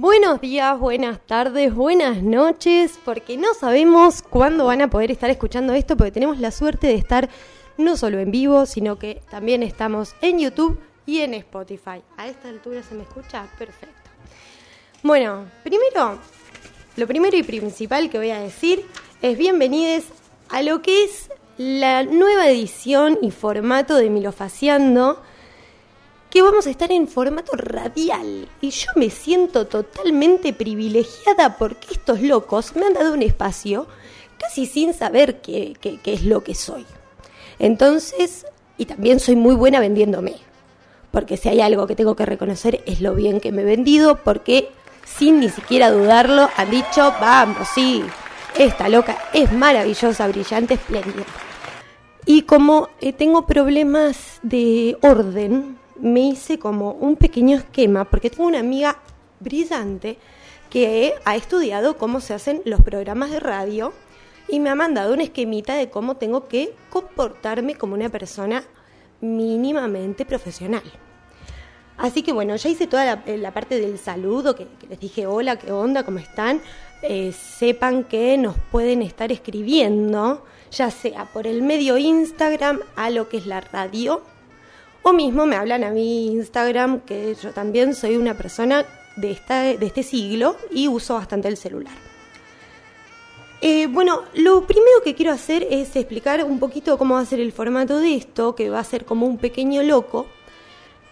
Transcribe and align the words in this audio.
Buenos 0.00 0.40
días, 0.40 0.80
buenas 0.80 1.20
tardes, 1.26 1.74
buenas 1.74 2.22
noches, 2.22 2.98
porque 3.04 3.36
no 3.36 3.52
sabemos 3.52 4.22
cuándo 4.22 4.64
van 4.64 4.80
a 4.80 4.88
poder 4.88 5.10
estar 5.10 5.28
escuchando 5.28 5.74
esto, 5.74 5.94
porque 5.94 6.10
tenemos 6.10 6.38
la 6.38 6.52
suerte 6.52 6.86
de 6.86 6.94
estar 6.94 7.28
no 7.76 7.98
solo 7.98 8.18
en 8.18 8.30
vivo, 8.30 8.64
sino 8.64 8.98
que 8.98 9.20
también 9.30 9.62
estamos 9.62 10.14
en 10.22 10.38
YouTube 10.38 10.80
y 11.04 11.20
en 11.20 11.34
Spotify. 11.34 12.02
A 12.16 12.28
esta 12.28 12.48
altura 12.48 12.82
se 12.82 12.94
me 12.94 13.02
escucha 13.02 13.46
perfecto. 13.58 14.10
Bueno, 15.02 15.44
primero, 15.62 16.18
lo 16.96 17.06
primero 17.06 17.36
y 17.36 17.42
principal 17.42 18.08
que 18.08 18.16
voy 18.16 18.30
a 18.30 18.40
decir 18.40 18.86
es 19.20 19.36
bienvenidos 19.36 20.04
a 20.48 20.62
lo 20.62 20.80
que 20.80 21.04
es 21.04 21.30
la 21.58 22.04
nueva 22.04 22.48
edición 22.48 23.18
y 23.20 23.32
formato 23.32 23.96
de 23.96 24.08
Milofaciando 24.08 25.22
que 26.30 26.42
vamos 26.42 26.66
a 26.66 26.70
estar 26.70 26.90
en 26.92 27.08
formato 27.08 27.52
radial. 27.56 28.48
Y 28.60 28.70
yo 28.70 28.88
me 28.94 29.10
siento 29.10 29.66
totalmente 29.66 30.52
privilegiada 30.52 31.58
porque 31.58 31.88
estos 31.92 32.22
locos 32.22 32.76
me 32.76 32.86
han 32.86 32.94
dado 32.94 33.12
un 33.12 33.22
espacio 33.22 33.86
casi 34.38 34.66
sin 34.66 34.94
saber 34.94 35.40
qué, 35.40 35.76
es 36.04 36.22
lo 36.24 36.42
que 36.42 36.54
soy. 36.54 36.86
Entonces, 37.58 38.46
y 38.78 38.86
también 38.86 39.20
soy 39.20 39.36
muy 39.36 39.54
buena 39.54 39.80
vendiéndome. 39.80 40.36
Porque 41.10 41.36
si 41.36 41.48
hay 41.48 41.60
algo 41.60 41.88
que 41.88 41.96
tengo 41.96 42.14
que 42.14 42.24
reconocer 42.24 42.82
es 42.86 43.00
lo 43.00 43.14
bien 43.14 43.40
que 43.40 43.50
me 43.50 43.62
he 43.62 43.64
vendido, 43.64 44.16
porque 44.22 44.70
sin 45.04 45.40
ni 45.40 45.48
siquiera 45.48 45.90
dudarlo 45.90 46.48
han 46.56 46.70
dicho, 46.70 47.12
vamos, 47.20 47.68
sí, 47.74 48.04
esta 48.56 48.88
loca 48.88 49.18
es 49.32 49.50
maravillosa, 49.52 50.28
brillante, 50.28 50.74
espléndida. 50.74 51.24
Y 52.24 52.42
como 52.42 52.88
eh, 53.00 53.12
tengo 53.12 53.46
problemas 53.46 54.38
de 54.42 54.96
orden, 55.02 55.79
me 56.00 56.20
hice 56.20 56.58
como 56.58 56.92
un 56.92 57.16
pequeño 57.16 57.56
esquema, 57.56 58.04
porque 58.04 58.30
tengo 58.30 58.46
una 58.46 58.60
amiga 58.60 58.98
brillante 59.40 60.18
que 60.70 61.14
ha 61.24 61.36
estudiado 61.36 61.96
cómo 61.96 62.20
se 62.20 62.34
hacen 62.34 62.62
los 62.64 62.80
programas 62.80 63.30
de 63.30 63.40
radio 63.40 63.92
y 64.48 64.60
me 64.60 64.70
ha 64.70 64.74
mandado 64.74 65.12
un 65.12 65.20
esquemita 65.20 65.74
de 65.74 65.90
cómo 65.90 66.16
tengo 66.16 66.48
que 66.48 66.74
comportarme 66.90 67.74
como 67.74 67.94
una 67.94 68.08
persona 68.08 68.64
mínimamente 69.20 70.24
profesional. 70.24 70.82
Así 71.96 72.22
que 72.22 72.32
bueno, 72.32 72.56
ya 72.56 72.70
hice 72.70 72.86
toda 72.86 73.04
la, 73.04 73.22
eh, 73.26 73.52
parte 73.52 73.78
del 73.78 73.98
saludo, 73.98 74.54
que, 74.54 74.66
les 74.88 74.98
dije 74.98 75.26
hola, 75.26 75.56
qué 75.56 75.70
onda, 75.70 76.02
cómo 76.02 76.18
están. 76.18 76.62
Eh, 77.02 77.32
sepan 77.32 78.04
que 78.04 78.38
nos 78.38 78.56
pueden 78.70 79.02
estar 79.02 79.30
escribiendo, 79.32 80.44
ya 80.70 80.90
sea 80.90 81.26
por 81.26 81.46
el 81.46 81.62
medio 81.62 81.98
Instagram 81.98 82.80
a 82.96 83.10
lo 83.10 83.28
que 83.28 83.38
es 83.38 83.46
la 83.46 83.60
radio, 83.60 84.22
o 85.02 85.12
mismo 85.12 85.46
me 85.46 85.56
hablan 85.56 85.84
a 85.84 85.90
mi 85.90 86.26
Instagram, 86.26 87.00
que 87.00 87.34
yo 87.34 87.52
también 87.52 87.94
soy 87.94 88.16
una 88.16 88.34
persona 88.34 88.84
de, 89.16 89.30
esta, 89.30 89.62
de 89.62 89.86
este 89.86 90.02
siglo 90.02 90.56
y 90.70 90.88
uso 90.88 91.14
bastante 91.14 91.48
el 91.48 91.56
celular. 91.56 91.94
Eh, 93.62 93.88
bueno, 93.88 94.22
lo 94.34 94.66
primero 94.66 95.02
que 95.04 95.14
quiero 95.14 95.32
hacer 95.32 95.66
es 95.70 95.94
explicar 95.94 96.42
un 96.44 96.58
poquito 96.58 96.96
cómo 96.96 97.16
va 97.16 97.20
a 97.20 97.26
ser 97.26 97.40
el 97.40 97.52
formato 97.52 97.98
de 97.98 98.14
esto, 98.14 98.54
que 98.54 98.70
va 98.70 98.78
a 98.78 98.84
ser 98.84 99.04
como 99.04 99.26
un 99.26 99.36
pequeño 99.36 99.82
loco, 99.82 100.26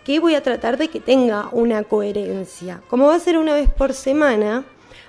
que 0.04 0.20
voy 0.20 0.34
a 0.34 0.42
tratar 0.42 0.78
de 0.78 0.88
que 0.88 1.00
tenga 1.00 1.50
una 1.52 1.84
coherencia. 1.84 2.80
Como 2.88 3.08
va 3.08 3.16
a 3.16 3.20
ser 3.20 3.36
una 3.36 3.52
vez 3.52 3.68
por 3.68 3.92
semana, 3.92 4.64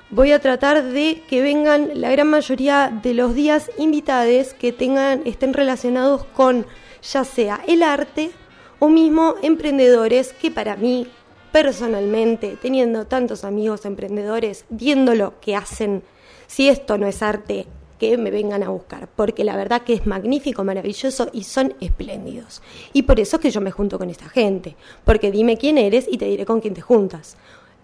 voy 0.10 0.34
a 0.34 0.40
tratar 0.40 0.84
de 0.84 1.24
que 1.30 1.42
vengan 1.42 2.02
la 2.02 2.12
gran 2.12 2.28
mayoría 2.28 2.92
de 3.02 3.14
los 3.14 3.34
días 3.34 3.72
invitados 3.78 4.54
que 4.54 4.74
tengan, 4.74 5.22
estén 5.26 5.54
relacionados 5.54 6.26
con 6.26 6.66
ya 7.02 7.24
sea 7.24 7.62
el 7.68 7.84
arte, 7.84 8.32
o 8.80 8.90
mismo 8.90 9.36
emprendedores 9.42 10.34
que 10.34 10.52
para 10.52 10.76
mí 10.76 11.08
personalmente, 11.52 12.58
teniendo 12.62 13.06
tantos 13.06 13.44
amigos 13.44 13.86
emprendedores, 13.86 14.66
viendo 14.70 15.16
lo 15.16 15.40
que 15.40 15.56
hacen, 15.56 16.04
si 16.48 16.70
esto 16.70 16.98
no 16.98 17.08
es 17.08 17.22
arte, 17.22 17.68
que 18.00 18.18
me 18.18 18.32
vengan 18.32 18.64
a 18.64 18.70
buscar, 18.70 19.10
porque 19.14 19.44
la 19.44 19.58
verdad 19.58 19.82
que 19.82 19.94
es 19.94 20.08
magnífico, 20.08 20.64
maravilloso 20.64 21.30
y 21.34 21.44
son 21.44 21.76
espléndidos. 21.82 22.62
Y 22.94 23.04
por 23.04 23.20
eso 23.20 23.36
es 23.36 23.42
que 23.42 23.52
yo 23.52 23.60
me 23.60 23.72
junto 23.72 24.00
con 24.00 24.10
esta 24.10 24.30
gente, 24.30 24.76
porque 25.04 25.32
dime 25.32 25.58
quién 25.58 25.78
eres 25.78 26.08
y 26.10 26.18
te 26.18 26.26
diré 26.26 26.46
con 26.46 26.62
quién 26.62 26.74
te 26.74 26.82
juntas. 26.82 27.36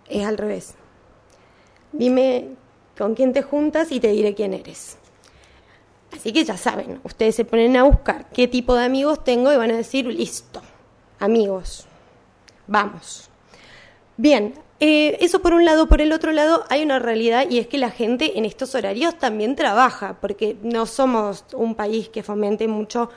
Es 0.08 0.26
al 0.26 0.38
revés. 0.38 0.76
Dime 1.92 2.52
con 2.98 3.14
quién 3.14 3.34
te 3.34 3.42
juntas 3.42 3.92
y 3.92 4.00
te 4.00 4.08
diré 4.08 4.34
quién 4.34 4.54
eres. 4.54 4.98
Así 6.14 6.32
que 6.32 6.46
ya 6.46 6.56
saben, 6.56 7.02
ustedes 7.04 7.36
se 7.36 7.44
ponen 7.44 7.76
a 7.76 7.84
buscar 7.84 8.30
qué 8.30 8.48
tipo 8.48 8.74
de 8.74 8.86
amigos 8.86 9.24
tengo 9.26 9.52
y 9.52 9.58
van 9.58 9.72
a 9.72 9.78
decir, 9.78 10.06
listo, 10.06 10.62
amigos. 11.20 11.86
Vamos. 12.68 13.30
Bien, 14.18 14.54
eh, 14.80 15.18
eso 15.22 15.42
por 15.42 15.54
un 15.54 15.66
lado. 15.66 15.88
Por 15.88 16.02
el 16.02 16.12
otro 16.12 16.32
lado, 16.32 16.66
hay 16.70 16.84
una 16.84 17.00
realidad 17.00 17.46
y 17.50 17.60
es 17.60 17.68
que 17.68 17.78
la 17.78 17.92
gente 17.92 18.38
en 18.38 18.46
estos 18.46 18.76
horarios 18.76 19.18
también 19.18 19.56
trabaja, 19.56 20.18
porque 20.20 20.58
no 20.64 20.86
somos 20.86 21.46
un 21.54 21.76
país 21.76 22.10
que 22.10 22.24
fomente 22.24 22.68
mucho 22.68 23.10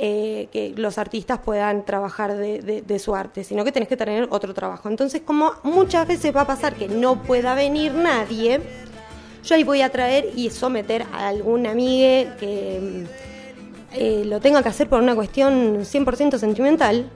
eh, 0.00 0.48
que 0.52 0.74
los 0.76 0.96
artistas 0.96 1.40
puedan 1.40 1.84
trabajar 1.84 2.36
de, 2.36 2.98
su 3.00 3.16
arte, 3.16 3.42
sino 3.42 3.64
que 3.64 3.72
tenés 3.72 3.88
que 3.88 3.96
tener 3.96 4.28
otro 4.30 4.54
trabajo. 4.54 4.88
Entonces, 4.88 5.22
como 5.24 5.54
muchas 5.64 6.06
veces 6.06 6.34
va 6.34 6.42
a 6.42 6.46
pasar 6.46 6.74
que 6.74 6.88
no 6.88 7.22
pueda 7.22 7.54
venir 7.54 7.92
nadie, 7.94 8.60
yo 9.42 9.54
ahí 9.56 9.64
voy 9.64 9.82
a 9.82 9.90
traer 9.90 10.30
y 10.36 10.50
someter 10.50 11.04
a 11.12 11.26
algún 11.28 11.66
amigo 11.66 12.30
que 12.38 13.06
eh, 13.92 14.22
lo 14.24 14.38
tenga 14.38 14.62
que 14.62 14.68
hacer 14.68 14.88
por 14.88 15.02
una 15.02 15.16
cuestión 15.16 15.80
100% 15.80 16.38
sentimental 16.38 17.10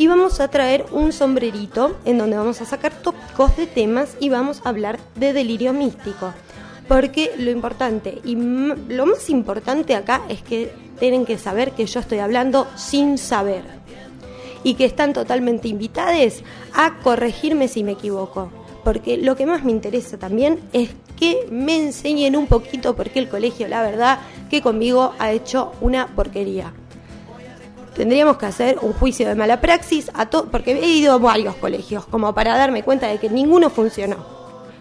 y 0.00 0.06
vamos 0.06 0.40
a 0.40 0.48
traer 0.48 0.86
un 0.92 1.12
sombrerito 1.12 1.94
en 2.06 2.16
donde 2.16 2.38
vamos 2.38 2.62
a 2.62 2.64
sacar 2.64 2.90
tópicos 2.90 3.54
de 3.58 3.66
temas 3.66 4.16
y 4.18 4.30
vamos 4.30 4.62
a 4.64 4.70
hablar 4.70 4.98
de 5.14 5.34
delirio 5.34 5.74
místico. 5.74 6.32
Porque 6.88 7.32
lo 7.36 7.50
importante 7.50 8.18
y 8.24 8.34
lo 8.34 9.04
más 9.04 9.28
importante 9.28 9.94
acá 9.94 10.22
es 10.30 10.40
que 10.40 10.72
tienen 10.98 11.26
que 11.26 11.36
saber 11.36 11.72
que 11.72 11.84
yo 11.84 12.00
estoy 12.00 12.20
hablando 12.20 12.66
sin 12.76 13.18
saber 13.18 13.62
y 14.64 14.72
que 14.72 14.86
están 14.86 15.12
totalmente 15.12 15.68
invitados 15.68 16.44
a 16.72 16.94
corregirme 17.02 17.68
si 17.68 17.84
me 17.84 17.92
equivoco. 17.92 18.50
Porque 18.82 19.18
lo 19.18 19.36
que 19.36 19.44
más 19.44 19.64
me 19.64 19.72
interesa 19.72 20.16
también 20.16 20.60
es 20.72 20.88
que 21.18 21.46
me 21.50 21.76
enseñen 21.76 22.36
un 22.36 22.46
poquito 22.46 22.96
porque 22.96 23.18
el 23.18 23.28
colegio, 23.28 23.68
la 23.68 23.82
verdad, 23.82 24.20
que 24.48 24.62
conmigo 24.62 25.12
ha 25.18 25.30
hecho 25.30 25.72
una 25.82 26.06
porquería 26.06 26.72
tendríamos 28.00 28.38
que 28.38 28.46
hacer 28.46 28.78
un 28.80 28.94
juicio 28.94 29.28
de 29.28 29.34
mala 29.34 29.60
praxis 29.60 30.10
a 30.14 30.24
todo, 30.24 30.46
porque 30.46 30.72
he 30.72 30.86
ido 30.86 31.12
a 31.12 31.18
varios 31.18 31.54
colegios, 31.56 32.06
como 32.06 32.34
para 32.34 32.56
darme 32.56 32.82
cuenta 32.82 33.08
de 33.08 33.18
que 33.18 33.28
ninguno 33.28 33.68
funcionó. 33.68 34.24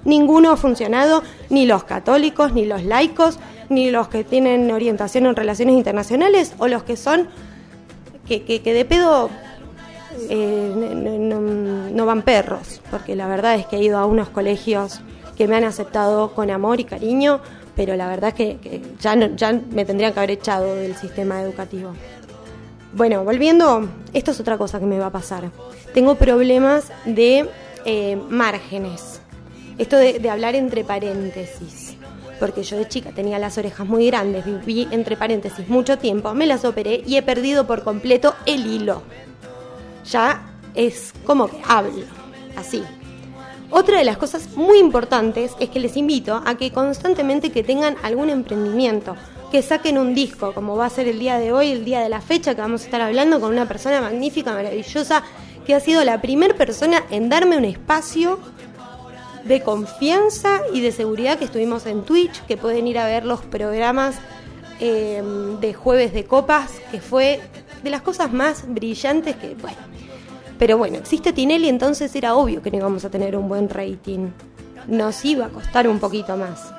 Ninguno 0.05 0.51
ha 0.51 0.55
funcionado, 0.55 1.21
ni 1.49 1.65
los 1.65 1.83
católicos, 1.83 2.53
ni 2.53 2.63
los 2.63 2.85
laicos, 2.85 3.37
ni 3.67 3.91
los 3.91 4.07
que 4.07 4.23
tienen 4.23 4.71
orientación 4.71 5.25
en 5.25 5.35
relaciones 5.35 5.75
internacionales, 5.75 6.53
o 6.59 6.69
los 6.69 6.83
que 6.83 6.95
son, 6.95 7.27
que, 8.25 8.45
que, 8.45 8.73
de 8.73 8.85
pedo 8.85 9.29
eh, 10.29 11.91
no, 11.93 12.05
van 12.05 12.21
perros, 12.21 12.79
porque 12.89 13.17
la 13.17 13.27
verdad 13.27 13.55
es 13.55 13.65
que 13.65 13.75
he 13.75 13.83
ido 13.83 13.97
a 13.97 14.05
unos 14.05 14.29
colegios 14.29 15.01
que 15.35 15.45
me 15.45 15.57
han 15.57 15.65
aceptado 15.65 16.33
con 16.33 16.51
amor 16.51 16.79
y 16.79 16.85
cariño, 16.85 17.41
pero 17.75 17.97
la 17.97 18.07
verdad 18.07 18.29
es 18.29 18.35
que, 18.35 18.81
ya, 18.97 19.13
ya 19.35 19.51
me 19.71 19.83
tendrían 19.83 20.13
que 20.13 20.19
haber 20.19 20.31
echado 20.31 20.73
del 20.73 20.95
sistema 20.95 21.41
educativo. 21.41 21.91
Bueno, 22.99 23.23
volviendo, 23.23 23.87
esto 24.11 24.31
es 24.31 24.41
otra 24.41 24.57
cosa 24.57 24.77
que 24.77 24.85
me 24.85 24.99
va 24.99 25.05
a 25.05 25.09
pasar. 25.09 25.49
Tengo 25.93 26.15
problemas 26.15 26.91
de 27.05 27.49
eh, 27.85 28.17
márgenes. 28.29 29.21
Esto 29.77 29.95
de, 29.95 30.29
hablar 30.29 30.53
entre 30.55 30.83
paréntesis. 30.83 31.95
Porque 32.41 32.63
yo 32.63 32.75
de 32.75 32.89
chica 32.89 33.13
tenía 33.15 33.39
las 33.39 33.57
orejas 33.57 33.87
muy 33.87 34.07
grandes, 34.07 34.43
viví 34.43 34.85
entre 34.91 35.15
paréntesis 35.15 35.69
mucho 35.69 35.97
tiempo, 35.97 36.33
me 36.33 36.45
las 36.45 36.65
operé 36.65 37.01
y 37.07 37.15
he 37.15 37.21
perdido 37.21 37.65
por 37.65 37.85
completo 37.85 38.35
el 38.45 38.67
hilo. 38.67 39.01
Ya 40.03 40.51
es 40.75 41.13
como 41.23 41.47
que 41.47 41.61
hablo, 41.65 42.03
así. 42.57 42.83
Otra 43.71 43.99
de 43.99 44.03
las 44.03 44.17
cosas 44.17 44.57
muy 44.57 44.77
importantes 44.77 45.53
es 45.61 45.69
que 45.69 45.79
les 45.79 45.95
invito 45.95 46.43
a 46.45 46.57
que 46.57 46.73
constantemente 46.73 47.49
que 47.49 47.63
tengan 47.63 47.95
algún 48.03 48.29
emprendimiento, 48.29 49.15
que 49.51 49.61
saquen 49.61 49.97
un 49.97 50.13
disco, 50.13 50.53
como 50.53 50.75
va 50.75 50.85
a 50.85 50.89
ser 50.89 51.07
el 51.07 51.19
día 51.19 51.37
de 51.39 51.51
hoy, 51.51 51.71
el 51.71 51.85
día 51.85 52.01
de 52.01 52.09
la 52.09 52.21
fecha, 52.21 52.55
que 52.55 52.61
vamos 52.61 52.81
a 52.81 52.85
estar 52.85 53.01
hablando 53.01 53.39
con 53.39 53.51
una 53.51 53.67
persona 53.67 54.01
magnífica, 54.01 54.53
maravillosa, 54.53 55.23
que 55.65 55.75
ha 55.75 55.79
sido 55.79 56.03
la 56.03 56.21
primera 56.21 56.55
persona 56.55 57.03
en 57.09 57.29
darme 57.29 57.57
un 57.57 57.65
espacio 57.65 58.39
de 59.43 59.61
confianza 59.61 60.61
y 60.73 60.81
de 60.81 60.91
seguridad 60.91 61.37
que 61.37 61.45
estuvimos 61.45 61.85
en 61.85 62.03
Twitch, 62.03 62.45
que 62.45 62.57
pueden 62.57 62.87
ir 62.87 62.99
a 62.99 63.05
ver 63.05 63.25
los 63.25 63.41
programas 63.41 64.15
eh, 64.79 65.23
de 65.59 65.73
jueves 65.73 66.13
de 66.13 66.25
copas, 66.25 66.71
que 66.91 67.01
fue 67.01 67.39
de 67.83 67.89
las 67.89 68.01
cosas 68.01 68.31
más 68.31 68.65
brillantes 68.67 69.35
que, 69.35 69.55
bueno, 69.55 69.77
pero 70.57 70.77
bueno, 70.77 70.97
existe 70.97 71.33
Tinelli, 71.33 71.69
entonces 71.69 72.13
era 72.15 72.35
obvio 72.35 72.61
que 72.61 72.69
no 72.69 72.77
íbamos 72.77 73.05
a 73.05 73.09
tener 73.09 73.35
un 73.35 73.47
buen 73.47 73.69
rating. 73.69 74.29
Nos 74.87 75.23
iba 75.23 75.45
a 75.45 75.49
costar 75.49 75.87
un 75.87 75.99
poquito 75.99 76.35
más. 76.35 76.73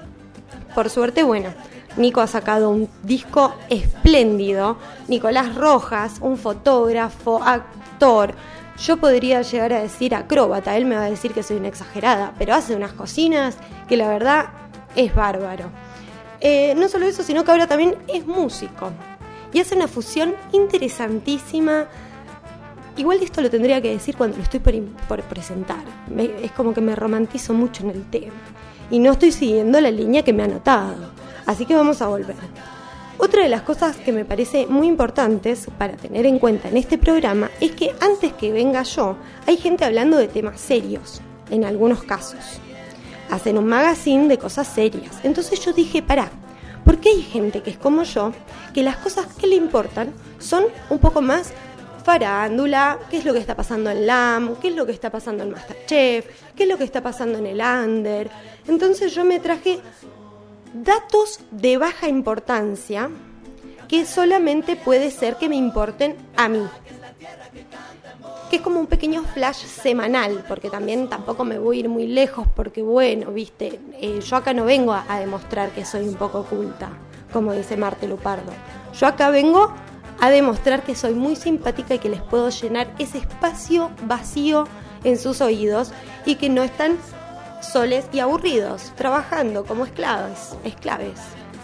Por 0.75 0.91
suerte, 0.91 1.23
bueno, 1.23 1.55
Nico 1.97 2.21
ha 2.21 2.27
sacado 2.27 2.71
un 2.71 2.89
disco 3.03 3.55
espléndido. 3.69 4.77
Nicolás 5.09 5.55
Rojas, 5.55 6.19
un 6.21 6.37
fotógrafo, 6.37 7.43
actor. 7.43 8.35
Yo 8.79 8.97
podría 8.97 9.43
llegar 9.43 9.73
a 9.73 9.83
decir 9.83 10.15
acróbata, 10.15 10.77
él 10.77 10.87
me 10.87 10.97
va 10.97 11.03
a 11.03 11.11
decir 11.11 11.33
que 11.33 11.43
soy 11.43 11.59
una 11.59 11.69
exagerada, 11.69 12.33
pero 12.39 12.55
hace 12.55 12.75
unas 12.75 12.93
cocinas 12.93 13.57
que 13.89 13.97
la 13.97 14.09
verdad 14.09 14.47
es 14.97 15.15
bárbaro. 15.15 15.67
Eh, 16.41 16.75
no 16.77 16.89
solo 16.89 17.07
eso, 17.07 17.23
sino 17.23 17.45
que 17.45 17.51
ahora 17.51 17.67
también 17.67 17.97
es 18.09 18.27
músico 18.27 18.91
y 19.53 19.61
hace 19.61 19.75
una 19.75 19.89
fusión 19.89 20.35
interesantísima. 20.53 21.87
Igual 22.97 23.23
esto 23.23 23.41
lo 23.41 23.51
tendría 23.51 23.81
que 23.81 23.91
decir 23.91 24.17
cuando 24.17 24.37
lo 24.37 24.43
estoy 24.43 24.61
por, 24.61 25.23
presentar. 25.25 25.83
es 26.43 26.53
como 26.53 26.75
que 26.75 26.81
me 26.81 26.95
romantizo 26.95 27.55
mucho 27.55 27.85
en 27.85 27.91
el 27.91 28.05
tema 28.11 28.33
y 28.91 28.99
no 28.99 29.13
estoy 29.13 29.33
siguiendo 29.33 29.81
la 29.81 29.91
línea 29.91 30.23
que 30.23 30.33
me 30.33 30.43
ha 30.43 30.47
anotado. 30.47 31.20
Así 31.51 31.67
que 31.67 31.75
vamos 31.75 32.01
a 32.01 32.07
volver. 32.07 32.37
Otra 33.19 33.43
de 33.43 33.49
las 33.49 33.63
cosas 33.63 33.97
que 33.97 34.13
me 34.13 34.25
parece 34.25 34.69
muy 34.69 34.87
importantes 34.87 35.67
para 35.79 35.97
tener 35.97 36.25
en 36.25 36.39
cuenta 36.39 36.69
en 36.69 36.77
este 36.77 36.97
programa 36.97 37.51
es 37.61 37.73
que 37.73 37.93
antes 38.01 38.33
que 38.35 38.53
venga 38.53 38.85
yo, 38.85 39.17
hay 39.49 39.57
gente 39.57 39.85
hablando 39.85 40.17
de 40.17 40.29
temas 40.29 40.61
serios, 40.61 41.21
en 41.51 41.65
algunos 41.65 42.05
casos. 42.05 42.61
Hacen 43.33 43.59
un 43.59 43.67
magazine 43.67 44.29
de 44.29 44.39
cosas 44.39 44.69
serias. 44.69 45.17
Entonces 45.25 45.59
yo 45.59 45.73
dije, 45.73 46.03
pará, 46.03 46.31
porque 46.85 47.09
hay 47.09 47.23
gente 47.23 47.65
que 47.65 47.71
es 47.71 47.79
como 47.79 48.05
yo, 48.05 48.31
que 48.73 48.85
las 48.85 48.99
cosas 48.99 49.27
que 49.35 49.49
le 49.49 49.57
importan 49.57 50.15
son 50.39 50.67
un 50.89 51.01
poco 51.01 51.21
más 51.21 51.53
farándula, 52.05 53.01
qué 53.11 53.19
es 53.19 53.25
lo 53.25 53.33
que 53.33 53.41
está 53.41 53.57
pasando 53.57 53.91
en 53.91 54.07
LAM, 54.07 54.55
qué 54.63 54.69
es 54.69 54.77
lo 54.77 54.87
que 54.87 54.93
está 54.93 55.11
pasando 55.11 55.43
en 55.43 55.51
Masterchef, 55.51 56.27
qué 56.55 56.63
es 56.63 56.69
lo 56.69 56.79
que 56.79 56.85
está 56.85 57.03
pasando 57.03 57.39
en 57.39 57.47
el 57.47 57.61
Under. 57.61 58.31
Entonces 58.69 59.13
yo 59.13 59.25
me 59.25 59.41
traje 59.41 59.81
datos 60.73 61.41
de 61.51 61.77
baja 61.77 62.09
importancia 62.09 63.11
que 63.89 64.07
solamente 64.07 64.77
puede 64.77 65.11
ser 65.11 65.37
que 65.37 65.49
me 65.49 65.57
importen 65.57 66.17
a 66.37 66.49
mí. 66.49 66.65
Que 68.49 68.57
es 68.57 68.63
como 68.63 68.79
un 68.79 68.87
pequeño 68.87 69.25
flash 69.25 69.65
semanal, 69.65 70.45
porque 70.47 70.71
también 70.71 71.09
tampoco 71.09 71.45
me 71.45 71.59
voy 71.59 71.79
a 71.79 71.81
ir 71.81 71.89
muy 71.89 72.07
lejos, 72.07 72.47
porque 72.55 72.83
bueno, 72.83 73.33
viste, 73.33 73.81
eh, 74.01 74.21
yo 74.21 74.37
acá 74.37 74.53
no 74.53 74.65
vengo 74.65 74.93
a, 74.93 75.19
demostrar 75.19 75.71
que 75.71 75.85
soy 75.85 76.09
un 76.09 76.15
poco 76.15 76.41
oculta, 76.41 76.91
como 77.33 77.53
dice 77.53 77.77
Marte 77.77 78.07
Lupardo. 78.07 78.53
Yo 78.99 79.07
acá 79.09 79.31
vengo 79.31 79.73
a 80.21 80.31
demostrar 80.31 80.85
que 80.85 80.95
soy 80.95 81.15
muy 81.15 81.35
simpática 81.35 81.95
y 81.95 81.99
que 81.99 82.11
les 82.11 82.23
puedo 82.23 82.49
llenar 82.51 82.93
ese 82.99 83.19
espacio 83.19 83.91
vacío 84.05 84.69
en 85.03 85.19
sus 85.19 85.41
oídos 85.41 85.93
y 86.27 86.37
que 86.37 86.49
no 86.49 86.63
están 86.63 86.99
soles 87.61 88.07
y 88.13 88.21
aburridos, 88.21 88.93
trabajando 88.97 89.65
como 89.65 89.85
esclavos, 89.85 90.57
esclaves, 90.65 91.19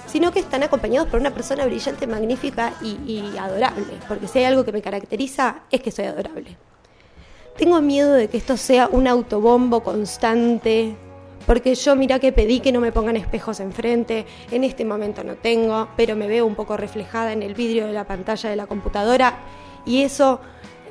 sino 0.07 0.33
que 0.33 0.41
están 0.41 0.63
acompañados 0.63 1.09
por 1.09 1.21
una 1.21 1.33
persona 1.33 1.67
brillante, 1.67 2.07
magnífica 2.07 2.75
y, 2.83 3.37
adorable, 3.39 3.95
porque 4.07 4.29
si 4.29 4.39
hay 4.39 4.45
algo 4.47 4.65
que 4.65 4.73
me 4.73 4.83
caracteriza 4.83 5.63
es 5.71 5.81
que 5.81 5.91
soy 5.91 6.07
adorable. 6.07 6.57
Tengo 7.57 7.81
miedo 7.81 8.13
de 8.13 8.29
que 8.29 8.37
esto 8.37 8.57
sea 8.57 8.89
un 8.91 9.09
autobombo 9.09 9.83
constante, 9.83 10.95
porque 11.47 11.75
yo 11.75 11.97
mira 11.97 12.19
que 12.19 12.33
pedí 12.33 12.61
que 12.61 12.73
no 12.73 12.81
me 12.81 12.93
pongan 12.93 13.17
espejos 13.17 13.61
enfrente, 13.61 14.27
en 14.51 14.65
este 14.65 14.85
momento 14.85 15.25
no 15.25 15.37
tengo, 15.37 15.89
pero 15.97 16.17
me 16.17 16.29
veo 16.29 16.45
un 16.45 16.55
poco 16.55 16.77
reflejada 16.77 17.33
en 17.33 17.43
el 17.43 17.55
vidrio 17.55 17.87
de 17.87 17.93
la 17.93 18.05
pantalla 18.05 18.51
de 18.51 18.57
la 18.57 18.67
computadora 18.67 19.39
y 19.87 20.03
eso 20.03 20.41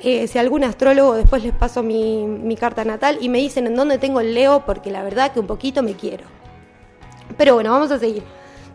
eh, 0.07 0.27
si 0.27 0.37
algún 0.37 0.63
astrólogo 0.63 1.15
después 1.15 1.43
les 1.43 1.51
paso 1.51 1.81
mi, 1.81 2.55
carta 2.59 2.85
natal 2.85 3.17
y 3.21 3.27
me 3.27 3.39
dicen 3.39 3.65
en 3.65 3.75
dónde 3.75 3.97
tengo 3.97 4.19
el 4.19 4.35
Leo, 4.35 4.63
porque 4.63 4.91
la 4.91 5.01
verdad 5.01 5.31
que 5.31 5.39
un 5.39 5.47
poquito 5.47 5.81
me 5.81 5.95
quiero. 5.95 6.25
Pero 7.37 7.55
bueno, 7.55 7.71
vamos 7.71 7.89
a 7.89 7.97
seguir. 7.97 8.21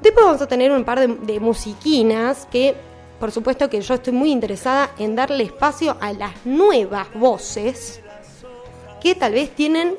Después 0.02 0.26
vamos 0.26 0.42
a 0.42 0.48
tener 0.48 0.72
un 0.72 0.82
par 0.82 1.08
de, 1.08 1.38
musiquinas 1.38 2.48
que, 2.50 2.74
por 3.20 3.30
supuesto 3.30 3.70
que 3.70 3.80
yo 3.80 3.94
estoy 3.94 4.12
muy 4.12 4.32
interesada 4.32 4.90
en 4.98 5.14
darle 5.14 5.44
espacio 5.44 5.96
a 6.00 6.12
las 6.12 6.32
nuevas 6.44 7.06
voces 7.14 8.02
que 9.00 9.14
tal 9.14 9.34
vez 9.34 9.50
tienen 9.50 9.94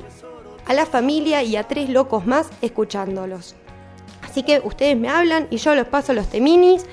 a 0.66 0.74
la 0.74 0.84
familia 0.84 1.42
y 1.42 1.56
a 1.56 1.64
tres 1.64 1.88
locos 1.88 2.26
más 2.26 2.50
escuchándolos. 2.60 3.54
Así 4.20 4.42
que 4.42 4.60
ustedes 4.62 4.98
me 4.98 5.08
hablan 5.08 5.46
y 5.48 5.56
yo 5.56 5.74
los 5.74 5.86
paso 5.86 6.12
los 6.12 6.26
teminis 6.26 6.84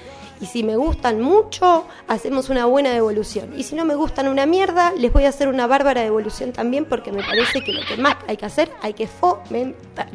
y 0.42 0.46
si 0.46 0.64
me 0.64 0.76
gustan 0.78 1.22
mucho, 1.22 1.86
hacemos 2.08 2.50
una 2.50 2.66
buena 2.66 2.92
devolución. 2.92 3.54
Y 3.58 3.64
si 3.64 3.76
no 3.76 3.86
me 3.86 3.96
gustan 3.96 4.28
una 4.28 4.46
mierda, 4.46 4.94
les 4.98 5.12
voy 5.12 5.26
a 5.26 5.30
hacer 5.30 5.48
una 5.48 5.68
bárbara 5.68 6.02
devolución 6.02 6.54
también 6.54 6.86
porque 6.86 7.12
me 7.12 7.24
parece 7.24 7.62
que 7.62 7.74
lo 7.74 7.82
que 7.86 7.98
más 7.98 8.16
hay 8.28 8.38
que 8.38 8.46
hacer, 8.46 8.72
hay 8.82 8.94
que 8.94 9.08
fomentar. 9.08 10.10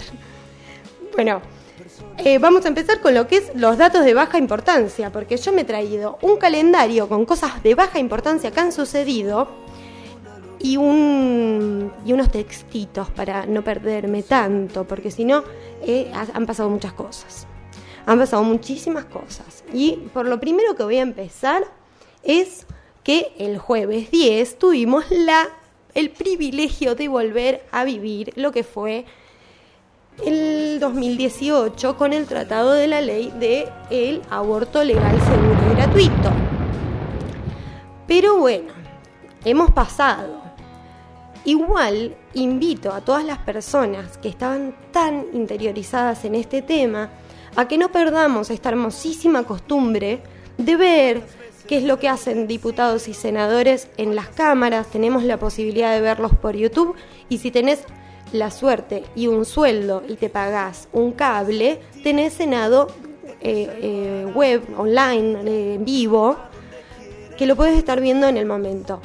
Bueno, 1.14 1.42
eh, 2.18 2.38
vamos 2.38 2.64
a 2.64 2.68
empezar 2.68 3.00
con 3.00 3.14
lo 3.14 3.26
que 3.26 3.36
es 3.36 3.50
los 3.54 3.76
datos 3.76 4.04
de 4.04 4.14
baja 4.14 4.38
importancia, 4.38 5.12
porque 5.12 5.36
yo 5.36 5.52
me 5.52 5.62
he 5.62 5.64
traído 5.64 6.18
un 6.22 6.36
calendario 6.36 7.08
con 7.08 7.26
cosas 7.26 7.62
de 7.62 7.74
baja 7.74 7.98
importancia 7.98 8.50
que 8.50 8.60
han 8.60 8.72
sucedido 8.72 9.48
y, 10.58 10.78
un, 10.78 11.92
y 12.06 12.12
unos 12.14 12.30
textitos 12.30 13.10
para 13.10 13.44
no 13.44 13.62
perderme 13.62 14.22
tanto, 14.22 14.84
porque 14.84 15.10
si 15.10 15.24
no, 15.24 15.44
eh, 15.82 16.10
han 16.12 16.46
pasado 16.46 16.70
muchas 16.70 16.94
cosas. 16.94 17.46
Han 18.06 18.18
pasado 18.18 18.42
muchísimas 18.42 19.04
cosas. 19.06 19.64
Y 19.72 19.96
por 20.12 20.26
lo 20.26 20.38
primero 20.40 20.74
que 20.76 20.82
voy 20.82 20.98
a 20.98 21.02
empezar 21.02 21.64
es 22.22 22.66
que 23.02 23.32
el 23.38 23.58
jueves 23.58 24.10
10 24.10 24.58
tuvimos 24.58 25.04
la, 25.10 25.48
el 25.94 26.10
privilegio 26.10 26.94
de 26.94 27.08
volver 27.08 27.64
a 27.70 27.84
vivir 27.84 28.32
lo 28.36 28.52
que 28.52 28.64
fue 28.64 29.04
el 30.24 30.78
2018 30.80 31.96
con 31.96 32.12
el 32.12 32.26
tratado 32.26 32.72
de 32.72 32.86
la 32.86 33.00
ley 33.00 33.32
de 33.38 33.68
el 33.90 34.22
aborto 34.30 34.84
legal, 34.84 35.18
seguro 35.20 35.58
y 35.70 35.74
gratuito. 35.74 36.30
Pero 38.06 38.38
bueno, 38.38 38.72
hemos 39.44 39.70
pasado. 39.70 40.42
Igual 41.46 42.16
invito 42.32 42.92
a 42.92 43.02
todas 43.02 43.24
las 43.24 43.38
personas 43.38 44.16
que 44.16 44.28
estaban 44.28 44.74
tan 44.92 45.26
interiorizadas 45.34 46.24
en 46.24 46.36
este 46.36 46.62
tema 46.62 47.10
a 47.56 47.68
que 47.68 47.78
no 47.78 47.90
perdamos 47.90 48.50
esta 48.50 48.70
hermosísima 48.70 49.44
costumbre 49.44 50.20
de 50.58 50.76
ver 50.76 51.22
qué 51.66 51.78
es 51.78 51.84
lo 51.84 51.98
que 51.98 52.08
hacen 52.08 52.46
diputados 52.46 53.08
y 53.08 53.14
senadores 53.14 53.88
en 53.96 54.14
las 54.14 54.28
cámaras. 54.28 54.88
Tenemos 54.88 55.22
la 55.24 55.38
posibilidad 55.38 55.94
de 55.94 56.00
verlos 56.00 56.32
por 56.34 56.56
YouTube 56.56 56.94
y 57.28 57.38
si 57.38 57.50
tenés 57.50 57.84
la 58.32 58.50
suerte 58.50 59.04
y 59.14 59.28
un 59.28 59.44
sueldo 59.44 60.02
y 60.08 60.16
te 60.16 60.28
pagás 60.28 60.88
un 60.92 61.12
cable, 61.12 61.80
tenés 62.02 62.34
Senado 62.34 62.88
eh, 63.40 63.68
eh, 63.80 64.32
web, 64.34 64.62
online, 64.76 65.74
en 65.74 65.84
vivo, 65.84 66.36
que 67.36 67.46
lo 67.46 67.56
puedes 67.56 67.76
estar 67.76 68.00
viendo 68.00 68.26
en 68.26 68.36
el 68.36 68.46
momento. 68.46 69.00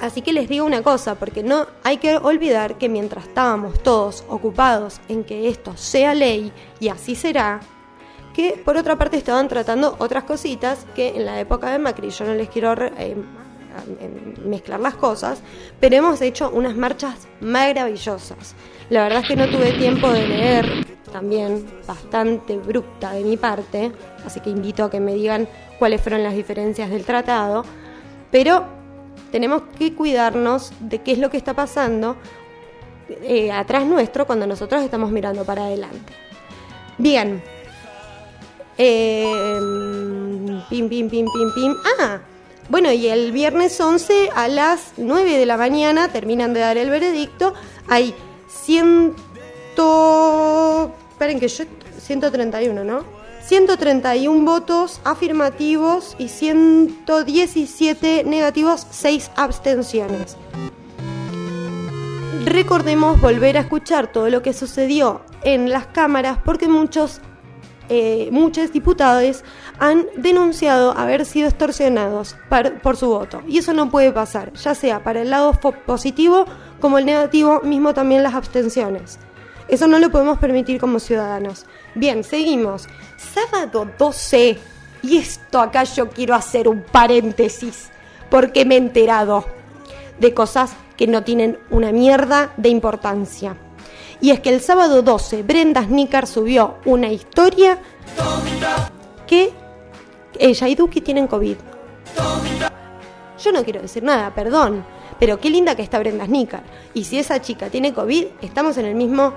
Así 0.00 0.22
que 0.22 0.32
les 0.32 0.48
digo 0.48 0.64
una 0.64 0.82
cosa, 0.82 1.16
porque 1.16 1.42
no 1.42 1.66
hay 1.82 1.98
que 1.98 2.16
olvidar 2.16 2.78
que 2.78 2.88
mientras 2.88 3.26
estábamos 3.26 3.82
todos 3.82 4.24
ocupados 4.28 5.00
en 5.08 5.24
que 5.24 5.48
esto 5.48 5.76
sea 5.76 6.14
ley 6.14 6.52
y 6.80 6.88
así 6.88 7.14
será, 7.14 7.60
que 8.34 8.60
por 8.64 8.76
otra 8.76 8.96
parte 8.96 9.18
estaban 9.18 9.48
tratando 9.48 9.96
otras 9.98 10.24
cositas 10.24 10.86
que 10.94 11.08
en 11.16 11.26
la 11.26 11.38
época 11.38 11.70
de 11.70 11.78
Macri 11.78 12.10
yo 12.10 12.24
no 12.24 12.34
les 12.34 12.48
quiero 12.48 12.72
eh, 12.72 13.14
mezclar 14.44 14.80
las 14.80 14.94
cosas, 14.94 15.42
pero 15.78 15.96
hemos 15.96 16.22
hecho 16.22 16.50
unas 16.50 16.76
marchas 16.76 17.28
maravillosas. 17.40 18.54
La 18.88 19.02
verdad 19.02 19.20
es 19.20 19.28
que 19.28 19.36
no 19.36 19.48
tuve 19.48 19.72
tiempo 19.72 20.10
de 20.10 20.26
leer, 20.26 20.86
también 21.12 21.66
bastante 21.86 22.56
bruta 22.56 23.12
de 23.12 23.22
mi 23.22 23.36
parte, 23.36 23.92
así 24.24 24.40
que 24.40 24.48
invito 24.48 24.84
a 24.84 24.90
que 24.90 25.00
me 25.00 25.14
digan 25.14 25.46
cuáles 25.78 26.00
fueron 26.00 26.22
las 26.22 26.34
diferencias 26.34 26.88
del 26.88 27.04
tratado, 27.04 27.64
pero 28.30 28.79
tenemos 29.30 29.62
que 29.78 29.94
cuidarnos 29.94 30.72
de 30.80 31.00
qué 31.00 31.12
es 31.12 31.18
lo 31.18 31.30
que 31.30 31.36
está 31.36 31.54
pasando 31.54 32.16
eh, 33.22 33.50
atrás 33.50 33.84
nuestro 33.86 34.26
cuando 34.26 34.46
nosotros 34.46 34.82
estamos 34.82 35.10
mirando 35.10 35.44
para 35.44 35.64
adelante. 35.64 36.12
Bien. 36.98 37.42
Eh, 38.78 39.58
pim, 40.68 40.88
pim, 40.88 41.08
pim, 41.08 41.26
pim, 41.26 41.54
pim. 41.54 41.74
Ah, 41.98 42.20
bueno, 42.68 42.92
y 42.92 43.08
el 43.08 43.32
viernes 43.32 43.80
11 43.80 44.30
a 44.34 44.48
las 44.48 44.92
9 44.96 45.38
de 45.38 45.46
la 45.46 45.56
mañana 45.56 46.08
terminan 46.08 46.54
de 46.54 46.60
dar 46.60 46.78
el 46.78 46.90
veredicto. 46.90 47.54
Hay 47.88 48.14
100... 48.48 49.14
Esperen 51.12 51.40
que 51.40 51.48
yo... 51.48 51.64
131, 51.98 52.84
¿no? 52.84 53.19
131 53.50 54.44
votos 54.44 55.00
afirmativos 55.02 56.14
y 56.20 56.28
117 56.28 58.22
negativos, 58.22 58.86
6 58.92 59.32
abstenciones. 59.34 60.36
Recordemos 62.44 63.20
volver 63.20 63.56
a 63.56 63.62
escuchar 63.62 64.12
todo 64.12 64.30
lo 64.30 64.40
que 64.40 64.52
sucedió 64.52 65.22
en 65.42 65.68
las 65.68 65.88
cámaras 65.88 66.38
porque 66.44 66.68
muchos, 66.68 67.20
eh, 67.88 68.28
muchos 68.30 68.72
diputados 68.72 69.42
han 69.80 70.06
denunciado 70.16 70.92
haber 70.92 71.24
sido 71.24 71.48
extorsionados 71.48 72.36
por 72.84 72.96
su 72.96 73.08
voto. 73.08 73.42
Y 73.48 73.58
eso 73.58 73.72
no 73.72 73.90
puede 73.90 74.12
pasar, 74.12 74.52
ya 74.52 74.76
sea 74.76 75.02
para 75.02 75.22
el 75.22 75.30
lado 75.30 75.58
positivo 75.86 76.44
como 76.80 76.98
el 76.98 77.04
negativo, 77.04 77.62
mismo 77.64 77.94
también 77.94 78.22
las 78.22 78.34
abstenciones. 78.34 79.18
Eso 79.70 79.86
no 79.86 80.00
lo 80.00 80.10
podemos 80.10 80.38
permitir 80.38 80.80
como 80.80 80.98
ciudadanos. 80.98 81.64
Bien, 81.94 82.24
seguimos. 82.24 82.88
Sábado 83.16 83.88
12. 83.96 84.58
Y 85.02 85.16
esto 85.16 85.60
acá 85.60 85.84
yo 85.84 86.10
quiero 86.10 86.34
hacer 86.34 86.66
un 86.66 86.82
paréntesis, 86.82 87.88
porque 88.28 88.64
me 88.64 88.74
he 88.74 88.78
enterado 88.78 89.44
de 90.18 90.34
cosas 90.34 90.72
que 90.96 91.06
no 91.06 91.22
tienen 91.22 91.56
una 91.70 91.92
mierda 91.92 92.52
de 92.56 92.68
importancia. 92.68 93.56
Y 94.20 94.32
es 94.32 94.40
que 94.40 94.50
el 94.50 94.60
sábado 94.60 95.02
12 95.02 95.44
Brenda 95.44 95.84
Snicker 95.84 96.26
subió 96.26 96.76
una 96.84 97.10
historia 97.10 97.78
que 99.26 99.52
ella 100.38 100.68
y 100.68 100.74
Duki 100.74 101.00
tienen 101.00 101.28
COVID. 101.28 101.56
Yo 103.42 103.52
no 103.52 103.64
quiero 103.64 103.80
decir 103.80 104.02
nada, 104.02 104.34
perdón, 104.34 104.84
pero 105.18 105.40
qué 105.40 105.48
linda 105.48 105.76
que 105.76 105.82
está 105.82 105.98
Brenda 106.00 106.26
Snicker. 106.26 106.60
Y 106.92 107.04
si 107.04 107.18
esa 107.18 107.40
chica 107.40 107.70
tiene 107.70 107.94
COVID, 107.94 108.26
estamos 108.42 108.76
en 108.76 108.84
el 108.84 108.96
mismo 108.96 109.32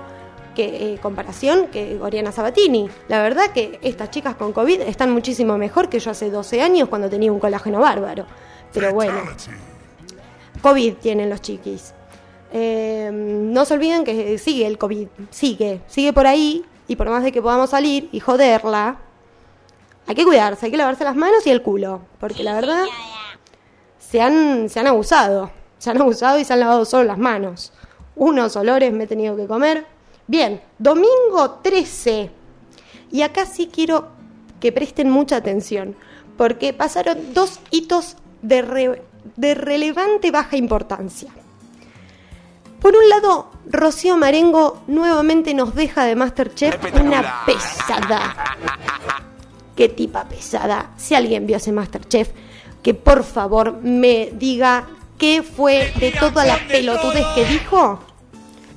que, 0.54 0.94
eh, 0.94 0.98
comparación 1.00 1.68
que 1.68 1.98
Oriana 2.00 2.32
Sabatini. 2.32 2.88
La 3.08 3.22
verdad 3.22 3.50
que 3.52 3.78
estas 3.82 4.10
chicas 4.10 4.34
con 4.36 4.52
COVID 4.52 4.80
están 4.82 5.10
muchísimo 5.10 5.58
mejor 5.58 5.88
que 5.88 5.98
yo 5.98 6.10
hace 6.10 6.30
12 6.30 6.62
años 6.62 6.88
cuando 6.88 7.10
tenía 7.10 7.32
un 7.32 7.40
colágeno 7.40 7.80
bárbaro. 7.80 8.26
Pero 8.72 8.92
bueno, 8.92 9.20
COVID 10.62 10.94
tienen 10.94 11.30
los 11.30 11.40
chiquis. 11.40 11.94
Eh, 12.52 13.10
no 13.12 13.64
se 13.64 13.74
olviden 13.74 14.04
que 14.04 14.38
sigue 14.38 14.66
el 14.66 14.78
COVID, 14.78 15.08
sigue, 15.30 15.80
sigue 15.88 16.12
por 16.12 16.26
ahí 16.26 16.64
y 16.86 16.96
por 16.96 17.10
más 17.10 17.24
de 17.24 17.32
que 17.32 17.42
podamos 17.42 17.70
salir 17.70 18.08
y 18.12 18.20
joderla, 18.20 18.98
hay 20.06 20.14
que 20.14 20.24
cuidarse, 20.24 20.66
hay 20.66 20.70
que 20.70 20.78
lavarse 20.78 21.02
las 21.02 21.16
manos 21.16 21.46
y 21.46 21.50
el 21.50 21.62
culo, 21.62 22.02
porque 22.20 22.44
la 22.44 22.54
verdad 22.54 22.84
se 23.98 24.20
han, 24.20 24.68
se 24.68 24.78
han 24.78 24.86
abusado, 24.86 25.50
se 25.78 25.90
han 25.90 26.00
abusado 26.00 26.38
y 26.38 26.44
se 26.44 26.52
han 26.52 26.60
lavado 26.60 26.84
solo 26.84 27.04
las 27.04 27.18
manos. 27.18 27.72
Unos 28.14 28.54
olores 28.54 28.92
me 28.92 29.04
he 29.04 29.06
tenido 29.08 29.36
que 29.36 29.46
comer. 29.46 29.86
Bien, 30.26 30.62
domingo 30.78 31.60
13. 31.62 32.30
Y 33.12 33.22
acá 33.22 33.46
sí 33.46 33.68
quiero 33.72 34.08
que 34.60 34.72
presten 34.72 35.10
mucha 35.10 35.36
atención, 35.36 35.94
porque 36.36 36.72
pasaron 36.72 37.34
dos 37.34 37.60
hitos 37.70 38.16
de, 38.42 39.02
de 39.36 39.54
relevante 39.54 40.30
baja 40.30 40.56
importancia. 40.56 41.30
Por 42.80 42.96
un 42.96 43.08
lado, 43.08 43.50
Rocío 43.66 44.16
Marengo 44.16 44.82
nuevamente 44.86 45.54
nos 45.54 45.74
deja 45.74 46.04
de 46.04 46.16
Masterchef 46.16 46.76
una 47.00 47.44
pesada. 47.46 48.34
Qué 49.74 49.88
tipa 49.88 50.24
pesada. 50.24 50.90
Si 50.96 51.14
alguien 51.14 51.46
vio 51.46 51.56
ese 51.56 51.72
Masterchef, 51.72 52.30
que 52.82 52.92
por 52.92 53.24
favor 53.24 53.80
me 53.82 54.30
diga 54.34 54.86
qué 55.18 55.42
fue 55.42 55.92
de 55.98 56.12
todas 56.12 56.46
las 56.46 56.60
pelotudes 56.60 57.24
que 57.34 57.46
dijo. 57.46 58.00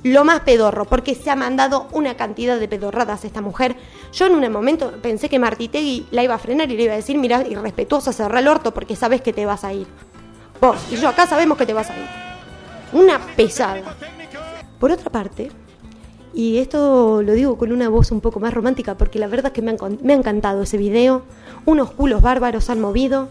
Lo 0.04 0.24
más 0.24 0.40
pedorro, 0.40 0.84
porque 0.84 1.14
se 1.14 1.30
ha 1.30 1.36
mandado 1.36 1.88
una 1.92 2.16
cantidad 2.16 2.58
de 2.58 2.68
pedorradas 2.68 3.24
esta 3.24 3.40
mujer. 3.40 3.76
Yo 4.12 4.26
en 4.26 4.34
un 4.34 4.52
momento 4.52 4.92
pensé 5.02 5.28
que 5.28 5.38
Martitegui 5.38 6.06
la 6.12 6.22
iba 6.22 6.34
a 6.34 6.38
frenar 6.38 6.70
y 6.70 6.76
le 6.76 6.84
iba 6.84 6.92
a 6.92 6.96
decir, 6.96 7.18
mira, 7.18 7.46
irrespetuosa, 7.46 8.12
cerra 8.12 8.38
el 8.38 8.48
orto 8.48 8.72
porque 8.72 8.94
sabes 8.94 9.22
que 9.22 9.32
te 9.32 9.44
vas 9.44 9.64
a 9.64 9.72
ir. 9.72 9.86
Vos 10.60 10.76
y 10.90 10.96
yo 10.96 11.08
acá 11.08 11.26
sabemos 11.26 11.58
que 11.58 11.66
te 11.66 11.72
vas 11.72 11.90
a 11.90 11.96
ir. 11.96 12.06
Una 12.92 13.18
pesada. 13.36 13.96
Por 14.78 14.92
otra 14.92 15.10
parte, 15.10 15.50
y 16.34 16.58
esto 16.58 17.22
lo 17.22 17.32
digo 17.32 17.58
con 17.58 17.72
una 17.72 17.88
voz 17.88 18.12
un 18.12 18.20
poco 18.20 18.38
más 18.38 18.54
romántica 18.54 18.96
porque 18.96 19.18
la 19.18 19.26
verdad 19.26 19.46
es 19.46 19.52
que 19.52 19.62
me, 19.62 19.72
han, 19.72 19.98
me 20.02 20.12
ha 20.12 20.16
encantado 20.16 20.62
ese 20.62 20.76
video. 20.76 21.22
Unos 21.64 21.90
culos 21.90 22.22
bárbaros 22.22 22.70
han 22.70 22.80
movido. 22.80 23.28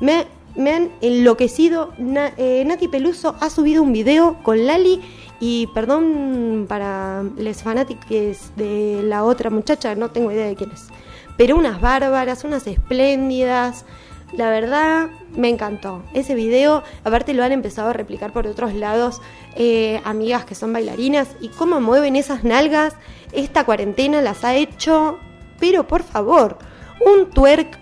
Me, 0.00 0.26
han 0.56 0.90
enloquecido. 1.00 1.92
Eh, 1.98 2.64
Nati 2.66 2.88
Peluso 2.88 3.36
ha 3.40 3.50
subido 3.50 3.82
un 3.82 3.92
video 3.92 4.38
con 4.42 4.66
Lali 4.66 5.02
y 5.40 5.66
perdón 5.68 6.66
para 6.68 7.22
los 7.36 7.62
fanáticos 7.62 8.56
de 8.56 9.00
la 9.04 9.24
otra 9.24 9.50
muchacha, 9.50 9.94
no 9.94 10.10
tengo 10.10 10.32
idea 10.32 10.46
de 10.46 10.56
quién 10.56 10.70
es. 10.72 10.88
Pero 11.36 11.56
unas 11.56 11.80
bárbaras, 11.80 12.44
unas 12.44 12.66
espléndidas. 12.66 13.84
La 14.32 14.50
verdad, 14.50 15.08
me 15.36 15.48
encantó. 15.48 16.02
Ese 16.12 16.34
video, 16.34 16.82
aparte 17.04 17.32
lo 17.34 17.44
han 17.44 17.52
empezado 17.52 17.90
a 17.90 17.92
replicar 17.92 18.32
por 18.32 18.46
otros 18.46 18.74
lados, 18.74 19.20
eh, 19.54 20.00
amigas 20.04 20.44
que 20.44 20.54
son 20.54 20.72
bailarinas, 20.72 21.28
y 21.40 21.48
cómo 21.48 21.80
mueven 21.80 22.16
esas 22.16 22.42
nalgas. 22.42 22.94
Esta 23.32 23.64
cuarentena 23.64 24.22
las 24.22 24.42
ha 24.44 24.56
hecho, 24.56 25.18
pero 25.60 25.86
por 25.86 26.02
favor, 26.02 26.58
un 27.04 27.30
twerk, 27.30 27.78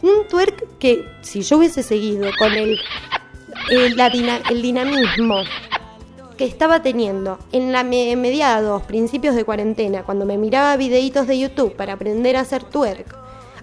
un 0.00 0.26
twerk 0.28 0.78
que 0.78 1.04
si 1.20 1.42
yo 1.42 1.58
hubiese 1.58 1.82
seguido 1.82 2.30
con 2.38 2.52
el, 2.52 2.78
el, 3.70 4.00
el 4.50 4.62
dinamismo 4.62 5.42
que 6.38 6.44
estaba 6.44 6.80
teniendo 6.82 7.38
en 7.50 7.72
la 7.72 7.82
mediados, 7.82 8.82
principios 8.84 9.34
de 9.34 9.44
cuarentena, 9.44 10.04
cuando 10.04 10.24
me 10.24 10.38
miraba 10.38 10.76
videitos 10.76 11.26
de 11.26 11.38
YouTube 11.38 11.74
para 11.74 11.94
aprender 11.94 12.36
a 12.36 12.40
hacer 12.40 12.62
twerk, 12.62 13.14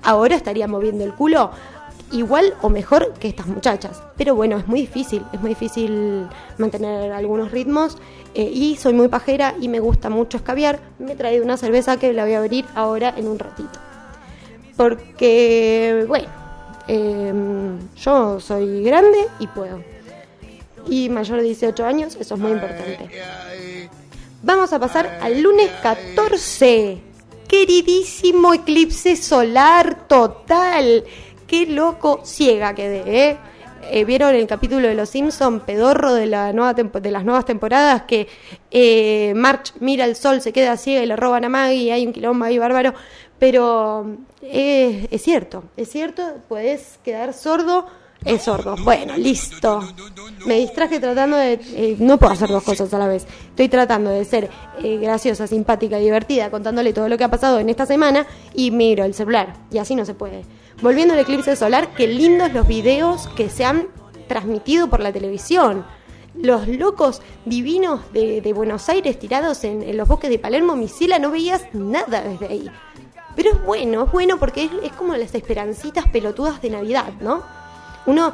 ahora 0.03 0.35
estaría 0.35 0.67
moviendo 0.67 1.05
el 1.05 1.13
culo 1.13 1.51
igual 2.11 2.53
o 2.61 2.69
mejor 2.69 3.13
que 3.13 3.29
estas 3.29 3.47
muchachas. 3.47 4.03
Pero 4.17 4.35
bueno, 4.35 4.57
es 4.57 4.67
muy 4.67 4.81
difícil, 4.81 5.23
es 5.31 5.39
muy 5.39 5.49
difícil 5.49 6.27
mantener 6.57 7.13
algunos 7.13 7.51
ritmos 7.51 7.97
eh, 8.35 8.43
y 8.43 8.75
soy 8.75 8.93
muy 8.93 9.07
pajera 9.07 9.55
y 9.59 9.69
me 9.69 9.79
gusta 9.79 10.09
mucho 10.09 10.37
escabiar. 10.37 10.79
Me 10.99 11.13
he 11.13 11.15
traído 11.15 11.45
una 11.45 11.55
cerveza 11.55 11.97
que 11.97 12.11
la 12.11 12.25
voy 12.25 12.33
a 12.33 12.39
abrir 12.39 12.65
ahora 12.75 13.13
en 13.15 13.27
un 13.27 13.39
ratito. 13.39 13.79
Porque, 14.75 16.03
bueno, 16.09 16.27
em, 16.87 17.79
yo 17.95 18.41
soy 18.41 18.83
grande 18.83 19.27
y 19.39 19.47
puedo. 19.47 19.94
Y 20.87 21.09
mayor 21.09 21.39
de 21.39 21.45
18 21.45 21.85
años, 21.85 22.17
eso 22.19 22.35
es 22.35 22.39
muy 22.39 22.51
importante. 22.51 23.09
Vamos 24.43 24.73
a 24.73 24.79
pasar 24.79 25.19
al 25.21 25.41
lunes 25.41 25.69
14. 25.81 27.01
Queridísimo 27.47 28.53
eclipse 28.53 29.15
solar 29.15 30.07
total 30.07 31.03
qué 31.47 31.65
loco 31.67 32.21
ciega 32.23 32.73
quedé, 32.73 33.29
¿eh? 33.29 33.37
Eh, 33.91 34.03
vieron 34.03 34.33
el 34.33 34.47
capítulo 34.47 34.87
de 34.87 34.95
Los 34.95 35.09
Simpson 35.09 35.59
pedorro 35.59 36.13
de, 36.13 36.25
la 36.25 36.53
nueva 36.53 36.73
de 36.73 37.11
las 37.11 37.23
nuevas 37.23 37.45
temporadas 37.45 38.03
que 38.03 38.27
eh, 38.71 39.33
March 39.35 39.73
mira 39.79 40.05
el 40.05 40.15
sol, 40.15 40.41
se 40.41 40.51
queda 40.51 40.75
ciega 40.75 41.03
y 41.03 41.05
le 41.05 41.15
roban 41.15 41.45
a 41.45 41.49
Maggie 41.49 41.91
hay 41.91 42.05
un 42.05 42.11
quilombo 42.11 42.45
ahí 42.45 42.57
bárbaro. 42.57 42.93
Pero 43.37 44.17
es 44.41 45.21
cierto, 45.21 45.65
es 45.77 45.89
cierto, 45.89 46.23
puedes 46.47 46.99
quedar 47.03 47.33
sordo, 47.33 47.85
es 48.25 48.41
sordo. 48.43 48.75
Bueno, 48.83 49.15
listo. 49.17 49.87
Me 50.45 50.55
distraje 50.55 50.99
tratando 50.99 51.37
de... 51.37 51.95
no 51.99 52.17
puedo 52.17 52.33
hacer 52.33 52.49
dos 52.49 52.63
cosas 52.63 52.93
a 52.93 52.97
la 52.97 53.07
vez. 53.07 53.25
Estoy 53.49 53.69
tratando 53.69 54.09
de 54.09 54.25
ser 54.25 54.49
graciosa, 54.99 55.47
simpática, 55.47 55.97
divertida, 55.97 56.51
contándole 56.51 56.91
todo 56.93 57.07
lo 57.07 57.17
que 57.17 57.23
ha 57.23 57.31
pasado 57.31 57.59
en 57.59 57.69
esta 57.69 57.85
semana 57.85 58.25
y 58.53 58.71
miro 58.71 59.05
el 59.05 59.13
celular. 59.13 59.53
Y 59.71 59.77
así 59.77 59.95
no 59.95 60.05
se 60.05 60.13
puede. 60.13 60.43
Volviendo 60.81 61.13
al 61.13 61.21
eclipse 61.21 61.55
solar, 61.55 61.93
qué 61.95 62.07
lindos 62.07 62.51
los 62.51 62.67
videos 62.67 63.27
que 63.29 63.49
se 63.49 63.63
han 63.63 63.87
transmitido 64.27 64.89
por 64.89 64.99
la 64.99 65.13
televisión. 65.13 65.85
Los 66.35 66.67
locos 66.67 67.21
divinos 67.45 68.01
de, 68.11 68.51
Buenos 68.53 68.89
Aires 68.89 69.17
tirados 69.17 69.63
en, 69.63 69.95
los 69.95 70.07
bosques 70.07 70.29
de 70.29 70.37
Palermo, 70.37 70.75
Misila, 70.75 71.17
no 71.17 71.31
veías 71.31 71.63
nada 71.73 72.21
desde 72.21 72.47
ahí. 72.47 72.71
Pero 73.35 73.51
es 73.51 73.65
bueno, 73.65 74.03
es 74.03 74.11
bueno 74.11 74.37
porque 74.37 74.69
es, 74.83 74.91
como 74.93 75.15
las 75.15 75.33
esperancitas 75.33 76.07
pelotudas 76.09 76.61
de 76.61 76.69
Navidad, 76.71 77.13
¿no? 77.21 77.43
Uno 78.05 78.33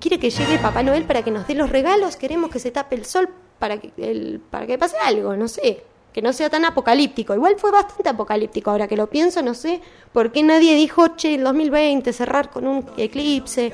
quiere 0.00 0.18
que 0.18 0.30
llegue 0.30 0.58
Papá 0.58 0.82
Noel 0.82 1.04
para 1.04 1.22
que 1.22 1.30
nos 1.30 1.46
dé 1.46 1.54
los 1.54 1.70
regalos, 1.70 2.16
queremos 2.16 2.50
que 2.50 2.58
se 2.58 2.70
tape 2.70 2.96
el 2.96 3.04
sol 3.04 3.28
para 3.58 3.78
que, 3.78 3.92
el, 3.96 4.40
para 4.50 4.66
que 4.66 4.78
pase 4.78 4.96
algo, 4.98 5.36
no 5.36 5.48
sé 5.48 5.84
que 6.14 6.22
no 6.22 6.32
sea 6.32 6.48
tan 6.48 6.64
apocalíptico. 6.64 7.34
Igual 7.34 7.56
fue 7.58 7.72
bastante 7.72 8.08
apocalíptico, 8.08 8.70
ahora 8.70 8.86
que 8.86 8.96
lo 8.96 9.10
pienso, 9.10 9.42
no 9.42 9.52
sé 9.52 9.80
por 10.12 10.30
qué 10.30 10.44
nadie 10.44 10.76
dijo, 10.76 11.08
che, 11.16 11.34
el 11.34 11.42
2020 11.42 12.12
cerrar 12.12 12.50
con 12.50 12.68
un 12.68 12.86
eclipse, 12.96 13.72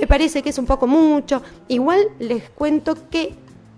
me 0.00 0.06
parece 0.06 0.42
que 0.42 0.48
es 0.48 0.58
un 0.58 0.64
poco 0.64 0.86
mucho. 0.86 1.42
Igual 1.68 2.08
les 2.18 2.48
cuento 2.48 2.96
que, 3.10 3.34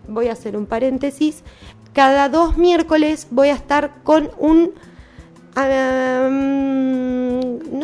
voy 0.07 0.28
a 0.28 0.33
hacer 0.33 0.57
un 0.57 0.66
paréntesis, 0.66 1.43
cada 1.93 2.28
dos 2.28 2.57
miércoles 2.57 3.26
voy 3.33 3.49
a 3.49 3.55
estar 3.55 4.05
con 4.05 4.31
un 4.38 4.73
no 5.56 7.38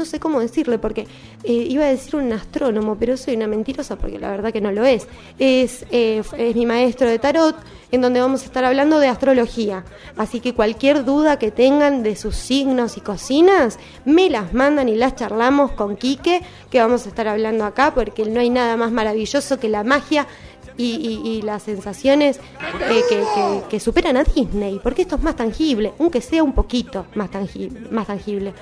sé 0.04 0.20
cómo 0.20 0.40
decirle, 0.40 0.78
porque 0.78 1.06
eh, 1.44 1.52
iba 1.52 1.84
a 1.84 1.88
decir 1.88 2.16
un 2.16 2.32
astrónomo, 2.32 2.96
pero 2.98 3.16
soy 3.16 3.36
una 3.36 3.46
mentirosa 3.46 3.96
porque 3.96 4.18
la 4.18 4.30
verdad 4.30 4.52
que 4.52 4.60
no 4.60 4.72
lo 4.72 4.84
es. 4.84 5.06
Es, 5.38 5.86
eh, 5.90 6.22
es 6.36 6.56
mi 6.56 6.66
maestro 6.66 7.08
de 7.08 7.18
tarot, 7.18 7.56
en 7.90 8.00
donde 8.00 8.20
vamos 8.20 8.42
a 8.42 8.46
estar 8.46 8.64
hablando 8.64 8.98
de 8.98 9.08
astrología. 9.08 9.84
Así 10.16 10.40
que 10.40 10.54
cualquier 10.54 11.04
duda 11.04 11.38
que 11.38 11.50
tengan 11.50 12.02
de 12.02 12.16
sus 12.16 12.36
signos 12.36 12.96
y 12.96 13.00
cocinas, 13.00 13.78
me 14.04 14.28
las 14.28 14.52
mandan 14.52 14.88
y 14.88 14.96
las 14.96 15.14
charlamos 15.14 15.72
con 15.72 15.96
Quique, 15.96 16.42
que 16.70 16.80
vamos 16.80 17.06
a 17.06 17.10
estar 17.10 17.28
hablando 17.28 17.64
acá, 17.64 17.94
porque 17.94 18.24
no 18.24 18.40
hay 18.40 18.50
nada 18.50 18.76
más 18.76 18.92
maravilloso 18.92 19.58
que 19.58 19.68
la 19.68 19.84
magia 19.84 20.26
y, 20.82 21.42
las 21.42 21.62
sensaciones 21.62 22.40
eh, 22.90 23.02
que, 23.68 23.80
superan 23.80 24.16
a 24.16 24.24
Disney, 24.24 24.80
porque 24.82 25.02
esto 25.02 25.16
es 25.16 25.22
más 25.22 25.36
tangible, 25.36 25.92
aunque 25.98 26.20
sea 26.20 26.42
un 26.42 26.52
poquito 26.52 27.06
más 27.14 27.30
tangible. 27.30 27.88
Más 27.90 28.06
tangible. 28.06 28.52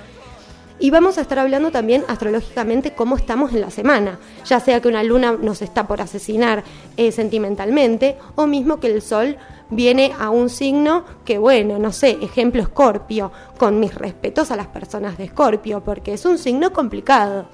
Y 0.79 0.89
vamos 0.89 1.19
a 1.19 1.21
estar 1.21 1.37
hablando 1.37 1.69
también 1.69 2.03
astrológicamente 2.07 2.93
cómo 2.93 3.15
estamos 3.15 3.53
en 3.53 3.61
la 3.61 3.69
semana, 3.69 4.17
ya 4.45 4.59
sea 4.59 4.81
que 4.81 4.87
una 4.87 5.03
luna 5.03 5.33
nos 5.39 5.61
está 5.61 5.85
por 5.85 6.01
asesinar 6.01 6.63
eh, 6.97 7.11
sentimentalmente 7.11 8.17
o 8.33 8.47
mismo 8.47 8.79
que 8.79 8.87
el 8.87 9.03
sol 9.03 9.37
viene 9.69 10.11
a 10.19 10.31
un 10.31 10.49
signo 10.49 11.05
que, 11.23 11.37
bueno, 11.37 11.77
no 11.77 11.91
sé, 11.91 12.17
ejemplo 12.21 12.63
Escorpio, 12.63 13.31
con 13.59 13.79
mis 13.79 13.93
respetos 13.93 14.49
a 14.49 14.55
las 14.55 14.67
personas 14.67 15.19
de 15.19 15.25
Escorpio, 15.25 15.83
porque 15.83 16.13
es 16.13 16.25
un 16.25 16.39
signo 16.39 16.73
complicado. 16.73 17.45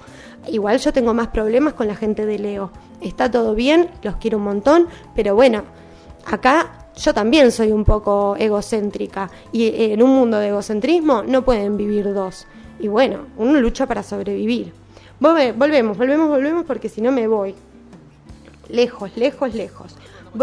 Igual 0.46 0.78
yo 0.78 0.92
tengo 0.92 1.12
más 1.14 1.28
problemas 1.28 1.74
con 1.74 1.88
la 1.88 1.96
gente 1.96 2.24
de 2.24 2.38
Leo. 2.38 2.70
Está 3.00 3.30
todo 3.30 3.54
bien, 3.54 3.90
los 4.02 4.16
quiero 4.16 4.38
un 4.38 4.44
montón, 4.44 4.86
pero 5.14 5.34
bueno, 5.34 5.62
acá 6.24 6.88
yo 6.96 7.14
también 7.14 7.52
soy 7.52 7.72
un 7.72 7.84
poco 7.84 8.36
egocéntrica 8.38 9.30
y 9.52 9.92
en 9.92 10.02
un 10.02 10.10
mundo 10.10 10.38
de 10.38 10.48
egocentrismo 10.48 11.22
no 11.22 11.44
pueden 11.44 11.76
vivir 11.76 12.12
dos. 12.12 12.46
Y 12.80 12.88
bueno, 12.88 13.26
uno 13.36 13.60
lucha 13.60 13.86
para 13.86 14.02
sobrevivir. 14.02 14.72
Volvemos, 15.20 15.96
volvemos, 15.96 16.28
volvemos 16.28 16.64
porque 16.64 16.88
si 16.88 17.00
no 17.00 17.12
me 17.12 17.26
voy. 17.26 17.54
Lejos, 18.68 19.16
lejos, 19.16 19.54
lejos. 19.54 19.96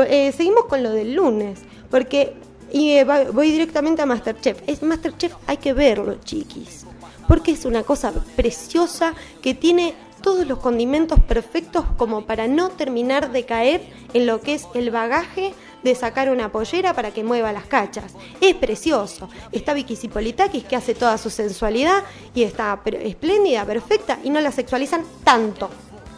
Eh, 0.08 0.32
seguimos 0.32 0.66
con 0.66 0.84
lo 0.84 0.92
del 0.92 1.14
lunes, 1.14 1.62
porque 1.90 2.36
y, 2.72 2.92
eh, 2.92 3.06
voy 3.32 3.52
directamente 3.52 4.02
a 4.02 4.06
Masterchef. 4.06 4.62
Es 4.68 4.84
Masterchef 4.84 5.34
hay 5.48 5.58
que 5.58 5.74
verlo, 5.74 6.16
chiquis, 6.24 6.85
porque 7.27 7.51
es 7.51 7.65
una 7.65 7.84
cosa 7.84 8.12
preciosa 8.36 9.13
que 9.41 9.53
tiene 9.53 9.96
todos 10.22 10.48
los 10.48 10.60
condimentos 10.60 11.20
perfectos 11.20 11.86
como 11.98 12.25
para 12.25 12.48
no 12.48 12.70
terminar 12.70 13.32
de 13.32 13.46
caer 13.46 13.82
en 14.13 14.25
lo 14.25 14.41
que 14.41 14.55
es 14.55 14.65
el 14.74 14.89
bagaje 14.89 15.53
de 15.84 15.94
sacar 15.94 16.32
una 16.32 16.51
pollera 16.51 16.96
para 16.96 17.12
que 17.12 17.24
mueva 17.24 17.53
las 17.53 17.65
cachas. 17.65 18.15
Es 18.41 18.55
precioso. 18.55 19.29
Está 19.51 19.75
Vicky 19.75 19.96
Zipolitakis 19.96 20.63
que 20.63 20.75
hace 20.75 20.96
toda 20.96 21.20
su 21.20 21.29
sensualidad 21.29 22.03
y 22.34 22.41
está 22.41 22.82
espléndida, 23.03 23.65
perfecta 23.65 24.17
y 24.24 24.32
no 24.32 24.41
la 24.41 24.51
sexualizan 24.51 25.03
tanto. 25.24 25.70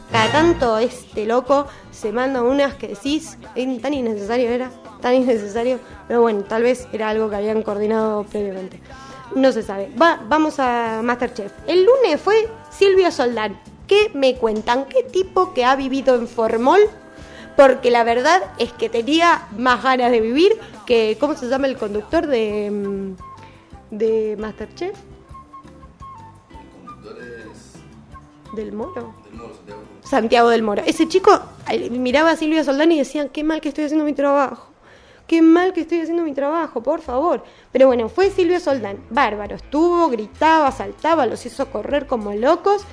Cada 0.09 0.31
tanto 0.31 0.77
este 0.77 1.25
loco 1.25 1.67
se 1.91 2.13
manda 2.13 2.41
unas 2.41 2.75
que 2.75 2.87
decís, 2.87 3.37
tan 3.81 3.93
innecesario 3.93 4.49
era, 4.49 4.71
tan 5.01 5.15
innecesario, 5.15 5.81
pero 6.07 6.21
bueno, 6.21 6.43
tal 6.43 6.63
vez 6.63 6.87
era 6.93 7.09
algo 7.09 7.29
que 7.29 7.35
habían 7.35 7.61
coordinado 7.61 8.23
previamente. 8.23 8.79
No 9.37 9.51
se 9.51 9.61
sabe. 9.61 9.91
Va, 10.01 10.19
vamos 10.27 10.55
a 10.57 11.01
Masterchef. 11.03 11.51
El 11.67 11.85
lunes 11.85 12.19
fue 12.19 12.49
Silvio 12.71 13.11
Soldán. 13.11 13.59
¿Qué 13.85 14.09
me 14.15 14.35
cuentan? 14.35 14.85
¿Qué 14.85 15.03
tipo 15.03 15.53
que 15.53 15.63
ha 15.63 15.75
vivido 15.75 16.15
en 16.15 16.27
Formol? 16.27 16.79
Porque 17.55 17.91
la 17.91 18.03
verdad 18.03 18.41
es 18.57 18.73
que 18.73 18.89
tenía 18.89 19.47
más 19.55 19.83
ganas 19.83 20.09
de 20.09 20.21
vivir 20.21 20.57
que, 20.87 21.17
¿cómo 21.19 21.35
se 21.35 21.47
llama 21.49 21.67
el 21.67 21.77
conductor 21.77 22.25
de, 22.25 22.71
mm, 22.71 23.95
de 23.95 24.35
Masterchef? 24.39 24.97
Del 28.55 28.73
Moro. 28.73 29.13
Del 29.23 29.33
Moro, 29.33 29.53
Santiago. 30.03 30.49
del 30.49 30.63
Moro. 30.63 30.81
Ese 30.83 31.07
chico 31.07 31.39
miraba 31.91 32.31
a 32.31 32.35
Silvia 32.37 32.63
Soldán 32.63 32.91
y 32.91 32.97
decía, 32.97 33.29
qué 33.29 33.43
mal 33.43 33.61
que 33.61 33.69
estoy 33.69 33.83
haciendo 33.83 34.03
mi 34.03 34.13
trabajo. 34.13 34.71
Qué 35.27 35.41
mal 35.41 35.73
que 35.73 35.81
estoy 35.81 35.99
haciendo 35.99 36.23
mi 36.23 36.33
trabajo, 36.33 36.81
por 36.81 37.01
favor. 37.01 37.43
Pero 37.73 37.87
bueno, 37.87 38.07
fue 38.07 38.31
Silvio 38.31 38.61
Soldán, 38.61 38.97
bárbaro. 39.09 39.57
Estuvo, 39.57 40.07
gritaba, 40.09 40.71
saltaba, 40.71 41.25
los 41.25 41.45
hizo 41.45 41.69
correr 41.69 42.07
como 42.07 42.33
locos. 42.33 42.85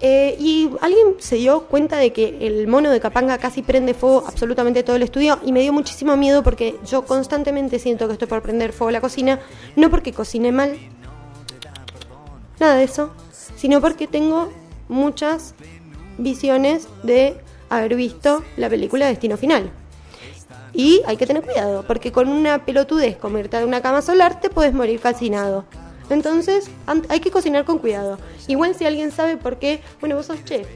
Eh, 0.00 0.36
y 0.38 0.70
alguien 0.80 1.16
se 1.18 1.36
dio 1.36 1.62
cuenta 1.62 1.96
de 1.96 2.12
que 2.12 2.46
el 2.46 2.68
mono 2.68 2.90
de 2.90 3.00
Capanga 3.00 3.38
casi 3.38 3.62
prende 3.62 3.94
fuego 3.94 4.24
absolutamente 4.26 4.82
todo 4.82 4.96
el 4.96 5.02
estudio 5.02 5.38
y 5.44 5.52
me 5.52 5.62
dio 5.62 5.72
muchísimo 5.72 6.16
miedo 6.16 6.42
porque 6.42 6.76
yo 6.84 7.06
constantemente 7.06 7.78
siento 7.78 8.06
que 8.06 8.12
estoy 8.14 8.28
por 8.28 8.42
prender 8.42 8.72
fuego 8.72 8.90
la 8.90 9.00
cocina, 9.00 9.40
no 9.76 9.90
porque 9.90 10.12
cocine 10.12 10.52
mal, 10.52 10.76
nada 12.60 12.74
de 12.74 12.84
eso, 12.84 13.12
sino 13.56 13.80
porque 13.80 14.06
tengo 14.06 14.50
muchas 14.88 15.54
visiones 16.18 16.88
de 17.02 17.38
haber 17.70 17.94
visto 17.94 18.42
la 18.56 18.68
película 18.68 19.06
Destino 19.06 19.36
Final. 19.36 19.70
Y 20.74 21.02
hay 21.06 21.16
que 21.16 21.26
tener 21.26 21.42
cuidado, 21.44 21.84
porque 21.86 22.10
con 22.10 22.28
una 22.28 22.64
pelotudez 22.64 23.16
como 23.16 23.38
irte 23.38 23.56
de 23.56 23.64
una 23.64 23.80
cama 23.80 24.02
solar 24.02 24.40
te 24.40 24.50
puedes 24.50 24.74
morir 24.74 25.00
calcinado. 25.00 25.64
Entonces 26.10 26.68
hay 27.08 27.20
que 27.20 27.30
cocinar 27.30 27.64
con 27.64 27.78
cuidado. 27.78 28.18
Igual 28.48 28.74
si 28.74 28.84
alguien 28.84 29.10
sabe 29.10 29.36
por 29.36 29.58
qué, 29.58 29.80
bueno, 30.00 30.16
vos 30.16 30.26
sos 30.26 30.44
chef. 30.44 30.66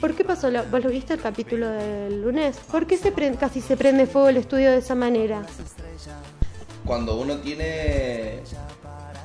¿Por 0.00 0.14
qué 0.14 0.24
pasó? 0.24 0.50
¿Vos 0.70 0.84
lo 0.84 0.90
viste 0.90 1.14
el 1.14 1.20
capítulo 1.20 1.68
del 1.68 2.22
lunes? 2.22 2.56
¿Por 2.70 2.86
qué 2.86 2.96
se 2.96 3.12
casi 3.38 3.60
se 3.60 3.76
prende 3.76 4.06
fuego 4.06 4.28
el 4.28 4.36
estudio 4.36 4.70
de 4.70 4.78
esa 4.78 4.94
manera? 4.94 5.46
Cuando 6.84 7.16
uno 7.16 7.38
tiene 7.38 8.40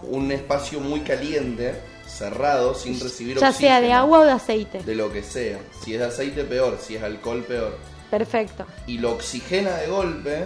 un 0.03 0.31
espacio 0.31 0.79
muy 0.79 1.01
caliente, 1.01 1.75
cerrado, 2.07 2.73
sin 2.73 2.99
recibir 2.99 3.37
ya 3.37 3.51
sea 3.51 3.81
de 3.81 3.91
agua 3.91 4.19
o 4.19 4.23
de 4.23 4.31
aceite. 4.31 4.83
De 4.83 4.95
lo 4.95 5.11
que 5.11 5.23
sea. 5.23 5.59
Si 5.83 5.93
es 5.93 5.99
de 5.99 6.05
aceite, 6.05 6.43
peor. 6.43 6.77
Si 6.81 6.95
es 6.95 7.03
alcohol, 7.03 7.43
peor. 7.43 7.77
Perfecto. 8.09 8.65
Y 8.87 8.97
lo 8.97 9.13
oxigena 9.13 9.75
de 9.77 9.87
golpe. 9.87 10.45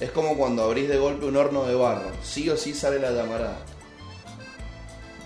Es 0.00 0.10
como 0.10 0.36
cuando 0.36 0.64
abrís 0.64 0.88
de 0.88 0.98
golpe 0.98 1.26
un 1.26 1.36
horno 1.36 1.64
de 1.64 1.74
barro. 1.74 2.10
Sí 2.22 2.48
o 2.50 2.56
sí 2.56 2.74
sale 2.74 2.98
la 2.98 3.12
llamarada. 3.12 3.58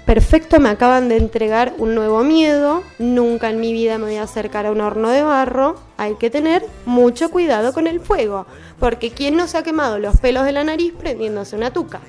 Perfecto, 0.07 0.59
me 0.59 0.71
acaban 0.71 1.09
de 1.09 1.17
entregar 1.17 1.75
un 1.79 1.95
nuevo 1.95 2.23
miedo. 2.25 2.83
Nunca 2.99 3.51
en 3.51 3.61
mi 3.61 3.73
vida 3.73 3.99
me 3.99 4.07
voy 4.07 4.17
a 4.17 4.25
acercar 4.25 4.67
a 4.67 4.73
un 4.73 4.81
horno 4.81 5.11
de 5.11 5.23
barro. 5.23 5.77
Hay 5.97 6.15
que 6.17 6.31
tener 6.31 6.65
mucho 6.85 7.31
cuidado 7.31 7.73
con 7.73 7.87
el 7.87 8.01
fuego. 8.01 8.47
Porque 8.79 9.11
¿quién 9.11 9.37
no 9.37 9.47
se 9.47 9.59
ha 9.59 9.63
quemado 9.63 9.99
los 9.99 10.17
pelos 10.19 10.45
de 10.45 10.53
la 10.53 10.65
nariz 10.65 10.93
prendiéndose 10.99 11.55
una 11.55 11.73
tuca? 11.73 12.01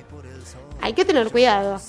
Hay 0.81 0.93
que 0.93 1.05
tener 1.05 1.31
cuidado. 1.31 1.79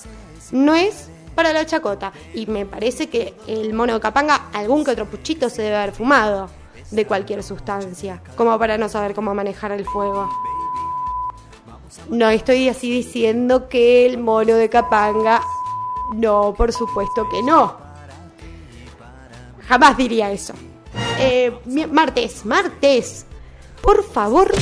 No 0.51 0.75
es 0.75 1.09
para 1.35 1.55
la 1.55 1.65
chacota. 1.65 2.13
Y 2.35 2.47
me 2.47 2.67
parece 2.67 3.09
que 3.09 3.35
el 3.47 3.73
mono 3.73 3.95
de 3.95 4.01
Capanga, 4.01 4.51
algún 4.53 4.85
que 4.85 4.91
otro 4.91 5.07
puchito 5.07 5.49
se 5.49 5.63
debe 5.63 5.77
haber 5.77 5.93
fumado 5.93 6.51
de 6.93 7.07
cualquier 7.07 7.43
sustancia, 7.43 8.23
como 8.37 8.59
para 8.59 8.79
no 8.79 8.89
saber 8.89 9.15
cómo 9.15 9.35
manejar 9.35 9.73
el 9.73 9.85
fuego. 9.85 10.29
No 12.09 12.31
estoy 12.31 12.69
así 12.69 12.91
diciendo 12.91 13.69
que 13.69 14.07
el 14.07 14.19
mono 14.19 14.55
de 14.55 14.69
Capanga, 14.69 15.43
no, 16.15 16.55
por 16.57 16.73
supuesto 16.73 17.29
que 17.29 17.43
no. 17.43 17.77
Jamás 19.67 19.97
diría 19.97 20.31
eso. 20.31 20.55
Eh, 21.19 21.53
martes, 21.91 22.45
martes, 22.45 23.27
por 23.83 24.05
favor, 24.05 24.53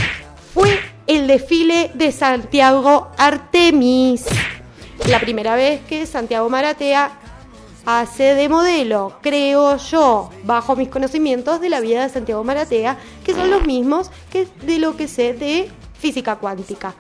fue 0.55 0.79
el 1.07 1.27
desfile 1.27 1.91
de 1.95 2.13
Santiago 2.13 3.09
Artemis 3.19 4.27
la 5.09 5.19
primera 5.19 5.57
vez 5.57 5.81
que 5.89 6.07
Santiago 6.07 6.49
Maratea 6.49 7.20
hace 7.87 8.35
de 8.35 8.49
modelo, 8.49 9.19
creo 9.23 9.77
yo, 9.77 10.31
bajo 10.45 10.77
mis 10.77 10.89
conocimientos 10.89 11.61
de 11.61 11.69
la 11.69 11.81
vida 11.81 12.03
de 12.03 12.09
Santiago 12.09 12.45
Maratea, 12.45 12.99
que 13.25 13.35
son 13.35 13.51
los 13.51 13.67
mismos 13.67 14.11
que 14.31 14.47
de 14.63 14.79
lo 14.79 14.97
que 14.97 15.09
sé 15.09 15.33
de 15.33 15.71
física 15.99 16.37
cuántica. 16.37 16.95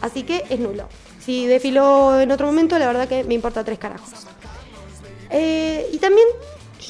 Así 0.00 0.22
que 0.22 0.44
es 0.48 0.58
nulo. 0.58 0.88
Si 1.20 1.46
desfiló 1.46 2.20
en 2.20 2.32
otro 2.32 2.46
momento, 2.46 2.78
la 2.78 2.86
verdad 2.86 3.08
que 3.08 3.24
me 3.24 3.34
importa 3.34 3.64
tres 3.64 3.78
carajos. 3.78 4.26
Eh, 5.30 5.88
y 5.92 5.98
también 5.98 6.26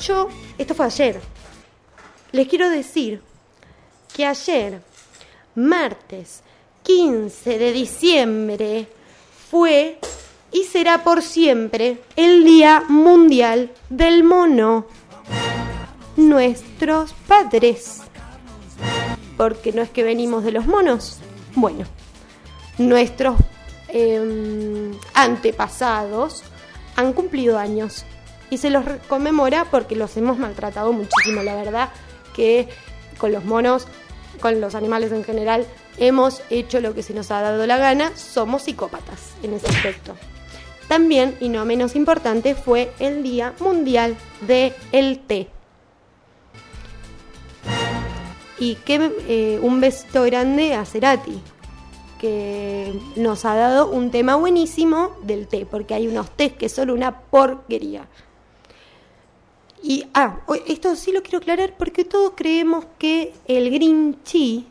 yo, 0.02 0.28
esto 0.56 0.74
fue 0.74 0.86
ayer, 0.86 1.20
les 2.32 2.48
quiero 2.48 2.70
decir 2.70 3.22
que 4.14 4.24
ayer, 4.24 4.80
martes 5.54 6.42
15 6.84 7.58
de 7.58 7.72
diciembre, 7.72 8.88
fue 9.50 9.98
y 10.52 10.64
será 10.64 11.04
por 11.04 11.22
siempre 11.22 12.02
el 12.16 12.44
Día 12.44 12.84
Mundial 12.88 13.70
del 13.88 14.24
Mono. 14.24 14.86
Nuestros 16.16 17.12
padres. 17.26 18.00
Porque 19.36 19.72
no 19.72 19.82
es 19.82 19.90
que 19.90 20.02
venimos 20.02 20.44
de 20.44 20.52
los 20.52 20.66
monos. 20.66 21.18
Bueno, 21.54 21.86
nuestros 22.78 23.36
em, 23.88 24.92
antepasados 25.14 26.42
han 26.96 27.12
cumplido 27.12 27.58
años 27.58 28.04
y 28.50 28.58
se 28.58 28.70
los 28.70 28.84
conmemora 29.08 29.66
porque 29.70 29.96
los 29.96 30.16
hemos 30.16 30.38
maltratado 30.38 30.92
muchísimo, 30.92 31.42
la 31.42 31.54
verdad 31.54 31.90
que 32.34 32.68
con 33.18 33.32
los 33.32 33.44
monos, 33.44 33.86
con 34.40 34.60
los 34.60 34.74
animales 34.74 35.12
en 35.12 35.24
general, 35.24 35.66
hemos 35.98 36.42
hecho 36.50 36.80
lo 36.80 36.94
que 36.94 37.02
se 37.02 37.14
nos 37.14 37.30
ha 37.30 37.40
dado 37.40 37.66
la 37.66 37.76
gana, 37.76 38.16
somos 38.16 38.62
psicópatas 38.62 39.32
en 39.42 39.54
ese 39.54 39.68
aspecto. 39.68 40.16
También, 40.90 41.36
y 41.38 41.48
no 41.50 41.64
menos 41.64 41.94
importante, 41.94 42.56
fue 42.56 42.92
el 42.98 43.22
Día 43.22 43.54
Mundial 43.60 44.16
del 44.40 45.20
Té. 45.20 45.46
Y 48.58 48.74
que 48.74 49.12
eh, 49.28 49.60
un 49.62 49.80
besito 49.80 50.24
grande 50.24 50.74
a 50.74 50.84
Cerati, 50.84 51.40
que 52.20 52.92
nos 53.14 53.44
ha 53.44 53.54
dado 53.54 53.88
un 53.88 54.10
tema 54.10 54.34
buenísimo 54.34 55.12
del 55.22 55.46
té, 55.46 55.64
porque 55.64 55.94
hay 55.94 56.08
unos 56.08 56.28
tés 56.32 56.54
que 56.54 56.68
son 56.68 56.90
una 56.90 57.20
porquería. 57.20 58.08
Y, 59.84 60.08
ah, 60.12 60.40
esto 60.66 60.96
sí 60.96 61.12
lo 61.12 61.22
quiero 61.22 61.38
aclarar 61.38 61.76
porque 61.78 62.04
todos 62.04 62.32
creemos 62.34 62.84
que 62.98 63.32
el 63.46 63.70
green 63.70 64.16
tea, 64.28 64.62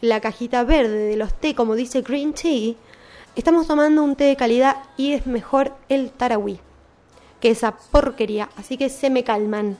la 0.00 0.20
cajita 0.20 0.62
verde 0.62 1.08
de 1.08 1.16
los 1.16 1.34
té, 1.34 1.56
como 1.56 1.74
dice 1.74 2.02
green 2.02 2.34
tea, 2.34 2.76
Estamos 3.40 3.66
tomando 3.66 4.04
un 4.04 4.16
té 4.16 4.24
de 4.24 4.36
calidad 4.36 4.76
y 4.98 5.14
es 5.14 5.26
mejor 5.26 5.72
el 5.88 6.10
tarahui 6.10 6.60
que 7.40 7.48
esa 7.48 7.74
porquería, 7.74 8.50
así 8.58 8.76
que 8.76 8.90
se 8.90 9.08
me 9.08 9.24
calman. 9.24 9.78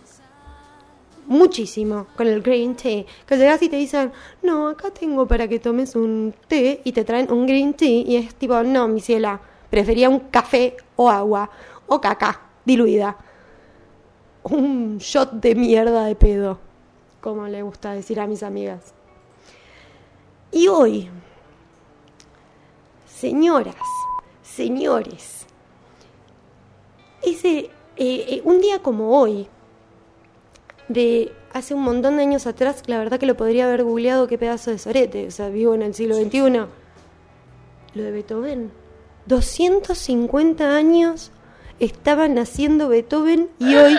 muchísimo 1.27 2.07
con 2.17 2.27
el 2.27 2.41
green 2.41 2.75
tea. 2.75 3.05
Que 3.27 3.37
llegas 3.37 3.61
y 3.61 3.69
te 3.69 3.77
dicen, 3.77 4.13
no, 4.43 4.69
acá 4.69 4.91
tengo 4.91 5.27
para 5.27 5.47
que 5.47 5.59
tomes 5.59 5.95
un 5.95 6.35
té 6.49 6.81
y 6.85 6.93
te 6.93 7.05
traen 7.05 7.31
un 7.31 7.47
green 7.47 7.75
tea 7.75 8.03
y 8.07 8.17
es 8.17 8.35
tipo, 8.35 8.63
no, 8.63 8.89
mi 8.89 9.03
ciela, 9.03 9.39
prefería 9.69 10.09
un 10.09 10.21
café 10.21 10.79
o 10.97 11.11
agua 11.11 11.51
o 11.87 12.01
caca 12.01 12.41
diluida. 12.65 13.15
Un 14.43 14.97
shot 14.97 15.33
de 15.33 15.55
mierda 15.55 16.07
de 16.07 16.15
pedo, 16.15 16.59
como 17.21 17.47
le 17.47 17.61
gusta 17.61 17.93
decir 17.93 18.21
a 18.21 18.27
mis 18.27 18.43
amigas. 18.43 18.95
Y 20.51 20.67
hoy, 20.69 21.11
señoras, 23.21 23.75
señores, 24.43 25.47
ese, 27.23 27.59
eh, 27.59 27.69
eh, 27.97 28.43
un 28.45 28.61
día 28.61 28.79
como 28.79 29.21
hoy, 29.21 29.47
de 30.89 31.31
hace 31.53 31.75
un 31.75 31.83
montón 31.83 32.17
de 32.17 32.23
años 32.23 32.47
atrás, 32.47 32.83
la 32.87 32.99
verdad 32.99 33.21
que 33.21 33.27
lo 33.27 33.37
podría 33.37 33.67
haber 33.67 33.85
googleado 33.85 34.27
qué 34.27 34.39
pedazo 34.39 34.71
de 34.71 34.79
sorete, 34.79 35.27
o 35.27 35.31
sea, 35.31 35.51
vivo 35.51 35.75
en 35.75 35.83
el 35.83 35.95
siglo 35.95 36.17
XXI. 36.17 36.67
Lo 37.93 38.03
de 38.03 38.11
Beethoven. 38.11 38.73
250 39.27 40.75
años 40.75 41.31
estaba 41.79 42.27
naciendo 42.27 42.89
Beethoven 42.89 43.51
y 43.59 43.77
hoy 43.77 43.99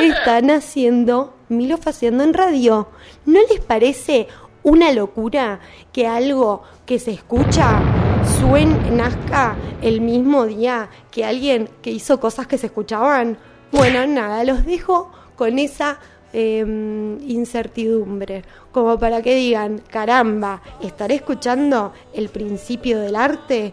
está 0.00 0.40
naciendo 0.40 1.34
Milo 1.48 1.78
haciendo 1.84 2.24
en 2.24 2.34
radio. 2.34 2.88
¿No 3.24 3.38
les 3.48 3.60
parece 3.60 4.26
una 4.64 4.92
locura 4.92 5.60
que 5.92 6.06
algo 6.06 6.62
que 6.84 6.98
se 6.98 7.12
escucha 7.12 7.97
suene, 8.38 8.90
nazca 8.90 9.56
el 9.82 10.00
mismo 10.00 10.46
día 10.46 10.88
que 11.10 11.24
alguien 11.24 11.68
que 11.82 11.90
hizo 11.90 12.20
cosas 12.20 12.46
que 12.46 12.58
se 12.58 12.66
escuchaban? 12.66 13.38
Bueno, 13.72 14.06
nada, 14.06 14.44
los 14.44 14.64
dejo 14.64 15.10
con 15.36 15.58
esa 15.58 15.98
Em, 16.30 17.18
incertidumbre, 17.26 18.44
como 18.70 18.98
para 18.98 19.22
que 19.22 19.34
digan, 19.34 19.78
caramba, 19.88 20.60
¿estaré 20.82 21.14
escuchando 21.14 21.94
el 22.12 22.28
principio 22.28 23.00
del 23.00 23.16
arte? 23.16 23.72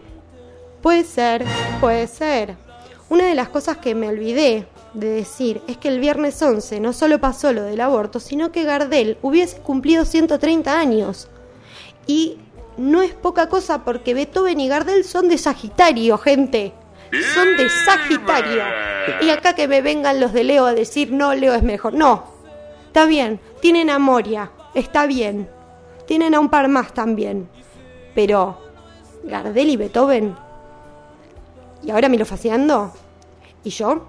Puede 0.80 1.04
ser, 1.04 1.44
puede 1.82 2.06
ser. 2.06 2.56
Una 3.10 3.26
de 3.26 3.34
las 3.34 3.50
cosas 3.50 3.76
que 3.76 3.94
me 3.94 4.08
olvidé 4.08 4.66
de 4.94 5.06
decir 5.06 5.60
es 5.68 5.76
que 5.76 5.88
el 5.88 6.00
viernes 6.00 6.40
11 6.40 6.80
no 6.80 6.94
solo 6.94 7.20
pasó 7.20 7.52
lo 7.52 7.62
del 7.62 7.82
aborto, 7.82 8.20
sino 8.20 8.52
que 8.52 8.64
Gardel 8.64 9.18
hubiese 9.20 9.58
cumplido 9.58 10.06
130 10.06 10.78
años. 10.78 11.28
Y 12.06 12.38
no 12.76 13.02
es 13.02 13.14
poca 13.14 13.48
cosa 13.48 13.84
porque 13.84 14.14
Beethoven 14.14 14.60
y 14.60 14.68
Gardel 14.68 15.04
son 15.04 15.28
de 15.28 15.38
Sagitario, 15.38 16.18
gente. 16.18 16.72
Son 17.34 17.56
de 17.56 17.68
Sagitario. 17.68 18.62
Y 19.20 19.30
acá 19.30 19.54
que 19.54 19.68
me 19.68 19.80
vengan 19.80 20.20
los 20.20 20.32
de 20.32 20.44
Leo 20.44 20.66
a 20.66 20.74
decir, 20.74 21.12
no, 21.12 21.34
Leo 21.34 21.54
es 21.54 21.62
mejor. 21.62 21.94
No, 21.94 22.36
Está 22.96 23.04
bien, 23.04 23.40
tienen 23.60 23.90
a 23.90 23.98
Moria, 23.98 24.50
está 24.72 25.04
bien. 25.04 25.50
Tienen 26.06 26.34
a 26.34 26.40
un 26.40 26.48
par 26.48 26.66
más 26.68 26.94
también. 26.94 27.46
Pero, 28.14 28.58
Gardel 29.22 29.68
y 29.68 29.76
Beethoven. 29.76 30.34
Y 31.82 31.90
ahora 31.90 32.08
me 32.08 32.16
lo 32.16 32.24
faciando. 32.24 32.90
¿Y 33.64 33.68
yo? 33.68 34.06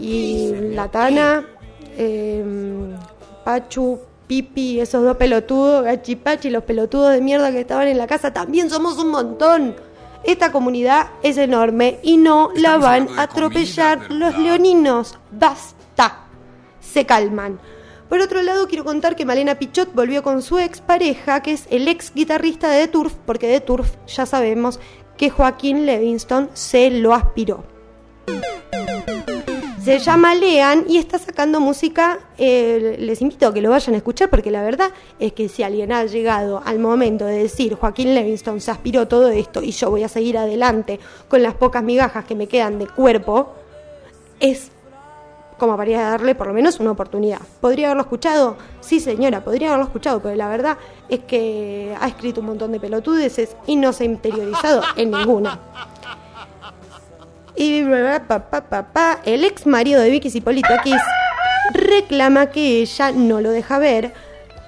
Y 0.00 0.54
Latana, 0.72 1.44
eh, 1.98 2.42
Pachu, 3.44 4.00
Pipi, 4.26 4.80
esos 4.80 5.04
dos 5.04 5.16
pelotudos, 5.16 5.84
Gachipachi, 5.84 6.50
los 6.50 6.64
pelotudos 6.64 7.12
de 7.12 7.20
mierda 7.20 7.52
que 7.52 7.60
estaban 7.60 7.88
en 7.88 7.98
la 7.98 8.06
casa, 8.06 8.32
también 8.32 8.70
somos 8.70 8.98
un 8.98 9.10
montón. 9.10 9.76
Esta 10.24 10.50
comunidad 10.50 11.08
es 11.22 11.38
enorme 11.38 11.98
y 12.02 12.16
no 12.16 12.50
la 12.56 12.78
van 12.78 13.08
a 13.16 13.22
atropellar 13.22 14.10
los 14.10 14.36
leoninos. 14.36 15.16
Basta 15.30 16.26
se 16.80 17.04
calman. 17.04 17.60
Por 18.08 18.20
otro 18.20 18.42
lado, 18.42 18.68
quiero 18.68 18.84
contar 18.84 19.16
que 19.16 19.24
Malena 19.26 19.56
Pichot 19.56 19.92
volvió 19.92 20.22
con 20.22 20.40
su 20.42 20.58
ex 20.58 20.80
pareja, 20.80 21.42
que 21.42 21.52
es 21.52 21.66
el 21.70 21.88
ex 21.88 22.12
guitarrista 22.14 22.70
de 22.70 22.86
The 22.86 22.88
Turf, 22.88 23.14
porque 23.26 23.48
The 23.48 23.60
Turf 23.60 23.94
ya 24.06 24.26
sabemos 24.26 24.78
que 25.16 25.30
Joaquín 25.30 25.86
Levingston 25.86 26.50
se 26.54 26.90
lo 26.90 27.14
aspiró. 27.14 27.64
Se 29.86 30.00
llama 30.00 30.34
Lean 30.34 30.84
y 30.88 30.98
está 30.98 31.16
sacando 31.16 31.60
música. 31.60 32.18
Eh, 32.38 32.96
les 32.98 33.22
invito 33.22 33.46
a 33.46 33.54
que 33.54 33.60
lo 33.60 33.70
vayan 33.70 33.94
a 33.94 33.98
escuchar 33.98 34.28
porque 34.28 34.50
la 34.50 34.60
verdad 34.64 34.90
es 35.20 35.32
que 35.32 35.48
si 35.48 35.62
alguien 35.62 35.92
ha 35.92 36.04
llegado 36.04 36.60
al 36.66 36.80
momento 36.80 37.24
de 37.24 37.38
decir 37.38 37.76
Joaquín 37.76 38.12
Levingston 38.12 38.60
se 38.60 38.72
aspiró 38.72 39.06
todo 39.06 39.28
esto 39.28 39.62
y 39.62 39.70
yo 39.70 39.88
voy 39.88 40.02
a 40.02 40.08
seguir 40.08 40.38
adelante 40.38 40.98
con 41.28 41.40
las 41.40 41.54
pocas 41.54 41.84
migajas 41.84 42.24
que 42.24 42.34
me 42.34 42.48
quedan 42.48 42.80
de 42.80 42.88
cuerpo, 42.88 43.52
es 44.40 44.72
como 45.56 45.76
para 45.76 46.10
darle 46.10 46.34
por 46.34 46.48
lo 46.48 46.52
menos 46.52 46.80
una 46.80 46.90
oportunidad. 46.90 47.42
¿Podría 47.60 47.86
haberlo 47.86 48.02
escuchado? 48.02 48.56
Sí, 48.80 48.98
señora, 48.98 49.44
podría 49.44 49.68
haberlo 49.68 49.84
escuchado, 49.84 50.20
pero 50.20 50.34
la 50.34 50.48
verdad 50.48 50.78
es 51.08 51.20
que 51.20 51.94
ha 52.00 52.08
escrito 52.08 52.40
un 52.40 52.48
montón 52.48 52.72
de 52.72 52.80
pelotudeces 52.80 53.56
y 53.68 53.76
no 53.76 53.92
se 53.92 54.02
ha 54.02 54.06
interiorizado 54.06 54.82
en 54.96 55.12
ninguna. 55.12 55.60
Y 57.56 57.78
el 59.24 59.44
ex 59.44 59.66
marido 59.66 60.00
de 60.02 60.10
Vicky 60.10 60.30
Cipolitakis 60.30 61.00
reclama 61.72 62.46
que 62.50 62.82
ella 62.82 63.12
no 63.12 63.40
lo 63.40 63.50
deja 63.50 63.78
ver 63.78 64.12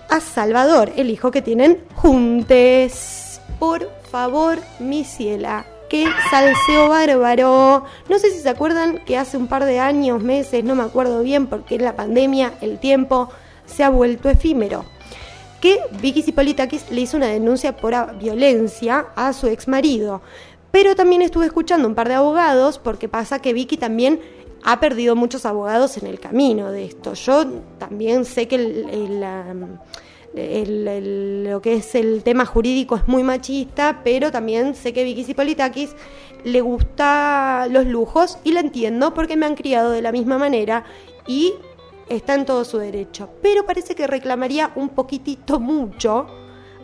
a 0.09 0.21
Salvador, 0.21 0.93
el 0.97 1.11
hijo 1.11 1.31
que 1.31 1.43
tienen 1.43 1.85
juntes. 1.95 3.41
Por 3.59 3.91
favor, 4.11 4.59
mi 4.79 5.05
ciela, 5.05 5.67
qué 5.91 6.07
salseo 6.31 6.89
bárbaro. 6.89 7.85
No 8.09 8.19
sé 8.19 8.31
si 8.31 8.41
se 8.41 8.49
acuerdan 8.49 9.05
que 9.05 9.19
hace 9.19 9.37
un 9.37 9.49
par 9.49 9.65
de 9.65 9.81
años, 9.81 10.23
meses, 10.23 10.65
no 10.65 10.75
me 10.75 10.85
acuerdo 10.85 11.23
bien, 11.23 11.47
porque 11.47 11.75
en 11.75 11.85
la 11.85 11.95
pandemia 11.97 12.55
el 12.61 12.79
tiempo 12.79 13.29
se 13.67 13.85
ha 13.85 13.91
vuelto 13.91 14.31
efímero. 14.31 14.85
Que 15.61 15.81
Vicky 16.01 16.23
Zipolitakis 16.23 16.91
le 16.91 17.01
hizo 17.01 17.17
una 17.17 17.27
denuncia 17.27 17.77
por 17.77 18.17
violencia 18.17 19.07
a 19.17 19.33
su 19.33 19.49
ex 19.49 19.67
marido. 19.67 20.23
Pero 20.71 20.95
también 20.95 21.23
estuve 21.23 21.47
escuchando 21.47 21.89
un 21.89 21.95
par 21.95 22.09
de 22.09 22.15
abogados, 22.15 22.79
porque 22.79 23.09
pasa 23.09 23.41
que 23.41 23.53
Vicky 23.53 23.77
también 23.77 24.21
ha 24.63 24.81
perdido 24.81 25.17
muchos 25.17 25.47
abogados 25.47 25.97
en 25.97 26.07
el 26.07 26.21
camino 26.21 26.71
de 26.71 26.85
esto. 26.85 27.15
Yo 27.15 27.47
también 27.79 28.25
sé 28.25 28.49
que 28.49 28.57
el, 28.57 29.21
lo 31.45 31.63
que 31.63 31.75
es 31.75 31.95
el 31.95 32.23
tema 32.23 32.45
jurídico 32.45 32.97
es 32.97 33.09
muy 33.09 33.23
machista, 33.23 34.01
pero 34.05 34.31
también 34.31 34.75
sé 34.75 34.93
que 34.93 35.05
Vicky 35.05 35.25
Zipolitakis 35.25 35.95
le 36.45 36.61
gusta 36.61 37.67
los 37.71 37.87
lujos 37.87 38.39
y 38.45 38.53
la 38.53 38.61
entiendo 38.61 39.15
porque 39.15 39.37
me 39.37 39.47
han 39.47 39.57
criado 39.57 39.91
de 39.91 40.03
la 40.03 40.13
misma 40.13 40.39
manera 40.39 40.85
y 41.27 41.55
está 42.09 42.35
en 42.35 42.45
todo 42.45 42.65
su 42.65 42.79
derecho. 42.79 43.31
Pero 43.43 43.67
parece 43.67 43.95
que 43.95 44.07
reclamaría 44.07 44.73
un 44.77 44.91
poquitito 44.91 45.61
mucho 45.61 46.27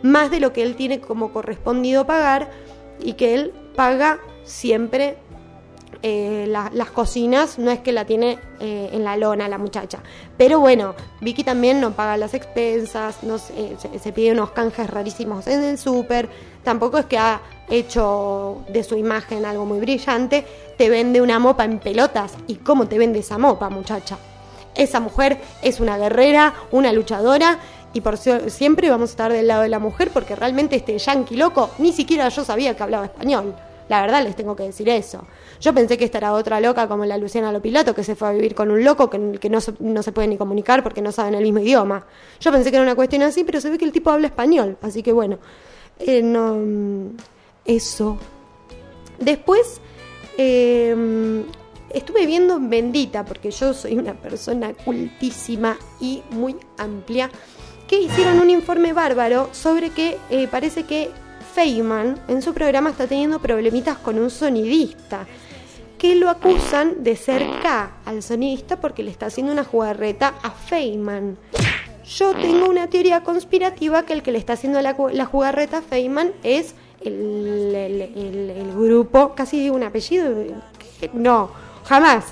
más 0.01 0.29
de 0.29 0.39
lo 0.39 0.53
que 0.53 0.63
él 0.63 0.75
tiene 0.75 0.99
como 0.99 1.31
correspondido 1.31 2.05
pagar 2.05 2.51
y 2.99 3.13
que 3.13 3.33
él 3.33 3.53
paga 3.75 4.19
siempre 4.43 5.17
eh, 6.07 6.45
las 6.47 6.91
cocinas 6.91 7.57
no 7.57 7.71
es 7.71 7.79
que 7.79 7.91
la 7.91 8.05
tiene 8.05 8.37
eh, 8.59 8.89
en 8.93 9.03
la 9.03 9.17
lona 9.17 9.47
la 9.47 9.57
muchacha. 9.57 9.99
Pero 10.37 10.59
bueno, 10.59 10.93
Vicky 11.21 11.43
también 11.43 11.81
no 11.81 11.93
paga 11.93 12.15
las 12.15 12.35
expensas, 12.35 13.23
no 13.23 13.39
se, 13.39 13.75
se, 13.77 14.11
pide 14.11 14.31
unos 14.31 14.51
canjes 14.51 14.87
rarísimos 14.87 15.47
en 15.47 15.63
el 15.63 15.79
súper, 15.79 16.29
tampoco 16.63 16.99
es 16.99 17.05
que 17.05 17.17
ha 17.17 17.41
hecho 17.69 18.63
de 18.69 18.83
su 18.83 18.97
imagen 18.97 19.45
algo 19.45 19.65
muy 19.65 19.79
brillante, 19.79 20.45
te 20.77 20.91
vende 20.91 21.23
una 21.23 21.39
mopa 21.39 21.65
en 21.65 21.79
pelotas. 21.79 22.33
¿Y 22.45 22.57
cómo 22.57 22.87
te 22.87 22.99
vende 22.99 23.19
esa 23.19 23.39
mopa, 23.39 23.69
muchacha? 23.69 24.19
Esa 24.75 24.99
mujer 24.99 25.39
es 25.63 25.79
una 25.79 25.97
guerrera, 25.97 26.53
una 26.71 26.91
luchadora 26.91 27.59
y 27.95 28.01
por 28.01 28.17
siempre 28.17 28.89
vamos 28.89 29.09
a 29.09 29.13
estar 29.13 29.31
del 29.31 29.47
lado 29.47 29.61
de 29.61 29.69
la 29.69 29.79
mujer 29.79 30.11
porque 30.13 30.35
realmente 30.35 30.75
este 30.75 30.97
yankee 30.97 31.37
loco 31.37 31.69
ni 31.77 31.93
siquiera 31.93 32.27
yo 32.27 32.43
sabía 32.43 32.75
que 32.75 32.83
hablaba 32.83 33.05
español. 33.05 33.55
La 33.87 34.01
verdad 34.01 34.21
les 34.21 34.35
tengo 34.35 34.53
que 34.53 34.63
decir 34.63 34.89
eso. 34.89 35.25
Yo 35.61 35.73
pensé 35.73 35.97
que 35.97 36.03
esta 36.03 36.17
era 36.17 36.33
otra 36.33 36.59
loca 36.59 36.89
como 36.89 37.05
la 37.05 37.17
Luciana 37.17 37.53
Lopilato, 37.53 37.95
que 37.95 38.03
se 38.03 38.15
fue 38.15 38.27
a 38.27 38.31
vivir 38.31 38.53
con 38.53 38.69
un 38.69 38.83
loco 38.83 39.09
que, 39.09 39.39
que 39.39 39.49
no, 39.49 39.59
no, 39.79 40.03
se 40.03 40.11
puede 40.11 40.27
ni 40.27 40.37
comunicar 40.37 40.83
porque 40.83 41.01
no 41.01 41.13
saben 41.13 41.35
el 41.35 41.43
mismo 41.43 41.59
idioma. 41.59 42.05
Yo 42.41 42.51
pensé 42.51 42.69
que 42.69 42.75
era 42.75 42.83
una 42.83 42.95
cuestión 42.95 43.21
así, 43.21 43.45
pero 43.45 43.61
se 43.61 43.69
ve 43.69 43.77
que 43.77 43.85
el 43.85 43.93
tipo 43.93 44.09
habla 44.09 44.27
español. 44.27 44.77
Así 44.81 45.01
que 45.01 45.13
bueno, 45.13 45.39
eh, 45.99 46.21
no, 46.21 46.57
eso. 47.63 48.17
Después 49.19 49.79
em, 50.37 51.45
estuve 51.89 52.25
viendo 52.25 52.59
Bendita, 52.59 53.23
porque 53.23 53.51
yo 53.51 53.73
soy 53.73 53.97
una 53.97 54.13
persona 54.15 54.73
cultísima 54.73 55.77
y 56.01 56.23
muy 56.31 56.57
amplia, 56.77 57.29
que 57.87 57.99
hicieron 57.99 58.39
un 58.39 58.49
informe 58.49 58.93
bárbaro 58.93 59.49
sobre 59.51 59.89
que 59.89 60.17
eh, 60.29 60.47
parece 60.47 60.83
que 60.83 61.11
Feynman 61.53 62.19
en 62.27 62.41
su 62.41 62.53
programa 62.53 62.89
está 62.89 63.07
teniendo 63.07 63.39
problemitas 63.39 63.97
con 63.97 64.19
un 64.19 64.29
sonidista 64.29 65.25
que 65.97 66.15
lo 66.15 66.29
acusan 66.29 67.03
de 67.03 67.15
ser 67.15 67.45
K 67.61 67.91
al 68.05 68.21
sonidista 68.21 68.79
porque 68.81 69.03
le 69.03 69.11
está 69.11 69.27
haciendo 69.27 69.53
una 69.53 69.63
jugarreta 69.63 70.33
a 70.43 70.51
Feynman. 70.51 71.37
Yo 72.05 72.33
tengo 72.33 72.69
una 72.69 72.87
teoría 72.89 73.21
conspirativa 73.23 74.03
que 74.03 74.13
el 74.13 74.21
que 74.21 74.31
le 74.31 74.37
está 74.37 74.53
haciendo 74.53 74.81
la, 74.81 74.93
jugarreta 75.25 75.77
a 75.77 75.81
Feynman 75.81 76.33
es 76.43 76.75
el, 77.01 78.73
grupo, 78.77 79.33
casi 79.33 79.59
digo 79.59 79.75
un 79.75 79.83
apellido, 79.83 80.35
no, 81.13 81.49
jamás. 81.85 82.25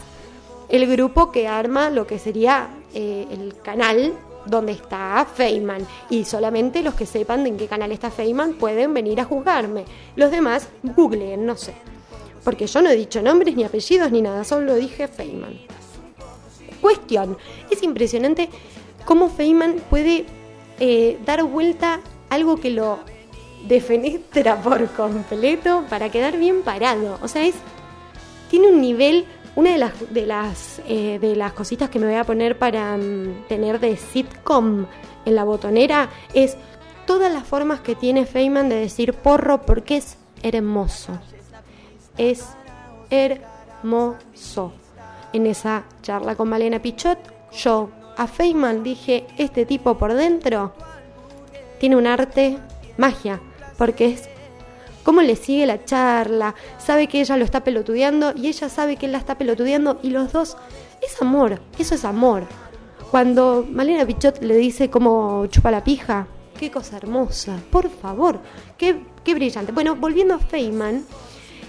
El 0.70 0.88
grupo 0.88 1.32
que 1.32 1.48
arma 1.48 1.90
lo 1.90 2.06
que 2.06 2.20
sería 2.20 2.70
eh, 2.94 3.28
el 3.32 3.56
canal 3.64 4.14
donde 4.46 4.74
está 4.74 5.26
Feynman. 5.34 5.86
Y 6.10 6.26
solamente 6.26 6.82
los 6.82 6.94
que 6.94 7.06
sepan 7.06 7.46
en 7.48 7.58
qué 7.58 7.68
canal 7.68 7.92
está 7.92 8.12
Feynman 8.12 8.54
pueden 8.54 8.94
venir 8.94 9.20
a 9.20 9.26
juzgarme. 9.26 9.86
Los 10.16 10.32
demás, 10.32 10.68
googleen, 10.84 11.46
no 11.46 11.56
sé. 11.56 11.74
Porque 12.44 12.68
yo 12.68 12.82
no 12.82 12.90
he 12.90 12.96
dicho 12.96 13.22
nombres 13.22 13.56
ni 13.56 13.64
apellidos 13.64 14.12
ni 14.12 14.22
nada, 14.22 14.44
solo 14.44 14.76
dije 14.76 15.08
Feynman. 15.08 15.58
Cuestión, 16.82 17.38
es 17.72 17.82
impresionante 17.84 18.50
cómo 19.06 19.30
Feynman 19.30 19.76
puede 19.90 20.26
eh, 20.80 21.18
dar 21.26 21.44
vuelta 21.44 22.02
algo 22.30 22.58
que 22.58 22.70
lo 22.70 23.00
defenestra 23.68 24.62
por 24.62 24.88
completo 24.90 25.86
para 25.90 26.10
quedar 26.10 26.38
bien 26.38 26.62
parado. 26.64 27.18
O 27.22 27.28
sea, 27.28 27.46
es 27.46 27.56
tiene 28.50 28.68
un 28.68 28.82
nivel 28.82 29.26
una 29.56 29.72
de 29.72 29.78
las, 29.78 30.14
de 30.14 30.26
las, 30.26 30.82
eh, 30.88 31.20
de 31.20 31.36
las 31.36 31.54
cositas 31.54 31.90
que 31.90 32.00
me 32.00 32.08
voy 32.08 32.16
a 32.16 32.24
poner 32.24 32.58
para 32.58 32.98
mm, 32.98 33.46
tener 33.48 33.80
de 33.80 33.98
sitcom 33.98 34.88
en 35.26 35.36
la 35.36 35.44
botonera 35.44 36.10
es 36.34 36.58
todas 37.06 37.32
las 37.32 37.44
formas 37.44 37.82
que 37.82 37.96
tiene 37.96 38.26
Feynman 38.26 38.70
de 38.70 38.76
decir 38.76 39.14
porro 39.14 39.62
porque 39.62 39.98
es 39.98 40.18
hermoso. 40.42 41.20
Es 42.18 42.46
hermoso. 43.10 44.74
En 45.34 45.48
esa 45.48 45.86
charla 46.02 46.36
con 46.36 46.50
Malena 46.50 46.80
Pichot, 46.80 47.18
yo 47.52 47.90
a 48.18 48.28
Feynman 48.28 48.84
dije, 48.84 49.26
este 49.38 49.66
tipo 49.66 49.98
por 49.98 50.14
dentro 50.14 50.74
tiene 51.80 51.96
un 51.96 52.08
arte 52.08 52.58
magia, 52.98 53.42
porque 53.78 54.06
es 54.06 54.30
cómo 55.04 55.22
le 55.22 55.36
sigue 55.36 55.66
la 55.66 55.84
charla, 55.86 56.56
sabe 56.78 57.08
que 57.08 57.22
ella 57.22 57.38
lo 57.38 57.46
está 57.46 57.64
pelotudeando 57.64 58.34
y 58.36 58.48
ella 58.48 58.70
sabe 58.70 58.96
que 58.98 59.06
él 59.06 59.12
la 59.12 59.18
está 59.18 59.38
pelotudeando 59.38 60.00
y 60.02 60.10
los 60.10 60.32
dos, 60.32 60.58
es 61.02 61.22
amor, 61.22 61.62
eso 61.78 61.96
es 61.96 62.06
amor. 62.06 62.44
Cuando 63.12 63.66
Malena 63.70 64.06
Pichot 64.06 64.42
le 64.42 64.56
dice 64.56 64.90
cómo 64.90 65.46
chupa 65.48 65.70
la 65.70 65.84
pija, 65.84 66.28
qué 66.60 66.72
cosa 66.72 66.98
hermosa, 66.98 67.60
por 67.72 67.90
favor, 67.90 68.40
qué, 68.78 69.06
qué 69.24 69.36
brillante. 69.36 69.72
Bueno, 69.72 69.96
volviendo 69.96 70.34
a 70.34 70.40
Feynman, 70.40 71.06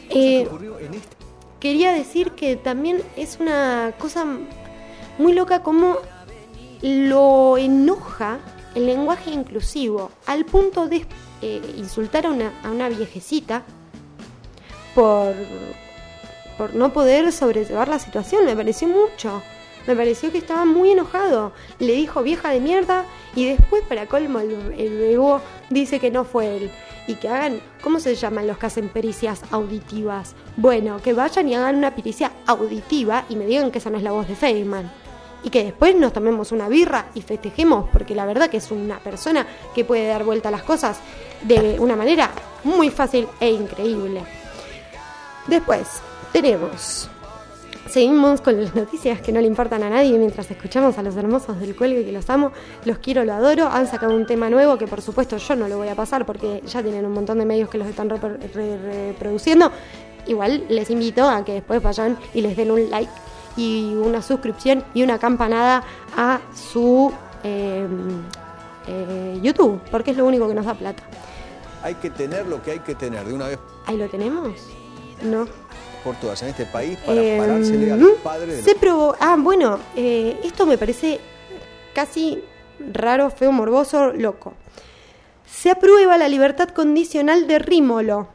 eh, 0.09 0.43
este 0.43 1.25
quería 1.65 1.93
decir 1.93 2.33
que 2.33 2.57
también 2.57 3.01
es 3.17 3.39
una 3.41 3.95
cosa 3.99 4.27
muy 5.17 5.33
loca 5.33 5.63
como 5.63 5.97
lo 6.83 7.57
enoja 7.57 8.39
el 8.75 8.85
lenguaje 8.85 9.31
inclusivo 9.31 10.11
al 10.27 10.45
punto 10.45 10.89
de 10.89 11.07
eh, 11.47 11.61
insultar 11.77 12.25
a 12.25 12.31
una, 12.31 12.55
a 12.63 12.71
una 12.71 12.89
viejecita 12.89 13.65
por, 14.95 15.35
por 16.57 16.75
no 16.75 16.91
poder 16.91 17.31
sobrellevar 17.33 17.87
la 17.87 17.99
situación. 17.99 18.47
Me 18.47 18.57
pareció 18.57 18.89
mucho. 18.89 19.43
Me 19.87 19.95
pareció 19.95 20.33
que 20.33 20.39
estaba 20.39 20.65
muy 20.65 20.93
enojado. 20.93 21.53
Le 21.81 21.93
dijo 21.93 22.23
vieja 22.23 22.49
de 22.49 22.61
mierda 22.61 23.05
y 23.37 23.45
después, 23.45 23.83
para 23.83 24.07
colmo, 24.07 24.41
el, 24.41 24.53
el 24.79 25.21
dice 25.69 26.01
que 26.01 26.11
no 26.11 26.25
fue 26.25 26.57
él. 26.57 26.71
Y 27.07 27.17
que 27.17 27.29
hagan, 27.29 27.61
¿cómo 27.83 28.01
se 28.01 28.15
llaman 28.15 28.47
los 28.47 28.57
que 28.57 28.65
hacen 28.65 28.89
pericias 28.89 29.43
auditivas? 29.51 30.35
Bueno, 30.57 31.03
que 31.03 31.13
vayan 31.13 31.47
y 31.47 31.55
hagan 31.55 31.77
una 31.77 31.95
pericia 31.95 32.33
auditiva 32.47 33.27
y 33.29 33.37
me 33.37 33.45
digan 33.45 33.71
que 33.71 33.81
esa 33.81 33.91
no 33.91 33.99
es 33.99 34.03
la 34.03 34.13
voz 34.13 34.27
de 34.27 34.35
Feynman 34.35 34.91
y 35.45 35.51
que 35.51 35.63
después 35.63 35.95
nos 35.95 36.13
tomemos 36.13 36.51
una 36.53 36.69
birra 36.69 37.07
y 37.15 37.21
festejemos, 37.21 37.89
porque 37.93 38.15
la 38.15 38.25
verdad 38.25 38.49
que 38.49 38.57
es 38.57 38.71
una 38.71 38.99
persona 38.99 39.47
que 39.75 39.85
puede 39.85 40.09
dar 40.09 40.25
vuelta 40.25 40.49
a 40.49 40.53
las 40.53 40.63
cosas 40.63 40.99
de 41.43 41.79
una 41.79 41.95
manera 41.95 42.31
muy 42.65 42.91
fácil 42.91 43.29
e 43.39 43.51
increíble. 43.51 44.23
Después 45.47 46.01
tenemos, 46.33 47.11
seguimos 47.91 48.41
con 48.41 48.65
las 48.65 48.75
noticias 48.75 49.21
que 49.21 49.33
no 49.33 49.41
le 49.43 49.47
importan 49.47 49.83
a 49.83 49.91
nadie 49.91 50.17
mientras 50.19 50.51
escuchamos 50.51 50.97
a 50.97 51.03
los 51.03 51.15
hermosos 51.17 51.61
del 51.61 51.77
cuelgue 51.77 52.07
que 52.07 52.13
los 52.13 52.31
amo, 52.31 52.53
los 52.87 52.99
quiero, 52.99 53.25
lo 53.25 53.35
adoro, 53.35 53.69
han 53.69 53.87
sacado 53.87 54.17
un 54.17 54.27
tema 54.27 54.49
nuevo 54.49 54.79
que 54.79 54.87
por 54.87 55.03
supuesto 55.03 55.37
yo 55.37 55.57
no 55.57 55.69
lo 55.69 55.77
voy 55.77 55.89
a 55.89 55.95
pasar 55.95 56.25
porque 56.25 56.63
ya 56.67 56.83
tienen 56.83 57.05
un 57.05 57.13
montón 57.13 57.39
de 57.39 57.45
medios 57.45 57.69
que 57.69 57.77
los 57.77 57.87
están 57.87 58.09
reproduciendo. 58.09 59.71
Igual 60.27 60.65
les 60.71 60.89
invito 60.89 61.29
a 61.29 61.45
que 61.45 61.53
después 61.53 61.83
vayan 61.83 62.17
y 62.33 62.41
les 62.41 62.57
den 62.57 62.71
un 62.71 62.89
like 62.89 63.13
y 63.57 63.95
una 63.95 64.23
suscripción 64.23 64.85
y 64.95 65.03
una 65.03 65.19
campanada 65.19 65.83
a 66.17 66.41
su 66.55 67.13
em, 67.43 68.23
eh, 68.87 69.39
YouTube, 69.43 69.81
porque 69.91 70.11
es 70.11 70.17
lo 70.17 70.27
único 70.27 70.49
que 70.49 70.55
nos 70.55 70.67
da 70.67 70.75
plata. 70.75 71.03
Hay 71.83 71.95
que 71.95 72.11
tener 72.11 72.47
lo 72.47 72.63
que 72.63 72.73
hay 72.73 72.79
que 72.81 72.95
tener 72.95 73.25
de 73.25 73.35
una 73.35 73.49
vez. 73.49 73.59
¿Ahí 73.87 73.97
lo 73.97 74.09
tenemos? 74.09 74.55
No. 75.23 75.47
Por 76.03 76.17
todas 76.17 76.43
en 76.43 76.49
este 76.49 76.67
país 76.67 76.99
para 76.99 77.21
eh, 77.21 77.39
parársele 77.39 77.93
a 77.93 77.97
los 77.97 78.19
padres. 78.19 78.65
Se 78.65 78.75
probó. 78.75 79.17
Ah, 79.21 79.37
bueno, 79.39 79.79
eh, 79.97 80.39
esto 80.45 80.67
me 80.67 80.77
parece 80.77 81.21
casi 81.95 82.43
raro, 82.93 83.31
feo, 83.31 83.53
morboso, 83.53 84.13
loco. 84.13 84.55
Se 85.47 85.71
aprueba 85.71 86.19
la 86.19 86.29
libertad 86.29 86.71
condicional 86.71 87.47
de 87.47 87.59
Rímolo 87.59 88.29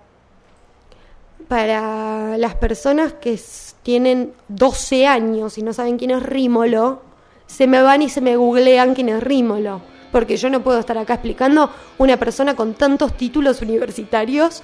para 1.47 2.37
las 2.37 2.55
personas 2.55 3.13
que 3.13 3.39
tienen 3.83 4.33
12 4.49 5.07
años 5.07 5.57
y 5.57 5.63
no 5.63 5.73
saben 5.73 5.97
quién 5.97 6.11
es 6.11 6.23
Rímolo, 6.23 7.01
se 7.47 7.67
me 7.67 7.81
van 7.81 8.01
y 8.01 8.09
se 8.09 8.21
me 8.21 8.35
googlean 8.35 8.93
quién 8.93 9.09
es 9.09 9.21
Rímolo. 9.21 9.81
Porque 10.11 10.37
yo 10.37 10.49
no 10.49 10.63
puedo 10.63 10.79
estar 10.79 10.97
acá 10.97 11.15
explicando 11.15 11.71
una 11.97 12.17
persona 12.17 12.55
con 12.55 12.73
tantos 12.73 13.15
títulos 13.15 13.61
universitarios 13.61 14.63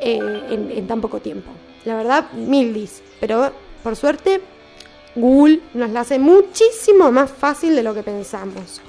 eh, 0.00 0.20
en, 0.50 0.86
tan 0.86 1.00
poco 1.00 1.20
tiempo. 1.20 1.50
La 1.84 1.96
verdad, 1.96 2.30
mildis. 2.32 3.02
Pero 3.20 3.52
por 3.82 3.96
suerte, 3.96 4.40
Google 5.16 5.60
nos 5.74 5.90
la 5.90 6.00
hace 6.00 6.18
muchísimo 6.18 7.10
más 7.10 7.30
fácil 7.30 7.74
de 7.74 7.82
lo 7.82 7.92
que 7.92 8.02
pensamos. 8.02 8.80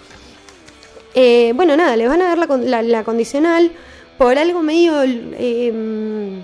Eh, 1.16 1.54
bueno, 1.56 1.76
nada, 1.76 1.96
les 1.96 2.08
van 2.08 2.22
a 2.22 2.36
dar 2.36 2.38
la, 2.48 3.04
condicional 3.04 3.72
por 4.18 4.38
algo 4.38 4.62
medio... 4.62 5.02
Eh, 5.04 6.44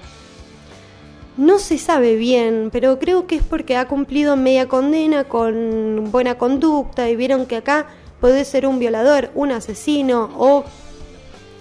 no 1.40 1.58
se 1.58 1.78
sabe 1.78 2.18
bien, 2.18 2.68
pero 2.70 3.00
creo 3.00 3.26
que 3.26 3.38
es 3.38 3.44
porque 3.44 3.78
ha 3.78 3.88
cumplido 3.88 4.36
media 4.36 4.68
condena 4.68 5.24
con 5.24 6.12
buena 6.12 6.38
conducta 6.38 7.10
y 7.10 7.16
vieron 7.16 7.46
que 7.46 7.56
acá 7.56 7.88
puede 8.20 8.44
ser 8.44 8.68
un 8.68 8.78
violador, 8.78 9.32
un 9.36 9.54
asesino 9.54 10.32
o, 10.38 10.66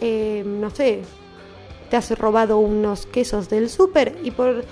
eh, 0.00 0.42
no 0.44 0.70
sé, 0.70 1.02
te 1.90 1.96
has 1.96 2.10
robado 2.18 2.58
unos 2.58 3.06
quesos 3.06 3.48
del 3.48 3.70
súper 3.70 4.18
y 4.24 4.32
por 4.32 4.64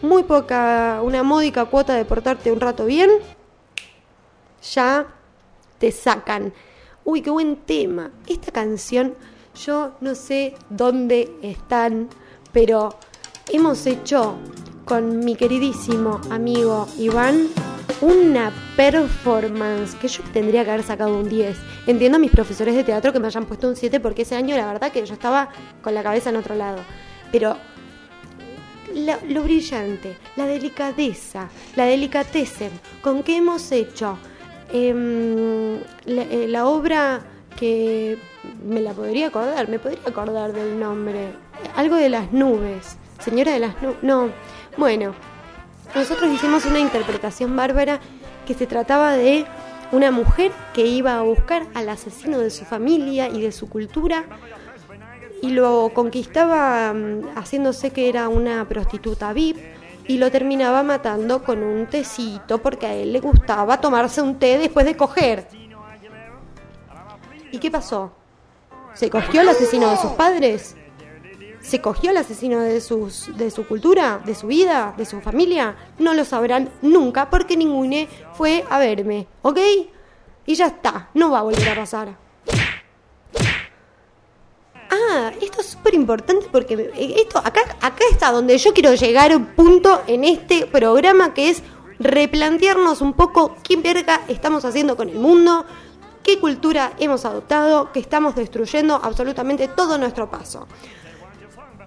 muy 0.00 0.22
poca, 0.22 1.02
una 1.04 1.22
módica 1.22 1.66
cuota 1.66 1.92
de 1.92 2.06
portarte 2.06 2.50
un 2.50 2.60
rato 2.60 2.86
bien, 2.86 3.10
ya 4.72 5.08
te 5.78 5.92
sacan. 5.92 6.54
Uy, 7.04 7.20
qué 7.20 7.28
buen 7.28 7.56
tema. 7.56 8.12
Esta 8.26 8.50
canción, 8.50 9.14
yo 9.62 9.92
no 10.00 10.14
sé 10.14 10.54
dónde 10.70 11.30
están, 11.42 12.08
pero 12.50 12.96
hemos 13.52 13.86
hecho 13.86 14.36
con 14.84 15.20
mi 15.20 15.36
queridísimo 15.36 16.20
amigo 16.30 16.86
Iván 16.98 17.48
una 18.00 18.52
performance 18.76 19.94
que 19.94 20.08
yo 20.08 20.22
tendría 20.32 20.64
que 20.64 20.70
haber 20.70 20.84
sacado 20.84 21.16
un 21.16 21.28
10. 21.28 21.56
Entiendo 21.86 22.16
a 22.16 22.18
mis 22.18 22.30
profesores 22.30 22.74
de 22.74 22.84
teatro 22.84 23.12
que 23.12 23.20
me 23.20 23.26
hayan 23.26 23.46
puesto 23.46 23.68
un 23.68 23.76
7 23.76 24.00
porque 24.00 24.22
ese 24.22 24.34
año 24.34 24.56
la 24.56 24.66
verdad 24.66 24.92
que 24.92 25.04
yo 25.04 25.14
estaba 25.14 25.48
con 25.82 25.94
la 25.94 26.02
cabeza 26.02 26.30
en 26.30 26.36
otro 26.36 26.54
lado. 26.54 26.78
Pero 27.32 27.56
lo, 28.94 29.42
brillante, 29.42 30.16
la 30.36 30.46
delicadeza, 30.46 31.48
la 31.76 31.86
delicatesen 31.86 32.70
con 33.00 33.22
que 33.22 33.36
hemos 33.36 33.72
hecho 33.72 34.18
em, 34.72 35.76
eh, 36.06 36.46
la 36.48 36.66
obra 36.66 37.22
que 37.56 38.18
me 38.66 38.80
la 38.80 38.92
podría 38.92 39.28
acordar, 39.28 39.68
me 39.68 39.78
podría 39.78 40.00
acordar 40.06 40.52
del 40.52 40.78
nombre, 40.78 41.30
algo 41.76 41.96
de 41.96 42.08
las 42.08 42.32
nubes 42.32 42.98
Señora 43.20 43.52
de 43.52 43.60
las 43.60 43.80
nubes. 43.82 43.96
No. 44.02 44.30
Bueno, 44.76 45.14
nosotros 45.94 46.30
hicimos 46.30 46.64
una 46.66 46.78
interpretación 46.78 47.54
bárbara 47.54 48.00
que 48.46 48.54
se 48.54 48.66
trataba 48.66 49.12
de 49.12 49.46
una 49.92 50.10
mujer 50.10 50.50
que 50.72 50.86
iba 50.86 51.16
a 51.16 51.22
buscar 51.22 51.66
al 51.74 51.88
asesino 51.88 52.38
de 52.38 52.50
su 52.50 52.64
familia 52.64 53.28
y 53.28 53.40
de 53.40 53.52
su 53.52 53.68
cultura 53.68 54.24
y 55.40 55.50
lo 55.50 55.90
conquistaba 55.94 56.92
mm, 56.92 57.36
haciéndose 57.36 57.90
que 57.90 58.08
era 58.08 58.28
una 58.28 58.66
prostituta 58.66 59.32
VIP 59.32 59.58
y 60.06 60.18
lo 60.18 60.30
terminaba 60.30 60.82
matando 60.82 61.44
con 61.44 61.62
un 61.62 61.86
tecito 61.86 62.58
porque 62.58 62.86
a 62.86 62.94
él 62.94 63.12
le 63.12 63.20
gustaba 63.20 63.80
tomarse 63.80 64.20
un 64.20 64.38
té 64.38 64.58
después 64.58 64.84
de 64.84 64.96
coger. 64.96 65.46
¿Y 67.52 67.58
qué 67.58 67.70
pasó? 67.70 68.12
¿Se 68.94 69.10
cogió 69.10 69.40
al 69.42 69.48
asesino 69.48 69.90
de 69.90 69.96
sus 69.96 70.12
padres? 70.12 70.76
¿Se 71.64 71.80
cogió 71.80 72.10
al 72.10 72.18
asesino 72.18 72.60
de, 72.60 72.78
sus, 72.82 73.34
de 73.38 73.50
su 73.50 73.66
cultura, 73.66 74.20
de 74.22 74.34
su 74.34 74.48
vida, 74.48 74.92
de 74.98 75.06
su 75.06 75.22
familia? 75.22 75.74
No 75.98 76.12
lo 76.12 76.26
sabrán 76.26 76.70
nunca 76.82 77.30
porque 77.30 77.56
ninguno 77.56 78.06
fue 78.34 78.64
a 78.68 78.78
verme, 78.78 79.26
¿ok? 79.40 79.58
Y 80.44 80.54
ya 80.54 80.66
está, 80.66 81.08
no 81.14 81.30
va 81.30 81.38
a 81.38 81.42
volver 81.42 81.66
a 81.70 81.74
pasar. 81.74 82.18
Ah, 84.90 85.32
esto 85.40 85.62
es 85.62 85.68
súper 85.68 85.94
importante 85.94 86.46
porque 86.52 86.92
esto 87.16 87.38
acá, 87.38 87.62
acá 87.80 88.04
está 88.10 88.30
donde 88.30 88.58
yo 88.58 88.74
quiero 88.74 88.94
llegar 88.94 89.32
a 89.32 89.36
un 89.38 89.46
punto 89.46 90.02
en 90.06 90.24
este 90.24 90.66
programa 90.66 91.32
que 91.32 91.48
es 91.48 91.62
replantearnos 91.98 93.00
un 93.00 93.14
poco 93.14 93.56
qué 93.62 93.76
verga 93.76 94.20
estamos 94.28 94.66
haciendo 94.66 94.98
con 94.98 95.08
el 95.08 95.18
mundo, 95.18 95.64
qué 96.22 96.38
cultura 96.38 96.92
hemos 96.98 97.24
adoptado, 97.24 97.90
que 97.90 98.00
estamos 98.00 98.34
destruyendo 98.34 99.00
absolutamente 99.02 99.66
todo 99.68 99.96
nuestro 99.96 100.30
paso. 100.30 100.68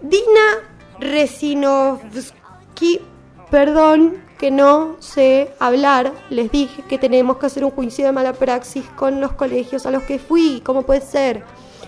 Dina 0.01 0.63
Resinovsky, 0.99 3.01
perdón 3.49 4.21
que 4.37 4.51
no 4.51 4.97
sé 4.99 5.51
hablar, 5.59 6.13
les 6.29 6.51
dije 6.51 6.83
que 6.87 6.99
tenemos 6.99 7.37
que 7.37 7.47
hacer 7.47 7.65
un 7.65 7.71
juicio 7.71 8.05
de 8.05 8.11
mala 8.11 8.33
praxis 8.33 8.85
con 8.95 9.19
los 9.19 9.31
colegios 9.33 9.87
a 9.87 9.91
los 9.91 10.03
que 10.03 10.19
fui, 10.19 10.61
¿cómo 10.63 10.83
puede 10.83 11.01
ser? 11.01 11.43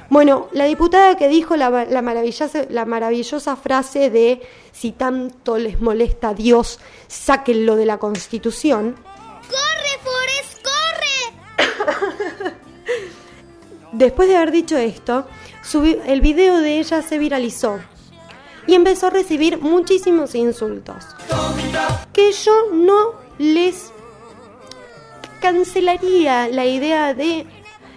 Bueno, 0.10 0.48
la 0.54 0.66
diputada 0.66 1.16
que 1.16 1.28
dijo 1.28 1.56
la, 1.56 1.86
la, 1.86 2.02
maravillosa, 2.02 2.66
la 2.70 2.86
maravillosa 2.86 3.56
frase 3.56 4.10
de 4.10 4.42
si 4.72 4.92
tanto 4.92 5.60
les 5.60 5.80
molesta 5.80 6.30
a 6.30 6.34
Dios, 6.34 6.80
sáquenlo 7.08 7.76
de 7.76 7.86
la 7.86 8.00
Constitución. 8.00 8.96
¡Corre, 9.48 10.00
Forrest, 10.04 10.64
corre! 10.64 11.28
Después 13.92 14.28
de 14.28 14.38
haber 14.38 14.52
dicho 14.52 14.76
esto, 14.78 15.28
el 16.08 16.22
video 16.22 16.58
de 16.58 16.80
ella 16.80 17.04
se 17.04 17.20
viralizó 17.20 17.80
y 18.70 18.76
empezó 18.76 19.08
a 19.08 19.10
recibir 19.10 19.60
muchísimos 19.60 20.36
insultos. 20.36 21.04
Que 22.14 22.32
yo 22.32 22.54
no 22.72 23.14
les 23.40 23.92
cancelaría 25.42 26.48
la 26.50 26.66
idea 26.66 27.16
de 27.16 27.48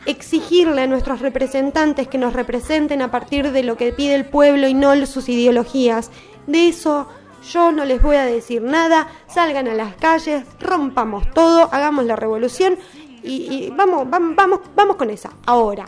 exigirle 0.07 0.81
a 0.81 0.87
nuestros 0.87 1.21
representantes 1.21 2.09
que 2.09 2.17
nos 2.17 2.33
representen 2.33 3.03
a 3.03 3.11
partir 3.11 3.53
de 3.53 3.63
lo 3.63 3.77
que 3.77 3.93
pide 3.93 4.15
el 4.15 4.25
pueblo 4.25 4.67
y 4.67 4.73
no 4.73 4.95
sus 5.05 5.29
ideologías. 5.29 6.11
De 6.47 6.69
eso 6.69 7.07
yo 7.53 7.71
no 7.71 7.85
les 7.85 8.01
voy 8.01 8.17
a 8.17 8.25
decir 8.25 8.63
nada, 8.63 9.09
salgan 9.29 9.69
a 9.69 9.75
las 9.75 9.95
calles, 9.97 10.45
rompamos 10.59 11.31
todo, 11.35 11.69
hagamos 11.71 12.07
la 12.07 12.17
revolución 12.17 12.79
y, 13.23 13.69
vamos, 13.77 14.09
vamos, 14.09 14.35
vamos, 14.35 14.61
vamos 14.75 14.97
con 14.97 15.11
esa. 15.11 15.35
Ahora, 15.45 15.85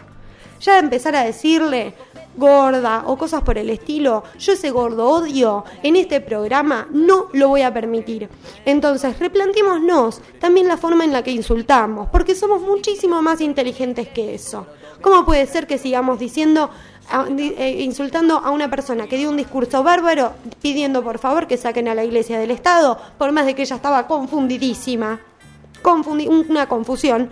ya 0.60 0.78
empezar 0.78 1.16
a 1.16 1.24
decirle 1.24 1.94
gorda 2.36 3.04
o 3.06 3.16
cosas 3.16 3.42
por 3.42 3.58
el 3.58 3.70
estilo, 3.70 4.24
yo 4.38 4.52
ese 4.52 4.70
gordo 4.70 5.08
odio 5.08 5.64
en 5.82 5.96
este 5.96 6.20
programa 6.20 6.88
no 6.90 7.28
lo 7.32 7.48
voy 7.48 7.62
a 7.62 7.72
permitir. 7.72 8.28
Entonces, 8.64 9.18
replanteémonos 9.18 10.20
también 10.40 10.68
la 10.68 10.76
forma 10.76 11.04
en 11.04 11.12
la 11.12 11.22
que 11.22 11.30
insultamos, 11.30 12.08
porque 12.10 12.34
somos 12.34 12.60
muchísimo 12.62 13.22
más 13.22 13.40
inteligentes 13.40 14.08
que 14.08 14.34
eso. 14.34 14.66
¿Cómo 15.00 15.24
puede 15.24 15.46
ser 15.46 15.66
que 15.66 15.76
sigamos 15.76 16.18
diciendo, 16.18 16.70
eh, 17.38 17.76
insultando 17.80 18.38
a 18.38 18.50
una 18.50 18.70
persona 18.70 19.06
que 19.06 19.18
dio 19.18 19.28
un 19.28 19.36
discurso 19.36 19.82
bárbaro, 19.82 20.32
pidiendo 20.62 21.02
por 21.02 21.18
favor 21.18 21.46
que 21.46 21.56
saquen 21.56 21.88
a 21.88 21.94
la 21.94 22.04
iglesia 22.04 22.38
del 22.38 22.50
Estado, 22.50 22.98
por 23.18 23.32
más 23.32 23.44
de 23.44 23.54
que 23.54 23.62
ella 23.62 23.76
estaba 23.76 24.06
confundidísima? 24.06 25.20
una 26.48 26.68
confusión. 26.68 27.30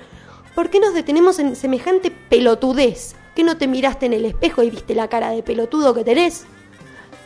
¿Por 0.55 0.69
qué 0.69 0.79
nos 0.81 0.93
detenemos 0.93 1.38
en 1.38 1.57
semejante 1.57 2.11
pelotudez? 2.11 3.15
¿Que 3.35 3.45
no 3.45 3.57
te 3.57 3.66
miraste 3.66 4.07
en 4.07 4.12
el 4.12 4.25
espejo 4.25 4.62
y 4.62 4.71
viste 4.71 4.95
la 4.95 5.09
cara 5.09 5.31
de 5.31 5.42
pelotudo 5.42 5.95
que 5.95 6.05
tenés? 6.05 6.45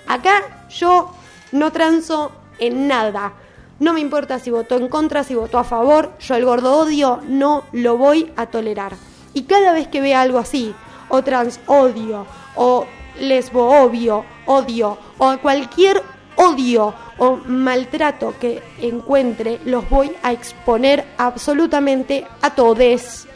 Acá 0.07 0.66
yo 0.71 1.11
no 1.53 1.73
transo 1.73 2.33
en 2.59 2.87
nada. 2.88 3.35
No 3.79 3.92
me 3.92 4.01
importa 4.01 4.38
si 4.38 4.51
votó 4.51 4.77
en 4.77 4.88
contra, 4.88 5.25
si 5.25 5.35
votó 5.35 5.59
a 5.59 5.64
favor, 5.64 6.12
yo 6.21 6.35
el 6.35 6.45
gordo 6.45 6.79
odio 6.79 7.21
no 7.29 7.64
lo 7.73 7.99
voy 7.99 8.33
a 8.37 8.47
tolerar. 8.47 8.95
Y 9.35 9.42
cada 9.42 9.73
vez 9.73 9.88
que 9.88 10.01
vea 10.01 10.23
algo 10.23 10.38
así, 10.38 10.75
o 11.09 11.23
trans 11.23 11.61
odio, 11.66 12.27
o 12.55 12.87
lesbo 13.21 13.83
obvio, 13.83 14.25
odio, 14.47 14.97
o 15.19 15.37
cualquier 15.38 16.03
odio 16.37 16.95
o 17.19 17.37
maltrato 17.47 18.35
que 18.38 18.62
encuentre, 18.81 19.61
los 19.64 19.88
voy 19.88 20.12
a 20.23 20.33
exponer 20.33 21.05
absolutamente 21.19 22.27
a 22.42 22.55
todos. 22.55 23.27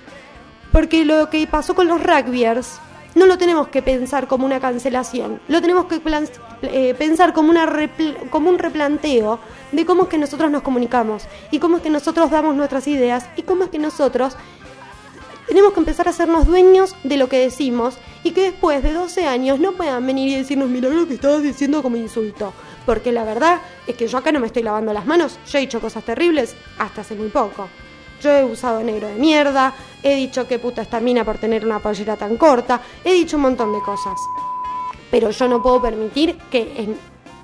Porque 0.73 1.05
lo 1.05 1.31
que 1.31 1.47
pasó 1.47 1.75
con 1.75 1.89
los 1.89 2.03
rugbyers 2.03 2.79
no 3.15 3.27
lo 3.27 3.39
tenemos 3.39 3.69
que 3.69 3.83
pensar 3.83 4.29
como 4.29 4.47
una 4.47 4.61
cancelación, 4.61 5.41
lo 5.49 5.61
tenemos 5.61 5.87
que 5.87 6.01
eh, 6.63 6.95
pensar 6.97 7.33
como, 7.33 7.51
una 7.51 7.69
como 8.31 8.51
un 8.51 8.59
replanteo 8.59 9.41
de 9.73 9.85
cómo 9.85 10.05
es 10.05 10.09
que 10.09 10.19
nosotros 10.19 10.51
nos 10.51 10.63
comunicamos 10.63 11.25
y 11.51 11.59
cómo 11.59 11.79
es 11.79 11.83
que 11.83 11.91
nosotros 11.91 12.31
damos 12.31 12.55
nuestras 12.55 12.87
ideas 12.87 13.29
y 13.37 13.43
cómo 13.43 13.65
es 13.65 13.71
que 13.71 13.79
nosotros 13.79 14.37
tenemos 15.49 15.73
que 15.73 15.81
empezar 15.81 16.07
a 16.07 16.11
hacernos 16.11 16.47
dueños 16.47 16.95
de 17.03 17.17
lo 17.17 17.29
que 17.29 17.41
decimos 17.41 17.99
y 18.23 18.31
que 18.31 18.43
después 18.43 18.85
de 18.85 18.93
12 18.93 19.27
años 19.27 19.59
no 19.59 19.73
puedan 19.73 20.07
venir 20.07 20.29
y 20.29 20.37
decirnos, 20.37 20.69
mira 20.69 20.89
lo 20.89 21.09
que 21.09 21.15
estabas 21.15 21.43
diciendo 21.43 21.83
como 21.83 21.97
insulto. 21.97 22.53
Porque 22.87 23.11
la 23.11 23.25
verdad 23.25 23.61
es 23.87 23.97
que 23.97 24.07
yo 24.07 24.19
acá 24.19 24.31
no 24.31 24.39
me 24.39 24.47
estoy 24.47 24.63
lavando 24.63 24.93
las 24.93 25.07
manos, 25.07 25.39
yo 25.51 25.59
he 25.59 25.63
dicho 25.63 25.81
cosas 25.81 26.05
terribles 26.05 26.55
hasta 26.79 27.01
hace 27.01 27.17
muy 27.17 27.29
poco. 27.29 27.69
Yo 28.21 28.31
he 28.31 28.45
usado 28.45 28.83
negro 28.83 29.09
de 29.09 29.15
mierda, 29.15 29.75
he 30.03 30.15
dicho 30.15 30.47
que 30.47 30.59
puta 30.59 30.83
esta 30.83 31.01
mina 31.01 31.25
por 31.25 31.39
tener 31.39 31.65
una 31.65 31.79
pollera 31.79 32.17
tan 32.17 32.37
corta, 32.37 32.81
he 33.05 33.13
dicho 33.13 33.37
un 33.37 33.43
montón 33.43 33.73
de 33.73 33.81
cosas. 33.81 34.19
Pero 35.11 35.31
yo 35.31 35.49
no 35.49 35.63
puedo 35.63 35.81
permitir 35.81 36.37
que 36.51 36.75
en 36.77 36.97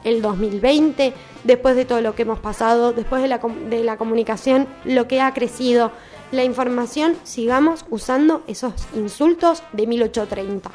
el 0.05 0.23
2020, 0.23 1.15
después 1.45 1.77
de 1.77 1.85
todo 1.85 2.01
lo 2.01 2.15
que 2.15 2.23
hemos 2.23 2.39
pasado, 2.39 2.93
después 2.93 3.23
de 3.23 3.29
la, 3.29 3.39
de 3.39 3.85
la 3.85 3.97
comunicación, 3.97 4.69
lo 4.85 5.09
que 5.09 5.21
ha 5.21 5.33
crecido, 5.33 5.93
la 6.31 6.45
información, 6.45 7.17
sigamos 7.25 7.85
usando 7.91 8.43
esos 8.47 8.73
insultos 8.95 9.63
de 9.73 9.87
1830. 9.87 10.71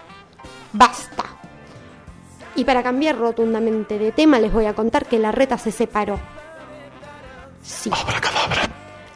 Basta. 0.74 1.26
Y 2.56 2.66
para 2.66 2.84
cambiar 2.84 3.18
rotundamente 3.18 3.98
de 3.98 4.12
tema, 4.12 4.40
les 4.40 4.52
voy 4.52 4.66
a 4.66 4.74
contar 4.74 5.06
que 5.06 5.20
la 5.20 5.32
reta 5.32 5.58
se 5.58 5.72
separó. 5.72 6.20
Sí. 7.62 7.92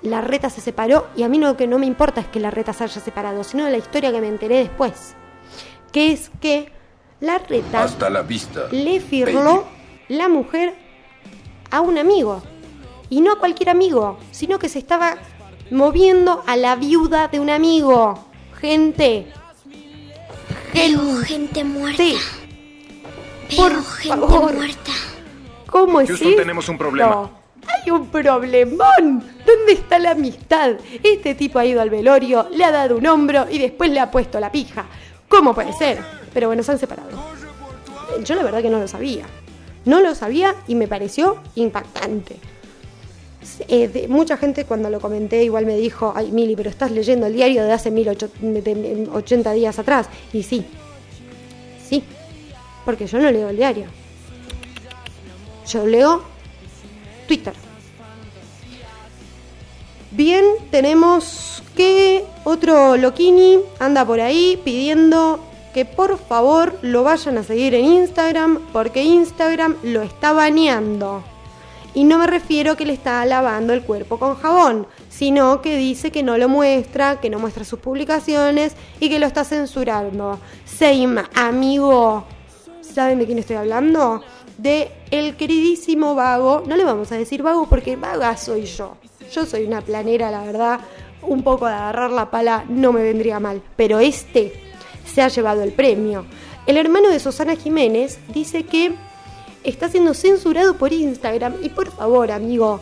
La 0.06 0.22
reta 0.22 0.50
se 0.50 0.62
separó 0.62 1.08
y 1.15 1.24
a 1.24 1.30
mí 1.30 1.39
lo 1.39 1.58
que 1.58 1.68
no 1.68 1.80
me 1.80 1.88
importa 1.88 2.22
es 2.22 2.28
que 2.28 2.39
la 2.39 2.52
reta 2.52 2.74
se 2.74 2.84
haya 2.84 3.02
separado, 3.02 3.44
sino 3.44 3.68
la 3.68 3.78
historia 3.78 4.12
que 4.12 4.22
me 4.22 4.28
enteré 4.28 4.58
después. 4.58 5.15
Que 5.91 6.12
es 6.12 6.30
que 6.39 6.72
la 7.20 7.39
reta 7.39 7.84
Hasta 7.84 8.10
la 8.10 8.22
vista, 8.22 8.68
le 8.72 9.00
firmó 9.00 9.63
la 10.08 10.28
mujer 10.30 10.76
a 11.72 11.82
un 11.82 11.98
amigo. 11.98 12.44
Y 13.10 13.22
no 13.22 13.34
a 13.34 13.39
cualquier 13.39 13.70
amigo, 13.70 14.20
sino 14.32 14.60
que 14.60 14.70
se 14.70 14.80
estaba 14.80 15.18
moviendo 15.72 16.44
a 16.46 16.56
la 16.56 16.76
viuda 16.76 17.28
de 17.28 17.39
un 17.39 17.50
amigo. 17.50 18.26
Gente. 18.60 19.28
Veo 20.74 21.18
gente 21.26 21.63
muerta. 21.63 22.04
Sí. 22.04 22.18
Veo 23.50 23.58
Por 23.58 23.84
gente 23.84 24.08
favor. 24.10 24.54
muerta. 24.54 24.91
¿Cómo 25.70 26.02
es 26.02 26.10
Houston, 26.10 26.30
esto? 26.30 26.41
tenemos 26.41 26.70
un 26.70 26.78
problema. 26.78 27.30
Hay 27.67 27.91
un 27.91 28.08
problemón. 28.08 29.23
¿Dónde 29.45 29.73
está 29.73 29.99
la 29.99 30.12
amistad? 30.12 30.73
Este 31.04 31.36
tipo 31.36 31.60
ha 31.60 31.65
ido 31.65 31.82
al 31.82 31.89
velorio, 31.89 32.47
le 32.51 32.63
ha 32.63 32.71
dado 32.71 32.97
un 32.97 33.06
hombro 33.08 33.47
y 33.49 33.58
después 33.58 33.89
le 33.89 33.99
ha 33.99 34.12
puesto 34.12 34.39
la 34.39 34.51
pija. 34.51 34.86
¿Cómo 35.28 35.54
puede 35.54 35.73
ser? 35.73 35.99
Pero 36.34 36.47
bueno, 36.47 36.63
se 36.63 36.71
han 36.71 36.80
separado. 36.80 37.10
Yo 38.23 38.36
la 38.36 38.43
verdad 38.43 38.62
que 38.62 38.69
no 38.69 38.80
lo 38.80 38.88
sabía. 38.88 39.25
No 39.86 40.01
lo 40.01 40.15
sabía 40.15 40.56
y 40.67 40.75
me 40.75 40.88
pareció 40.88 41.38
impactante. 41.56 42.38
Eh, 43.67 44.08
mucha 44.10 44.38
gente 44.38 44.65
cuando 44.65 44.89
lo 44.89 44.99
comenté 44.99 45.43
igual 45.43 45.65
me 45.65 45.78
dijo, 45.78 46.13
ay 46.15 46.32
Mili, 46.32 46.56
pero 46.56 46.69
estás 46.69 46.91
leyendo 46.91 47.28
el 47.28 47.34
diario 47.34 47.63
de 47.63 47.71
hace 47.71 47.91
1080 47.91 49.51
días 49.54 49.78
atrás. 49.80 50.08
Y 50.34 50.43
sí, 50.43 50.65
sí, 51.88 52.04
porque 52.84 53.06
yo 53.08 53.19
no 53.19 53.32
leo 53.32 53.49
el 53.49 53.58
diario. 53.58 53.86
Yo 55.67 55.86
leo 55.86 56.23
Twitter. 57.27 57.53
Bien, 60.11 60.45
tenemos 60.71 61.61
que 61.75 62.23
otro 62.45 62.95
Loquini 62.95 63.59
anda 63.79 64.05
por 64.05 64.21
ahí 64.21 64.59
pidiendo 64.63 65.41
que 65.73 65.83
por 65.83 66.17
favor 66.17 66.79
lo 66.81 67.03
vayan 67.03 67.38
a 67.38 67.43
seguir 67.43 67.75
en 67.75 67.83
Instagram 67.83 68.59
porque 68.71 69.03
Instagram 69.03 69.75
lo 69.83 70.03
está 70.03 70.31
baneando. 70.31 71.21
Y 71.93 72.05
no 72.05 72.17
me 72.17 72.27
refiero 72.27 72.77
que 72.77 72.85
le 72.85 72.93
está 72.93 73.25
lavando 73.25 73.73
el 73.73 73.81
cuerpo 73.81 74.17
con 74.17 74.35
jabón, 74.35 74.88
sino 75.09 75.61
que 75.61 75.77
dice 75.77 76.11
que 76.11 76.23
no 76.23 76.38
lo 76.38 76.47
muestra, 76.47 77.19
que 77.19 77.29
no 77.29 77.39
muestra 77.39 77.65
sus 77.65 77.79
publicaciones 77.79 78.73
y 79.01 79.09
que 79.09 79.19
lo 79.19 79.25
está 79.25 79.43
censurando. 79.43 80.39
Same, 80.65 81.23
amigo. 81.33 82.25
¿Saben 82.81 83.19
de 83.19 83.25
quién 83.25 83.39
estoy 83.39 83.57
hablando? 83.57 84.23
De 84.58 84.91
el 85.12 85.36
queridísimo 85.36 86.16
vago. 86.16 86.64
No 86.66 86.76
le 86.76 86.84
vamos 86.84 87.12
a 87.12 87.18
decir 87.18 87.43
vago 87.43 87.68
porque 87.68 87.95
vaga 87.95 88.36
soy 88.38 88.66
yo. 88.66 88.97
Yo 89.32 89.45
soy 89.45 89.66
una 89.66 89.82
planera, 89.82 90.32
la 90.32 90.43
verdad. 90.43 90.80
Un 91.22 91.43
poco 91.43 91.68
de 91.68 91.74
agarrar 91.74 92.12
la 92.12 92.30
pala 92.30 92.66
no 92.70 92.93
me 92.93 93.03
vendría 93.03 93.39
mal. 93.39 93.62
Pero 93.76 93.99
este 93.99 94.53
se 95.06 95.22
ha 95.22 95.28
llevado 95.28 95.64
el 95.64 95.72
premio. 95.72 96.26
El 96.66 96.78
hermano 96.78 97.10
de 97.10 97.20
Susana 97.20 97.56
Jiménez 97.56 98.20
dice 98.34 98.64
que 98.64 98.93
está 99.64 99.89
siendo 99.89 100.14
censurado 100.14 100.78
por 100.78 100.93
Instagram. 100.93 101.56
Y 101.62 101.70
por 101.70 101.91
favor, 101.91 102.32
amigo, 102.32 102.80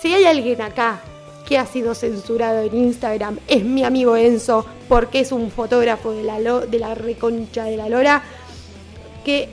si 0.00 0.14
hay 0.14 0.24
alguien 0.24 0.62
acá 0.62 1.00
que 1.46 1.58
ha 1.58 1.66
sido 1.66 1.94
censurado 1.94 2.62
en 2.62 2.76
Instagram, 2.76 3.38
es 3.48 3.64
mi 3.64 3.82
amigo 3.82 4.16
Enzo, 4.16 4.64
porque 4.88 5.20
es 5.20 5.32
un 5.32 5.50
fotógrafo 5.50 6.12
de 6.12 6.22
la, 6.22 6.40
de 6.40 6.78
la 6.78 6.94
reconcha 6.94 7.64
de 7.64 7.76
la 7.76 7.88
lora, 7.88 8.22
que 9.24 9.48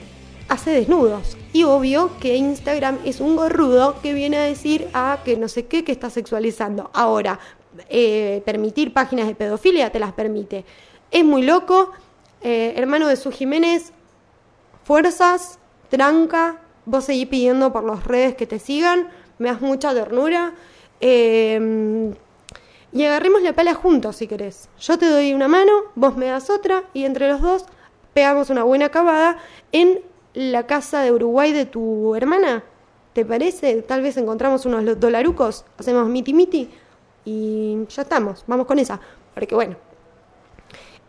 hace 0.48 0.72
desnudos. 0.72 1.38
Y 1.54 1.64
obvio 1.64 2.12
que 2.20 2.36
Instagram 2.36 3.00
es 3.06 3.20
un 3.20 3.36
gorrudo 3.36 4.00
que 4.02 4.14
viene 4.14 4.38
a 4.38 4.44
decir 4.44 4.88
a 4.94 5.20
que 5.24 5.38
no 5.38 5.48
sé 5.48 5.66
qué 5.66 5.84
que 5.84 5.92
está 5.92 6.10
sexualizando. 6.10 6.90
Ahora, 6.94 7.40
eh, 7.90 8.42
permitir 8.46 8.94
páginas 8.94 9.28
de 9.28 9.36
pedofilia 9.36 9.92
te 9.92 10.00
las 10.00 10.14
permite. 10.14 10.66
Es 11.12 11.24
muy 11.24 11.44
loco. 11.44 11.92
Eh, 12.42 12.74
hermano 12.76 13.08
de 13.08 13.16
su 13.16 13.32
Jiménez, 13.32 13.92
fuerzas, 14.84 15.60
tranca. 15.90 16.62
Vos 16.86 17.06
seguís 17.06 17.28
pidiendo 17.28 17.74
por 17.74 17.84
las 17.84 18.06
redes 18.06 18.36
que 18.36 18.48
te 18.48 18.60
sigan. 18.60 19.10
Me 19.40 19.50
das 19.50 19.62
mucha 19.62 19.94
ternura. 19.94 20.54
Eh, 21.02 22.14
y 22.92 23.04
agarremos 23.04 23.42
la 23.42 23.54
pala 23.54 23.74
juntos 23.74 24.16
si 24.16 24.28
querés. 24.28 24.70
Yo 24.80 24.98
te 24.98 25.08
doy 25.08 25.34
una 25.34 25.48
mano, 25.48 25.72
vos 25.96 26.16
me 26.16 26.28
das 26.28 26.50
otra 26.50 26.84
y 26.94 27.04
entre 27.04 27.30
los 27.30 27.42
dos 27.42 27.66
pegamos 28.14 28.50
una 28.50 28.64
buena 28.64 28.86
acabada 28.86 29.38
en 29.72 30.00
la 30.38 30.68
casa 30.68 31.02
de 31.02 31.12
Uruguay 31.12 31.52
de 31.52 31.66
tu 31.66 32.14
hermana. 32.16 32.64
¿Te 33.14 33.26
parece? 33.26 33.82
Tal 33.82 34.04
vez 34.04 34.18
encontramos 34.18 34.68
unos 34.68 35.00
dolarucos, 35.00 35.66
hacemos 35.80 36.08
miti 36.08 36.34
miti 36.36 36.70
y 37.26 37.80
ya 37.90 38.04
estamos, 38.04 38.44
vamos 38.46 38.68
con 38.68 38.78
esa. 38.78 39.00
Porque 39.34 39.56
bueno, 39.56 39.76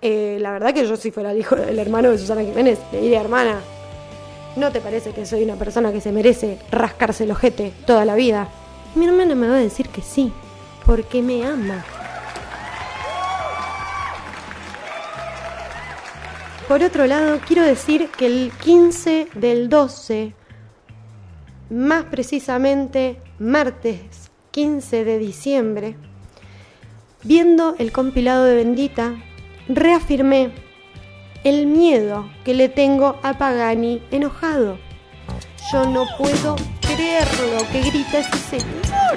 eh, 0.01 0.39
la 0.41 0.53
verdad 0.53 0.73
que 0.73 0.87
yo 0.87 0.97
si 0.97 1.11
fuera 1.11 1.33
el 1.33 1.39
hijo 1.39 1.57
del 1.57 1.79
hermano 1.79 2.11
de 2.11 2.17
Susana 2.17 2.41
Jiménez, 2.41 2.79
le 2.91 3.03
diría 3.03 3.21
hermana, 3.21 3.61
¿no 4.57 4.73
te 4.73 4.81
parece 4.81 5.13
que 5.13 5.27
soy 5.27 5.45
una 5.45 5.57
persona 5.57 5.93
que 5.93 6.01
se 6.01 6.11
merece 6.11 6.59
rascarse 6.71 7.25
el 7.25 7.33
ojete 7.33 7.75
toda 7.87 8.07
la 8.07 8.15
vida? 8.15 8.49
Mi 8.95 9.07
hermana 9.07 9.35
me 9.35 9.47
va 9.47 9.57
a 9.57 9.61
decir 9.61 9.91
que 9.91 10.01
sí, 10.01 10.33
porque 10.87 11.21
me 11.21 11.45
ama. 11.45 11.85
Por 16.69 16.83
otro 16.83 17.07
lado, 17.07 17.41
quiero 17.47 17.63
decir 17.63 18.11
que 18.11 18.27
el 18.27 18.53
15 18.63 19.29
del 19.37 19.71
12, 19.71 20.35
más 21.71 22.05
precisamente 22.05 23.17
martes 23.39 24.31
15 24.51 25.03
de 25.03 25.19
diciembre, 25.19 25.97
viendo 27.25 27.75
el 27.79 27.91
compilado 27.91 28.45
de 28.45 28.55
Bendita, 28.55 29.15
reafirmé 29.67 30.51
el 31.43 31.67
miedo 31.67 32.31
que 32.45 32.53
le 32.53 32.69
tengo 32.69 33.19
a 33.23 33.39
Pagani 33.39 34.03
enojado. 34.11 34.79
Yo 35.73 35.87
no 35.87 36.05
puedo 36.19 36.57
creer 36.83 37.27
lo 37.51 37.67
que 37.73 37.81
grita 37.81 38.19
ese 38.19 38.37
señor. 38.37 39.17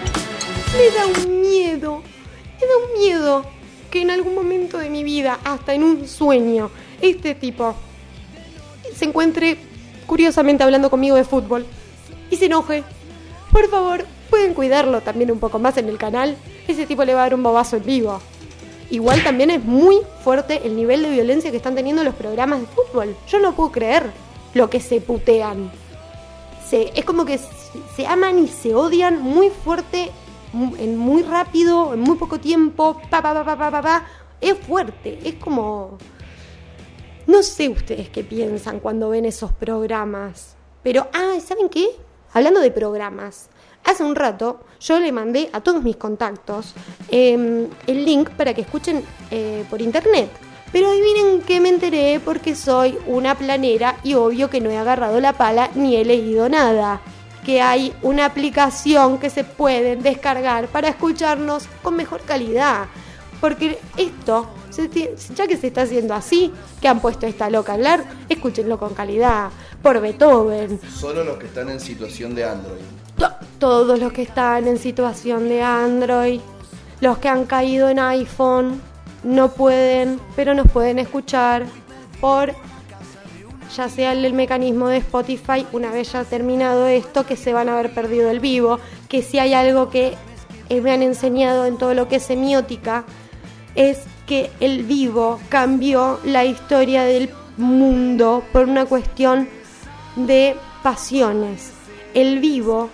Me 0.77 0.89
da 0.95 1.05
un 1.19 1.41
miedo, 1.41 2.01
me 2.61 2.65
da 2.65 2.73
un 2.77 2.97
miedo 2.97 3.45
que 3.89 4.01
en 4.03 4.09
algún 4.09 4.35
momento 4.35 4.77
de 4.77 4.89
mi 4.89 5.03
vida, 5.03 5.37
hasta 5.43 5.73
en 5.73 5.83
un 5.83 6.07
sueño, 6.07 6.71
este 7.01 7.35
tipo 7.35 7.75
se 8.95 9.05
encuentre 9.05 9.57
curiosamente 10.05 10.63
hablando 10.63 10.89
conmigo 10.89 11.15
de 11.15 11.23
fútbol 11.23 11.65
y 12.29 12.35
se 12.37 12.45
enoje. 12.45 12.83
Por 13.51 13.69
favor, 13.69 14.05
pueden 14.29 14.53
cuidarlo 14.53 15.01
también 15.01 15.31
un 15.31 15.39
poco 15.39 15.59
más 15.59 15.77
en 15.77 15.89
el 15.89 15.97
canal. 15.97 16.37
Ese 16.67 16.85
tipo 16.85 17.03
le 17.03 17.13
va 17.13 17.21
a 17.21 17.23
dar 17.23 17.35
un 17.35 17.43
bobazo 17.43 17.77
en 17.77 17.85
vivo. 17.85 18.21
Igual 18.89 19.23
también 19.23 19.51
es 19.51 19.63
muy 19.63 19.97
fuerte 20.23 20.61
el 20.65 20.75
nivel 20.75 21.03
de 21.03 21.09
violencia 21.09 21.49
que 21.49 21.57
están 21.57 21.75
teniendo 21.75 22.03
los 22.03 22.15
programas 22.15 22.59
de 22.59 22.67
fútbol. 22.67 23.15
Yo 23.27 23.39
no 23.39 23.53
puedo 23.53 23.71
creer 23.71 24.11
lo 24.53 24.69
que 24.69 24.79
se 24.79 24.99
putean. 24.99 25.71
Se, 26.67 26.91
es 26.95 27.05
como 27.05 27.25
que 27.25 27.39
se 27.95 28.07
aman 28.07 28.39
y 28.39 28.47
se 28.47 28.75
odian 28.75 29.21
muy 29.21 29.49
fuerte, 29.49 30.11
en 30.53 30.97
muy 30.97 31.23
rápido, 31.23 31.93
en 31.93 32.01
muy 32.01 32.17
poco 32.17 32.39
tiempo. 32.39 33.01
Pa, 33.09 33.21
pa, 33.21 33.33
pa, 33.33 33.55
pa, 33.55 33.71
pa, 33.71 33.81
pa. 33.81 34.05
Es 34.41 34.57
fuerte, 34.57 35.19
es 35.23 35.35
como 35.35 35.97
no 37.31 37.43
sé 37.43 37.69
ustedes 37.69 38.09
qué 38.09 38.23
piensan 38.23 38.79
cuando 38.79 39.09
ven 39.09 39.25
esos 39.25 39.53
programas. 39.53 40.55
Pero, 40.83 41.07
ah, 41.13 41.37
¿saben 41.43 41.69
qué? 41.69 41.87
Hablando 42.33 42.59
de 42.59 42.71
programas, 42.71 43.49
hace 43.85 44.03
un 44.03 44.15
rato 44.15 44.59
yo 44.81 44.99
le 44.99 45.11
mandé 45.11 45.49
a 45.53 45.61
todos 45.61 45.81
mis 45.81 45.95
contactos 45.95 46.73
em, 47.09 47.67
el 47.87 48.05
link 48.05 48.29
para 48.31 48.53
que 48.53 48.61
escuchen 48.61 49.03
eh, 49.31 49.63
por 49.69 49.81
internet. 49.81 50.29
Pero 50.73 50.89
adivinen 50.89 51.41
que 51.41 51.59
me 51.61 51.69
enteré 51.69 52.19
porque 52.23 52.55
soy 52.55 52.97
una 53.07 53.35
planera 53.35 53.97
y 54.03 54.13
obvio 54.13 54.49
que 54.49 54.61
no 54.61 54.69
he 54.69 54.77
agarrado 54.77 55.19
la 55.19 55.33
pala 55.33 55.69
ni 55.75 55.95
he 55.95 56.03
leído 56.03 56.49
nada. 56.49 57.01
Que 57.45 57.61
hay 57.61 57.93
una 58.01 58.25
aplicación 58.25 59.19
que 59.19 59.29
se 59.29 59.43
puede 59.43 59.95
descargar 59.95 60.67
para 60.67 60.89
escucharnos 60.89 61.67
con 61.81 61.95
mejor 61.95 62.21
calidad. 62.21 62.87
Porque 63.41 63.79
esto 63.97 64.47
ya 64.71 65.47
que 65.47 65.57
se 65.57 65.67
está 65.67 65.83
haciendo 65.83 66.13
así, 66.13 66.51
que 66.81 66.87
han 66.87 66.99
puesto 66.99 67.25
esta 67.25 67.49
loca 67.49 67.73
a 67.73 67.75
hablar, 67.75 68.03
escúchenlo 68.29 68.79
con 68.79 68.93
calidad, 68.93 69.49
por 69.81 69.99
Beethoven. 69.99 70.79
Solo 70.93 71.23
los 71.23 71.37
que 71.37 71.47
están 71.47 71.69
en 71.69 71.79
situación 71.79 72.35
de 72.35 72.45
Android. 72.45 72.81
todos 73.59 73.99
los 73.99 74.11
que 74.11 74.23
están 74.23 74.67
en 74.67 74.79
situación 74.79 75.47
de 75.47 75.61
Android, 75.61 76.41
los 76.99 77.17
que 77.17 77.29
han 77.29 77.45
caído 77.45 77.89
en 77.89 77.99
iPhone, 77.99 78.81
no 79.23 79.51
pueden, 79.51 80.19
pero 80.35 80.53
nos 80.53 80.67
pueden 80.71 80.97
escuchar 80.97 81.65
por 82.19 82.53
ya 83.75 83.87
sea 83.87 84.11
el, 84.11 84.25
el, 84.25 84.33
mecanismo 84.33 84.89
de 84.89 84.97
Spotify, 84.97 85.65
una 85.71 85.91
vez 85.91 86.11
ya 86.11 86.25
terminado 86.25 86.87
esto, 86.87 87.25
que 87.25 87.37
se 87.37 87.53
van 87.53 87.69
a 87.69 87.73
haber 87.73 87.93
perdido 87.93 88.29
el 88.29 88.41
vivo, 88.41 88.79
que 89.07 89.21
si 89.21 89.39
hay 89.39 89.53
algo 89.53 89.89
que 89.89 90.17
me 90.79 90.91
han 90.91 91.01
enseñado 91.01 91.65
en 91.65 91.77
todo 91.77 91.93
lo 91.93 92.07
que 92.07 92.17
es 92.17 92.23
semiótica, 92.23 93.05
es 93.75 93.99
que 94.31 94.49
el 94.61 94.83
vivo 94.83 95.41
cambió 95.49 96.17
la 96.23 96.45
historia 96.45 97.03
del 97.03 97.29
mundo 97.57 98.45
por 98.53 98.69
una 98.69 98.85
cuestión 98.85 99.49
de 100.15 100.55
pasiones. 100.81 101.73
El 102.13 102.39
vivo 102.39 102.89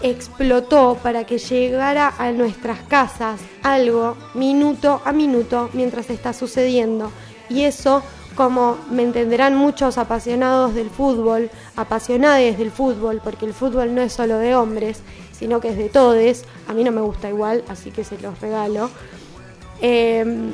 explotó 0.00 0.96
para 1.02 1.26
que 1.26 1.36
llegara 1.36 2.14
a 2.16 2.32
nuestras 2.32 2.78
casas 2.84 3.42
algo 3.62 4.16
minuto 4.32 5.02
a 5.04 5.12
minuto 5.12 5.68
mientras 5.74 6.08
está 6.08 6.32
sucediendo. 6.32 7.12
Y 7.50 7.64
eso, 7.64 8.02
como 8.34 8.78
me 8.90 9.02
entenderán 9.02 9.54
muchos 9.54 9.98
apasionados 9.98 10.74
del 10.74 10.88
fútbol, 10.88 11.50
apasionadas 11.76 12.56
del 12.56 12.70
fútbol, 12.70 13.20
porque 13.22 13.44
el 13.44 13.52
fútbol 13.52 13.94
no 13.94 14.00
es 14.00 14.14
solo 14.14 14.38
de 14.38 14.54
hombres, 14.54 15.02
sino 15.30 15.60
que 15.60 15.68
es 15.68 15.76
de 15.76 15.90
todes, 15.90 16.46
a 16.68 16.72
mí 16.72 16.84
no 16.84 16.90
me 16.90 17.02
gusta 17.02 17.28
igual, 17.28 17.64
así 17.68 17.90
que 17.90 18.02
se 18.02 18.18
los 18.18 18.40
regalo 18.40 18.88
eh, 19.80 20.50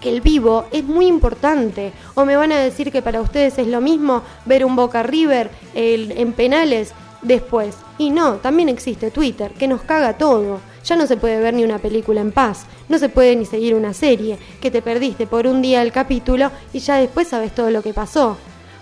que 0.00 0.08
el 0.08 0.20
vivo 0.20 0.66
es 0.72 0.84
muy 0.84 1.06
importante. 1.06 1.92
O 2.14 2.24
me 2.24 2.36
van 2.36 2.52
a 2.52 2.58
decir 2.58 2.90
que 2.90 3.02
para 3.02 3.20
ustedes 3.20 3.58
es 3.58 3.66
lo 3.66 3.80
mismo 3.80 4.22
ver 4.44 4.64
un 4.64 4.76
Boca 4.76 5.02
River 5.02 5.50
en 5.74 6.32
penales 6.32 6.92
después. 7.22 7.76
Y 7.98 8.10
no, 8.10 8.34
también 8.34 8.68
existe 8.68 9.10
Twitter, 9.10 9.52
que 9.52 9.68
nos 9.68 9.82
caga 9.82 10.18
todo. 10.18 10.60
Ya 10.84 10.96
no 10.96 11.06
se 11.06 11.16
puede 11.16 11.40
ver 11.40 11.54
ni 11.54 11.64
una 11.64 11.78
película 11.78 12.20
en 12.20 12.32
paz, 12.32 12.66
no 12.88 12.98
se 12.98 13.08
puede 13.08 13.36
ni 13.36 13.46
seguir 13.46 13.74
una 13.74 13.94
serie, 13.94 14.36
que 14.60 14.70
te 14.70 14.82
perdiste 14.82 15.28
por 15.28 15.46
un 15.46 15.62
día 15.62 15.80
el 15.80 15.92
capítulo 15.92 16.50
y 16.72 16.80
ya 16.80 16.96
después 16.96 17.28
sabes 17.28 17.54
todo 17.54 17.70
lo 17.70 17.82
que 17.82 17.94
pasó. 17.94 18.36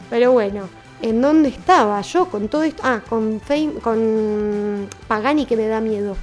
Pero 0.08 0.32
bueno, 0.32 0.68
¿en 1.02 1.20
dónde 1.20 1.50
estaba 1.50 2.00
yo 2.00 2.26
con 2.30 2.48
todo 2.48 2.62
esto? 2.62 2.82
Ah, 2.84 3.02
con, 3.06 3.40
Fame, 3.40 3.74
con 3.82 4.88
Pagani 5.06 5.44
que 5.44 5.56
me 5.56 5.68
da 5.68 5.80
miedo. 5.80 6.16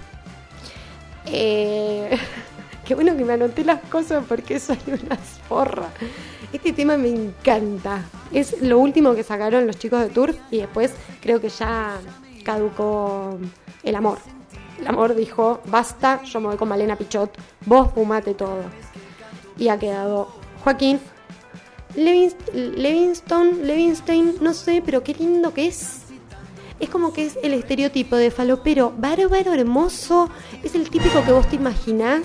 Eh... 1.28 2.18
Qué 2.88 2.96
bueno 2.96 3.18
que 3.18 3.26
me 3.26 3.34
anoté 3.34 3.66
las 3.66 3.82
cosas 3.82 4.24
porque 4.30 4.62
soy 4.62 4.80
una 4.88 5.20
porra. 5.50 5.90
Este 6.54 6.72
tema 6.72 6.96
me 6.96 7.10
encanta. 7.10 8.06
Es 8.32 8.62
lo 8.62 8.80
último 8.80 9.14
que 9.14 9.24
sacaron 9.24 9.68
los 9.68 9.78
chicos 9.78 10.00
de 10.00 10.08
Turf 10.08 10.38
y 10.52 10.60
después 10.60 10.94
creo 11.20 11.42
que 11.42 11.50
ya 11.50 11.98
caducó 12.46 13.38
el 13.84 13.94
amor. 13.94 14.20
El 14.80 14.88
amor 14.88 15.16
dijo, 15.16 15.60
basta, 15.66 16.24
yo 16.24 16.40
me 16.40 16.48
voy 16.48 16.56
con 16.56 16.70
Malena 16.70 16.96
Pichot, 16.96 17.38
vos 17.66 17.92
fumate 17.94 18.34
todo. 18.34 18.64
Y 19.58 19.68
ha 19.68 19.78
quedado 19.78 20.30
Joaquín 20.64 21.02
Levinston, 21.96 23.68
Levinstein, 23.68 24.36
no 24.40 24.54
sé, 24.54 24.82
pero 24.86 25.04
qué 25.04 25.14
lindo 25.14 25.54
que 25.54 25.68
es. 25.68 26.04
Es 26.80 26.90
como 26.90 27.12
que 27.12 27.26
es 27.26 27.38
el 27.44 27.54
estereotipo 27.54 28.16
de 28.16 28.32
falopero 28.32 28.94
bárbaro, 28.98 29.54
hermoso. 29.54 30.30
Es 30.64 30.74
el 30.74 30.90
típico 30.90 31.22
que 31.26 31.34
vos 31.34 31.50
te 31.50 31.58
imaginás 31.58 32.22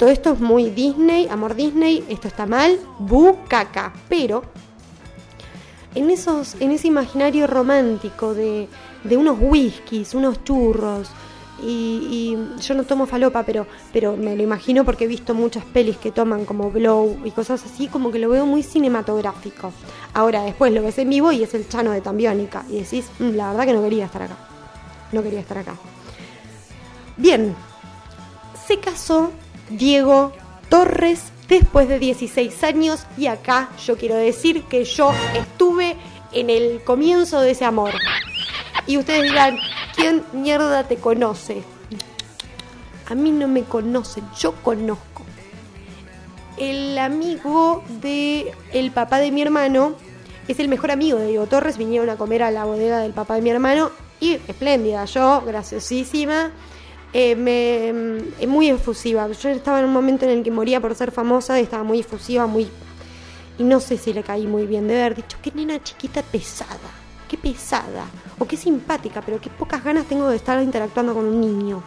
todo 0.00 0.08
esto 0.08 0.32
es 0.32 0.40
muy 0.40 0.70
Disney, 0.70 1.28
amor 1.28 1.54
Disney, 1.54 2.02
esto 2.08 2.26
está 2.26 2.46
mal, 2.46 2.80
bu, 2.98 3.36
caca. 3.48 3.92
Pero 4.08 4.42
en, 5.94 6.08
esos, 6.08 6.56
en 6.58 6.70
ese 6.70 6.88
imaginario 6.88 7.46
romántico 7.46 8.32
de, 8.32 8.66
unos 9.10 9.36
whiskies, 9.38 10.14
unos 10.14 10.42
churros, 10.42 11.10
y, 11.62 12.34
yo 12.62 12.74
no 12.74 12.84
tomo 12.84 13.04
falopa, 13.04 13.42
pero, 13.42 13.66
pero 13.92 14.16
me 14.16 14.34
lo 14.36 14.42
imagino 14.42 14.86
porque 14.86 15.04
he 15.04 15.06
visto 15.06 15.34
muchas 15.34 15.66
pelis 15.66 15.98
que 15.98 16.10
toman 16.12 16.46
como 16.46 16.70
Blow 16.70 17.18
y 17.26 17.30
cosas 17.32 17.62
así, 17.66 17.86
como 17.86 18.10
que 18.10 18.18
lo 18.18 18.30
veo 18.30 18.46
muy 18.46 18.62
cinematográfico. 18.62 19.70
Ahora 20.14 20.44
después 20.44 20.72
lo 20.72 20.80
ves 20.80 20.96
en 20.96 21.10
vivo 21.10 21.30
y 21.30 21.42
es 21.42 21.52
el 21.52 21.68
chano 21.68 21.90
de 21.90 22.00
Tambiónica 22.00 22.64
y 22.70 22.80
decís, 22.80 23.04
mm, 23.18 23.34
la 23.34 23.48
verdad 23.48 23.66
que 23.66 23.74
no 23.74 23.82
quería 23.82 24.06
estar 24.06 24.22
acá. 24.22 24.36
No 25.12 25.22
quería 25.22 25.40
estar 25.40 25.58
acá. 25.58 25.74
Bien, 27.18 27.54
se 28.66 28.80
casó 28.80 29.30
Diego 29.70 30.32
Torres 30.68 31.32
después 31.48 31.88
de 31.88 31.98
16 31.98 32.62
años 32.64 33.06
y 33.16 33.26
acá 33.26 33.70
yo 33.84 33.96
quiero 33.96 34.14
decir 34.16 34.64
que 34.64 34.84
yo 34.84 35.12
estuve 35.34 35.96
en 36.32 36.50
el 36.50 36.82
comienzo 36.84 37.40
de 37.40 37.52
ese 37.52 37.64
amor. 37.64 37.92
Y 38.86 38.98
ustedes 38.98 39.22
dirán, 39.22 39.56
¿quién 39.96 40.22
mierda 40.32 40.84
te 40.84 40.96
conoce? 40.96 41.62
A 43.08 43.14
mí 43.14 43.32
no 43.32 43.48
me 43.48 43.64
conocen, 43.64 44.24
yo 44.38 44.54
conozco. 44.62 45.24
El 46.56 46.98
amigo 46.98 47.82
de 48.00 48.52
el 48.72 48.90
papá 48.90 49.18
de 49.18 49.32
mi 49.32 49.42
hermano 49.42 49.94
es 50.46 50.60
el 50.60 50.68
mejor 50.68 50.90
amigo 50.90 51.18
de 51.18 51.28
Diego 51.28 51.46
Torres. 51.46 51.78
Vinieron 51.78 52.10
a 52.10 52.16
comer 52.16 52.42
a 52.42 52.50
la 52.50 52.64
bodega 52.64 52.98
del 52.98 53.12
papá 53.12 53.34
de 53.36 53.42
mi 53.42 53.50
hermano 53.50 53.90
y 54.20 54.34
espléndida, 54.46 55.04
yo, 55.06 55.42
graciosísima. 55.46 56.52
Eh, 57.12 57.34
me, 57.34 57.88
eh, 58.40 58.46
muy 58.46 58.68
efusiva. 58.68 59.28
Yo 59.32 59.48
estaba 59.48 59.80
en 59.80 59.86
un 59.86 59.92
momento 59.92 60.24
en 60.26 60.38
el 60.38 60.42
que 60.44 60.50
moría 60.50 60.80
por 60.80 60.94
ser 60.94 61.10
famosa, 61.10 61.58
estaba 61.58 61.82
muy 61.82 62.00
efusiva, 62.00 62.46
muy... 62.46 62.68
Y 63.58 63.64
no 63.64 63.80
sé 63.80 63.98
si 63.98 64.12
le 64.12 64.22
caí 64.22 64.46
muy 64.46 64.66
bien 64.66 64.86
de 64.88 64.98
haber 65.00 65.16
dicho, 65.16 65.36
qué 65.42 65.52
nena 65.54 65.82
chiquita 65.82 66.22
pesada, 66.22 66.78
qué 67.28 67.36
pesada, 67.36 68.06
o 68.38 68.46
qué 68.46 68.56
simpática, 68.56 69.20
pero 69.20 69.40
qué 69.40 69.50
pocas 69.50 69.84
ganas 69.84 70.06
tengo 70.06 70.28
de 70.28 70.36
estar 70.36 70.62
interactuando 70.62 71.12
con 71.14 71.26
un 71.26 71.40
niño. 71.40 71.82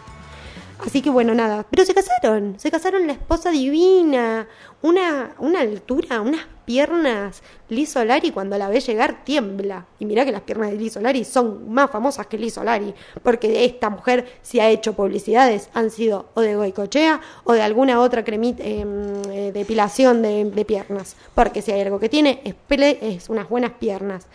Así 0.86 1.02
que 1.02 1.10
bueno, 1.10 1.34
nada. 1.34 1.66
Pero 1.70 1.86
se 1.86 1.94
casaron. 1.94 2.56
Se 2.58 2.70
casaron 2.70 3.08
la 3.08 3.14
esposa 3.14 3.52
divina. 3.52 4.48
Una, 4.82 5.34
una 5.40 5.62
altura, 5.62 6.20
unas 6.20 6.46
piernas. 6.66 7.42
Liz 7.70 7.92
Solari 7.92 8.32
cuando 8.32 8.58
la 8.58 8.68
ve 8.68 8.82
llegar 8.82 9.24
tiembla. 9.24 9.86
Y 10.00 10.06
mira 10.06 10.26
que 10.26 10.34
las 10.34 10.42
piernas 10.42 10.72
de 10.72 10.78
Liz 10.78 10.94
Solari 10.94 11.24
son 11.24 11.72
más 11.72 11.90
famosas 11.90 12.28
que 12.28 12.38
Liz 12.38 12.56
Solari. 12.56 12.94
Porque 13.24 13.64
esta 13.64 13.90
mujer 13.90 14.40
si 14.42 14.60
ha 14.60 14.70
hecho 14.70 14.94
publicidades. 14.94 15.70
Han 15.74 15.90
sido 15.90 16.30
o 16.34 16.42
de 16.42 16.56
Goicochea 16.56 17.22
o 17.46 17.54
de 17.54 17.62
alguna 17.62 18.02
otra 18.02 18.26
cremita, 18.26 18.64
em, 18.64 19.22
eh, 19.32 19.52
depilación 19.54 20.22
de, 20.22 20.66
piernas. 20.66 21.16
Porque 21.34 21.62
si 21.62 21.72
hay 21.72 21.82
algo 21.82 22.00
que 22.00 22.10
tiene 22.10 22.42
es, 22.44 22.56
es 23.02 23.30
unas 23.30 23.48
buenas 23.48 23.72
piernas. 23.74 24.28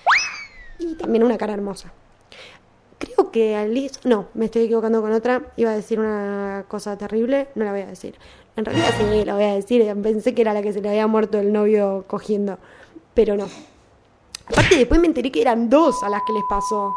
Y 0.79 0.95
también 0.95 1.25
una 1.25 1.37
cara 1.37 1.53
hermosa. 1.53 1.93
Creo 2.99 3.31
que 3.31 3.57
Alice. 3.57 4.01
No, 4.05 4.27
me 4.35 4.47
estoy 4.47 4.63
equivocando 4.63 5.01
con 5.01 5.13
otra. 5.13 5.43
Iba 5.57 5.71
a 5.71 5.75
decir 5.75 6.01
una 6.01 6.65
cosa 6.69 6.97
terrible. 6.99 7.49
No 7.55 7.65
la 7.65 7.73
voy 7.73 7.83
a 7.83 7.87
decir. 7.87 8.17
En 8.57 8.65
realidad 8.65 8.93
sí, 8.99 9.25
la 9.25 9.35
voy 9.35 9.45
a 9.45 9.55
decir. 9.55 9.87
Pensé 10.03 10.35
que 10.35 10.43
era 10.43 10.53
la 10.53 10.63
que 10.63 10.73
se 10.73 10.81
le 10.81 10.89
había 10.89 11.07
muerto 11.07 11.39
el 11.39 11.53
novio 11.53 12.05
cogiendo. 12.09 12.59
Pero 13.15 13.37
no. 13.37 13.47
Aparte, 14.49 14.77
después 14.77 15.01
me 15.01 15.07
enteré 15.07 15.31
que 15.31 15.41
eran 15.41 15.69
dos 15.71 16.03
a 16.03 16.09
las 16.09 16.23
que 16.27 16.33
les 16.33 16.43
pasó. 16.49 16.95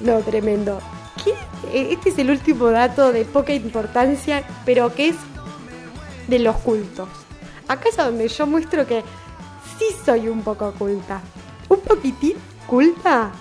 No, 0.00 0.18
tremendo. 0.20 0.78
¿Qué? 1.24 1.34
Este 1.72 2.10
es 2.10 2.18
el 2.18 2.30
último 2.30 2.66
dato 2.66 3.12
de 3.12 3.24
poca 3.24 3.52
importancia, 3.54 4.44
pero 4.64 4.94
que 4.94 5.08
es 5.08 5.16
de 6.28 6.38
los 6.38 6.56
cultos. 6.56 7.08
Acá 7.66 7.88
es 7.88 7.96
donde 7.96 8.28
yo 8.28 8.46
muestro 8.46 8.86
que 8.86 9.02
sí 9.78 9.86
soy 10.04 10.28
un 10.28 10.42
poco 10.42 10.72
culta. 10.72 11.20
Un 11.68 11.80
poquitín 11.80 12.36
culta 12.66 13.32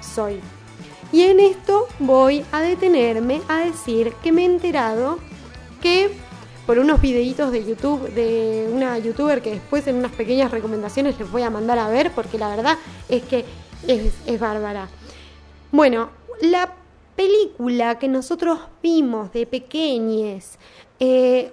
soy. 0.00 0.40
Y 1.14 1.22
en 1.22 1.38
esto 1.38 1.86
voy 2.00 2.44
a 2.50 2.60
detenerme 2.60 3.40
a 3.46 3.58
decir 3.58 4.14
que 4.20 4.32
me 4.32 4.42
he 4.42 4.46
enterado 4.46 5.20
que 5.80 6.10
por 6.66 6.80
unos 6.80 7.00
videitos 7.00 7.52
de 7.52 7.64
YouTube 7.64 8.12
de 8.14 8.68
una 8.72 8.98
youtuber 8.98 9.40
que 9.40 9.52
después 9.52 9.86
en 9.86 9.94
unas 9.94 10.10
pequeñas 10.10 10.50
recomendaciones 10.50 11.16
les 11.16 11.30
voy 11.30 11.42
a 11.42 11.50
mandar 11.50 11.78
a 11.78 11.86
ver 11.86 12.10
porque 12.10 12.36
la 12.36 12.48
verdad 12.48 12.78
es 13.08 13.22
que 13.22 13.44
es, 13.86 14.40
bárbara. 14.40 14.88
Bueno, 15.70 16.10
la 16.40 16.74
película 17.14 17.96
que 18.00 18.08
nosotros 18.08 18.58
vimos 18.82 19.32
de 19.32 19.46
pequeñes, 19.46 20.58
eh, 20.98 21.52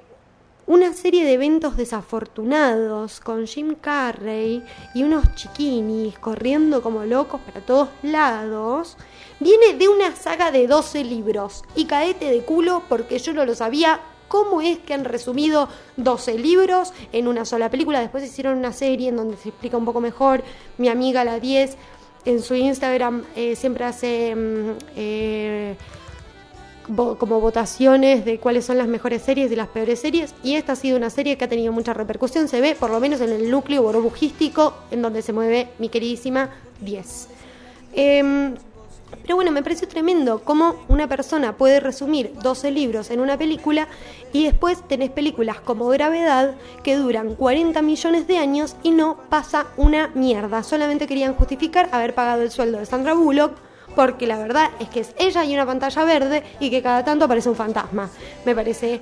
una 0.66 0.91
serie 0.93 1.24
de 1.24 1.34
eventos 1.34 1.78
desafortunados 1.78 3.20
con 3.20 3.45
Jim 3.45 3.76
Carrey 3.80 4.64
y 4.95 5.03
unos 5.03 5.36
chiquinis 5.36 6.18
corriendo 6.18 6.82
como 6.82 7.03
locos 7.05 7.41
para 7.41 7.62
todos 7.62 7.89
lados, 8.01 8.97
viene 9.42 9.74
de 9.74 9.89
una 9.89 10.16
saga 10.16 10.52
de 10.52 10.68
12 10.68 11.04
libros. 11.04 11.64
Y 11.76 11.86
caete 11.86 12.32
de 12.32 12.42
culo 12.44 12.84
porque 12.88 13.20
yo 13.20 13.34
no 13.34 13.46
lo 13.46 13.54
sabía. 13.56 14.00
¿Cómo 14.30 14.62
es 14.62 14.78
que 14.80 14.94
han 14.94 15.04
resumido 15.04 15.68
12 15.98 16.38
libros 16.38 16.94
en 17.12 17.28
una 17.28 17.44
sola 17.44 17.70
película? 17.70 18.00
Después 18.00 18.24
hicieron 18.24 18.58
una 18.58 18.72
serie 18.72 19.10
en 19.10 19.18
donde 19.18 19.36
se 19.36 19.50
explica 19.50 19.76
un 19.76 19.84
poco 19.84 20.00
mejor. 20.00 20.42
Mi 20.78 20.88
amiga 20.88 21.26
la 21.26 21.39
10 21.39 21.76
en 22.24 22.42
su 22.42 22.56
Instagram 22.56 23.26
eh, 23.36 23.58
siempre 23.58 23.84
hace... 23.84 24.34
Mm, 24.34 24.78
eh, 24.96 25.76
como 26.96 27.39
votaciones 27.39 28.26
de 28.26 28.39
cuáles 28.39 28.66
son 28.66 28.78
las 28.78 28.88
mejores 28.88 29.22
series 29.22 29.52
y 29.52 29.56
las 29.56 29.68
peores 29.68 30.00
series. 30.00 30.34
Y 30.44 30.56
esta 30.56 30.74
ha 30.74 30.76
sido 30.76 30.98
una 30.98 31.10
serie 31.10 31.38
que 31.38 31.46
ha 31.46 31.48
tenido 31.48 31.72
mucha 31.72 31.94
repercusión. 31.94 32.48
Se 32.48 32.60
ve 32.60 32.76
por 32.76 32.89
lo 32.89 33.00
menos 33.00 33.22
en 33.22 33.30
el 33.30 33.50
núcleo 33.50 33.84
burbujístico 33.84 34.74
en 34.89 35.02
donde 35.02 35.22
se 35.22 35.32
mueve 35.32 35.70
mi 35.80 35.88
queridísima 35.88 36.50
10. 36.82 37.30
Em, 37.94 38.56
pero 39.22 39.36
bueno, 39.36 39.51
me 39.51 39.64
pareció 39.64 39.88
tremendo 39.88 40.41
cómo 40.43 40.76
una 40.88 41.07
persona 41.07 41.57
puede 41.57 41.80
resumir 41.80 42.34
12 42.41 42.72
libros 42.72 43.12
en 43.12 43.20
una 43.20 43.38
película 43.38 43.88
y 44.34 44.45
después 44.45 44.86
tenés 44.88 45.09
películas 45.09 45.59
como 45.59 45.88
Gravedad 45.88 46.55
que 46.84 46.95
duran 46.95 47.36
40 47.36 47.82
millones 47.82 48.28
de 48.28 48.38
años 48.38 48.76
y 48.84 48.91
no 48.91 49.18
pasa 49.30 49.68
una 49.78 50.09
mierda. 50.16 50.64
Solamente 50.64 51.07
querían 51.07 51.36
justificar 51.36 51.89
haber 51.91 52.16
pagado 52.16 52.41
el 52.41 52.51
sueldo 52.51 52.80
de 52.80 52.86
Sandra 52.86 53.14
Bullock 53.14 53.53
porque 53.95 54.28
la 54.28 54.38
verdad 54.38 54.70
es 54.80 54.89
que 54.89 55.01
es 55.01 55.14
ella 55.18 55.43
y 55.45 55.53
una 55.53 55.66
pantalla 55.66 56.03
verde 56.03 56.43
y 56.59 56.70
que 56.70 56.82
cada 56.82 57.03
tanto 57.03 57.26
aparece 57.26 57.49
un 57.49 57.55
fantasma. 57.55 58.09
Me 58.45 58.55
parece 58.55 59.01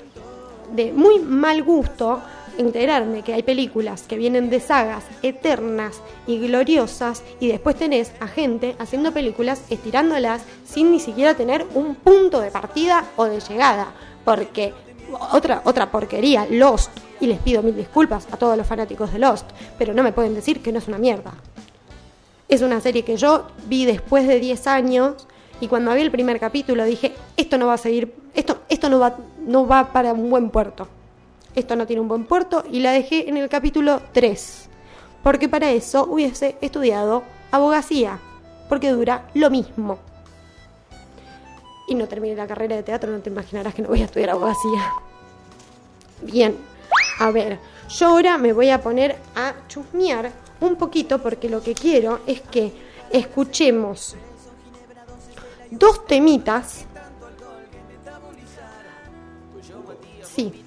de 0.73 0.91
muy 0.91 1.19
mal 1.19 1.63
gusto 1.63 2.21
enterarme 2.59 3.23
que 3.23 3.33
hay 3.33 3.41
películas 3.41 4.03
que 4.03 4.17
vienen 4.17 4.49
de 4.49 4.59
sagas 4.59 5.05
eternas 5.23 6.01
y 6.27 6.39
gloriosas 6.39 7.23
y 7.39 7.47
después 7.47 7.77
tenés 7.77 8.11
a 8.19 8.27
gente 8.27 8.75
haciendo 8.79 9.13
películas 9.13 9.63
estirándolas 9.69 10.43
sin 10.65 10.91
ni 10.91 10.99
siquiera 10.99 11.35
tener 11.35 11.65
un 11.73 11.95
punto 11.95 12.41
de 12.41 12.51
partida 12.51 13.05
o 13.15 13.25
de 13.25 13.39
llegada. 13.39 13.87
Porque 14.25 14.73
otra, 15.31 15.61
otra 15.63 15.89
porquería, 15.89 16.45
Lost, 16.49 16.91
y 17.21 17.27
les 17.27 17.39
pido 17.39 17.63
mil 17.63 17.75
disculpas 17.75 18.27
a 18.29 18.37
todos 18.37 18.57
los 18.57 18.67
fanáticos 18.67 19.13
de 19.13 19.19
Lost, 19.19 19.49
pero 19.77 19.93
no 19.93 20.03
me 20.03 20.11
pueden 20.11 20.35
decir 20.35 20.61
que 20.61 20.73
no 20.73 20.79
es 20.79 20.87
una 20.89 20.97
mierda. 20.97 21.33
Es 22.49 22.61
una 22.61 22.81
serie 22.81 23.03
que 23.03 23.15
yo 23.15 23.47
vi 23.67 23.85
después 23.85 24.27
de 24.27 24.39
10 24.39 24.67
años 24.67 25.27
y 25.61 25.67
cuando 25.67 25.93
vi 25.93 26.01
el 26.01 26.11
primer 26.11 26.39
capítulo 26.41 26.83
dije, 26.83 27.13
esto 27.37 27.57
no 27.57 27.67
va 27.67 27.75
a 27.75 27.77
seguir, 27.77 28.13
esto, 28.33 28.59
esto 28.67 28.89
no, 28.89 28.99
va, 28.99 29.15
no 29.45 29.65
va 29.65 29.93
para 29.93 30.11
un 30.11 30.29
buen 30.29 30.49
puerto. 30.49 30.87
Esto 31.55 31.75
no 31.75 31.87
tiene 31.87 32.01
un 32.01 32.07
buen 32.07 32.25
puerto 32.25 32.63
y 32.71 32.79
la 32.79 32.91
dejé 32.91 33.29
en 33.29 33.37
el 33.37 33.49
capítulo 33.49 34.01
3. 34.11 34.69
Porque 35.23 35.49
para 35.49 35.71
eso 35.71 36.05
hubiese 36.05 36.57
estudiado 36.61 37.23
abogacía, 37.51 38.19
porque 38.69 38.91
dura 38.91 39.29
lo 39.33 39.49
mismo. 39.49 39.99
Y 41.87 41.95
no 41.95 42.07
terminé 42.07 42.35
la 42.35 42.47
carrera 42.47 42.75
de 42.75 42.83
teatro, 42.83 43.11
no 43.11 43.19
te 43.19 43.29
imaginarás 43.29 43.73
que 43.73 43.81
no 43.81 43.89
voy 43.89 44.01
a 44.01 44.05
estudiar 44.05 44.29
abogacía. 44.29 44.93
Bien, 46.21 46.55
a 47.19 47.31
ver, 47.31 47.59
yo 47.89 48.07
ahora 48.07 48.37
me 48.37 48.53
voy 48.53 48.69
a 48.69 48.81
poner 48.81 49.17
a 49.35 49.53
chusmear 49.67 50.31
un 50.61 50.75
poquito 50.75 51.19
porque 51.19 51.49
lo 51.49 51.61
que 51.61 51.73
quiero 51.73 52.19
es 52.27 52.41
que 52.41 52.71
escuchemos 53.09 54.15
dos 55.71 56.05
temitas. 56.05 56.85
Sí. 60.23 60.65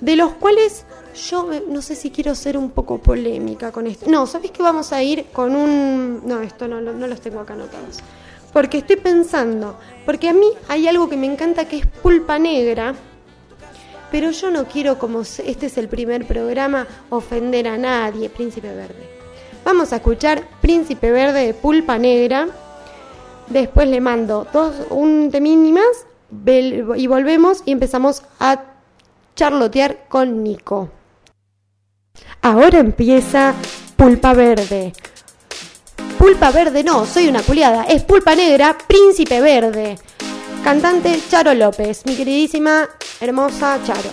De 0.00 0.16
los 0.16 0.32
cuales 0.32 0.84
yo 1.28 1.48
no 1.68 1.82
sé 1.82 1.96
si 1.96 2.10
quiero 2.10 2.34
ser 2.34 2.56
un 2.56 2.70
poco 2.70 2.98
polémica 2.98 3.72
con 3.72 3.86
esto. 3.86 4.10
No, 4.10 4.26
¿sabes 4.26 4.50
que 4.50 4.62
vamos 4.62 4.92
a 4.92 5.02
ir 5.02 5.26
con 5.32 5.56
un... 5.56 6.22
No, 6.24 6.40
esto 6.40 6.68
no, 6.68 6.80
no 6.80 7.06
los 7.06 7.20
tengo 7.20 7.40
acá 7.40 7.54
anotados. 7.54 7.98
Porque 8.52 8.78
estoy 8.78 8.96
pensando, 8.96 9.76
porque 10.06 10.28
a 10.28 10.32
mí 10.32 10.46
hay 10.68 10.88
algo 10.88 11.08
que 11.08 11.16
me 11.16 11.26
encanta 11.26 11.66
que 11.66 11.78
es 11.78 11.86
pulpa 11.86 12.38
negra 12.38 12.94
pero 14.10 14.30
yo 14.30 14.50
no 14.50 14.64
quiero, 14.64 14.98
como 14.98 15.20
este 15.20 15.66
es 15.66 15.76
el 15.76 15.88
primer 15.88 16.26
programa, 16.26 16.86
ofender 17.10 17.68
a 17.68 17.76
nadie, 17.76 18.30
Príncipe 18.30 18.74
Verde. 18.74 19.08
Vamos 19.64 19.92
a 19.92 19.96
escuchar 19.96 20.44
Príncipe 20.62 21.10
Verde 21.10 21.46
de 21.46 21.54
Pulpa 21.54 21.98
Negra. 21.98 22.48
Después 23.48 23.88
le 23.88 24.00
mando 24.00 24.46
dos, 24.52 24.74
un 24.90 25.30
temini 25.30 25.72
más 25.72 26.06
y 26.96 27.06
volvemos 27.06 27.62
y 27.64 27.72
empezamos 27.72 28.22
a 28.40 28.62
charlotear 29.38 30.08
con 30.08 30.42
Nico. 30.42 30.90
Ahora 32.42 32.80
empieza 32.80 33.54
Pulpa 33.96 34.34
Verde. 34.34 34.92
Pulpa 36.18 36.50
Verde 36.50 36.82
no, 36.82 37.06
soy 37.06 37.28
una 37.28 37.42
culiada, 37.42 37.84
es 37.84 38.02
Pulpa 38.02 38.34
Negra, 38.34 38.76
Príncipe 38.88 39.40
Verde. 39.40 39.96
Cantante 40.64 41.20
Charo 41.30 41.54
López, 41.54 42.04
mi 42.04 42.16
queridísima, 42.16 42.88
hermosa 43.20 43.78
Charo. 43.84 44.10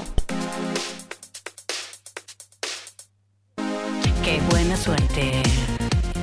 Qué 4.24 4.40
buena 4.52 4.78
suerte 4.78 5.42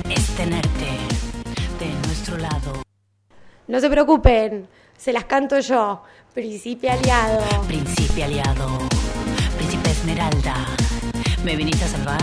es 0.09 0.27
tenerte 0.37 0.87
de 1.77 2.07
nuestro 2.07 2.37
lado. 2.37 2.83
No 3.67 3.81
se 3.81 3.89
preocupen, 3.89 4.69
se 4.95 5.11
las 5.11 5.25
canto 5.25 5.59
yo. 5.59 6.03
Príncipe 6.33 6.89
aliado. 6.89 7.43
Príncipe 7.67 8.23
aliado. 8.23 8.79
Príncipe 9.55 9.91
Esmeralda. 9.91 10.65
¿Me 11.45 11.55
viniste 11.55 11.85
a 11.85 11.87
salvar? 11.87 12.21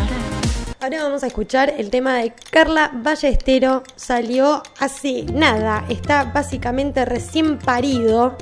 Ahora 0.80 1.04
vamos 1.04 1.22
a 1.22 1.28
escuchar 1.28 1.72
el 1.78 1.90
tema 1.90 2.16
de 2.16 2.32
Carla 2.50 2.90
Ballestero. 2.92 3.84
Salió 3.94 4.64
hace 4.80 5.22
nada, 5.32 5.84
está 5.88 6.24
básicamente 6.24 7.04
recién 7.04 7.60
parido. 7.60 8.36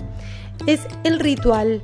Es 0.67 0.87
el 1.05 1.21
ritual. 1.21 1.83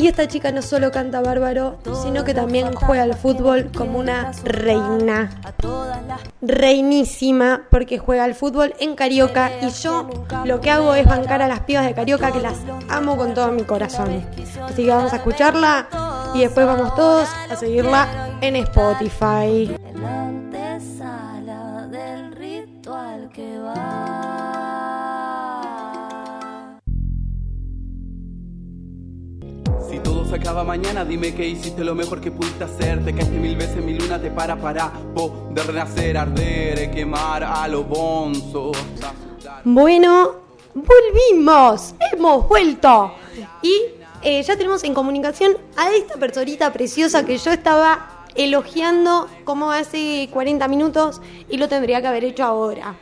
Y 0.00 0.06
esta 0.06 0.26
chica 0.26 0.50
no 0.50 0.62
solo 0.62 0.90
canta 0.90 1.20
bárbaro, 1.20 1.76
sino 2.02 2.24
que 2.24 2.32
también 2.32 2.72
juega 2.74 3.02
al 3.02 3.12
fútbol 3.12 3.70
como 3.70 3.98
una 3.98 4.32
reina. 4.44 5.30
Reinísima, 6.40 7.66
porque 7.70 7.98
juega 7.98 8.24
al 8.24 8.34
fútbol 8.34 8.74
en 8.80 8.94
Carioca. 8.94 9.50
Y 9.60 9.68
yo 9.68 10.08
lo 10.46 10.62
que 10.62 10.70
hago 10.70 10.94
es 10.94 11.06
bancar 11.06 11.42
a 11.42 11.48
las 11.48 11.60
pibas 11.60 11.84
de 11.84 11.92
Carioca, 11.92 12.32
que 12.32 12.40
las 12.40 12.56
amo 12.88 13.18
con 13.18 13.34
todo 13.34 13.52
mi 13.52 13.64
corazón. 13.64 14.24
Así 14.64 14.84
que 14.86 14.88
vamos 14.88 15.12
a 15.12 15.16
escucharla 15.16 15.86
y 16.34 16.40
después 16.40 16.64
vamos 16.64 16.94
todos 16.94 17.28
a 17.50 17.56
seguirla 17.56 18.38
en 18.40 18.56
Spotify. 18.56 19.76
En 19.86 20.02
la 20.02 20.22
antesala 20.22 21.88
del 21.88 22.32
ritual 22.32 23.28
que 23.34 23.58
va. 23.58 24.19
Acaba 30.32 30.64
mañana, 30.64 31.04
dime 31.04 31.34
que 31.34 31.46
hiciste 31.46 31.82
lo 31.84 31.94
mejor 31.94 32.20
que 32.20 32.30
pudiste 32.30 32.64
hacer. 32.64 33.04
Te 33.04 33.14
caíste 33.14 33.36
mil 33.38 33.56
veces, 33.56 33.76
mi 33.84 33.98
luna 33.98 34.20
te 34.20 34.30
para 34.30 34.56
para 34.56 34.92
poder 35.14 35.66
renacer, 35.66 36.16
arder, 36.16 36.90
quemar 36.90 37.44
a 37.44 37.66
lo 37.68 37.84
bonzo. 37.84 38.72
Bueno, 39.64 40.32
volvimos, 40.74 41.94
hemos 42.12 42.48
vuelto. 42.48 43.12
Y 43.62 43.74
eh, 44.22 44.42
ya 44.42 44.56
tenemos 44.56 44.84
en 44.84 44.94
comunicación 44.94 45.56
a 45.76 45.92
esta 45.92 46.16
personita 46.18 46.72
preciosa 46.72 47.24
que 47.24 47.38
yo 47.38 47.50
estaba 47.52 48.24
elogiando 48.34 49.28
como 49.44 49.72
hace 49.72 50.28
40 50.32 50.68
minutos 50.68 51.20
y 51.48 51.56
lo 51.56 51.68
tendría 51.68 52.00
que 52.00 52.06
haber 52.06 52.24
hecho 52.24 52.44
ahora. 52.44 52.96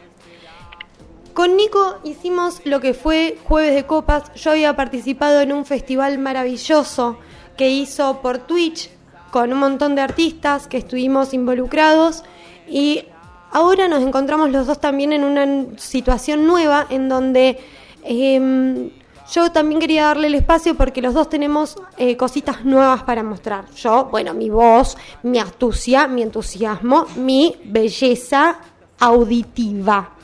Con 1.39 1.57
Nico 1.57 1.99
hicimos 2.03 2.61
lo 2.65 2.81
que 2.81 2.95
fue 2.95 3.39
Jueves 3.45 3.73
de 3.73 3.87
Copas. 3.87 4.35
Yo 4.35 4.51
había 4.51 4.75
participado 4.75 5.41
en 5.41 5.53
un 5.53 5.65
festival 5.65 6.19
maravilloso 6.19 7.17
que 7.57 7.71
hizo 7.71 8.21
por 8.21 8.39
Twitch 8.39 8.91
con 9.31 9.53
un 9.53 9.61
montón 9.61 9.95
de 9.95 10.01
artistas 10.01 10.67
que 10.67 10.79
estuvimos 10.79 11.33
involucrados 11.35 12.25
y 12.69 13.05
ahora 13.53 13.87
nos 13.87 14.03
encontramos 14.03 14.51
los 14.51 14.67
dos 14.67 14.81
también 14.81 15.13
en 15.13 15.23
una 15.23 15.79
situación 15.79 16.45
nueva 16.45 16.89
en 16.91 17.09
donde 17.09 17.61
em, 18.03 18.91
yo 19.33 19.53
también 19.53 19.81
quería 19.81 20.07
darle 20.07 20.27
el 20.27 20.35
espacio 20.35 20.75
porque 20.75 21.01
los 21.01 21.15
dos 21.15 21.29
tenemos 21.29 21.77
eh, 21.99 22.17
cositas 22.17 22.65
nuevas 22.65 23.05
para 23.05 23.23
mostrar. 23.23 23.71
Yo, 23.77 24.09
bueno, 24.11 24.35
mi 24.35 24.51
voz, 24.51 24.97
mi 25.23 25.39
astucia, 25.39 26.09
mi 26.09 26.23
entusiasmo, 26.23 27.07
mi 27.15 27.55
belleza 27.65 28.59
auditiva 28.99 30.18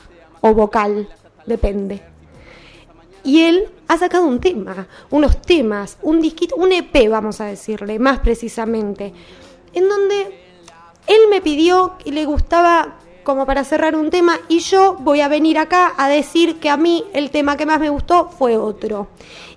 o 0.45 0.53
vocal, 0.53 1.09
depende. 1.47 2.01
Y 3.23 3.41
él 3.41 3.67
ha 3.87 3.97
sacado 3.97 4.25
un 4.25 4.39
tema, 4.39 4.87
unos 5.09 5.41
temas, 5.41 5.97
un 6.03 6.21
disquito, 6.21 6.55
un 6.55 6.71
EP, 6.71 7.09
vamos 7.09 7.41
a 7.41 7.45
decirle, 7.45 7.97
más 7.97 8.19
precisamente, 8.19 9.11
en 9.73 9.89
donde 9.89 10.39
él 11.07 11.21
me 11.31 11.41
pidió 11.41 11.97
que 11.97 12.11
le 12.11 12.25
gustaba 12.25 12.97
como 13.23 13.47
para 13.47 13.63
cerrar 13.63 13.95
un 13.95 14.11
tema 14.11 14.39
y 14.47 14.59
yo 14.59 14.97
voy 14.99 15.21
a 15.21 15.27
venir 15.27 15.57
acá 15.57 15.93
a 15.97 16.07
decir 16.07 16.59
que 16.59 16.69
a 16.69 16.77
mí 16.77 17.03
el 17.13 17.31
tema 17.31 17.57
que 17.57 17.65
más 17.65 17.79
me 17.79 17.89
gustó 17.89 18.29
fue 18.29 18.55
otro. 18.55 19.07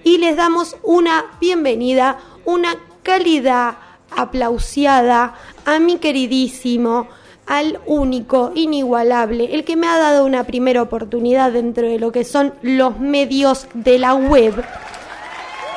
Y 0.05 0.16
les 0.16 0.39
damos 0.39 0.76
una 0.82 1.36
bienvenida, 1.39 2.18
una 2.47 2.76
calidad 3.03 3.76
aplausiada 4.16 5.34
a 5.66 5.78
mi 5.80 5.99
queridísimo, 5.99 7.09
al 7.49 7.80
único, 7.86 8.53
inigualable, 8.55 9.55
el 9.55 9.64
que 9.64 9.74
me 9.74 9.88
ha 9.88 9.96
dado 9.96 10.24
una 10.26 10.44
primera 10.44 10.82
oportunidad 10.82 11.51
dentro 11.51 11.88
de 11.88 11.99
lo 11.99 12.12
que 12.12 12.24
son 12.24 12.55
los 12.61 13.01
medios 13.01 13.66
de 13.72 13.99
la 13.99 14.14
web, 14.14 14.62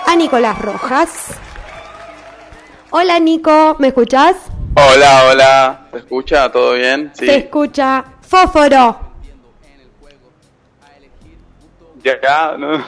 a 0.05 0.15
Nicolás 0.17 0.59
Rojas. 0.59 1.28
Hola 2.89 3.19
Nico, 3.19 3.78
¿me 3.80 3.88
escuchás? 3.88 4.36
Hola, 4.76 5.30
hola. 5.32 5.88
¿Se 5.91 5.97
escucha? 5.99 6.51
¿Todo 6.51 6.74
bien? 6.74 7.11
Sí. 7.13 7.26
Se 7.26 7.38
escucha 7.38 8.03
Fósforo. 8.22 8.99
Ya, 12.03 12.19
ya, 12.22 12.57
no. 12.57 12.84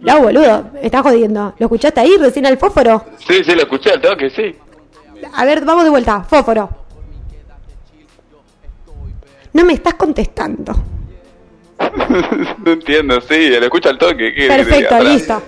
No, 0.00 0.20
boludo, 0.20 0.70
me 0.72 0.86
estás 0.86 1.02
jodiendo. 1.02 1.54
¿Lo 1.58 1.66
escuchaste 1.66 2.00
ahí 2.00 2.16
recién 2.18 2.46
al 2.46 2.58
fósforo? 2.58 3.04
Sí, 3.18 3.44
sí, 3.44 3.54
lo 3.54 3.62
escuché 3.62 3.92
al 3.92 4.00
toque, 4.00 4.30
sí. 4.30 4.54
A 5.34 5.44
ver, 5.44 5.64
vamos 5.64 5.84
de 5.84 5.90
vuelta. 5.90 6.22
Fósforo. 6.24 6.81
No 9.52 9.64
me 9.64 9.74
estás 9.74 9.94
contestando. 9.94 10.74
no 12.64 12.72
entiendo, 12.72 13.20
sí, 13.20 13.48
lo 13.48 13.64
escucho 13.64 13.88
al 13.88 13.98
toque. 13.98 14.32
¿qué 14.34 14.46
Perfecto, 14.46 15.02
listo. 15.02 15.42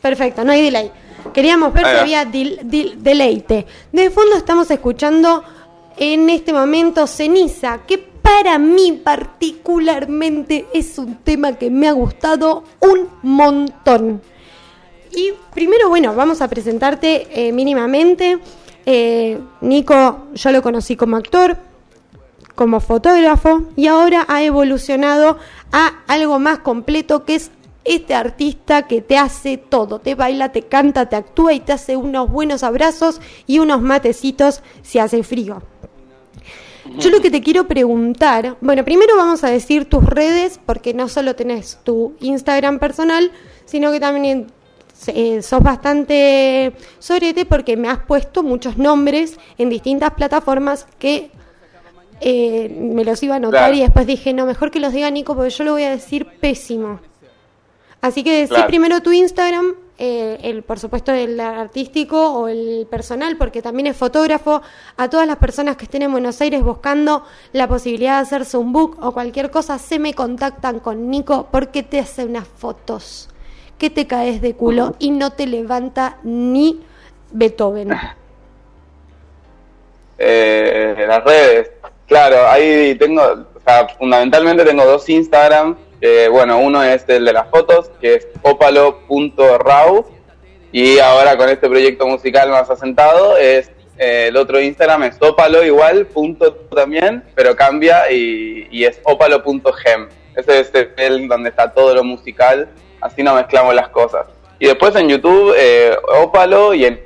Perfecto, 0.00 0.44
no 0.44 0.52
hay 0.52 0.62
delay. 0.62 0.90
Queríamos 1.32 1.72
ver 1.72 1.84
si 1.86 1.92
había 1.92 2.24
deleite. 2.24 3.66
De 3.92 4.10
fondo 4.10 4.36
estamos 4.36 4.70
escuchando 4.70 5.42
en 5.96 6.28
este 6.30 6.52
momento 6.52 7.06
Ceniza, 7.06 7.80
que 7.86 7.98
para 7.98 8.58
mí 8.58 9.00
particularmente 9.02 10.66
es 10.72 10.98
un 10.98 11.16
tema 11.16 11.52
que 11.54 11.70
me 11.70 11.88
ha 11.88 11.92
gustado 11.92 12.64
un 12.80 13.08
montón. 13.22 14.20
Y 15.14 15.32
primero, 15.54 15.88
bueno, 15.88 16.14
vamos 16.14 16.42
a 16.42 16.48
presentarte 16.48 17.28
eh, 17.30 17.52
mínimamente. 17.52 18.38
Eh, 18.84 19.38
Nico, 19.62 20.26
yo 20.34 20.52
lo 20.52 20.62
conocí 20.62 20.96
como 20.96 21.16
actor, 21.16 21.56
como 22.56 22.80
fotógrafo 22.80 23.62
y 23.76 23.86
ahora 23.86 24.24
ha 24.26 24.42
evolucionado 24.42 25.38
a 25.70 25.92
algo 26.08 26.40
más 26.40 26.58
completo 26.58 27.24
que 27.24 27.36
es 27.36 27.52
este 27.84 28.14
artista 28.14 28.88
que 28.88 29.00
te 29.00 29.16
hace 29.16 29.58
todo, 29.58 30.00
te 30.00 30.16
baila, 30.16 30.50
te 30.50 30.62
canta, 30.62 31.08
te 31.08 31.14
actúa 31.14 31.52
y 31.52 31.60
te 31.60 31.72
hace 31.72 31.96
unos 31.96 32.28
buenos 32.28 32.64
abrazos 32.64 33.20
y 33.46 33.60
unos 33.60 33.80
matecitos 33.80 34.62
si 34.82 34.98
hace 34.98 35.22
frío. 35.22 35.62
Yo 36.98 37.10
lo 37.10 37.20
que 37.20 37.30
te 37.30 37.42
quiero 37.42 37.68
preguntar, 37.68 38.56
bueno, 38.60 38.84
primero 38.84 39.16
vamos 39.16 39.44
a 39.44 39.50
decir 39.50 39.86
tus 39.86 40.04
redes, 40.04 40.60
porque 40.64 40.94
no 40.94 41.08
solo 41.08 41.36
tenés 41.36 41.78
tu 41.84 42.14
Instagram 42.20 42.78
personal, 42.78 43.32
sino 43.66 43.92
que 43.92 44.00
también 44.00 44.46
eh, 45.08 45.42
sos 45.42 45.62
bastante 45.62 46.72
sorete 46.98 47.44
porque 47.44 47.76
me 47.76 47.88
has 47.88 47.98
puesto 47.98 48.42
muchos 48.42 48.78
nombres 48.78 49.38
en 49.58 49.68
distintas 49.68 50.12
plataformas 50.12 50.86
que 50.98 51.30
eh, 52.20 52.68
me 52.78 53.04
los 53.04 53.22
iba 53.22 53.34
a 53.34 53.36
anotar 53.38 53.60
Claro. 53.60 53.74
y 53.74 53.80
después 53.80 54.06
dije, 54.06 54.32
no, 54.32 54.46
mejor 54.46 54.70
que 54.70 54.80
los 54.80 54.92
diga 54.92 55.10
Nico 55.10 55.34
porque 55.34 55.50
yo 55.50 55.64
lo 55.64 55.72
voy 55.72 55.84
a 55.84 55.90
decir 55.90 56.26
pésimo. 56.40 57.00
Así 58.00 58.22
que 58.22 58.40
decí 58.40 58.54
Claro. 58.54 58.66
primero 58.68 59.00
tu 59.00 59.12
Instagram, 59.12 59.74
eh, 59.98 60.38
el 60.42 60.62
por 60.62 60.78
supuesto 60.78 61.12
el 61.12 61.40
artístico 61.40 62.32
o 62.32 62.48
el 62.48 62.86
personal, 62.90 63.36
porque 63.36 63.62
también 63.62 63.86
es 63.88 63.96
fotógrafo. 63.96 64.60
A 64.96 65.08
todas 65.08 65.26
las 65.26 65.36
personas 65.36 65.76
que 65.76 65.84
estén 65.84 66.02
en 66.02 66.12
Buenos 66.12 66.40
Aires 66.40 66.62
buscando 66.62 67.24
la 67.52 67.66
posibilidad 67.66 68.16
de 68.16 68.22
hacerse 68.22 68.58
un 68.58 68.72
book 68.72 68.98
o 69.00 69.12
cualquier 69.12 69.50
cosa, 69.50 69.78
se 69.78 69.98
me 69.98 70.12
contactan 70.14 70.80
con 70.80 71.10
Nico 71.10 71.48
porque 71.50 71.82
te 71.82 71.98
hace 71.98 72.24
unas 72.26 72.46
fotos 72.46 73.28
que 73.78 73.90
te 73.90 74.06
caes 74.06 74.40
de 74.40 74.54
culo 74.54 74.94
y 74.98 75.10
no 75.10 75.32
te 75.32 75.46
levanta 75.46 76.18
ni 76.22 76.80
Beethoven. 77.32 77.90
Eh, 80.18 81.04
las 81.06 81.22
redes. 81.24 81.70
Claro, 82.06 82.48
ahí 82.48 82.94
tengo, 82.94 83.22
o 83.22 83.60
sea, 83.64 83.88
fundamentalmente 83.88 84.64
tengo 84.64 84.84
dos 84.84 85.08
Instagram. 85.08 85.76
que, 86.00 86.28
bueno, 86.30 86.58
uno 86.58 86.82
es 86.82 87.04
el 87.08 87.24
de 87.24 87.32
las 87.32 87.48
fotos, 87.50 87.90
que 88.00 88.14
es 88.14 88.28
opalo.raw. 88.42 90.06
Y 90.72 90.98
ahora 90.98 91.36
con 91.36 91.48
este 91.48 91.68
proyecto 91.68 92.06
musical 92.06 92.50
más 92.50 92.68
asentado, 92.68 93.36
es 93.36 93.70
eh, 93.98 94.26
el 94.28 94.36
otro 94.36 94.60
Instagram 94.60 95.04
es 95.04 95.16
opalo 95.22 95.64
igual, 95.64 96.06
punto 96.06 96.52
también, 96.54 97.24
pero 97.34 97.56
cambia 97.56 98.10
y, 98.10 98.68
y 98.70 98.84
es 98.84 99.00
opalo.gem. 99.04 100.08
Ese 100.36 100.60
es 100.60 100.70
el 100.98 101.28
donde 101.28 101.48
está 101.48 101.72
todo 101.72 101.94
lo 101.94 102.04
musical, 102.04 102.68
así 103.00 103.22
no 103.22 103.34
mezclamos 103.34 103.74
las 103.74 103.88
cosas. 103.88 104.26
Y 104.58 104.66
después 104.66 104.94
en 104.96 105.08
YouTube, 105.08 105.54
eh, 105.56 105.96
opalo 106.22 106.74
y 106.74 106.84
en 106.84 107.00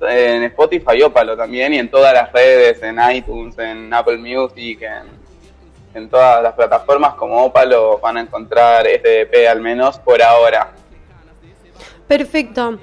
en 0.00 0.44
Spotify 0.44 1.02
Opalo 1.02 1.36
también 1.36 1.74
y 1.74 1.78
en 1.78 1.90
todas 1.90 2.12
las 2.12 2.32
redes, 2.32 2.82
en 2.82 2.98
iTunes, 3.12 3.58
en 3.58 3.92
Apple 3.92 4.18
Music, 4.18 4.80
en, 5.94 6.08
todas 6.10 6.42
las 6.42 6.52
plataformas 6.52 7.14
como 7.14 7.44
Opalo 7.44 7.98
van 7.98 8.18
a 8.18 8.20
encontrar 8.20 8.86
este 8.86 9.22
EP 9.22 9.48
al 9.48 9.60
menos 9.60 9.98
por 9.98 10.20
ahora. 10.22 10.72
Perfecto. 12.06 12.78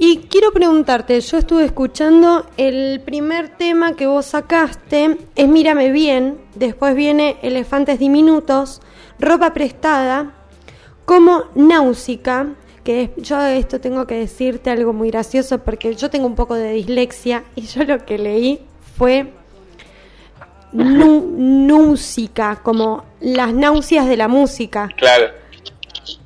Y 0.00 0.28
quiero 0.30 0.52
preguntarte, 0.52 1.20
yo 1.20 1.38
estuve 1.38 1.64
escuchando 1.64 2.46
el 2.56 3.00
primer 3.04 3.48
tema 3.48 3.94
que 3.94 4.06
vos 4.06 4.26
sacaste, 4.26 5.18
es 5.34 5.48
Mírame 5.48 5.90
bien, 5.90 6.40
después 6.54 6.94
viene 6.94 7.36
Elefantes 7.42 7.98
Diminutos, 7.98 8.80
Ropa 9.18 9.52
Prestada, 9.52 10.34
como 11.04 11.46
Náusica, 11.56 12.46
que 12.88 13.10
yo 13.18 13.38
esto 13.42 13.82
tengo 13.82 14.06
que 14.06 14.14
decirte 14.14 14.70
algo 14.70 14.94
muy 14.94 15.10
gracioso 15.10 15.58
porque 15.58 15.94
yo 15.94 16.08
tengo 16.08 16.26
un 16.26 16.34
poco 16.34 16.54
de 16.54 16.72
dislexia 16.72 17.44
y 17.54 17.66
yo 17.66 17.84
lo 17.84 18.02
que 18.06 18.16
leí 18.16 18.60
fue 18.96 19.26
música, 20.72 22.60
como 22.62 23.04
las 23.20 23.52
náuseas 23.52 24.08
de 24.08 24.16
la 24.16 24.26
música. 24.26 24.88
Claro. 24.96 25.26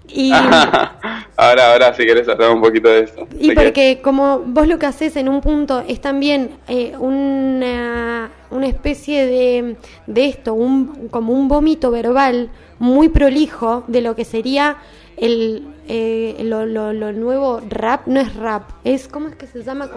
Y, 0.06 0.30
ahora, 1.36 1.72
ahora, 1.72 1.94
si 1.94 2.06
querés 2.06 2.28
hablar 2.28 2.52
un 2.52 2.60
poquito 2.60 2.88
de 2.90 3.00
eso. 3.00 3.26
y 3.40 3.50
porque 3.56 4.00
como 4.00 4.38
vos 4.46 4.68
lo 4.68 4.78
que 4.78 4.86
haces 4.86 5.16
en 5.16 5.28
un 5.28 5.40
punto 5.40 5.82
es 5.88 6.00
también 6.00 6.58
eh, 6.68 6.94
una, 6.96 8.30
una 8.52 8.66
especie 8.68 9.26
de, 9.26 9.74
de 10.06 10.26
esto, 10.26 10.54
un, 10.54 11.08
como 11.08 11.32
un 11.32 11.48
vómito 11.48 11.90
verbal 11.90 12.50
muy 12.78 13.08
prolijo 13.08 13.82
de 13.88 14.00
lo 14.00 14.14
que 14.14 14.24
sería 14.24 14.76
el 15.16 15.71
eh, 15.88 16.36
lo, 16.44 16.66
lo- 16.66 16.92
lo 16.92 17.12
nuevo 17.12 17.60
rap, 17.68 18.06
no 18.06 18.20
es 18.20 18.34
rap, 18.36 18.70
es 18.84 19.08
¿cómo 19.08 19.28
es 19.28 19.36
que 19.36 19.46
se 19.46 19.62
llama? 19.62 19.90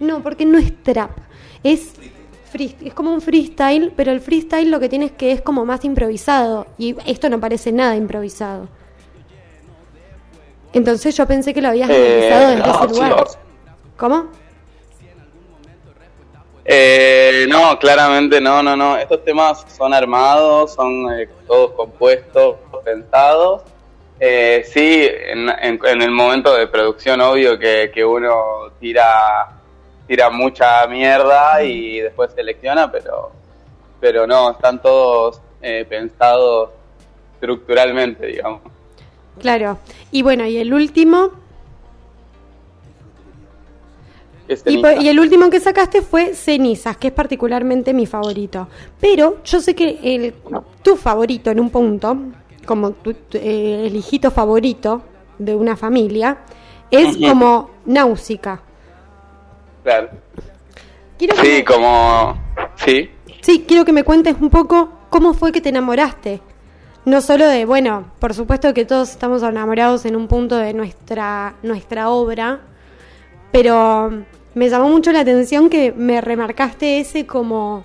No, 0.00 0.22
porque 0.22 0.44
no 0.44 0.58
es 0.58 0.72
trap, 0.82 1.10
es 1.62 1.94
free- 2.52 2.76
es 2.84 2.92
como 2.94 3.12
un 3.12 3.20
freestyle, 3.20 3.92
pero 3.96 4.10
el 4.12 4.20
freestyle 4.20 4.70
lo 4.70 4.80
que 4.80 4.88
tiene 4.88 5.06
es 5.06 5.12
que 5.12 5.32
es 5.32 5.40
como 5.40 5.64
más 5.64 5.84
improvisado 5.84 6.66
y 6.78 6.96
esto 7.06 7.28
no 7.28 7.38
parece 7.40 7.72
nada 7.72 7.96
improvisado. 7.96 8.68
Entonces 10.72 11.16
yo 11.16 11.26
pensé 11.26 11.52
que 11.52 11.60
lo 11.60 11.68
habías 11.68 11.90
Eh, 11.90 11.94
analizado 12.32 12.50
desde 12.50 12.62
no, 12.66 12.84
ese 12.84 12.94
lugar. 12.94 13.26
¿Cómo? 13.96 14.24
Eh, 16.64 17.46
no, 17.48 17.78
claramente 17.78 18.40
no, 18.40 18.62
no, 18.62 18.76
no. 18.76 18.96
Estos 18.96 19.24
temas 19.24 19.64
son 19.76 19.92
armados, 19.92 20.72
son 20.74 21.12
eh, 21.12 21.28
todos 21.46 21.72
compuestos, 21.72 22.56
pensados. 22.84 23.62
Eh, 24.24 24.62
sí, 24.72 25.04
en, 25.10 25.48
en- 25.48 25.80
en 25.84 26.00
el 26.02 26.12
momento 26.12 26.54
de 26.54 26.68
producción, 26.68 27.20
obvio 27.20 27.58
que, 27.58 27.90
que 27.92 28.04
uno 28.04 28.70
tira, 28.78 29.48
tira 30.06 30.30
mucha 30.30 30.86
mierda 30.86 31.60
y 31.64 31.98
después 31.98 32.30
selecciona, 32.32 32.88
pero, 32.92 33.32
pero 34.00 34.24
no, 34.24 34.52
están 34.52 34.80
todos 34.80 35.40
eh, 35.60 35.84
pensados 35.88 36.70
estructuralmente, 37.34 38.24
digamos. 38.26 38.60
Claro. 39.40 39.78
Y 40.12 40.22
bueno, 40.22 40.46
y 40.46 40.58
el 40.58 40.72
último, 40.72 41.30
y, 44.66 45.02
y 45.04 45.08
el 45.08 45.18
último 45.18 45.50
que 45.50 45.58
sacaste 45.58 46.00
fue 46.00 46.34
Cenizas, 46.34 46.96
que 46.96 47.08
es 47.08 47.12
particularmente 47.12 47.92
mi 47.92 48.06
favorito. 48.06 48.68
Pero 49.00 49.42
yo 49.44 49.60
sé 49.60 49.74
que 49.74 49.98
el, 50.00 50.34
tu 50.82 50.94
favorito 50.96 51.50
en 51.50 51.58
un 51.58 51.70
punto, 51.70 52.16
como 52.66 52.92
tu, 52.92 53.14
tu- 53.14 53.38
eh, 53.38 53.86
el 53.86 53.96
hijito 53.96 54.30
favorito 54.30 55.02
de 55.38 55.54
una 55.54 55.76
familia, 55.76 56.38
es 56.90 57.16
como 57.16 57.70
Náusica. 57.86 58.60
Claro. 59.82 60.10
Quiero 61.18 61.34
que 61.36 61.42
Sí, 61.42 61.48
me- 61.58 61.64
como... 61.64 62.38
Sí. 62.76 63.10
Sí, 63.40 63.64
quiero 63.66 63.84
que 63.84 63.92
me 63.92 64.04
cuentes 64.04 64.36
un 64.40 64.50
poco 64.50 64.90
cómo 65.10 65.34
fue 65.34 65.52
que 65.52 65.60
te 65.60 65.70
enamoraste. 65.70 66.40
No 67.04 67.20
solo 67.20 67.46
de, 67.48 67.64
bueno, 67.64 68.12
por 68.20 68.32
supuesto 68.34 68.72
que 68.74 68.84
todos 68.84 69.10
estamos 69.10 69.42
enamorados 69.42 70.04
en 70.04 70.14
un 70.14 70.28
punto 70.28 70.56
de 70.56 70.72
nuestra, 70.72 71.54
nuestra 71.64 72.10
obra, 72.10 72.60
pero 73.50 74.22
me 74.54 74.68
llamó 74.68 74.88
mucho 74.88 75.10
la 75.12 75.20
atención 75.20 75.68
que 75.68 75.90
me 75.92 76.20
remarcaste 76.20 77.00
ese 77.00 77.26
como, 77.26 77.82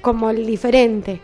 como 0.00 0.30
el 0.30 0.44
diferente. 0.46 1.20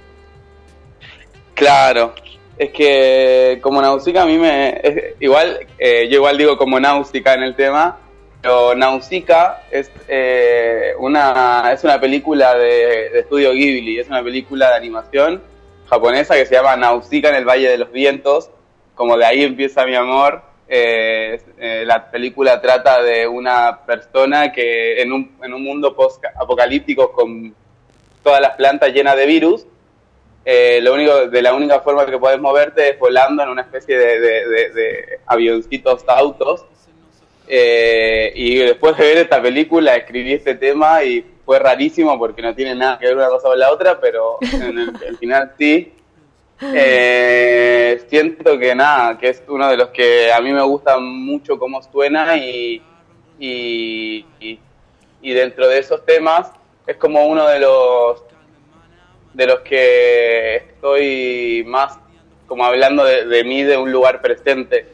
Claro, 1.61 2.15
es 2.57 2.71
que 2.71 3.59
como 3.61 3.83
Nausicaa 3.83 4.23
a 4.23 4.27
mí 4.27 4.39
me... 4.39 4.81
es- 4.83 5.15
igual, 5.21 5.67
eh, 5.79 6.09
yo 6.09 6.17
igual 6.17 6.39
digo 6.39 6.57
como 6.57 6.81
Náusica 6.81 7.35
en 7.35 7.43
el 7.43 7.55
tema, 7.55 7.99
pero 8.41 8.75
Nausicaa 8.75 9.65
es, 9.71 9.91
eh, 10.09 10.95
una, 10.99 11.71
es 11.71 11.85
una 11.85 12.01
película 12.01 12.55
de, 12.55 13.11
de 13.11 13.19
estudio 13.21 13.53
Ghibli, 13.53 13.99
es 13.99 14.09
una 14.09 14.23
película 14.23 14.71
de 14.71 14.77
animación 14.77 15.43
japonesa 15.89 16.35
que 16.35 16.47
se 16.47 16.55
llama 16.55 16.77
Nausicaa 16.77 17.29
en 17.31 17.37
el 17.37 17.45
Valle 17.45 17.69
de 17.69 17.77
los 17.77 17.93
Vientos, 17.93 18.49
como 18.95 19.19
de 19.19 19.27
ahí 19.27 19.43
empieza 19.43 19.85
mi 19.85 19.95
amor. 19.97 20.43
Eh, 20.67 21.43
eh, 21.59 21.83
la 21.85 22.11
película 22.11 22.61
trata 22.63 23.03
de 23.03 23.27
una 23.27 23.81
persona 23.85 24.51
que 24.53 25.03
en 25.03 25.13
un, 25.13 25.37
en 25.43 25.53
un 25.53 25.63
mundo 25.65 25.95
post-apocalíptico 25.95 27.13
con 27.13 27.55
todas 28.23 28.41
las 28.41 28.53
plantas 28.57 28.93
llenas 28.95 29.17
de 29.17 29.27
virus, 29.27 29.67
eh, 30.45 30.80
lo 30.82 30.95
único, 30.95 31.26
de 31.28 31.43
la 31.43 31.55
única 31.55 31.80
forma 31.80 32.07
que 32.07 32.18
puedes 32.18 32.41
moverte 32.41 32.91
es 32.91 32.99
volando 32.99 33.43
en 33.43 33.51
una 33.51 33.62
especie 33.62 33.99
de, 33.99 35.18
avioncitos 35.26 36.03
autos. 36.09 36.64
Eh, 37.53 38.32
y 38.36 38.57
después 38.59 38.97
de 38.97 39.05
ver 39.05 39.18
esta 39.18 39.43
película 39.43 39.97
escribí 39.97 40.34
este 40.34 40.55
tema 40.55 41.03
y 41.03 41.24
fue 41.45 41.59
rarísimo 41.59 42.16
porque 42.16 42.43
no 42.43 42.55
tiene 42.55 42.76
nada 42.76 42.97
que 42.99 43.07
ver 43.07 43.16
una 43.16 43.28
cosa 43.28 43.49
con 43.49 43.59
la 43.59 43.72
otra, 43.72 43.99
pero 44.01 44.38
en 44.53 44.78
el, 44.78 44.93
el 45.05 45.16
final 45.18 45.53
sí. 45.59 45.93
Eh, 46.74 48.03
siento 48.09 48.59
que 48.59 48.74
nada, 48.74 49.18
que 49.18 49.30
es 49.30 49.43
uno 49.49 49.68
de 49.68 49.76
los 49.76 49.88
que 49.88 50.30
a 50.32 50.41
mí 50.41 50.53
me 50.53 50.62
gusta 50.62 50.99
mucho 50.99 51.59
cómo 51.59 51.82
suena 51.82 52.36
y, 52.36 52.82
y, 53.38 54.26
y- 54.41 54.61
y 55.22 55.32
dentro 55.34 55.68
de 55.68 55.78
esos 55.78 56.05
temas 56.07 56.51
es 56.86 56.97
como 56.97 57.26
uno 57.26 57.47
de 57.47 57.61
los 57.61 58.22
de 59.35 59.47
los 59.47 59.61
que 59.61 60.57
estoy 60.57 61.64
más 61.66 61.99
como 62.47 62.64
hablando 62.64 63.05
de, 63.05 63.26
de 63.26 63.45
mí 63.45 63.62
de 63.62 63.76
un 63.76 63.93
lugar 63.93 64.20
presente, 64.20 64.87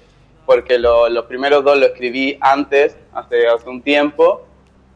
porque 0.44 0.78
lo- 0.78 1.08
los 1.08 1.24
primeros 1.24 1.64
dos 1.64 1.78
lo 1.78 1.86
escribí 1.86 2.36
antes, 2.40 2.96
hace, 3.14 3.46
hace 3.48 3.68
un 3.68 3.82
tiempo, 3.82 4.46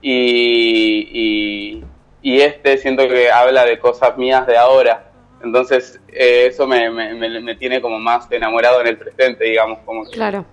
y, 0.02 1.08
y, 1.12 1.84
y 2.22 2.40
este 2.40 2.76
siento 2.78 3.08
que 3.08 3.30
habla 3.30 3.64
de 3.64 3.78
cosas 3.78 4.16
mías 4.18 4.46
de 4.46 4.56
ahora. 4.56 5.06
Entonces 5.42 5.98
eh, 6.08 6.46
eso 6.48 6.66
me, 6.66 6.90
me, 6.90 7.14
me- 7.14 7.40
me 7.40 7.54
tiene 7.54 7.80
como 7.80 7.98
más 7.98 8.30
enamorado 8.30 8.80
en 8.82 8.88
el 8.88 8.98
presente, 8.98 9.44
digamos, 9.44 9.78
como 9.86 10.04
que 10.04 10.10
Claro. 10.12 10.44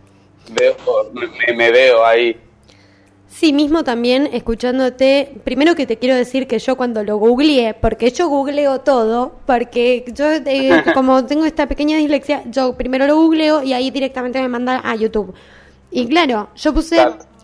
veo, 0.51 0.75
me, 1.13 1.53
me 1.53 1.71
veo 1.71 2.05
ahí. 2.05 2.39
Sí, 3.30 3.51
mismo 3.53 3.84
también 3.84 4.30
escuchándote, 4.32 5.34
primero 5.43 5.75
que 5.75 5.86
te 5.86 5.97
quiero 5.97 6.15
decir 6.15 6.47
que 6.47 6.59
yo 6.59 6.75
cuando 6.78 7.03
lo 7.03 7.17
googleé, 7.17 7.73
porque 7.73 8.09
yo 8.09 8.30
googleo 8.30 8.80
todo, 8.82 9.36
porque 9.45 10.05
yo 10.13 10.25
eh, 10.32 10.82
como 10.93 11.23
tengo 11.25 11.45
esta 11.45 11.67
pequeña 11.67 11.97
dislexia, 11.97 12.43
yo 12.49 12.73
primero 12.78 13.05
lo 13.05 13.15
googleo 13.17 13.63
y 13.63 13.73
ahí 13.73 13.91
directamente 13.91 14.41
me 14.41 14.47
manda 14.47 14.82
a 14.84 14.95
YouTube. 14.95 15.34
Y 15.91 16.07
claro, 16.07 16.49
yo 16.55 16.73
puse. 16.73 16.97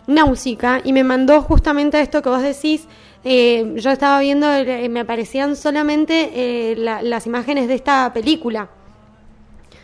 Náusica 0.06 0.82
y 0.84 0.92
me 0.92 1.02
mandó 1.02 1.40
justamente 1.40 1.96
a 1.96 2.00
esto 2.02 2.20
que 2.20 2.28
vos 2.28 2.42
decís. 2.42 2.86
eh, 3.26 3.72
yo 3.76 3.90
estaba 3.90 4.20
viendo, 4.20 4.52
eh, 4.52 4.86
me 4.90 5.00
aparecían 5.00 5.56
solamente 5.56 6.30
eh, 6.34 6.76
la- 6.76 7.00
las 7.00 7.24
imágenes 7.26 7.68
de 7.68 7.74
esta 7.74 8.12
película. 8.12 8.68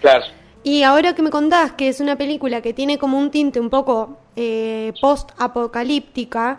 Claro. 0.03 0.25
Y 0.63 0.83
ahora 0.83 1.15
que 1.15 1.23
me 1.23 1.31
contás 1.31 1.73
que 1.73 1.89
es 1.89 2.01
una 2.01 2.17
película 2.17 2.61
que 2.61 2.73
tiene 2.75 2.99
como 2.99 3.19
un 3.19 3.31
tinte 3.31 3.61
un 3.61 3.71
poco 3.71 4.19
eh, 4.37 4.93
post-apocalíptica, 5.01 6.59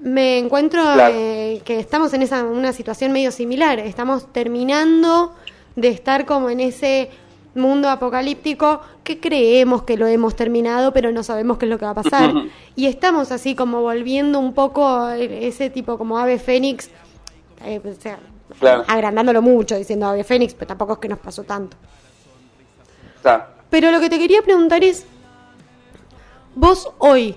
me 0.00 0.38
encuentro 0.38 0.82
Claro. 0.82 1.14
eh, 1.16 1.60
que 1.64 1.78
estamos 1.78 2.12
en 2.14 2.22
esa 2.22 2.44
una 2.44 2.72
situación 2.72 3.12
medio 3.12 3.30
similar. 3.32 3.78
Estamos 3.78 4.32
terminando 4.32 5.34
de 5.76 5.88
estar 5.88 6.24
como 6.26 6.50
en 6.50 6.60
ese 6.60 7.10
mundo 7.54 7.88
apocalíptico 7.88 8.80
que 9.02 9.18
creemos 9.18 9.82
que 9.82 9.96
lo 9.96 10.06
hemos 10.06 10.36
terminado, 10.36 10.92
pero 10.92 11.10
no 11.12 11.22
sabemos 11.22 11.58
qué 11.58 11.66
es 11.66 11.70
lo 11.70 11.78
que 11.78 11.84
va 11.84 11.92
a 11.92 12.02
pasar. 12.02 12.32
y 12.76 12.86
estamos 12.86 13.32
así 13.32 13.54
como 13.54 13.80
volviendo 13.82 14.38
un 14.38 14.52
poco 14.52 15.08
eh, 15.10 15.46
ese 15.48 15.70
tipo 15.70 15.96
como 15.98 16.18
ave 16.18 16.38
fénix, 16.38 16.90
eh, 17.64 17.80
o 17.84 18.00
sea, 18.00 18.18
Claro. 18.60 18.82
agrandándolo 18.88 19.42
mucho, 19.42 19.76
diciendo 19.76 20.06
ave 20.06 20.24
fénix, 20.24 20.54
pero 20.54 20.68
tampoco 20.68 20.94
es 20.94 20.98
que 21.00 21.08
nos 21.08 21.18
pasó 21.18 21.44
tanto. 21.44 21.76
Pero 23.70 23.90
lo 23.90 24.00
que 24.00 24.10
te 24.10 24.18
quería 24.18 24.42
preguntar 24.42 24.82
es, 24.84 25.06
vos 26.54 26.90
hoy, 26.98 27.36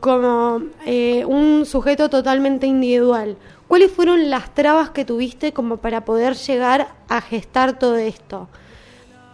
como 0.00 0.62
eh, 0.86 1.24
un 1.24 1.66
sujeto 1.66 2.08
totalmente 2.08 2.66
individual, 2.66 3.36
¿cuáles 3.66 3.90
fueron 3.90 4.30
las 4.30 4.54
trabas 4.54 4.90
que 4.90 5.04
tuviste 5.04 5.52
como 5.52 5.78
para 5.78 6.04
poder 6.04 6.34
llegar 6.34 6.88
a 7.08 7.20
gestar 7.20 7.78
todo 7.78 7.96
esto? 7.96 8.48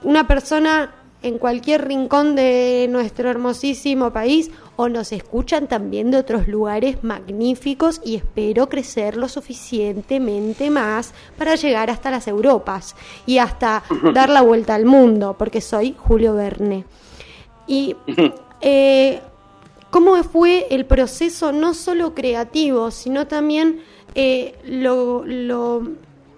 Una 0.03 0.27
persona 0.27 0.95
en 1.23 1.39
cualquier 1.39 1.87
rincón 1.87 2.37
de 2.37 2.87
nuestro 2.91 3.31
hermosísimo 3.31 4.13
país 4.13 4.51
o 4.77 4.89
nos 4.89 5.13
escuchan 5.13 5.69
también 5.69 6.11
de 6.11 6.19
otros 6.19 6.49
lugares 6.49 7.03
magníficos 7.05 8.01
y 8.05 8.17
espero 8.17 8.69
crecer 8.69 9.17
lo 9.17 9.29
suficientemente 9.29 10.71
más 10.71 11.15
para 11.39 11.55
llegar 11.55 11.91
hasta 11.91 12.11
las 12.11 12.27
Europas 12.27 12.97
y 13.27 13.39
hasta 13.39 13.83
dar 14.15 14.31
la 14.31 14.43
vuelta 14.43 14.75
al 14.75 14.85
mundo, 14.85 15.37
porque 15.39 15.61
soy 15.61 15.95
Julio 15.97 16.35
Verne. 16.35 16.85
Y 17.67 17.97
eh, 18.61 19.21
cómo 19.91 20.23
fue 20.25 20.67
el 20.71 20.87
proceso 20.87 21.53
no 21.53 21.75
solo 21.75 22.15
creativo, 22.15 22.91
sino 22.91 23.27
también 23.27 23.83
eh, 24.15 24.55
lo, 24.65 25.25
lo, 25.25 25.83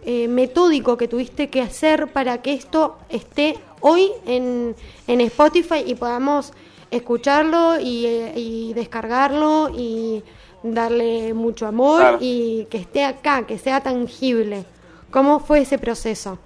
eh, 0.05 0.28
metódico 0.28 0.97
que 0.97 1.09
tuviste 1.09 1.49
que 1.49 1.61
hacer 1.61 2.12
para 2.12 2.41
que 2.41 2.53
esto 2.53 2.97
esté 3.09 3.59
hoy 3.80 4.12
en, 4.24 4.76
en 5.09 5.20
Spotify 5.20 5.82
y 5.84 5.95
podamos 5.95 6.53
escucharlo 6.91 7.78
y, 7.80 8.07
y 8.34 8.72
descargarlo 8.74 9.70
y 9.74 10.22
darle 10.62 11.34
mucho 11.34 11.66
amor 11.66 12.01
Claro. 12.01 12.18
y 12.20 12.66
que 12.70 12.78
esté 12.78 13.05
acá, 13.05 13.47
que 13.47 13.59
sea 13.59 13.82
tangible. 13.82 14.64
¿Cómo 15.11 15.41
fue 15.41 15.61
ese 15.61 15.78
proceso? 15.78 16.39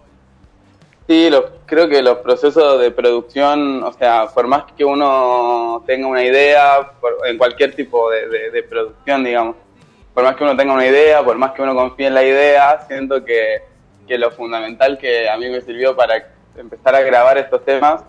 Sí, 1.09 1.29
los- 1.31 1.45
creo 1.67 1.89
que 1.89 2.03
los 2.03 2.19
procesos 2.19 2.81
de 2.81 2.91
producción, 2.91 3.83
o 3.83 3.93
sea, 3.93 4.29
por 4.33 4.47
más 4.47 4.65
que 4.77 4.85
uno 4.85 5.83
tenga 5.87 6.07
una 6.07 6.23
idea, 6.25 6.93
por- 7.01 7.17
en 7.27 7.37
cualquier 7.37 7.75
tipo 7.75 8.11
de, 8.11 8.29
de- 8.29 8.51
de 8.51 8.63
producción, 8.63 9.25
digamos, 9.25 9.57
por 10.15 10.23
más 10.25 10.37
que 10.37 10.45
uno 10.45 10.57
tenga 10.57 10.73
una 10.73 10.87
idea, 10.87 11.25
por 11.25 11.37
más 11.37 11.53
que 11.53 11.63
uno 11.63 11.75
confíe 11.75 12.07
en 12.09 12.15
la 12.15 12.23
idea, 12.25 12.85
siento 12.87 13.25
que, 13.25 13.63
que 14.07 14.19
lo 14.19 14.31
fundamental 14.31 14.99
que 14.99 15.29
a 15.29 15.37
mí 15.37 15.49
me 15.49 15.61
sirvió 15.63 15.97
para 15.97 16.29
empezar 16.57 16.95
a 16.95 17.01
grabar 17.01 17.39
estos 17.39 17.65
temas, 17.65 18.03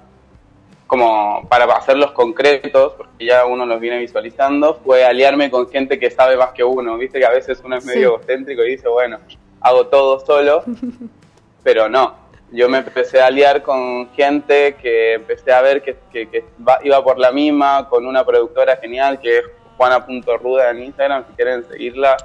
como 0.92 1.48
para 1.48 1.64
hacerlos 1.74 2.12
concretos, 2.12 2.96
porque 2.98 3.24
ya 3.24 3.46
uno 3.46 3.66
los 3.66 3.80
viene 3.80 3.98
visualizando, 4.00 4.74
fue 4.84 5.06
aliarme 5.06 5.50
con 5.50 5.70
gente 5.72 5.98
que 5.98 6.12
sabe 6.12 6.36
más 6.36 6.50
que 6.52 6.66
uno. 6.66 6.98
Viste 6.98 7.18
que 7.18 7.26
a 7.26 7.30
veces 7.30 7.62
uno 7.64 7.78
es 7.78 7.86
medio 7.86 8.00
Sí. 8.10 8.14
egocéntrico 8.16 8.62
y 8.66 8.72
dice, 8.72 8.90
bueno, 8.90 9.18
hago 9.62 9.88
todo 9.88 10.20
solo, 10.20 10.66
pero 11.64 11.88
no. 11.88 12.14
Yo 12.52 12.68
me 12.68 12.80
empecé 12.80 13.22
a 13.22 13.28
aliar 13.28 13.62
con 13.62 14.10
gente 14.16 14.76
que 14.82 15.14
empecé 15.14 15.54
a 15.54 15.62
ver 15.62 15.82
que, 15.82 15.96
que- 16.12 16.44
iba 16.84 17.02
por 17.02 17.18
la 17.18 17.32
misma, 17.32 17.88
con 17.88 18.06
una 18.06 18.26
productora 18.26 18.76
genial 18.76 19.22
que 19.22 19.38
es 19.38 19.46
juana.ruda 19.78 20.72
en 20.72 20.84
Instagram, 20.84 21.24
si 21.30 21.34
quieren 21.38 21.64
seguirla. 21.70 22.18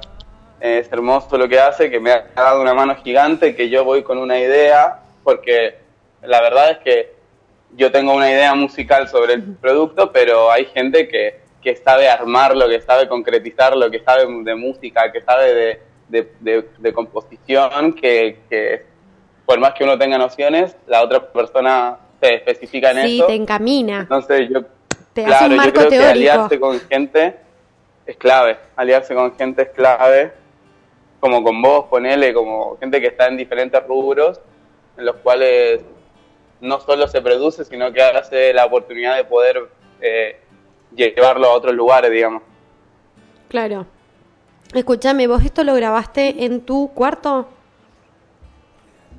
Eh, 0.60 0.78
Es 0.80 0.90
hermoso 0.92 1.38
lo 1.38 1.48
que 1.48 1.60
hace, 1.60 1.88
que 1.88 2.00
me 2.00 2.10
ha 2.10 2.24
dado 2.34 2.60
una 2.60 2.74
mano 2.74 2.96
gigante, 2.96 3.54
que 3.54 3.68
yo 3.68 3.84
voy 3.84 4.02
con 4.02 4.18
una 4.18 4.40
idea, 4.40 5.02
porque 5.22 5.76
la 6.22 6.40
verdad 6.40 6.72
es 6.72 6.78
que 6.78 7.15
yo 7.76 7.92
tengo 7.92 8.14
una 8.14 8.30
idea 8.30 8.54
musical 8.54 9.08
sobre 9.08 9.34
el 9.34 9.42
producto, 9.42 10.10
pero 10.12 10.50
hay 10.50 10.64
gente 10.66 11.06
que, 11.08 11.40
que 11.62 11.76
sabe 11.76 12.08
armarlo, 12.08 12.68
que 12.68 12.80
sabe 12.80 13.08
concretizarlo, 13.08 13.90
que 13.90 14.00
sabe 14.00 14.26
de 14.42 14.54
música, 14.54 15.12
que 15.12 15.20
sabe 15.22 15.54
de, 15.54 15.80
de- 16.08 16.32
de- 16.40 16.68
de 16.78 16.92
composición, 16.92 17.92
que, 17.92 18.38
que 18.48 18.84
por 19.44 19.58
más 19.60 19.74
que 19.74 19.84
uno 19.84 19.98
tenga 19.98 20.16
nociones, 20.18 20.76
la 20.86 21.02
otra 21.02 21.20
persona 21.32 21.98
se 22.20 22.34
especifica 22.36 22.90
en 22.92 23.06
Sí, 23.06 23.18
eso. 23.18 23.26
te 23.26 23.34
encamina. 23.34 24.00
Entonces 24.00 24.48
yo, 24.48 24.62
Te 25.12 25.26
hace 25.26 25.46
claro, 25.46 25.64
yo 25.64 25.72
creo 25.72 25.88
que 25.90 25.98
aliarse 26.04 26.58
con 26.60 26.80
gente 26.80 27.36
es 28.06 28.16
clave, 28.16 28.56
aliarse 28.76 29.14
con 29.14 29.36
gente 29.36 29.62
es 29.62 29.68
clave, 29.70 30.32
como 31.20 31.42
con 31.42 31.60
vos, 31.60 31.86
ponele, 31.90 32.32
como 32.32 32.76
gente 32.78 33.00
que 33.00 33.08
está 33.08 33.26
en 33.26 33.36
diferentes 33.36 33.82
rubros, 33.86 34.40
en 34.96 35.04
los 35.04 35.16
cuales 35.16 35.80
no 36.60 36.80
solo 36.80 37.06
se 37.08 37.20
produce, 37.20 37.64
sino 37.64 37.92
que 37.92 38.02
hace 38.02 38.52
la 38.52 38.64
oportunidad 38.66 39.16
de 39.16 39.24
poder 39.24 39.68
eh, 40.00 40.40
llevarlo 40.94 41.48
a 41.48 41.52
otros 41.52 41.74
lugares, 41.74 42.10
digamos. 42.10 42.42
Claro. 43.48 43.86
Escúchame, 44.74 45.26
¿vos 45.26 45.44
esto 45.44 45.62
lo 45.64 45.74
grabaste 45.74 46.44
en 46.44 46.60
tu 46.62 46.90
cuarto? 46.92 47.48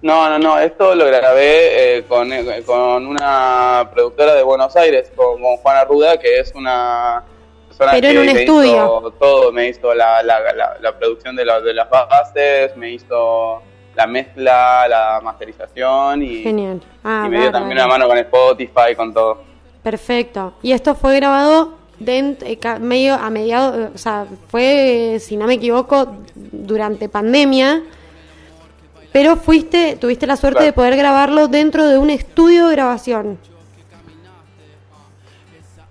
No, 0.01 0.29
no, 0.29 0.37
no, 0.37 0.59
esto 0.59 0.93
lo 0.93 1.05
grabé 1.05 1.97
eh, 1.97 2.03
con, 2.07 2.31
eh, 2.31 2.61
con 2.65 3.07
una 3.07 3.89
productora 3.91 4.35
de 4.35 4.43
Buenos 4.43 4.75
Aires, 4.75 5.11
con, 5.15 5.41
con 5.41 5.57
Juana 5.57 5.85
Ruda, 5.85 6.19
que 6.19 6.39
es 6.39 6.53
una 6.53 7.23
persona 7.67 7.91
Pero 7.93 8.07
en 8.09 8.13
que 8.13 8.19
un 8.19 8.25
me 8.27 8.31
estudio. 8.43 8.69
hizo 8.99 9.11
todo, 9.19 9.51
me 9.51 9.69
hizo 9.69 9.95
la, 9.95 10.21
la, 10.21 10.39
la, 10.53 10.77
la 10.79 10.97
producción 10.99 11.35
de, 11.35 11.45
la- 11.45 11.61
de 11.61 11.73
las 11.73 11.89
bases, 11.89 12.75
me 12.77 12.91
hizo 12.91 13.61
la 13.97 14.05
mezcla, 14.05 14.87
la 14.87 15.19
masterización 15.23 16.21
y, 16.21 16.43
Genial. 16.43 16.79
Ah, 17.03 17.23
y 17.25 17.29
me 17.29 17.39
dio 17.41 17.51
también 17.51 17.79
una 17.79 17.87
mano 17.87 18.07
con 18.07 18.15
Spotify, 18.19 18.95
con 18.95 19.11
todo. 19.11 19.41
Perfecto. 19.81 20.53
Y 20.61 20.71
esto 20.71 20.93
fue 20.93 21.15
grabado 21.15 21.73
eh, 22.05 22.57
medio 22.79 23.15
a 23.15 23.29
mediados, 23.31 23.75
eh, 23.75 23.89
o 23.95 23.97
sea, 23.97 24.27
fue, 24.49 25.17
si 25.19 25.35
no 25.35 25.47
me 25.47 25.55
equivoco, 25.55 26.15
durante 26.35 27.09
pandemia. 27.09 27.81
Pero 29.11 29.35
fuiste, 29.35 29.97
tuviste 29.99 30.27
la 30.27 30.37
suerte 30.37 30.57
Claro. 30.59 30.65
de 30.67 30.73
poder 30.73 30.95
grabarlo 30.95 31.47
dentro 31.47 31.87
de 31.87 31.97
un 31.97 32.11
estudio 32.11 32.67
de 32.67 32.75
grabación. 32.75 33.39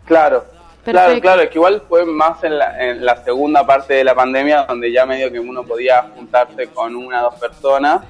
Claro, 0.04 0.44
Perfecto. 0.92 1.20
claro, 1.20 1.42
es 1.42 1.48
que 1.50 1.58
igual 1.58 1.82
fue 1.88 2.04
más 2.04 2.42
en 2.44 2.58
la, 2.58 2.82
en 2.90 3.04
la 3.04 3.16
segunda 3.24 3.66
parte 3.66 3.94
de 3.94 4.04
la 4.04 4.14
pandemia 4.14 4.64
donde 4.68 4.90
ya 4.92 5.04
medio 5.06 5.30
que 5.32 5.40
uno 5.40 5.62
podía 5.64 6.02
juntarse 6.14 6.68
con 6.68 6.94
una 6.96 7.20
o 7.26 7.30
dos 7.30 7.40
personas 7.40 8.02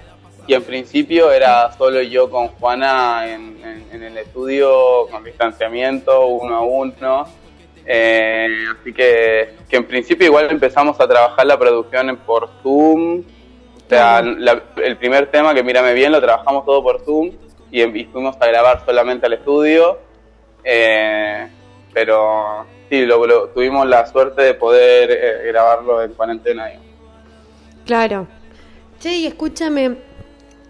y 0.47 0.55
en 0.55 0.63
principio 0.63 1.33
era 1.33 1.73
solo 1.73 2.01
yo 2.03 2.31
con 2.31 2.49
Juana 2.49 3.27
en, 3.29 3.59
en- 3.65 3.87
en 3.93 4.03
el 4.03 4.19
estudio 4.19 5.07
con 5.11 5.25
distanciamiento 5.25 6.27
uno 6.27 6.57
a 6.57 6.61
uno. 6.61 7.27
Eh, 7.85 8.49
así 8.81 8.93
que, 8.93 9.55
que 9.69 9.77
en 9.77 9.85
principio 9.87 10.27
igual 10.27 10.49
empezamos 10.51 11.01
a 11.01 11.07
trabajar 11.09 11.47
la 11.47 11.59
producción 11.59 12.17
por 12.27 12.49
Zoom. 12.63 13.21
O 13.21 13.89
sea, 13.89 14.21
la- 14.23 14.63
el 14.85 14.97
primer 14.97 15.29
tema 15.31 15.55
que 15.55 15.63
mírame 15.63 15.95
bien 15.95 16.13
lo 16.13 16.21
trabajamos 16.21 16.65
todo 16.67 16.83
por 16.83 17.01
Zoom 17.05 17.31
y, 17.71 17.83
y 17.83 18.05
fuimos 18.07 18.37
a 18.41 18.47
grabar 18.47 18.85
solamente 18.85 19.27
al 19.27 19.33
estudio. 19.35 19.99
Eh, 20.65 21.49
pero 21.97 22.67
sí, 22.91 23.07
lo, 23.07 23.49
tuvimos 23.55 23.87
la 23.87 24.07
suerte 24.07 24.43
de 24.43 24.53
poder 24.53 25.11
eh, 25.11 25.47
grabarlo 25.47 26.03
en 26.03 26.13
cuarentena. 26.13 26.67
digamos. 26.67 26.87
Claro. 27.87 28.27
Che, 29.01 29.27
escúchame, 29.27 29.97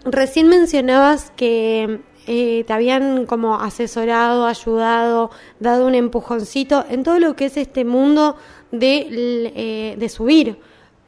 recién 0.05 0.47
mencionabas 0.47 1.33
que 1.35 1.99
eh, 2.27 2.63
te 2.65 2.71
habían 2.71 3.25
como 3.25 3.55
asesorado, 3.59 4.45
ayudado, 4.45 5.29
dado 5.59 5.85
un 5.85 5.95
empujoncito 5.95 6.85
en 6.89 7.03
todo 7.03 7.19
lo 7.19 7.35
que 7.35 7.47
es 7.47 7.57
este 7.57 7.83
mundo 7.83 8.37
de, 8.71 9.07
eh, 9.53 9.95
de 9.97 10.07
subir 10.07 10.57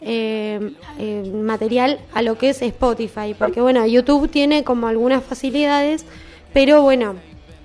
eh, 0.01 0.73
eh, 0.97 1.31
material 1.33 2.01
a 2.13 2.23
lo 2.23 2.37
que 2.37 2.49
es 2.49 2.61
Spotify. 2.61 3.33
Porque 3.39 3.61
bueno, 3.61 3.85
YouTube 3.85 4.29
tiene 4.29 4.65
como 4.65 4.89
algunas 4.89 5.23
facilidades, 5.23 6.05
pero 6.51 6.81
bueno, 6.81 7.15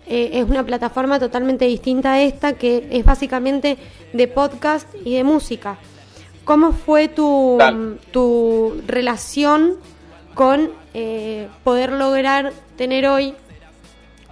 eh, 0.07 0.31
es 0.35 0.45
una 0.45 0.65
plataforma 0.65 1.19
totalmente 1.19 1.65
distinta 1.65 2.15
a 2.15 2.23
esta 2.23 2.55
que 2.55 2.89
es 2.91 3.05
básicamente 3.05 3.79
de 4.13 4.29
podcast 4.29 4.89
y 5.05 5.17
de 5.17 5.25
música. 5.25 5.79
¿Cómo 6.45 6.73
fue 6.73 7.09
tu, 7.09 7.59
tu 8.13 8.83
relación 8.87 9.77
con 10.35 10.71
eh, 10.93 11.49
poder 11.63 11.93
lograr 11.93 12.53
tener 12.77 13.07
hoy 13.07 13.35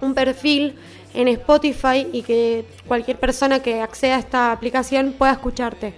un 0.01 0.13
perfil 0.13 0.75
en 1.13 1.27
Spotify 1.27 2.07
y 2.11 2.21
que 2.21 2.65
cualquier 2.87 3.17
persona 3.17 3.61
que 3.61 3.81
acceda 3.81 4.17
a 4.17 4.19
esta 4.19 4.51
aplicación 4.51 5.13
pueda 5.13 5.31
escucharte? 5.31 5.93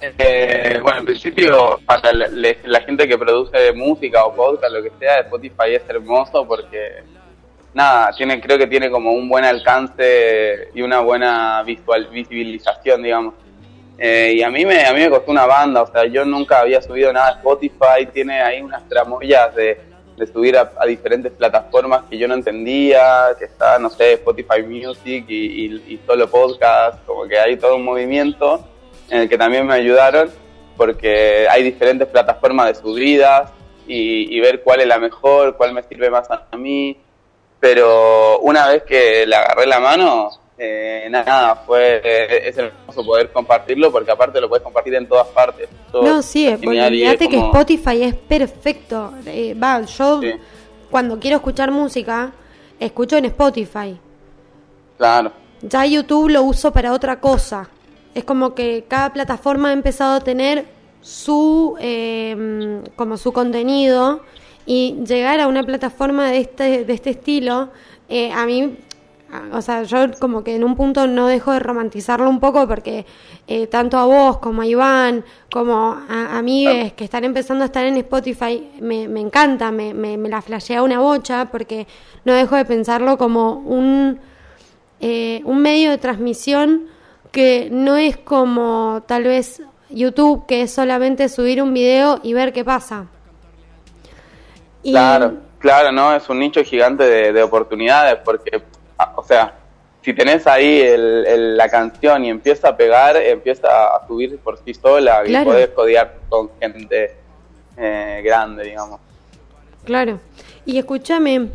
Eh, 0.00 0.78
bueno, 0.82 1.00
en 1.00 1.04
principio, 1.04 1.78
para 1.84 2.12
la, 2.12 2.28
la 2.64 2.80
gente 2.80 3.06
que 3.06 3.18
produce 3.18 3.72
música 3.72 4.24
o 4.24 4.34
podcast, 4.34 4.72
lo 4.72 4.82
que 4.82 4.92
sea, 4.98 5.20
Spotify 5.20 5.74
es 5.74 5.82
hermoso 5.88 6.46
porque, 6.46 7.02
nada, 7.74 8.12
tiene 8.12 8.40
creo 8.40 8.58
que 8.58 8.66
tiene 8.66 8.90
como 8.90 9.12
un 9.12 9.28
buen 9.28 9.44
alcance 9.44 10.68
y 10.74 10.82
una 10.82 11.00
buena 11.00 11.62
visual, 11.62 12.08
visibilización, 12.08 13.02
digamos. 13.02 13.34
Eh, 13.98 14.34
y 14.36 14.42
a 14.42 14.50
mí, 14.50 14.64
me, 14.64 14.86
a 14.86 14.94
mí 14.94 15.00
me 15.00 15.10
costó 15.10 15.30
una 15.30 15.44
banda, 15.44 15.82
o 15.82 15.86
sea, 15.86 16.06
yo 16.06 16.24
nunca 16.24 16.60
había 16.60 16.80
subido 16.80 17.12
nada 17.12 17.28
a 17.28 17.32
Spotify, 17.32 18.06
tiene 18.12 18.40
ahí 18.40 18.62
unas 18.62 18.88
tramoyas 18.88 19.54
de, 19.54 19.78
de 20.16 20.26
subir 20.26 20.56
a, 20.56 20.72
a 20.78 20.86
diferentes 20.86 21.32
plataformas 21.32 22.04
que 22.08 22.16
yo 22.16 22.26
no 22.26 22.34
entendía, 22.34 23.28
que 23.38 23.44
está, 23.44 23.78
no 23.78 23.90
sé, 23.90 24.14
Spotify 24.14 24.62
Music 24.62 25.26
y, 25.28 26.00
solo 26.06 26.30
podcast, 26.30 27.04
como 27.04 27.28
que 27.28 27.38
hay 27.38 27.58
todo 27.58 27.76
un 27.76 27.84
movimiento 27.84 28.66
en 29.10 29.22
el 29.22 29.28
que 29.28 29.36
también 29.36 29.66
me 29.66 29.74
ayudaron, 29.74 30.30
porque 30.78 31.46
hay 31.50 31.62
diferentes 31.62 32.08
plataformas 32.08 32.68
de 32.68 32.74
subidas 32.76 33.50
y, 33.86 34.34
y 34.34 34.40
ver 34.40 34.62
cuál 34.62 34.80
es 34.80 34.86
la 34.86 34.98
mejor, 34.98 35.58
cuál 35.58 35.74
me 35.74 35.82
sirve 35.82 36.08
más 36.08 36.26
a 36.30 36.56
mí, 36.56 36.96
pero 37.60 38.40
una 38.40 38.66
vez 38.68 38.82
que 38.84 39.24
le 39.26 39.36
agarré 39.36 39.66
la 39.66 39.78
mano, 39.80 40.30
eh, 40.58 41.06
nada, 41.10 41.56
fue 41.66 42.00
eh, 42.02 42.48
es 42.48 42.58
hermoso 42.58 43.04
poder 43.04 43.30
compartirlo 43.30 43.92
porque 43.92 44.10
aparte 44.10 44.40
lo 44.40 44.48
puedes 44.48 44.62
compartir 44.64 44.94
en 44.94 45.06
todas 45.06 45.26
partes. 45.28 45.68
Todo 45.92 46.02
No, 46.02 46.22
sí, 46.22 46.48
olvídate 46.48 47.28
que 47.28 47.36
como- 47.36 47.46
Spotify 47.46 48.02
es 48.02 48.14
perfecto. 48.14 49.12
Eh, 49.26 49.54
va, 49.54 49.80
yo 49.82 50.20
Sí. 50.20 50.32
cuando 50.90 51.18
quiero 51.18 51.36
escuchar 51.36 51.70
música, 51.70 52.32
escucho 52.78 53.16
en 53.16 53.26
Spotify. 53.26 53.98
Claro, 54.98 55.32
Ya 55.62 55.84
YouTube 55.84 56.30
lo 56.30 56.42
uso 56.42 56.72
para 56.72 56.92
otra 56.94 57.20
cosa. 57.20 57.68
Es 58.14 58.24
como 58.24 58.54
que 58.54 58.84
cada 58.88 59.12
plataforma 59.12 59.68
ha 59.68 59.72
empezado 59.74 60.14
a 60.14 60.20
tener 60.20 60.64
su 61.02 61.76
eh, 61.80 62.82
como 62.96 63.16
su 63.18 63.30
contenido 63.32 64.20
y 64.70 65.02
llegar 65.04 65.40
a 65.40 65.48
una 65.48 65.64
plataforma 65.64 66.30
de 66.30 66.38
este 66.38 66.84
de 66.84 66.92
este 66.92 67.10
estilo 67.10 67.70
eh, 68.08 68.30
a 68.30 68.46
mí 68.46 68.76
o 69.52 69.60
sea 69.60 69.82
yo 69.82 70.12
como 70.20 70.44
que 70.44 70.54
en 70.54 70.62
un 70.62 70.76
punto 70.76 71.08
no 71.08 71.26
dejo 71.26 71.52
de 71.52 71.58
romantizarlo 71.58 72.30
un 72.30 72.38
poco 72.38 72.68
porque 72.68 73.04
eh, 73.48 73.66
tanto 73.66 73.98
a 73.98 74.04
vos 74.04 74.38
como 74.38 74.62
a 74.62 74.66
Iván 74.66 75.24
como 75.50 75.98
a, 76.08 76.38
a 76.38 76.42
mí 76.42 76.68
eh, 76.68 76.92
que 76.94 77.02
están 77.02 77.24
empezando 77.24 77.64
a 77.64 77.66
estar 77.66 77.84
en 77.84 77.96
Spotify 77.96 78.70
me, 78.80 79.02
encanta 79.20 79.72
me, 79.72 79.92
me, 79.92 80.16
me 80.16 80.28
la 80.28 80.40
flashea 80.40 80.84
una 80.84 81.00
bocha 81.00 81.46
porque 81.50 81.88
no 82.24 82.32
dejo 82.34 82.54
de 82.54 82.64
pensarlo 82.64 83.18
como 83.18 83.54
un 83.54 84.20
eh, 85.00 85.40
un 85.46 85.62
medio 85.62 85.90
de 85.90 85.98
transmisión 85.98 86.86
que 87.32 87.70
no 87.72 87.96
es 87.96 88.18
como 88.18 89.02
tal 89.06 89.24
vez 89.24 89.62
YouTube, 89.88 90.46
que 90.46 90.62
es 90.62 90.70
solamente 90.70 91.28
subir 91.28 91.60
un 91.60 91.72
video 91.72 92.20
y 92.22 92.34
ver 92.34 92.52
qué 92.52 92.64
pasa. 92.64 93.06
Y- 94.82 94.92
Claro, 94.92 95.34
claro, 95.58 95.92
¿no? 95.92 96.14
Es 96.14 96.28
un 96.28 96.38
nicho 96.38 96.62
gigante 96.64 97.04
de, 97.04 97.32
de 97.32 97.42
oportunidades 97.42 98.16
porque, 98.24 98.62
ah, 98.98 99.12
o 99.16 99.22
sea, 99.22 99.54
si 100.02 100.14
tenés 100.14 100.46
ahí 100.46 100.80
el- 100.80 101.26
el- 101.26 101.56
la 101.56 101.68
canción 101.68 102.24
y 102.24 102.30
empieza 102.30 102.68
a 102.70 102.76
pegar, 102.76 103.16
empieza 103.16 103.68
a 103.96 104.06
subir 104.06 104.38
por 104.38 104.58
sí 104.64 104.72
sola 104.74 105.22
Claro. 105.24 105.42
y 105.50 105.52
podés 105.52 105.68
codear 105.70 106.14
con 106.28 106.50
gente 106.60 107.16
eh, 107.76 108.20
grande, 108.24 108.64
digamos. 108.64 109.00
Claro. 109.84 110.20
Y 110.66 110.78
escúchame, 110.78 111.48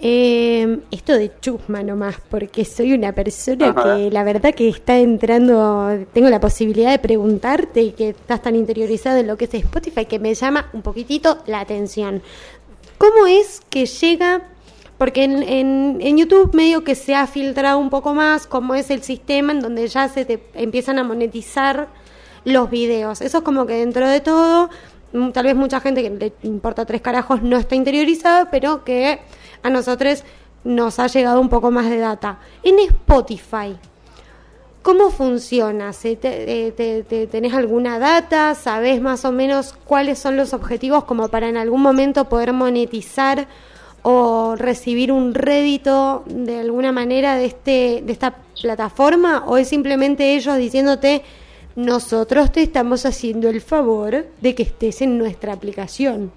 eh, 0.00 0.78
esto 0.92 1.14
de 1.14 1.32
chusma 1.40 1.82
nomás, 1.82 2.16
porque 2.30 2.64
soy 2.64 2.92
una 2.92 3.12
persona 3.12 3.70
Ajá. 3.70 3.96
que 3.96 4.10
la 4.10 4.22
verdad 4.22 4.54
que 4.54 4.68
está 4.68 4.98
entrando, 4.98 6.06
tengo 6.12 6.28
la 6.28 6.38
posibilidad 6.38 6.92
de 6.92 7.00
preguntarte 7.00 7.82
y 7.82 7.90
que 7.92 8.10
estás 8.10 8.42
tan 8.42 8.54
interiorizado 8.54 9.18
en 9.18 9.26
lo 9.26 9.36
que 9.36 9.46
es 9.46 9.54
Spotify 9.54 10.06
que 10.06 10.20
me 10.20 10.34
llama 10.34 10.70
un 10.72 10.82
poquitito 10.82 11.38
la 11.46 11.60
atención. 11.60 12.22
¿Cómo 12.96 13.26
es 13.26 13.60
que 13.70 13.86
llega? 13.86 14.42
Porque 14.98 15.24
en, 15.24 15.42
en, 15.42 15.98
en 16.00 16.18
YouTube 16.18 16.54
medio 16.54 16.84
que 16.84 16.94
se 16.94 17.14
ha 17.14 17.26
filtrado 17.26 17.78
un 17.78 17.90
poco 17.90 18.14
más 18.14 18.46
cómo 18.46 18.74
es 18.74 18.90
el 18.90 19.02
sistema 19.02 19.52
en 19.52 19.60
donde 19.60 19.86
ya 19.88 20.08
se 20.08 20.24
te 20.24 20.42
empiezan 20.54 20.98
a 20.98 21.04
monetizar 21.04 21.88
los 22.44 22.70
videos. 22.70 23.20
Eso 23.20 23.38
es 23.38 23.44
como 23.44 23.66
que 23.66 23.74
dentro 23.74 24.08
de 24.08 24.20
todo, 24.20 24.70
mm, 25.12 25.30
tal 25.30 25.46
vez 25.46 25.56
mucha 25.56 25.80
gente 25.80 26.02
que 26.02 26.10
le 26.10 26.32
importa 26.42 26.84
tres 26.86 27.00
carajos 27.00 27.42
no 27.42 27.56
está 27.56 27.74
interiorizada, 27.74 28.50
pero 28.50 28.84
que 28.84 29.20
a 29.62 29.70
nosotros 29.70 30.24
nos 30.64 30.98
ha 30.98 31.06
llegado 31.06 31.40
un 31.40 31.48
poco 31.48 31.70
más 31.70 31.88
de 31.88 31.98
data. 31.98 32.38
En 32.62 32.78
Spotify, 32.78 33.76
¿cómo 34.82 35.10
funciona? 35.10 35.92
¿Se 35.92 36.16
te- 36.16 36.66
eh, 36.68 36.72
te- 36.72 37.26
¿Tenés 37.26 37.54
alguna 37.54 37.98
data? 37.98 38.54
¿Sabés 38.54 39.00
más 39.00 39.24
o 39.24 39.32
menos 39.32 39.74
cuáles 39.84 40.18
son 40.18 40.36
los 40.36 40.52
objetivos 40.54 41.04
como 41.04 41.28
para 41.28 41.48
en 41.48 41.56
algún 41.56 41.82
momento 41.82 42.28
poder 42.28 42.52
monetizar 42.52 43.46
o 44.02 44.54
recibir 44.56 45.10
un 45.12 45.34
rédito 45.34 46.24
de 46.26 46.60
alguna 46.60 46.92
manera 46.92 47.36
de, 47.36 47.46
este, 47.46 48.02
de 48.04 48.12
esta 48.12 48.36
plataforma? 48.60 49.44
¿O 49.46 49.56
es 49.58 49.68
simplemente 49.68 50.34
ellos 50.34 50.56
diciéndote, 50.56 51.22
nosotros 51.76 52.50
te 52.50 52.62
estamos 52.62 53.06
haciendo 53.06 53.48
el 53.48 53.60
favor 53.60 54.26
de 54.40 54.54
que 54.54 54.62
estés 54.64 55.02
en 55.02 55.18
nuestra 55.18 55.52
aplicación? 55.52 56.32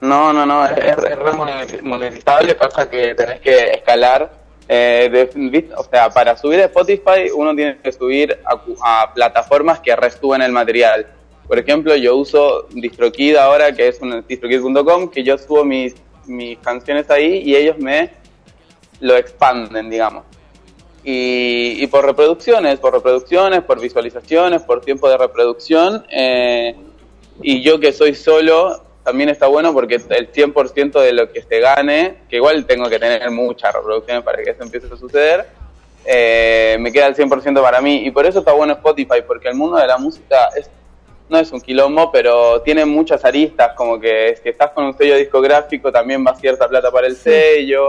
No, 0.00 0.32
no, 0.32 0.46
no, 0.46 0.64
es, 0.64 0.72
es 0.78 0.96
re 0.96 1.32
monetiz- 1.32 1.82
monetizable, 1.82 2.54
pasa 2.54 2.88
que 2.88 3.14
tenés 3.14 3.40
que 3.40 3.70
escalar. 3.72 4.30
eh, 4.70 5.08
de- 5.32 5.70
o 5.76 5.82
sea, 5.84 6.10
para 6.10 6.36
subir 6.36 6.60
a 6.60 6.64
Spotify 6.66 7.30
uno 7.34 7.54
tiene 7.56 7.78
que 7.78 7.90
subir 7.90 8.38
a, 8.44 9.02
a 9.02 9.14
plataformas 9.14 9.80
que 9.80 9.96
resuben 9.96 10.42
el 10.42 10.52
material. 10.52 11.06
Por 11.46 11.58
ejemplo, 11.58 11.96
yo 11.96 12.14
uso 12.16 12.66
DistroKid 12.70 13.36
ahora, 13.36 13.72
que 13.72 13.88
es 13.88 13.98
un 14.02 14.22
distrokid.com, 14.28 15.08
que 15.08 15.24
yo 15.24 15.38
subo 15.38 15.64
mis, 15.64 15.94
mis 16.26 16.58
canciones 16.58 17.08
ahí 17.10 17.38
y 17.46 17.56
ellos 17.56 17.78
me 17.78 18.10
lo 19.00 19.16
expanden, 19.16 19.88
digamos. 19.88 20.24
Y, 21.02 21.82
y 21.82 21.86
por 21.86 22.04
reproducciones, 22.04 22.78
por 22.78 22.92
reproducciones, 22.92 23.62
por 23.62 23.80
visualizaciones, 23.80 24.62
por 24.62 24.82
tiempo 24.82 25.08
de 25.08 25.16
reproducción. 25.16 26.04
eh, 26.10 26.76
y 27.42 27.62
yo 27.62 27.80
que 27.80 27.92
soy 27.92 28.14
solo, 28.14 28.82
también 29.08 29.30
está 29.30 29.46
bueno 29.46 29.72
porque 29.72 29.94
el 29.94 30.30
100% 30.30 31.00
de 31.00 31.12
lo 31.14 31.32
que 31.32 31.40
se 31.40 31.60
gane, 31.60 32.16
que 32.28 32.36
igual 32.36 32.66
tengo 32.66 32.90
que 32.90 32.98
tener 32.98 33.30
muchas 33.30 33.72
reproducciones 33.72 34.22
para 34.22 34.42
que 34.42 34.50
eso 34.50 34.62
empiece 34.62 34.86
a 34.86 34.98
suceder, 34.98 35.46
eh, 36.04 36.76
me 36.78 36.92
queda 36.92 37.06
el 37.06 37.16
100% 37.16 37.62
para 37.62 37.80
mí. 37.80 38.02
Y 38.04 38.10
por 38.10 38.26
eso 38.26 38.40
está 38.40 38.52
bueno 38.52 38.74
Spotify, 38.74 39.22
porque 39.26 39.48
el 39.48 39.54
mundo 39.54 39.78
de 39.78 39.86
la 39.86 39.96
música 39.96 40.50
es, 40.54 40.68
no 41.30 41.38
es 41.38 41.50
un 41.52 41.62
quilombo, 41.62 42.12
pero 42.12 42.60
tiene 42.60 42.84
muchas 42.84 43.24
aristas, 43.24 43.72
como 43.74 43.98
que 43.98 44.38
si 44.42 44.50
estás 44.50 44.72
con 44.72 44.84
un 44.84 44.98
sello 44.98 45.16
discográfico 45.16 45.90
también 45.90 46.22
va 46.22 46.34
cierta 46.34 46.68
plata 46.68 46.90
para 46.90 47.06
el 47.06 47.16
sello. 47.16 47.86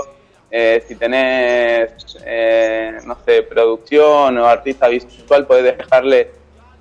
Eh, 0.50 0.82
si 0.88 0.96
tenés, 0.96 2.18
eh, 2.26 2.98
no 3.04 3.18
sé, 3.26 3.44
producción 3.44 4.38
o 4.38 4.46
artista 4.46 4.88
visual, 4.88 5.46
podés 5.46 5.78
dejarle 5.78 6.32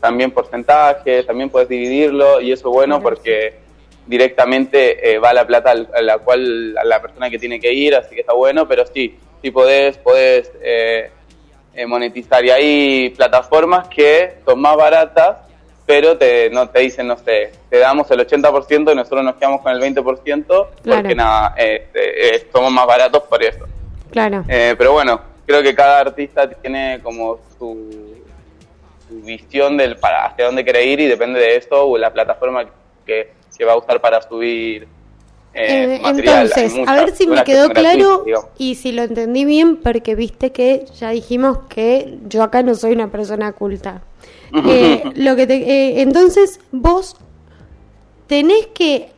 también 0.01 0.30
porcentajes, 0.30 1.26
también 1.26 1.51
puedes 1.51 1.68
dividirlo 1.68 2.41
y 2.41 2.53
eso 2.53 2.68
es 2.68 2.72
bueno 2.72 3.03
porque 3.03 3.66
directamente 4.09 5.12
eh, 5.12 5.18
va 5.18 5.32
la 5.32 5.46
plata 5.46 5.70
a 5.70 6.02
la 6.02 6.18
cual 6.18 6.76
a 6.76 6.84
la 6.84 7.00
persona 7.00 7.30
que 7.30 7.38
tiene 7.38 7.61
que 7.61 7.72
ir, 7.72 7.94
así 7.94 8.14
que 8.14 8.22
está 8.22 8.32
bueno, 8.32 8.66
pero 8.66 8.84
sí, 8.86 9.16
sí 9.42 9.50
podés, 9.50 9.98
podés 9.98 10.50
eh, 10.62 11.11
eh, 11.74 11.86
monetizar 11.86 12.44
y 12.44 12.50
hay 12.50 13.11
plataformas 13.11 13.86
que 13.86 14.38
son 14.44 14.61
más 14.61 14.76
baratas, 14.76 15.36
pero 15.86 16.18
te, 16.18 16.50
no 16.50 16.68
te 16.68 16.80
dicen, 16.80 17.06
no 17.06 17.16
sé, 17.16 17.52
te 17.70 17.78
damos 17.78 18.11
el 18.11 18.26
80% 18.26 18.92
y 18.92 18.96
nosotros 18.96 19.22
nos 19.22 19.36
quedamos 19.36 19.61
con 19.61 19.72
el 19.72 19.80
20% 19.80 20.44
Claro. 20.46 20.68
porque 20.82 21.14
nada, 21.14 21.54
este, 21.56 22.36
eh, 22.36 22.48
somos 22.52 22.72
más 22.72 22.86
baratos 22.86 23.22
por 23.22 23.42
eso. 23.42 23.64
Claro. 24.11 24.44
Eh, 24.48 24.74
pero 24.76 24.92
bueno, 24.92 25.20
creo 25.46 25.62
que 25.62 25.74
cada 25.74 26.00
artista 26.00 26.48
tiene 26.50 26.98
como 27.02 27.38
su, 27.59 28.16
su 29.09 29.20
visión 29.22 29.76
del 29.76 29.96
para 29.96 30.26
hacia 30.26 30.46
dónde 30.46 30.64
quiere 30.64 30.84
ir 30.84 30.98
y 31.00 31.06
depende 31.06 31.38
de 31.38 31.56
eso 31.56 31.86
o 31.86 31.96
la 31.96 32.12
plataforma 32.12 32.64
que, 33.06 33.38
que 33.59 33.64
va 33.64 33.72
a 33.72 33.76
usar 33.76 34.00
para 34.00 34.22
subir 34.22 34.84
eh, 35.54 35.96
Eh, 35.96 36.00
material. 36.02 36.46
Entonces, 36.54 36.88
a 36.88 36.94
ver 36.94 37.14
si 37.16 37.26
me 37.26 37.42
quedó 37.42 37.68
claro 37.70 38.22
digamos. 38.24 38.48
y 38.59 38.76
si 38.76 38.92
lo 38.92 39.02
entendí 39.02 39.44
bien, 39.44 39.76
porque 39.76 40.14
viste 40.14 40.52
que 40.52 40.84
ya 40.98 41.11
dijimos 41.11 41.59
que 41.68 42.18
yo 42.28 42.42
acá 42.44 42.62
no 42.62 42.74
soy 42.74 42.92
una 42.92 43.11
persona 43.11 43.52
culta. 43.52 44.02
Eh, 44.66 45.02
lo 45.16 45.34
que 45.36 45.46
te- 45.46 45.56
eh, 45.70 46.00
entonces, 46.02 46.61
vos 46.70 47.16
tenés 48.26 48.66
que 48.68 49.11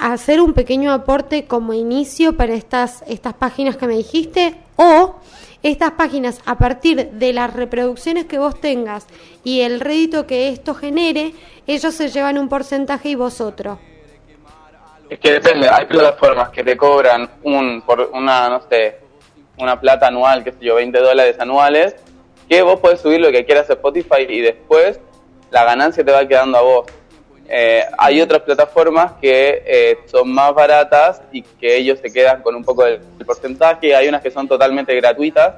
hacer 0.00 0.40
un 0.40 0.52
pequeño 0.54 0.92
aporte 0.92 1.44
como 1.44 1.74
inicio 1.74 2.36
para 2.36 2.54
estas, 2.54 3.02
estas 3.06 3.34
páginas 3.34 3.76
que 3.76 3.86
me 3.86 3.96
dijiste 3.96 4.54
o 4.76 5.16
estas 5.62 5.92
páginas 5.92 6.40
a 6.46 6.56
partir 6.56 7.10
de 7.10 7.32
las 7.32 7.52
reproducciones 7.52 8.26
que 8.26 8.38
vos 8.38 8.60
tengas 8.60 9.06
y 9.44 9.60
el 9.62 9.80
rédito 9.80 10.26
que 10.26 10.48
esto 10.48 10.74
genere, 10.74 11.32
ellos 11.66 11.94
se 11.94 12.08
llevan 12.08 12.38
un 12.38 12.48
porcentaje 12.48 13.10
y 13.10 13.14
vos 13.14 13.40
otro. 13.40 13.78
Es 15.10 15.18
que 15.18 15.32
depende, 15.32 15.68
hay 15.68 15.86
plataformas 15.86 16.50
que 16.50 16.62
te 16.62 16.76
cobran 16.76 17.30
un 17.42 17.82
por 17.82 18.10
una, 18.12 18.48
no 18.48 18.60
sé, 18.68 18.98
una 19.58 19.80
plata 19.80 20.08
anual, 20.08 20.44
qué 20.44 20.52
sé 20.52 20.58
yo, 20.60 20.74
20 20.76 20.98
dólares 20.98 21.40
anuales, 21.40 21.96
que 22.48 22.62
vos 22.62 22.78
podés 22.80 23.00
subir 23.00 23.20
lo 23.20 23.32
que 23.32 23.44
quieras 23.44 23.68
a 23.70 23.74
Spotify 23.74 24.26
y 24.28 24.40
después 24.40 25.00
la 25.50 25.64
ganancia 25.64 26.04
te 26.04 26.12
va 26.12 26.26
quedando 26.26 26.58
a 26.58 26.62
vos. 26.62 26.86
Eh, 27.50 27.82
hay 27.96 28.20
otras 28.20 28.42
plataformas 28.42 29.12
que 29.20 29.62
eh, 29.66 29.98
son 30.06 30.30
más 30.32 30.54
baratas 30.54 31.22
y 31.32 31.40
que 31.42 31.76
ellos 31.76 31.98
se 32.00 32.12
quedan 32.12 32.42
con 32.42 32.54
un 32.54 32.62
poco 32.64 32.84
del, 32.84 33.00
del 33.16 33.26
porcentaje, 33.26 33.94
hay 33.96 34.06
unas 34.08 34.20
que 34.22 34.30
son 34.30 34.46
totalmente 34.46 34.94
gratuitas, 34.94 35.54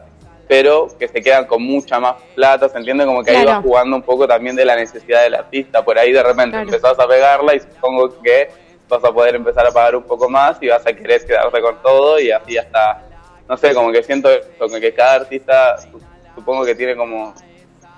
pero 0.46 0.86
que 0.98 1.08
se 1.08 1.20
quedan 1.20 1.46
con 1.46 1.62
mucha 1.62 1.98
más 1.98 2.14
plata, 2.34 2.68
se 2.68 2.78
entiende 2.78 3.04
como 3.04 3.22
que 3.24 3.30
ahí 3.32 3.42
Claro. 3.42 3.50
va 3.58 3.62
jugando 3.62 3.96
un 3.96 4.02
poco 4.02 4.26
también 4.28 4.54
de 4.54 4.64
la 4.64 4.76
necesidad 4.76 5.22
del 5.24 5.34
artista, 5.34 5.84
por 5.84 5.98
ahí 5.98 6.12
de 6.12 6.22
repente 6.22 6.50
Claro. 6.50 6.66
empezás 6.68 6.98
a 6.98 7.08
pegarla 7.08 7.54
y 7.54 7.60
supongo 7.60 8.20
que 8.22 8.48
vas 8.88 9.02
a 9.04 9.12
poder 9.12 9.34
empezar 9.36 9.66
a 9.66 9.70
pagar 9.70 9.96
un 9.96 10.02
poco 10.04 10.28
más 10.28 10.58
y 10.60 10.68
vas 10.68 10.86
a 10.86 10.92
querer 10.92 11.24
quedarte 11.24 11.60
con 11.60 11.80
todo 11.82 12.18
y 12.20 12.30
así 12.30 12.56
hasta, 12.56 13.02
no 13.48 13.56
sé, 13.56 13.74
como 13.74 13.90
que 13.92 14.02
siento 14.04 14.28
como 14.58 14.78
que 14.78 14.92
cada 14.94 15.14
artista 15.14 15.76
su- 15.78 16.00
supongo 16.36 16.64
que 16.64 16.74
tiene 16.76 16.94
como 16.96 17.34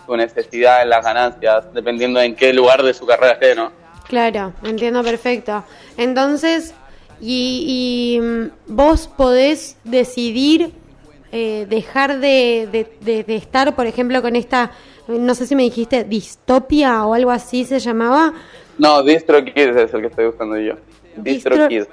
su 0.07 0.17
necesidad 0.17 0.83
en 0.83 0.89
las 0.91 1.05
ganancias, 1.05 1.73
dependiendo 1.73 2.21
en 2.21 2.35
qué 2.35 2.53
lugar 2.55 2.83
de 2.83 2.93
su 2.95 3.07
carrera 3.07 3.33
esté, 3.35 3.55
¿no? 3.55 3.71
Claro, 4.09 4.53
entiendo 4.63 5.03
perfecto. 5.03 5.65
Entonces, 5.97 6.75
y, 7.21 8.17
y, 8.17 8.21
mm, 8.21 8.51
vos 8.69 9.09
podés 9.09 9.77
decidir 9.85 10.73
eh, 11.35 11.67
dejar 11.69 12.21
de, 12.21 12.69
de- 12.71 12.93
de- 13.01 13.25
de 13.25 13.37
estar, 13.37 13.75
por 13.75 13.87
ejemplo, 13.87 14.21
con 14.21 14.37
esta, 14.37 14.73
no 15.09 15.35
sé 15.35 15.47
si 15.47 15.55
me 15.57 15.63
dijiste, 15.63 16.05
distopia 16.05 17.07
o 17.07 17.15
algo 17.15 17.31
así 17.31 17.65
se 17.65 17.79
llamaba. 17.79 18.35
No, 18.77 19.03
DistroKid 19.03 19.57
es 19.57 19.95
el 19.95 20.01
que 20.03 20.07
estoy 20.09 20.27
buscando 20.27 20.59
yo. 20.59 20.75
Una 21.15 21.23
DistroKid. 21.25 21.85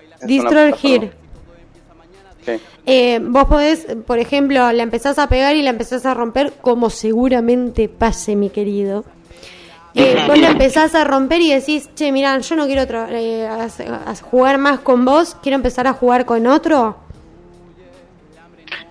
plataforma. 0.42 1.10
Sí. 2.46 2.52
Eh, 2.86 3.20
vos 3.22 3.46
podés, 3.46 3.86
por 4.06 4.18
ejemplo, 4.20 4.72
la 4.72 4.84
empezás 4.84 5.20
a 5.20 5.28
pegar 5.30 5.56
y 5.56 5.62
la 5.62 5.70
empezás 5.70 6.06
a 6.06 6.14
romper, 6.14 6.54
como 6.62 6.90
seguramente 6.90 7.88
pase, 7.88 8.36
mi 8.36 8.50
querido. 8.50 9.06
Eh, 9.96 10.16
vos 10.28 10.38
la 10.38 10.50
empezás 10.50 10.94
a 10.96 11.04
romper 11.04 11.42
y 11.42 11.52
decís, 11.54 11.90
che, 11.96 12.12
mira, 12.12 12.38
yo 12.40 12.56
no 12.56 12.66
quiero 12.68 12.84
otro, 12.84 13.08
eh, 13.10 13.48
a- 13.48 13.66
a 14.12 14.16
jugar 14.16 14.58
más 14.58 14.80
con 14.80 15.04
vos, 15.04 15.36
quiero 15.42 15.56
empezar 15.56 15.88
a 15.88 15.94
jugar 15.94 16.26
con 16.26 16.46
otro. 16.48 16.98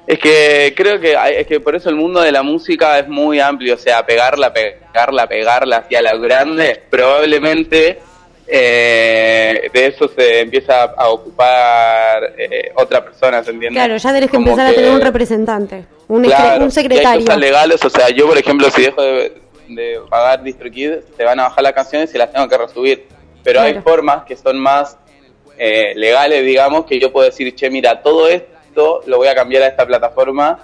Es 0.06 0.18
que 0.18 0.72
creo 0.76 0.98
que 0.98 1.14
es 1.38 1.46
que 1.46 1.60
por 1.60 1.76
eso 1.76 1.90
el 1.90 1.94
mundo 1.96 2.20
de 2.22 2.32
la 2.32 2.42
música 2.42 2.98
es 2.98 3.08
muy 3.08 3.40
amplio, 3.40 3.74
o 3.74 3.78
sea, 3.78 4.04
pegarla, 4.06 4.52
pegarla, 4.52 5.26
pegarla 5.26 5.76
hacia 5.78 6.00
la 6.00 6.16
grande, 6.16 6.82
probablemente 6.88 7.98
eh, 8.46 9.68
de 9.72 9.86
eso 9.86 10.08
se 10.08 10.40
empieza 10.40 10.84
a 10.84 11.08
ocupar 11.10 12.32
eh, 12.38 12.72
otra 12.76 13.04
persona, 13.04 13.44
¿se 13.44 13.50
entiende? 13.50 13.78
Claro, 13.78 13.98
ya 13.98 14.12
tenés 14.14 14.30
que 14.30 14.36
Como 14.38 14.48
empezar 14.48 14.72
a 14.72 14.74
tener 14.74 14.90
un 14.90 15.00
representante, 15.02 15.84
un, 16.08 16.22
Claro, 16.24 16.56
un 16.56 16.62
y 16.62 16.64
hay 16.64 16.70
secretario. 16.70 17.20
cosas 17.26 17.38
legales, 17.38 17.84
o 17.84 17.90
sea, 17.90 18.08
yo 18.08 18.26
por 18.26 18.38
ejemplo, 18.38 18.70
si 18.70 18.82
dejo 18.82 19.02
de, 19.02 19.32
de 19.68 20.00
pagar 20.08 20.42
DistroKid, 20.42 20.92
se 21.16 21.24
van 21.24 21.40
a 21.40 21.44
bajar 21.44 21.62
las 21.62 21.72
canciones 21.72 22.14
y 22.14 22.18
las 22.18 22.32
tengo 22.32 22.48
que 22.48 22.58
resubir. 22.58 23.06
Pero 23.42 23.60
hay 23.60 23.80
formas 23.80 24.24
que 24.24 24.36
son 24.36 24.58
más 24.58 24.98
eh, 25.56 25.92
legales, 25.94 26.44
digamos, 26.44 26.86
que 26.86 26.98
yo 26.98 27.12
puedo 27.12 27.26
decir, 27.26 27.54
che, 27.54 27.70
mira, 27.70 28.02
todo 28.02 28.28
esto 28.28 29.02
lo 29.06 29.16
voy 29.16 29.28
a 29.28 29.34
cambiar 29.34 29.62
a 29.62 29.68
esta 29.68 29.86
plataforma, 29.86 30.58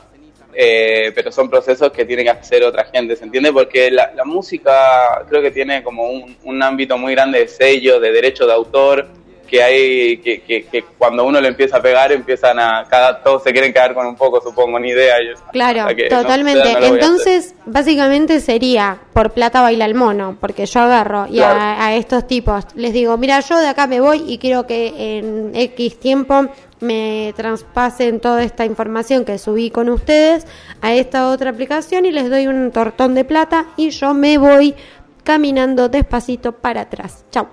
eh, 0.53 1.11
pero 1.15 1.33
son 1.33 1.51
procesos 1.51 1.91
que 1.91 2.05
tiene 2.05 2.23
que 2.23 2.31
hacer 2.31 2.63
otra 2.63 2.85
gente, 2.85 3.17
¿se 3.17 3.25
entiende? 3.25 3.53
Porque 3.53 3.91
la, 3.91 4.13
la 4.15 4.25
música 4.25 5.25
creo 5.29 5.43
que 5.43 5.51
tiene 5.51 5.83
como 5.83 6.09
un, 6.09 6.37
un 6.45 6.63
ámbito 6.63 6.97
muy 6.97 7.15
grande 7.15 7.41
de 7.41 7.49
sello, 7.49 7.99
de 7.99 8.13
derecho 8.13 8.47
de 8.47 8.53
autor, 8.53 9.09
que 9.47 9.63
hay 9.63 10.17
que, 10.19 10.41
que, 10.43 10.65
que 10.67 10.85
cuando 10.99 11.25
uno 11.25 11.41
le 11.41 11.49
empieza 11.49 11.77
a 11.77 11.83
pegar 11.83 12.11
empiezan 12.13 12.59
a 12.59 12.85
cada 12.89 13.23
todos 13.23 13.43
se 13.43 13.53
quieren 13.53 13.73
quedar 13.73 13.95
con 13.95 14.07
un 14.07 14.17
poco 14.17 14.41
supongo 14.41 14.79
ni 14.79 14.89
idea 14.91 15.17
yo- 15.23 15.41
Claro, 15.53 15.95
que 15.95 16.09
totalmente. 16.09 16.73
no. 16.73 16.87
Entonces, 16.87 17.55
básicamente 17.67 18.41
sería 18.41 18.99
por 19.13 19.31
plata 19.33 19.61
baila 19.61 19.85
el 19.85 19.95
mono, 19.95 20.37
porque 20.41 20.67
yo 20.67 20.81
agarro 20.81 21.27
y 21.29 21.37
Claro. 21.37 21.61
a, 21.61 21.87
a 21.87 21.95
estos 21.95 22.27
tipos 22.27 22.65
les 22.75 22.93
digo, 22.93 23.17
mira, 23.17 23.41
yo 23.41 23.59
de 23.59 23.69
acá 23.69 23.87
me 23.87 24.01
voy 24.01 24.25
y 24.27 24.39
quiero 24.39 24.67
que 24.67 25.19
en 25.19 25.53
X 25.55 25.99
tiempo 26.01 26.47
me 26.81 27.33
traspasen 27.37 28.21
toda 28.21 28.43
esta 28.43 28.65
información 28.65 29.25
que 29.25 29.39
subí 29.39 29.71
con 29.71 29.89
ustedes 29.89 30.47
a 30.83 30.93
esta 30.93 31.29
otra 31.31 31.51
aplicación 31.51 32.05
y 32.05 32.11
les 32.13 32.29
doy 32.29 32.47
un 32.47 32.71
tortón 32.73 33.15
de 33.15 33.25
plata 33.25 33.67
y 33.77 33.91
yo 33.91 34.13
me 34.13 34.37
voy 34.39 34.75
caminando 35.23 35.89
despacito 35.89 36.53
para 36.53 36.83
atrás. 36.83 37.25
Chau. 37.31 37.47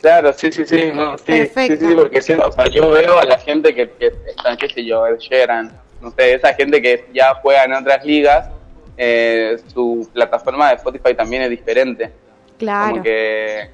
Claro, 0.00 0.32
sí, 0.32 0.52
sí, 0.52 0.64
sí, 0.64 0.90
no, 0.94 1.18
sí, 1.18 1.46
sí, 1.52 1.76
sí, 1.76 1.94
porque 1.96 2.22
siento, 2.22 2.46
o 2.48 2.52
sea, 2.52 2.66
yo 2.68 2.88
veo 2.90 3.18
a 3.18 3.24
la 3.24 3.38
gente 3.38 3.74
que, 3.74 3.90
que 3.90 4.12
están, 4.28 4.56
qué 4.56 4.68
sé 4.68 4.84
yo, 4.84 5.04
Ed 5.06 5.18
Sheeran, 5.18 5.72
no 6.00 6.10
sé, 6.12 6.34
esa 6.34 6.54
gente 6.54 6.80
que 6.80 7.08
ya 7.12 7.34
juega 7.42 7.64
en 7.64 7.72
otras 7.74 8.04
ligas, 8.04 8.48
eh, 8.96 9.56
su 9.72 10.08
plataforma 10.12 10.68
de 10.70 10.76
Spotify 10.76 11.14
también 11.14 11.42
es 11.42 11.50
diferente. 11.50 12.12
Claro, 12.58 12.90
Como 12.90 13.02
que 13.02 13.70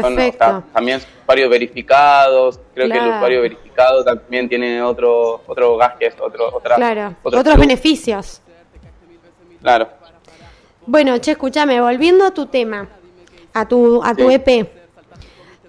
son, 0.00 0.12
o 0.12 0.16
perfecto. 0.16 0.44
sea, 0.44 0.62
también 0.72 1.00
son 1.00 1.10
usuarios 1.22 1.50
verificados, 1.50 2.60
creo 2.74 2.88
que 2.88 2.98
el 2.98 3.08
usuario 3.08 3.42
verificado 3.42 4.04
también 4.04 4.48
tiene 4.48 4.80
otro 4.82 5.42
otro 5.46 5.76
gadget, 5.76 6.20
otro, 6.20 6.54
otra, 6.54 6.76
Claro, 6.76 7.14
otro 7.22 7.40
otros 7.40 7.56
beneficios. 7.58 8.40
Claro. 9.60 9.88
Bueno, 10.86 11.16
che, 11.18 11.32
escúchame, 11.32 11.80
volviendo 11.80 12.26
a 12.26 12.30
tu 12.32 12.46
tema, 12.46 12.88
a 13.54 13.66
tu, 13.66 14.02
a 14.04 14.14
tu 14.14 14.28
Sí. 14.28 14.34
EP. 14.34 14.83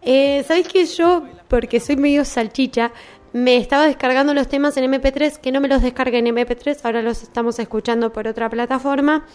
Eh, 0.06 0.46
¿Sabés 0.48 0.68
que 0.68 0.86
yo, 0.86 1.24
porque 1.48 1.80
soy 1.80 1.98
medio 1.98 2.24
salchicha, 2.26 2.92
me 3.34 3.58
estaba 3.58 3.88
descargando 3.88 4.36
los 4.36 4.48
temas 4.48 4.78
en 4.78 4.92
MP3, 4.92 5.40
que 5.40 5.52
no 5.52 5.60
me 5.60 5.68
los 5.68 5.82
descargué 5.82 6.20
en 6.20 6.28
MP3, 6.28 6.78
ahora 6.84 7.02
los 7.02 7.24
estamos 7.24 7.58
escuchando 7.58 8.14
por 8.14 8.28
otra 8.28 8.48
plataforma. 8.48 9.26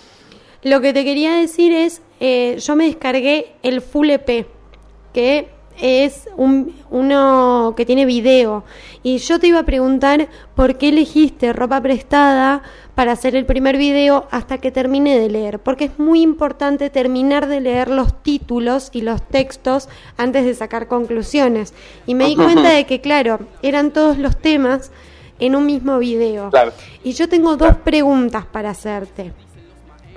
Lo 0.62 0.80
que 0.80 0.92
te 0.92 1.04
quería 1.04 1.34
decir 1.34 1.72
es, 1.72 2.02
eh, 2.20 2.56
yo 2.64 2.76
me 2.76 2.86
descargué 2.86 3.56
el 3.64 3.80
Full 3.80 4.10
EP, 4.10 4.46
que 5.12 5.48
es 5.80 6.28
un, 6.36 6.76
uno 6.90 7.74
que 7.76 7.84
tiene 7.84 8.06
video. 8.06 8.64
Y 9.02 9.18
yo 9.18 9.40
te 9.40 9.48
iba 9.48 9.58
a 9.58 9.64
preguntar 9.64 10.28
por 10.54 10.78
qué 10.78 10.90
elegiste 10.90 11.52
ropa 11.52 11.80
prestada 11.80 12.62
para 13.00 13.12
hacer 13.12 13.34
el 13.34 13.46
primer 13.46 13.78
video 13.78 14.28
hasta 14.30 14.58
que 14.58 14.70
termine 14.70 15.18
de 15.18 15.30
leer. 15.30 15.58
Porque 15.58 15.86
es 15.86 15.98
muy 15.98 16.20
importante 16.20 16.90
terminar 16.90 17.46
de 17.46 17.62
leer 17.62 17.88
los 17.88 18.22
títulos 18.22 18.90
y 18.92 19.00
los 19.00 19.26
textos 19.26 19.88
antes 20.18 20.44
de 20.44 20.54
sacar 20.54 20.86
conclusiones. 20.86 21.72
Y 22.06 22.14
me 22.14 22.26
di 22.26 22.36
cuenta 22.36 22.68
de 22.68 22.84
que, 22.84 23.00
claro, 23.00 23.38
eran 23.62 23.90
todos 23.90 24.18
los 24.18 24.36
temas 24.36 24.90
en 25.38 25.56
un 25.56 25.64
mismo 25.64 25.98
video. 25.98 26.50
Claro. 26.50 26.72
Y 27.02 27.12
yo 27.12 27.26
tengo 27.26 27.56
dos 27.56 27.74
preguntas 27.76 28.44
para 28.44 28.68
hacerte. 28.68 29.32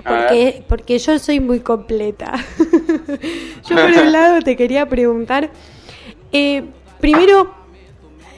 Porque, 0.06 0.62
porque 0.68 0.98
yo 0.98 1.18
soy 1.18 1.40
muy 1.40 1.60
completa. 1.60 2.34
yo 3.66 3.76
por 3.76 3.90
un 4.02 4.12
lado 4.12 4.42
te 4.42 4.58
quería 4.58 4.86
preguntar, 4.86 5.48
eh, 6.32 6.64
primero, 7.00 7.50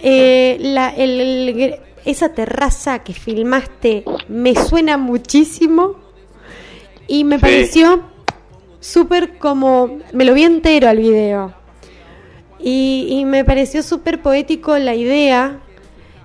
eh, 0.05 0.57
la- 0.61 0.91
el- 0.91 1.21
el- 1.59 1.81
esa 2.07 2.31
terraza 2.31 3.01
que 3.01 3.13
filmaste 3.13 4.05
me 4.29 4.55
suena 4.55 4.97
muchísimo 4.97 5.97
y 7.07 7.25
me 7.25 7.37
Sí. 7.37 7.43
pareció 7.43 8.03
súper 8.81 9.39
como, 9.39 9.99
me 10.13 10.25
lo 10.25 10.33
vi 10.35 10.45
entero 10.45 10.89
al 10.89 10.99
video 10.99 11.53
y, 12.59 13.07
y 13.11 13.25
me 13.25 13.45
pareció 13.45 13.83
súper 13.83 14.23
poético 14.23 14.79
la 14.79 14.95
idea 14.95 15.61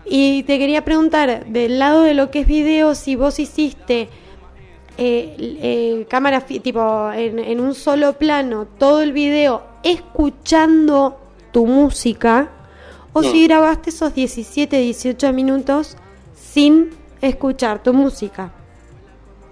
y 0.05 0.43
te 0.43 0.57
quería 0.59 0.83
preguntar, 0.83 1.45
del 1.47 1.79
lado 1.79 2.03
de 2.03 2.13
lo 2.13 2.31
que 2.31 2.41
es 2.41 2.47
video, 2.47 2.95
si 2.95 3.15
vos 3.15 3.39
hiciste 3.39 4.09
eh, 4.97 5.35
eh, 5.39 6.05
cámara, 6.09 6.41
tipo, 6.41 7.11
en, 7.13 7.39
en 7.39 7.59
un 7.59 7.73
solo 7.73 8.13
plano, 8.13 8.67
todo 8.77 9.01
el 9.01 9.13
video, 9.13 9.63
escuchando 9.83 11.17
tu 11.51 11.65
música, 11.65 12.49
o 13.13 13.21
si 13.23 13.43
Mm. 13.43 13.47
grabaste 13.47 13.89
esos 13.89 14.13
17, 14.13 14.77
18 14.77 15.33
minutos 15.33 15.97
sin 16.35 16.91
escuchar 17.21 17.83
tu 17.83 17.93
música. 17.93 18.51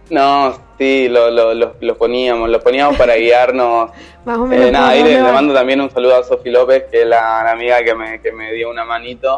No, 0.10 0.58
sí, 0.78 1.08
lo, 1.08 1.30
lo, 1.30 1.54
lo, 1.54 1.76
lo 1.80 1.98
poníamos, 1.98 2.50
lo 2.50 2.60
poníamos 2.60 2.98
para 2.98 3.16
guiarnos. 3.18 3.92
Más 4.26 4.38
o 4.38 4.46
menos. 4.46 4.68
Eh, 4.68 4.72
nada, 4.72 4.88
por 4.88 4.96
ahí 4.96 5.04
le, 5.04 5.22
mando 5.22 5.54
también 5.54 5.82
un 5.82 5.92
saludo 5.92 6.18
a 6.18 6.24
Sofi 6.24 6.50
López, 6.50 6.86
que 6.90 7.02
es 7.04 7.08
la, 7.08 7.44
la 7.44 7.52
amiga 7.52 7.84
que 7.84 7.94
me, 7.94 8.22
que 8.22 8.32
me 8.32 8.52
dio 8.54 8.70
una 8.70 8.86
manito. 8.86 9.38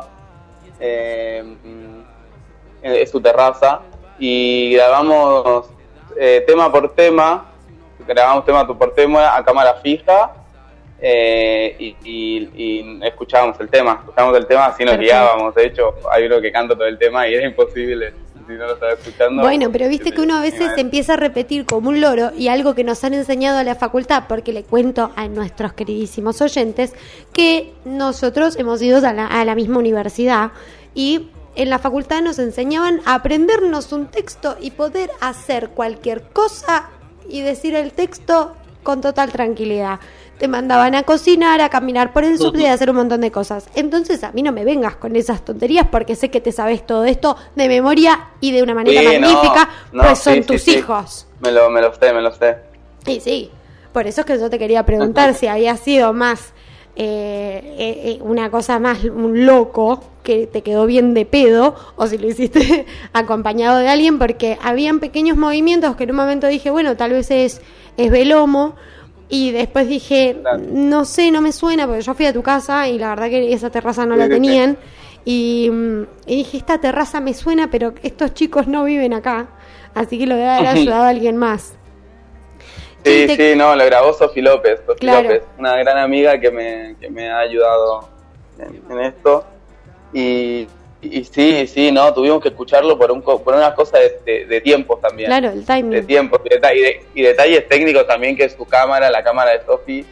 Eh, 0.80 1.44
mm, 1.44 2.84
es 2.84 3.12
su 3.12 3.20
terraza. 3.20 3.82
Y 4.18 4.74
grabamos 4.74 5.68
eh, 6.18 6.44
tema 6.46 6.72
por 6.72 6.94
tema, 6.94 7.46
grabamos 8.08 8.46
tema 8.46 8.66
por 8.68 8.94
tema 8.94 9.36
a 9.36 9.44
cámara 9.44 9.76
fija. 9.82 10.32
Eh, 11.02 11.76
y, 11.80 11.96
y- 12.04 12.50
y 12.56 13.00
escuchábamos 13.06 13.60
el 13.60 13.70
tema, 13.70 14.00
escuchábamos 14.02 14.38
el 14.38 14.46
tema, 14.48 14.66
así 14.68 14.84
nos 14.86 14.94
Perfecto. 14.96 15.16
guiábamos. 15.16 15.56
De 15.56 15.66
hecho, 15.66 15.96
hay 16.12 16.26
uno 16.26 16.40
que 16.42 16.52
canta 16.52 16.76
todo 16.76 16.86
el 16.86 16.98
tema 16.98 17.28
y 17.28 17.34
es 17.36 17.44
imposible 17.44 18.14
si 18.48 18.54
no 18.54 18.66
lo 18.68 18.74
estaba 18.74 18.92
escuchando. 18.94 19.42
Bueno, 19.42 19.72
pero 19.72 19.88
viste 19.88 20.12
que 20.12 20.22
uno 20.22 20.36
a 20.36 20.42
veces 20.42 20.68
madre. 20.68 20.82
empieza 20.82 21.14
a 21.14 21.18
repetir 21.18 21.66
como 21.66 21.90
un 21.90 22.02
loro 22.02 22.32
y 22.38 22.48
algo 22.50 22.76
que 22.76 22.84
nos 22.84 23.04
han 23.04 23.14
enseñado 23.14 23.58
a 23.60 23.64
la 23.64 23.76
facultad, 23.76 24.24
porque 24.28 24.52
le 24.54 24.64
cuento 24.64 25.12
a 25.16 25.28
nuestros 25.28 25.74
queridísimos 25.74 26.42
oyentes 26.42 26.94
que 27.34 27.72
nosotros 27.86 28.58
hemos 28.58 28.82
ido 28.82 28.98
a 29.08 29.14
la, 29.14 29.26
a 29.28 29.46
la 29.46 29.56
misma 29.56 29.78
universidad 29.80 30.52
y 30.94 31.30
en 31.56 31.70
la 31.70 31.80
facultad 31.80 32.22
nos 32.22 32.40
enseñaban 32.40 33.02
a 33.06 33.16
aprendernos 33.16 33.92
un 33.92 34.08
texto 34.08 34.56
y 34.62 34.72
poder 34.72 35.10
hacer 35.20 35.70
cualquier 35.70 36.22
cosa 36.24 36.90
y 37.30 37.42
decir 37.42 37.76
el 37.76 37.92
texto 37.94 38.56
con 38.84 39.02
total 39.02 39.32
tranquilidad. 39.32 40.00
Te 40.42 40.48
mandaban 40.48 40.96
a 40.96 41.04
cocinar, 41.04 41.62
a 41.62 41.70
caminar 41.70 42.14
por 42.14 42.24
el 42.24 42.40
subte 42.40 42.64
y 42.64 42.66
a 42.66 42.74
hacer 42.74 42.90
un 42.90 42.96
montón 42.96 43.22
de 43.22 43.30
cosas. 43.30 43.70
Entonces 43.76 44.24
a 44.24 44.32
mí 44.32 44.42
no 44.42 44.52
me 44.52 44.66
vengas 44.66 44.96
con 44.96 45.16
esas 45.16 45.46
tonterías 45.46 45.86
porque 45.92 46.16
sé 46.16 46.32
que 46.32 46.42
te 46.42 46.52
sabes 46.52 46.84
todo 46.84 47.06
esto 47.06 47.38
de 47.56 47.68
memoria 47.68 48.30
y 48.40 48.52
de 48.52 48.64
una 48.64 48.74
manera 48.74 49.02
Sí, 49.02 49.20
magnífica, 49.20 49.70
no, 49.94 50.02
pues 50.02 50.18
son 50.18 50.34
sí, 50.34 50.42
tus 50.42 50.64
sí. 50.64 50.72
hijos. 50.78 51.28
Me 51.42 51.52
lo, 51.52 51.70
me 51.70 51.80
lo 51.80 51.94
sé, 51.94 52.12
me 52.12 52.24
lo 52.24 52.32
sé. 52.34 52.58
Y 53.06 53.20
sí, 53.20 53.52
por 53.94 54.08
eso 54.08 54.22
es 54.22 54.26
que 54.26 54.40
yo 54.40 54.50
te 54.50 54.58
quería 54.58 54.84
preguntar 54.84 55.34
si 55.36 55.46
había 55.46 55.78
sido 55.78 56.12
más 56.12 56.54
eh, 56.96 57.62
eh, 57.78 58.02
eh, 58.06 58.20
una 58.22 58.50
cosa 58.50 58.80
más 58.80 59.04
un 59.04 59.46
loco 59.46 60.04
que 60.24 60.48
te 60.48 60.64
quedó 60.64 60.88
bien 60.88 61.14
de 61.14 61.28
pedo 61.28 61.76
o 61.98 62.08
si 62.08 62.18
lo 62.18 62.28
hiciste 62.28 62.88
acompañado 63.14 63.78
de 63.78 63.90
alguien 63.90 64.18
porque 64.18 64.58
habían 64.64 65.00
pequeños 65.00 65.38
movimientos 65.38 65.96
que 65.96 66.06
en 66.06 66.10
un 66.10 66.16
momento 66.18 66.48
dije, 66.48 66.72
bueno, 66.72 66.98
tal 66.98 67.12
vez 67.12 67.30
es, 67.30 67.62
es 67.98 68.10
Velomo 68.10 68.76
y 69.32 69.52
después 69.52 69.88
dije, 69.88 70.38
Claro. 70.42 70.62
no 70.72 71.06
sé, 71.06 71.32
no 71.32 71.42
me 71.42 71.52
suena 71.52 71.88
porque 71.88 72.02
yo 72.04 72.14
fui 72.14 72.26
a 72.28 72.34
tu 72.34 72.44
casa 72.44 72.88
y 72.88 73.00
la 73.00 73.10
verdad 73.10 73.30
que 73.30 73.52
esa 73.54 73.72
terraza 73.72 74.06
no 74.06 74.16
la 74.16 74.28
tenían 74.30 74.78
y, 75.26 75.70
mm, 75.72 76.02
y 76.28 76.36
dije, 76.36 76.58
esta 76.58 76.78
terraza 76.80 77.20
me 77.22 77.34
suena 77.34 77.72
pero 77.72 77.94
estos 78.04 78.34
chicos 78.36 78.68
no 78.68 78.84
viven 78.84 79.14
acá, 79.14 79.48
así 79.96 80.20
que 80.20 80.28
lo 80.28 80.36
debe 80.36 80.50
haber 80.50 80.68
ayudado 80.78 81.04
a 81.04 81.10
alguien 81.10 81.38
más. 81.38 81.74
Sí, 83.04 83.26
te- 83.26 83.36
sí, 83.54 83.58
no, 83.58 83.76
lo 83.76 83.84
grabó 83.86 84.14
Sofi 84.14 84.42
López, 84.42 84.82
Sofi 84.86 85.00
Claro. 85.00 85.24
López, 85.24 85.44
una 85.58 85.76
gran 85.78 85.98
amiga 85.98 86.40
que 86.40 86.52
me, 86.52 86.96
que 87.00 87.10
me 87.10 87.32
ha 87.32 87.40
ayudado 87.40 88.08
en, 88.60 88.80
en 88.92 89.00
esto. 89.06 89.44
Y, 90.14 90.68
y 91.02 91.24
sí, 91.24 91.66
sí, 91.68 91.92
no, 91.92 92.14
tuvimos 92.14 92.42
que 92.42 92.50
escucharlo 92.50 92.98
por, 92.98 93.12
un, 93.12 93.22
por 93.22 93.54
una 93.56 93.74
cosa 93.74 93.98
de, 93.98 94.20
de, 94.26 94.46
de 94.46 94.62
tiempos 94.62 95.02
también. 95.02 95.28
Claro, 95.30 95.50
el 95.50 95.62
De 95.62 95.66
timing. 95.66 96.06
tiempos 96.06 96.42
y, 96.46 96.50
de- 96.50 97.06
y 97.16 97.22
detalles 97.24 97.68
técnicos 97.68 98.06
también 98.08 98.36
que 98.38 98.48
su 98.50 98.66
cámara, 98.66 99.10
la 99.10 99.24
cámara 99.24 99.52
de 99.52 99.66
Sofi, 99.66 100.06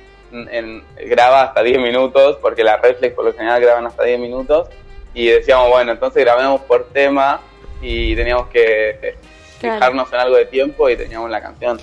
graba 1.06 1.42
hasta 1.44 1.64
10 1.64 1.80
minutos, 1.80 2.38
porque 2.42 2.64
la 2.64 2.78
reflex 2.78 3.14
por 3.16 3.26
lo 3.26 3.34
general 3.34 3.62
graban 3.62 3.86
hasta 3.86 4.04
10 4.04 4.20
minutos. 4.20 4.68
Y 5.14 5.28
decíamos, 5.28 5.70
bueno, 5.70 5.92
entonces 5.92 6.24
grabemos 6.24 6.62
por 6.62 6.86
tema 6.90 7.42
y 7.82 8.16
teníamos 8.16 8.48
que 8.48 8.90
eh, 9.02 9.16
Claro. 9.60 9.76
fijarnos 9.76 10.14
en 10.14 10.20
algo 10.20 10.36
de 10.38 10.46
tiempo 10.46 10.90
y 10.90 10.96
teníamos 10.96 11.30
la 11.30 11.42
canción. 11.42 11.80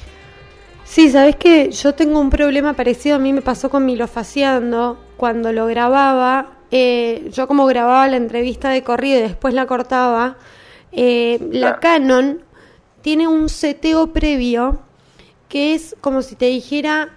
Sí, 0.84 1.10
sabes 1.10 1.36
que 1.36 1.70
yo 1.72 1.94
tengo 1.94 2.20
un 2.20 2.30
problema 2.30 2.72
parecido. 2.72 3.16
A 3.16 3.18
mí 3.18 3.32
me 3.32 3.42
pasó 3.42 3.68
con 3.68 3.84
Milofaciando. 3.84 4.98
Cuando 5.18 5.52
lo 5.52 5.66
grababa, 5.66 6.55
eh, 6.70 7.30
yo 7.32 7.46
como 7.46 7.66
grababa 7.66 8.06
la 8.08 8.16
entrevista 8.16 8.70
de 8.70 8.82
corrido 8.82 9.18
y 9.18 9.22
después 9.22 9.54
la 9.54 9.66
cortaba, 9.66 10.36
eh, 10.92 11.38
la. 11.52 11.78
Canon 11.80 12.42
tiene 13.02 13.28
un 13.28 13.48
seteo 13.48 14.12
previo 14.12 14.78
que 15.48 15.74
es 15.74 15.94
como 16.00 16.22
si 16.22 16.34
te 16.34 16.46
dijera 16.46 17.10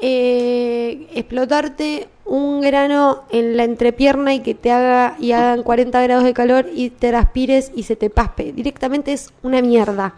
eh, 0.00 1.06
explotarte 1.14 2.08
un 2.24 2.60
grano 2.62 3.24
en 3.30 3.56
la 3.56 3.64
entrepierna 3.64 4.34
y 4.34 4.40
que 4.40 4.54
te 4.54 4.70
haga 4.72 5.16
y 5.20 5.32
hagan 5.32 5.62
40 5.62 6.00
grados 6.02 6.24
de 6.24 6.32
calor 6.32 6.66
y 6.74 6.90
te 6.90 7.10
transpires 7.10 7.70
y 7.74 7.82
se 7.84 7.96
te 7.96 8.10
paspe. 8.10 8.52
Directamente 8.52 9.12
es 9.12 9.32
una 9.42 9.60
mierda. 9.60 10.14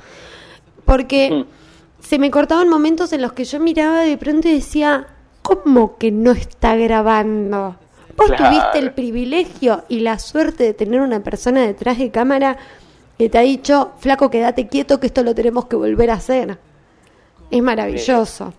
Porque 0.85 1.31
Mm. 1.31 1.45
se 2.01 2.19
me 2.19 2.31
cortaban 2.31 2.69
momentos 2.69 3.13
en 3.13 3.23
los 3.23 3.33
que 3.33 3.45
yo 3.45 3.59
miraba 3.59 4.01
de 4.03 4.17
pronto 4.17 4.49
y 4.49 4.53
decía, 4.55 5.09
¿cómo 5.43 5.99
que 5.99 6.13
no 6.13 6.31
está 6.31 6.77
grabando? 6.77 7.77
Vos 8.17 8.27
Claro. 8.29 8.45
tuviste 8.49 8.79
el 8.79 8.93
privilegio 8.93 9.85
y 9.89 10.01
la 10.01 10.19
suerte 10.19 10.65
de 10.65 10.75
tener 10.75 11.01
una 11.01 11.21
persona 11.23 11.63
detrás 11.67 11.99
de 11.99 12.11
cámara 12.11 12.57
que 13.19 13.29
te 13.29 13.39
ha 13.39 13.43
dicho, 13.43 13.93
flaco, 13.99 14.31
quédate 14.31 14.69
quieto 14.69 15.01
que 15.01 15.07
esto 15.07 15.23
lo 15.23 15.35
tenemos 15.35 15.67
que 15.67 15.77
volver 15.77 16.11
a 16.11 16.15
hacer. 16.15 16.59
Es 17.51 17.63
maravilloso. 17.63 18.53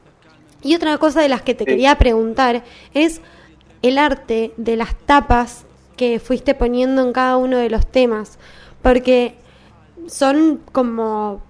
Y 0.64 0.76
otra 0.76 0.98
cosa 0.98 1.22
de 1.22 1.30
las 1.30 1.42
que 1.42 1.54
te 1.54 1.64
Sí. 1.64 1.72
quería 1.72 1.96
preguntar 1.98 2.64
es 2.94 3.22
el 3.82 3.98
arte 3.98 4.54
de 4.58 4.76
las 4.76 4.96
tapas 4.96 5.66
que 5.96 6.20
fuiste 6.20 6.54
poniendo 6.56 7.02
en 7.04 7.14
cada 7.14 7.38
uno 7.38 7.58
de 7.58 7.70
los 7.70 7.86
temas, 7.88 8.38
porque 8.82 9.36
son 10.08 10.62
como 10.72 11.42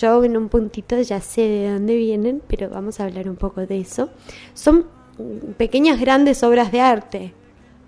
yo 0.00 0.24
en 0.24 0.36
un 0.36 0.48
puntito 0.48 1.00
ya 1.00 1.20
sé 1.20 1.42
de 1.42 1.72
dónde 1.72 1.96
vienen, 1.96 2.42
pero 2.46 2.68
vamos 2.68 3.00
a 3.00 3.04
hablar 3.04 3.28
un 3.28 3.36
poco 3.36 3.64
de 3.66 3.78
eso. 3.78 4.10
Son 4.54 4.86
pequeñas 5.56 6.00
grandes 6.00 6.42
obras 6.42 6.72
de 6.72 6.80
arte 6.80 7.32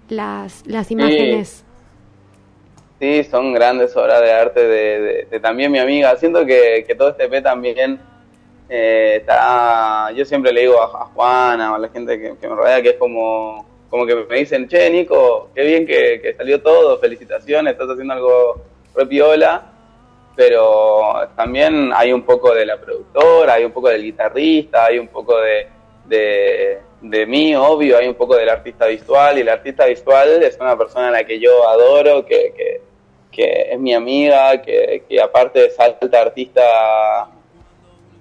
las 0.09 0.67
las 0.67 0.91
imágenes. 0.91 1.65
Sí, 2.99 3.23
son 3.25 3.53
grandes 3.53 3.97
obras 3.97 4.21
de 4.21 4.33
arte 4.33 4.67
de, 4.67 5.41
también 5.41 5.71
mi 5.71 5.79
amiga. 5.79 6.17
Siento 6.17 6.45
que, 6.45 6.85
que 6.87 6.95
todo 6.97 7.11
este 7.11 7.25
EP 7.25 7.43
también 7.43 8.01
eh, 8.69 9.19
está... 9.21 10.11
Yo 10.13 10.25
siempre 10.25 10.53
le 10.53 10.63
digo 10.63 10.83
a, 10.83 10.87
a 10.87 11.05
Juana 11.07 11.73
o 11.73 11.75
a 11.77 11.79
la 11.79 11.89
gente 11.91 12.19
que, 12.19 12.49
me 12.49 12.55
rodea 12.55 12.83
que 12.83 12.91
es 12.91 12.97
como, 12.97 13.65
como 13.89 14.05
que 14.05 14.17
me 14.17 14.39
dicen, 14.39 14.67
che, 14.67 14.91
Nico, 14.91 15.51
qué 15.55 15.63
bien 15.63 15.87
que, 15.87 16.35
salió 16.37 16.61
todo, 16.61 16.99
felicitaciones, 16.99 17.75
estás 17.75 17.89
haciendo 17.89 18.15
algo 18.15 18.63
re 18.97 19.07
piola. 19.07 19.75
Pero 20.35 21.29
también 21.37 21.91
hay 21.95 22.13
un 22.13 22.23
poco 22.23 22.55
de 22.55 22.65
la 22.65 22.81
productora, 22.81 23.55
hay 23.55 23.65
un 23.65 23.73
poco 23.73 23.89
del 23.89 24.03
guitarrista, 24.03 24.87
hay 24.87 24.99
un 24.99 25.09
poco 25.09 25.37
de, 25.41 25.67
de, 26.09 26.79
de 27.01 27.27
mí, 27.27 27.55
obvio, 27.55 27.99
hay 27.99 28.09
un 28.09 28.15
poco 28.15 28.37
del 28.37 28.49
artista 28.49 28.87
visual. 28.87 29.39
Y 29.39 29.43
el 29.43 29.49
artista 29.49 29.87
visual 29.87 30.43
es 30.43 30.59
una 30.61 30.77
persona 30.77 31.09
a 31.09 31.11
la 31.11 31.25
que 31.25 31.39
yo 31.39 31.69
adoro, 31.69 32.25
que, 32.25 32.53
que, 32.57 32.81
que 33.31 33.73
es 33.73 33.79
mi 33.79 33.95
amiga, 33.95 34.61
que, 34.63 35.05
que 35.09 35.21
aparte 35.21 35.61
de 35.61 35.73
alta 35.79 36.21
artista 36.21 37.29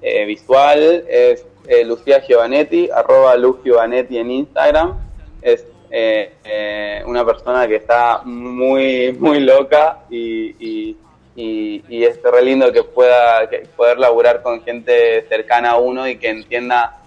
eh, 0.02 0.26
visual, 0.26 1.06
es 1.08 1.46
eh, 1.68 1.84
Lucía 1.84 2.22
Giovanetti, 2.22 2.90
arroba 2.94 3.36
Luz 3.36 3.58
Giovanetti 3.64 4.18
en 4.18 4.32
Instagram. 4.32 5.00
Es 5.42 5.66
eh, 5.90 6.34
eh, 6.44 7.04
una 7.06 7.26
persona 7.26 7.68
que 7.68 7.76
está 7.76 8.22
muy, 8.24 9.14
muy 9.14 9.40
loca 9.40 10.00
y, 10.10 10.56
y, 10.60 10.98
y, 11.36 12.04
es 12.04 12.20
re 12.22 12.42
lindo 12.42 12.72
que 12.72 12.84
pueda 12.84 13.50
poder 13.76 13.98
laburar 13.98 14.42
con 14.42 14.64
gente 14.64 15.26
cercana 15.30 15.72
a 15.72 15.78
uno 15.78 16.08
y 16.08 16.18
que 16.18 16.30
entienda 16.30 16.98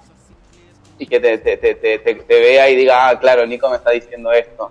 y 1.01 1.07
que 1.07 1.19
te, 1.19 1.39
te, 1.39 1.57
te, 1.57 1.75
te, 1.99 2.15
vea 2.29 2.69
y 2.69 2.77
diga, 2.77 3.09
ah, 3.09 3.19
claro, 3.19 3.47
Nico 3.47 3.71
me 3.71 3.77
está 3.77 3.91
diciendo 3.91 4.31
esto. 4.33 4.71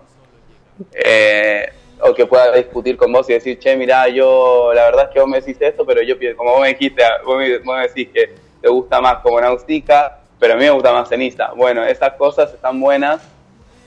Eh, 0.93 1.68
o 2.01 2.14
que 2.14 2.27
pueda 2.27 2.56
discutir 2.56 2.95
con 2.95 3.11
vos 3.11 3.27
y 3.30 3.34
decir, 3.34 3.57
che, 3.57 3.76
mira, 3.76 4.07
yo, 4.07 4.72
la 4.76 4.85
verdad 4.85 5.06
es 5.06 5.10
que 5.10 5.19
vos 5.19 5.27
me 5.27 5.41
decís 5.41 5.57
esto, 5.60 5.84
pero 5.88 6.03
yo 6.03 6.15
como 6.38 6.51
vos 6.51 6.61
me 6.61 6.69
dijiste, 6.69 7.03
vos 7.26 7.38
me, 7.39 7.57
vos 7.57 7.76
me 7.77 7.88
decís 7.88 8.10
que 8.14 8.35
te 8.61 8.69
gusta 8.69 9.01
más 9.01 9.18
como 9.23 9.41
Naustica, 9.41 10.19
pero 10.39 10.53
a 10.53 10.57
mí 10.57 10.65
me 10.65 10.69
gusta 10.69 10.93
más 10.93 11.10
ceniza. 11.10 11.51
Bueno, 11.56 11.84
esas 11.84 12.14
cosas 12.14 12.53
están 12.53 12.80
buenas 12.80 13.22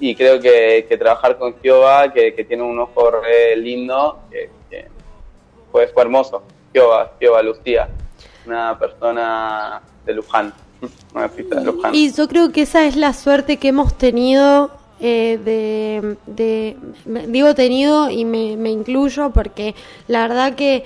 y 0.01 0.17
creo 0.17 0.41
que, 0.41 0.85
que 0.89 0.99
trabajar 0.99 1.39
con 1.39 1.55
Jehová, 1.61 2.13
que, 2.13 2.35
que 2.35 2.43
tiene 2.43 2.65
un 2.65 2.77
ojo 2.81 3.09
re 3.13 3.57
lindo, 3.57 4.19
que, 4.33 4.51
que 4.69 4.89
pues 5.71 5.93
fue 5.93 6.03
hermoso. 6.03 6.43
Jehová, 6.73 7.13
Jehová 7.21 7.41
Lucía, 7.41 7.89
una 8.47 8.77
persona 8.77 9.81
de 10.05 10.13
Luján, 10.13 10.53
Y 11.93 12.13
yo 12.13 12.29
creo 12.29 12.53
que 12.53 12.63
esa 12.63 12.87
es 12.87 12.97
la 12.97 13.13
suerte 13.13 13.57
que 13.57 13.69
hemos 13.69 13.97
tenido 13.97 14.71
eh, 15.01 16.17
de, 16.27 16.77
digo 17.27 17.55
tenido 17.55 18.09
y 18.11 18.25
me, 18.25 18.57
me 18.57 18.71
incluyo 18.71 19.31
porque 19.33 19.75
la 20.07 20.29
verdad 20.29 20.55
que 20.55 20.85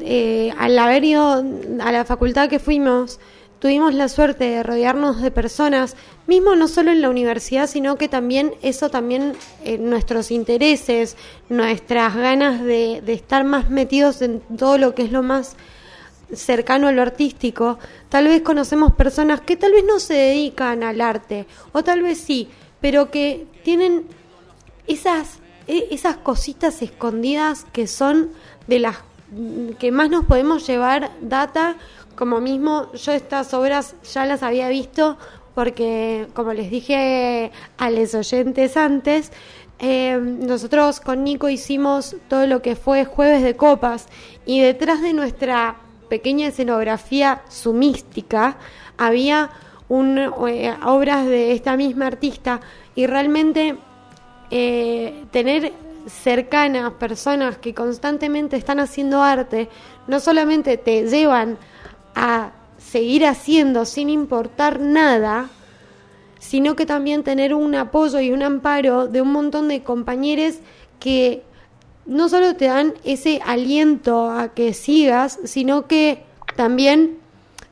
eh, 0.00 0.52
al 0.58 0.78
haber 0.78 1.04
ido 1.04 1.42
a 1.80 1.92
la 1.92 2.04
facultad 2.04 2.50
que 2.50 2.58
fuimos 2.58 3.20
tuvimos 3.60 3.94
la 3.94 4.08
suerte 4.08 4.44
de 4.44 4.62
rodearnos 4.62 5.22
de 5.22 5.30
personas 5.30 5.96
mismo 6.26 6.54
no 6.56 6.68
solo 6.68 6.90
en 6.90 7.00
la 7.00 7.08
universidad 7.08 7.66
sino 7.66 7.96
que 7.96 8.08
también 8.08 8.52
eso 8.60 8.90
también 8.90 9.32
eh, 9.64 9.78
nuestros 9.78 10.30
intereses 10.30 11.16
nuestras 11.48 12.14
ganas 12.14 12.62
de, 12.62 13.00
de 13.00 13.12
estar 13.14 13.44
más 13.44 13.70
metidos 13.70 14.20
en 14.20 14.40
todo 14.40 14.76
lo 14.76 14.94
que 14.94 15.04
es 15.04 15.12
lo 15.12 15.22
más 15.22 15.56
cercano 16.32 16.88
a 16.88 16.92
lo 16.92 17.02
artístico, 17.02 17.78
tal 18.08 18.28
vez 18.28 18.42
conocemos 18.42 18.92
personas 18.94 19.40
que 19.40 19.56
tal 19.56 19.72
vez 19.72 19.84
no 19.84 20.00
se 20.00 20.14
dedican 20.14 20.82
al 20.82 21.00
arte, 21.00 21.46
o 21.72 21.82
tal 21.84 22.02
vez 22.02 22.18
sí, 22.18 22.48
pero 22.80 23.10
que 23.10 23.46
tienen 23.62 24.04
esas, 24.86 25.38
e- 25.66 25.88
esas 25.90 26.16
cositas 26.16 26.82
escondidas 26.82 27.66
que 27.72 27.86
son 27.86 28.30
de 28.66 28.78
las 28.78 28.96
mm, 29.30 29.70
que 29.78 29.92
más 29.92 30.10
nos 30.10 30.24
podemos 30.24 30.66
llevar 30.66 31.10
data, 31.20 31.76
como 32.16 32.40
mismo 32.40 32.92
yo 32.92 33.12
estas 33.12 33.52
obras 33.54 33.94
ya 34.12 34.24
las 34.24 34.42
había 34.42 34.68
visto 34.68 35.18
porque, 35.54 36.26
como 36.34 36.52
les 36.52 36.70
dije 36.70 37.52
a 37.78 37.90
los 37.90 38.14
oyentes 38.14 38.76
antes, 38.76 39.30
eh, 39.78 40.18
nosotros 40.20 41.00
con 41.00 41.24
Nico 41.24 41.48
hicimos 41.48 42.16
todo 42.28 42.46
lo 42.46 42.62
que 42.62 42.76
fue 42.76 43.04
Jueves 43.04 43.42
de 43.42 43.56
Copas 43.56 44.06
y 44.46 44.60
detrás 44.60 45.00
de 45.02 45.12
nuestra 45.12 45.76
pequeña 46.08 46.48
escenografía 46.48 47.42
sumística 47.48 48.56
había 48.96 49.50
eh, 49.90 50.74
obras 50.84 51.26
de 51.26 51.52
esta 51.52 51.76
misma 51.76 52.06
artista 52.06 52.60
y 52.94 53.06
realmente 53.06 53.76
eh, 54.50 55.24
tener 55.30 55.72
cercanas 56.06 56.92
personas 56.94 57.58
que 57.58 57.74
constantemente 57.74 58.56
están 58.56 58.80
haciendo 58.80 59.22
arte 59.22 59.68
no 60.06 60.20
solamente 60.20 60.76
te 60.76 61.08
llevan 61.08 61.58
a 62.14 62.52
seguir 62.78 63.26
haciendo 63.26 63.84
sin 63.84 64.10
importar 64.10 64.80
nada, 64.80 65.48
sino 66.38 66.76
que 66.76 66.86
también 66.86 67.22
tener 67.22 67.54
un 67.54 67.74
apoyo 67.74 68.20
y 68.20 68.30
un 68.30 68.42
amparo 68.42 69.08
de 69.08 69.22
un 69.22 69.32
montón 69.32 69.68
de 69.68 69.82
compañeros 69.82 70.56
que 71.00 71.42
no 72.06 72.28
solo 72.28 72.54
te 72.56 72.66
dan 72.66 72.94
ese 73.04 73.40
aliento 73.44 74.30
a 74.30 74.54
que 74.54 74.74
sigas, 74.74 75.38
sino 75.44 75.86
que 75.86 76.22
también 76.56 77.18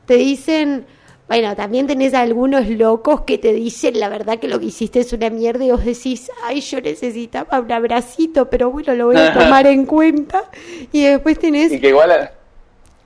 te 0.05 0.15
dicen, 0.15 0.85
bueno, 1.27 1.55
también 1.55 1.87
tenés 1.87 2.13
algunos 2.13 2.67
locos 2.67 3.21
que 3.21 3.37
te 3.37 3.53
dicen 3.53 3.99
la 3.99 4.09
verdad 4.09 4.39
que 4.39 4.47
lo 4.47 4.59
que 4.59 4.65
hiciste 4.65 4.99
es 4.99 5.13
una 5.13 5.29
mierda 5.29 5.63
y 5.65 5.71
vos 5.71 5.85
decís, 5.85 6.29
ay, 6.43 6.61
yo 6.61 6.81
necesitaba 6.81 7.59
un 7.59 7.71
abracito, 7.71 8.49
pero 8.49 8.69
bueno, 8.69 8.93
lo 8.93 9.07
voy 9.07 9.17
a 9.17 9.33
tomar 9.33 9.65
en 9.67 9.85
cuenta. 9.85 10.43
Y 10.91 11.05
después 11.05 11.39
tenés... 11.39 11.71
Y 11.71 11.79
que 11.79 11.89
igual... 11.89 12.31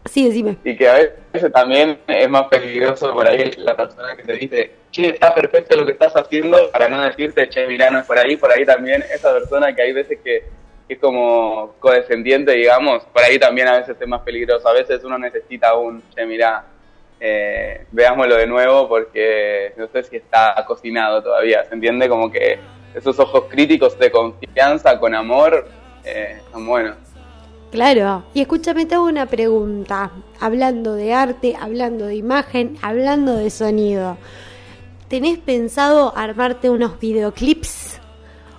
Sí, 0.06 0.26
decime. 0.26 0.58
Y 0.64 0.76
que 0.76 0.88
a 0.88 0.94
veces 0.94 1.52
también 1.52 2.00
es 2.08 2.30
más 2.30 2.48
peligroso 2.48 3.14
por 3.14 3.28
ahí 3.28 3.52
la 3.58 3.76
persona 3.76 4.16
que 4.16 4.24
te 4.24 4.34
dice, 4.34 4.72
che, 4.92 5.10
está 5.10 5.36
perfecto 5.36 5.76
lo 5.76 5.86
que 5.86 5.92
estás 5.92 6.14
haciendo, 6.16 6.72
para 6.72 6.88
no 6.88 7.02
decirte, 7.02 7.50
che, 7.50 7.68
mirá, 7.68 7.90
no 7.90 8.00
es 8.00 8.06
por 8.06 8.18
ahí, 8.18 8.38
por 8.38 8.52
ahí 8.52 8.66
también 8.66 9.04
esa 9.14 9.34
persona 9.34 9.76
que 9.76 9.82
hay 9.82 9.92
veces 9.92 10.18
que, 10.24 10.44
que 10.44 10.46
es 10.94 11.00
como 11.00 11.74
codescendiente, 11.80 12.54
digamos, 12.54 13.04
por 13.06 13.24
ahí 13.24 13.38
también 13.38 13.68
a 13.68 13.78
veces 13.78 13.98
es 14.00 14.08
más 14.08 14.22
peligroso. 14.22 14.68
A 14.68 14.74
veces 14.74 15.04
uno 15.04 15.18
necesita 15.18 15.76
un, 15.76 16.02
che, 16.16 16.26
mirá, 16.26 16.66
eh, 17.20 17.86
veámoslo 17.92 18.36
de 18.36 18.48
nuevo 18.48 18.88
porque 18.88 19.74
no 19.76 19.88
sé 19.88 20.04
si 20.04 20.18
está 20.18 20.56
cocinado 20.68 21.22
todavía, 21.22 21.66
¿se 21.66 21.74
entiende? 21.74 22.08
Como 22.08 22.32
que 22.32 22.60
esos 22.94 23.20
ojos 23.20 23.46
críticos 23.50 23.98
de 24.00 24.12
confianza, 24.12 25.00
con 25.00 25.14
amor, 25.14 25.68
eh, 26.04 26.40
son 26.52 26.66
buenos. 26.66 26.96
Claro, 27.72 28.24
y 28.34 28.42
escúchame, 28.42 28.86
te 28.86 28.96
hago 28.96 29.06
una 29.06 29.26
pregunta. 29.26 30.12
Hablando 30.40 30.94
de 30.94 31.14
arte, 31.14 31.56
hablando 31.60 32.06
de 32.06 32.16
imagen, 32.16 32.78
hablando 32.82 33.36
de 33.36 33.50
sonido. 33.50 34.18
¿Tenés 35.10 35.38
pensado 35.38 36.16
armarte 36.16 36.70
unos 36.70 37.00
videoclips? 37.00 38.00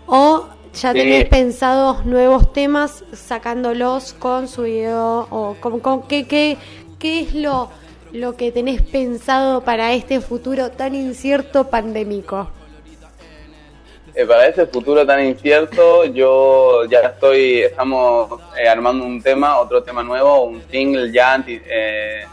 ¿O 0.06 0.48
ya 0.74 0.92
tenés 0.92 1.24
pensados 1.28 2.04
nuevos 2.06 2.52
temas 2.52 3.04
sacándolos 3.12 4.12
con 4.14 4.48
su 4.48 4.62
video? 4.62 5.26
¿O 5.30 5.56
con, 5.60 5.80
con- 5.80 6.02
qué, 6.08 6.26
qué, 6.26 6.56
qué 6.98 7.20
es 7.20 7.34
lo, 7.34 7.70
lo 8.12 8.36
que 8.36 8.52
tenés 8.52 8.82
pensado 8.82 9.62
para 9.62 9.92
este 9.92 10.20
futuro 10.20 10.70
tan 10.70 10.94
incierto 10.94 11.68
pandémico? 11.68 12.48
Eh, 14.14 14.26
para 14.26 14.46
ese 14.48 14.66
futuro 14.66 15.06
tan 15.06 15.24
incierto, 15.24 16.04
yo 16.06 16.84
ya 16.86 17.00
estoy, 17.00 17.60
estamos 17.62 18.40
eh, 18.60 18.68
armando 18.68 19.04
un 19.04 19.22
tema, 19.22 19.58
otro 19.60 19.82
tema 19.82 20.02
nuevo, 20.02 20.42
un 20.44 20.60
single 20.70 21.12
ya 21.12 21.34
anti- 21.34 21.60
eh, 21.64 22.24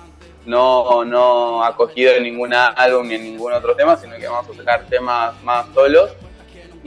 no, 0.45 1.03
no 1.05 1.63
acogido 1.63 2.13
en 2.13 2.23
ningún 2.23 2.53
álbum 2.53 3.07
ni 3.07 3.15
en 3.15 3.23
ningún 3.23 3.53
otro 3.53 3.75
tema, 3.75 3.97
sino 3.97 4.15
que 4.15 4.27
vamos 4.27 4.49
a 4.51 4.57
sacar 4.57 4.85
temas 4.87 5.33
más 5.43 5.65
solos. 5.75 6.11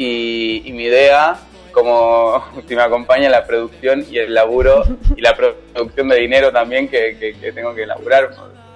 Y, 0.01 0.62
y 0.65 0.73
mi 0.73 0.85
idea, 0.85 1.37
como 1.73 2.45
si 2.69 2.75
me 2.77 2.83
acompaña 2.83 3.29
la 3.29 3.45
producción 3.45 4.05
y 4.09 4.19
el 4.19 4.33
laburo 4.33 4.85
y 5.16 5.20
la 5.20 5.35
producción 5.35 6.09
de 6.09 6.16
dinero 6.20 6.53
también 6.53 6.89
que, 6.89 7.19
que- 7.19 7.35
que 7.39 7.53
tengo 7.53 7.75
que 7.75 7.85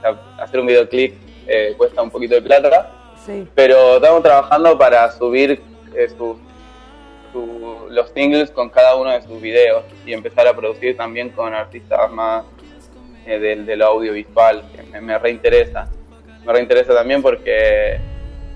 sea, 0.02 0.20
hacer 0.40 0.58
un 0.60 0.66
videoclip 0.66 1.14
eh, 1.46 1.74
cuesta 1.78 2.02
un 2.02 2.10
poquito 2.10 2.34
de 2.34 2.42
plata 2.42 2.90
Sí. 3.24 3.46
pero 3.54 3.96
estamos 3.98 4.20
trabajando 4.24 4.76
para 4.76 5.08
subir 5.12 5.62
eh, 5.94 6.08
su- 6.08 6.36
su- 7.32 7.86
los 7.88 8.10
singles 8.10 8.50
con 8.50 8.68
cada 8.68 8.96
uno 8.96 9.10
de 9.10 9.22
sus 9.22 9.40
videos 9.40 9.84
y 10.04 10.12
empezar 10.12 10.48
a 10.48 10.54
producir 10.56 10.96
también 10.96 11.30
con 11.30 11.54
artistas 11.54 12.10
más 12.10 12.44
eh, 13.26 13.38
del, 13.38 13.64
del 13.64 13.80
audiovisual, 13.82 14.64
que 14.74 14.82
me, 14.82 15.00
me 15.00 15.16
reinteresa. 15.20 15.88
Me 16.44 16.52
reinteresa 16.52 16.92
también 16.92 17.22
porque 17.22 18.00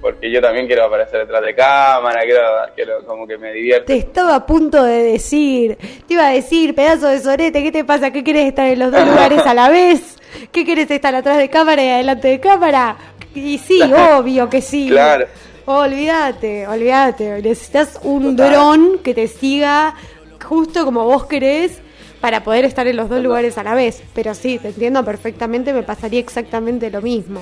porque 0.06 0.30
yo 0.30 0.40
también 0.40 0.68
quiero 0.68 0.84
aparecer 0.84 1.18
detrás 1.18 1.42
de 1.42 1.52
cámara, 1.52 2.20
quiero, 2.22 2.40
quiero 2.76 3.04
como 3.04 3.26
que 3.26 3.36
me 3.36 3.52
divierte. 3.52 3.92
Te 3.92 3.98
estaba 3.98 4.36
a 4.36 4.46
punto 4.46 4.84
de 4.84 5.02
decir, 5.02 5.76
te 6.06 6.14
iba 6.14 6.28
a 6.28 6.30
decir, 6.30 6.76
pedazo 6.76 7.08
de 7.08 7.18
sorete, 7.18 7.60
¿qué 7.60 7.72
te 7.72 7.82
pasa? 7.82 8.12
¿Qué 8.12 8.22
querés 8.22 8.46
estar 8.46 8.68
en 8.68 8.78
los 8.78 8.92
dos 8.92 9.04
lugares 9.04 9.40
a 9.44 9.52
la 9.52 9.68
vez? 9.68 10.16
¿Qué 10.52 10.64
querés 10.64 10.88
estar 10.92 11.12
atrás 11.12 11.38
de 11.38 11.50
cámara 11.50 11.82
y 11.82 11.88
adelante 11.88 12.28
de 12.28 12.38
cámara? 12.38 12.96
Y 13.34 13.58
sí, 13.58 13.80
obvio 13.82 14.48
que 14.48 14.60
sí. 14.60 14.86
Claro. 14.90 15.26
Olvídate, 15.64 16.68
olvídate. 16.68 17.42
Necesitas 17.42 17.98
un 18.04 18.36
Total. 18.36 18.52
dron 18.52 18.98
que 19.00 19.12
te 19.12 19.26
siga 19.26 19.96
justo 20.40 20.84
como 20.84 21.04
vos 21.04 21.26
querés 21.26 21.82
para 22.20 22.44
poder 22.44 22.64
estar 22.64 22.86
en 22.86 22.94
los 22.94 23.08
dos 23.08 23.24
lugares 23.24 23.58
a 23.58 23.64
la 23.64 23.74
vez. 23.74 24.04
Pero 24.14 24.34
sí, 24.34 24.60
te 24.60 24.68
entiendo 24.68 25.04
perfectamente, 25.04 25.72
me 25.72 25.82
pasaría 25.82 26.20
exactamente 26.20 26.92
lo 26.92 27.02
mismo. 27.02 27.40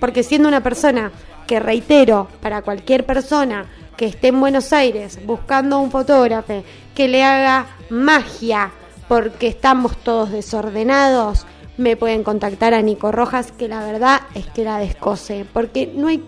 Porque 0.00 0.22
siendo 0.22 0.48
una 0.48 0.62
persona 0.62 1.12
que 1.46 1.60
reitero, 1.60 2.28
para 2.40 2.62
cualquier 2.62 3.04
persona 3.04 3.66
que 3.96 4.06
esté 4.06 4.28
en 4.28 4.40
Buenos 4.40 4.72
Aires 4.72 5.18
buscando 5.24 5.78
un 5.78 5.90
fotógrafo 5.90 6.64
que 6.94 7.08
le 7.08 7.22
haga 7.22 7.66
magia 7.90 8.72
porque 9.08 9.48
estamos 9.48 9.96
todos 9.98 10.30
desordenados, 10.30 11.46
me 11.76 11.96
pueden 11.96 12.22
contactar 12.22 12.72
a 12.72 12.82
Nico 12.82 13.10
Rojas, 13.10 13.52
que 13.52 13.68
la 13.68 13.84
verdad 13.84 14.20
es 14.34 14.46
que 14.46 14.64
la 14.64 14.78
descose. 14.78 15.44
Porque 15.52 15.92
no 15.94 16.08
hay. 16.08 16.24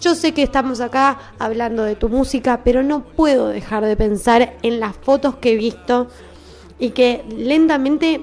Yo 0.00 0.14
sé 0.14 0.32
que 0.32 0.42
estamos 0.42 0.80
acá 0.80 1.18
hablando 1.38 1.84
de 1.84 1.96
tu 1.96 2.08
música, 2.08 2.62
pero 2.64 2.82
no 2.82 3.04
puedo 3.04 3.48
dejar 3.48 3.84
de 3.84 3.96
pensar 3.96 4.54
en 4.62 4.80
las 4.80 4.96
fotos 4.96 5.36
que 5.36 5.52
he 5.52 5.56
visto 5.56 6.08
y 6.78 6.90
que 6.90 7.24
lentamente 7.28 8.22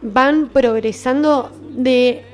van 0.00 0.48
progresando 0.48 1.50
de 1.70 2.24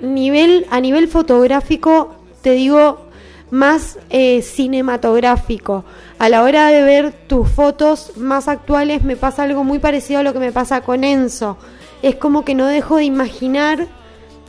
nivel 0.00 0.66
a 0.70 0.80
nivel 0.80 1.08
fotográfico, 1.08 2.14
te 2.42 2.52
digo, 2.52 3.08
más 3.50 3.98
eh, 4.10 4.42
cinematográfico. 4.42 5.84
A 6.18 6.28
la 6.28 6.42
hora 6.42 6.68
de 6.68 6.82
ver 6.82 7.12
tus 7.26 7.48
fotos 7.48 8.16
más 8.16 8.48
actuales 8.48 9.04
me 9.04 9.16
pasa 9.16 9.44
algo 9.44 9.64
muy 9.64 9.78
parecido 9.78 10.20
a 10.20 10.22
lo 10.22 10.32
que 10.32 10.38
me 10.38 10.52
pasa 10.52 10.80
con 10.82 11.04
Enzo. 11.04 11.56
Es 12.02 12.16
como 12.16 12.44
que 12.44 12.54
no 12.54 12.66
dejo 12.66 12.96
de 12.96 13.04
imaginar 13.04 13.86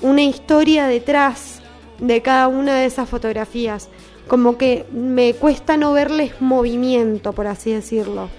una 0.01 0.21
historia 0.21 0.87
detrás 0.87 1.61
de 1.99 2.21
cada 2.21 2.47
una 2.47 2.77
de 2.77 2.85
esas 2.85 3.09
fotografías. 3.09 3.89
Como 4.27 4.57
que 4.57 4.85
me 4.91 5.33
cuesta 5.33 5.77
no 5.77 5.93
verles 5.93 6.39
movimiento, 6.39 7.33
por 7.33 7.47
así 7.47 7.71
decirlo. 7.71 8.29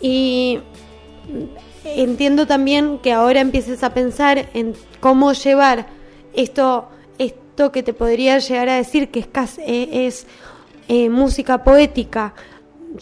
Y 0.00 0.60
entiendo 1.96 2.46
también 2.46 2.98
que 2.98 3.12
ahora 3.12 3.40
empieces 3.40 3.82
a 3.82 3.94
pensar 3.94 4.48
en 4.54 4.74
cómo 5.00 5.32
llevar 5.32 5.86
esto, 6.34 6.88
esto 7.18 7.72
que 7.72 7.82
te 7.82 7.92
podría 7.92 8.38
llegar 8.38 8.68
a 8.68 8.76
decir 8.76 9.10
que 9.10 9.20
es, 9.20 9.58
eh, 9.58 10.12
eh, 10.88 11.08
música 11.10 11.64
poética, 11.64 12.34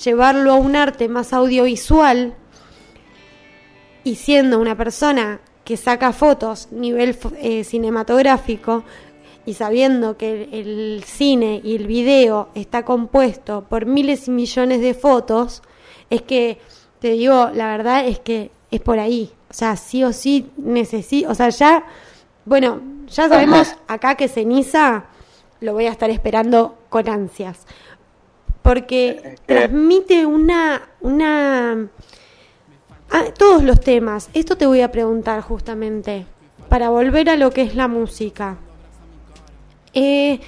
llevarlo 0.02 0.52
a 0.52 0.56
un 0.56 0.74
arte 0.76 1.08
más 1.08 1.32
audiovisual 1.32 2.34
y 4.04 4.14
siendo 4.16 4.58
una 4.60 4.76
persona 4.76 5.40
que 5.64 5.76
saca 5.76 6.12
fotos 6.12 6.68
nivel 6.70 7.18
fo- 7.18 7.34
eh, 7.40 7.64
cinematográfico 7.64 8.84
y 9.44 9.54
sabiendo 9.54 10.16
que 10.16 10.48
el 10.52 11.02
cine 11.04 11.60
y 11.62 11.76
el 11.76 11.86
video 11.86 12.48
está 12.54 12.84
compuesto 12.84 13.64
por 13.68 13.86
miles 13.86 14.26
y 14.28 14.30
millones 14.32 14.80
de 14.80 14.94
fotos, 14.94 15.62
es 16.10 16.22
que 16.22 16.58
te 17.00 17.10
digo, 17.12 17.50
la 17.54 17.68
verdad 17.68 18.06
es 18.06 18.18
que 18.18 18.50
es 18.70 18.80
por 18.80 18.98
ahí. 18.98 19.32
O 19.50 19.54
sea, 19.54 19.76
sí 19.76 20.02
o 20.04 20.12
sí 20.12 20.50
necesito, 20.56 21.30
o 21.30 21.34
sea, 21.34 21.48
ya, 21.50 21.84
bueno, 22.44 22.80
ya 23.08 23.28
sabemos 23.28 23.74
acá 23.88 24.14
que 24.16 24.28
ceniza 24.28 25.04
lo 25.60 25.72
voy 25.72 25.86
a 25.86 25.90
estar 25.92 26.10
esperando 26.10 26.76
con 26.88 27.08
ansias. 27.08 27.58
Porque 28.62 29.10
Es 29.10 29.22
que- 29.22 29.36
transmite 29.46 30.26
una, 30.26 30.82
una, 31.00 31.88
Ah, 33.08 33.26
todos 33.38 33.62
los 33.62 33.78
temas. 33.80 34.28
Esto 34.34 34.56
te 34.56 34.66
voy 34.66 34.80
a 34.80 34.90
preguntar 34.90 35.40
justamente. 35.40 36.26
Para 36.68 36.88
volver 36.90 37.30
a 37.30 37.36
lo 37.36 37.50
que 37.52 37.62
es 37.62 37.76
la 37.76 37.86
música. 37.86 38.56
Eh, 39.94 40.40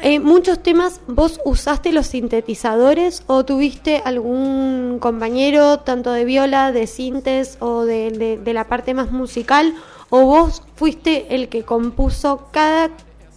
eh, 0.00 0.18
muchos 0.20 0.62
temas, 0.62 1.00
¿vos 1.06 1.40
usaste 1.44 1.92
los 1.92 2.06
sintetizadores 2.06 3.22
o 3.26 3.44
tuviste 3.44 4.00
algún 4.04 4.98
compañero, 5.00 5.80
tanto 5.80 6.12
de 6.12 6.24
viola, 6.24 6.72
de 6.72 6.86
sintes 6.86 7.56
o 7.60 7.84
de, 7.84 8.10
de- 8.10 8.38
de 8.38 8.52
la 8.54 8.64
parte 8.64 8.94
más 8.94 9.10
musical? 9.10 9.74
¿O 10.10 10.22
vos 10.26 10.62
fuiste 10.76 11.34
el 11.34 11.48
que 11.48 11.62
compuso 11.64 12.48
cada 12.52 12.90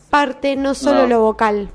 parte, 0.09 0.55
no 0.55 0.73
solo 0.75 1.01
No. 1.03 1.07
lo 1.07 1.21
vocal? 1.21 1.69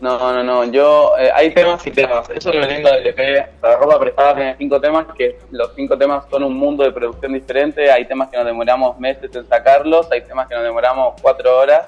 No, 0.00 0.18
no, 0.32 0.42
no, 0.42 0.64
yo, 0.64 1.12
eh, 1.18 1.30
hay 1.34 1.54
temas 1.54 1.86
y 1.86 1.90
temas, 1.90 2.28
eso 2.28 2.50
es 2.50 2.56
lo 2.56 2.66
lindo 2.66 2.90
del 2.90 3.06
EP, 3.06 3.46
la 3.62 3.76
ropa 3.76 3.98
prestada 3.98 4.34
tiene 4.34 4.54
cinco 4.58 4.78
temas, 4.78 5.06
que 5.16 5.38
los 5.50 5.70
cinco 5.74 5.96
temas 5.96 6.24
son 6.30 6.42
un 6.42 6.54
mundo 6.54 6.84
de 6.84 6.92
producción 6.92 7.32
diferente, 7.32 7.90
hay 7.90 8.04
temas 8.06 8.28
que 8.28 8.36
nos 8.36 8.44
demoramos 8.44 8.98
meses 8.98 9.34
en 9.34 9.48
sacarlos, 9.48 10.10
hay 10.12 10.20
temas 10.22 10.46
que 10.46 10.56
nos 10.56 10.64
demoramos 10.64 11.14
cuatro 11.22 11.56
horas, 11.58 11.86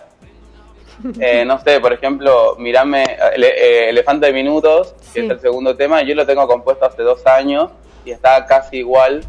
Eh, 1.21 1.45
no 1.45 1.59
sé, 1.63 1.79
por 1.81 1.93
ejemplo, 1.93 2.57
mirame 2.59 3.05
Ele- 3.35 3.55
eh, 3.57 3.89
Elefante 3.91 4.27
de 4.27 4.33
Minutos, 4.33 4.95
que 5.13 5.21
Sí. 5.21 5.27
es 5.27 5.31
el 5.31 5.41
segundo 5.41 5.77
tema, 5.77 6.03
yo 6.03 6.15
lo 6.15 6.25
tengo 6.27 6.47
compuesto 6.49 6.87
hace 6.87 7.03
dos 7.03 7.27
años 7.27 7.71
y 8.05 8.11
está 8.13 8.47
casi 8.47 8.79
igual, 8.79 9.23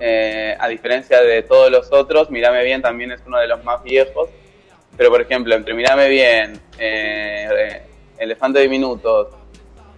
eh, 0.00 0.56
a 0.58 0.66
diferencia 0.68 1.20
de 1.22 1.42
todos 1.42 1.70
los 1.70 1.92
otros, 1.92 2.30
Mirame 2.30 2.64
Bien 2.64 2.82
también 2.82 3.12
es 3.12 3.20
uno 3.26 3.38
de 3.38 3.46
los 3.46 3.62
más 3.64 3.82
viejos, 3.82 4.28
pero 4.96 5.10
por 5.10 5.20
ejemplo, 5.20 5.54
entre 5.54 5.74
Mirame 5.74 6.08
Bien, 6.08 6.60
eh, 6.78 7.48
eh, 7.56 7.82
Elefante 8.18 8.58
de 8.58 8.68
Minutos 8.68 9.28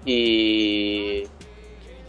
y... 0.05 1.25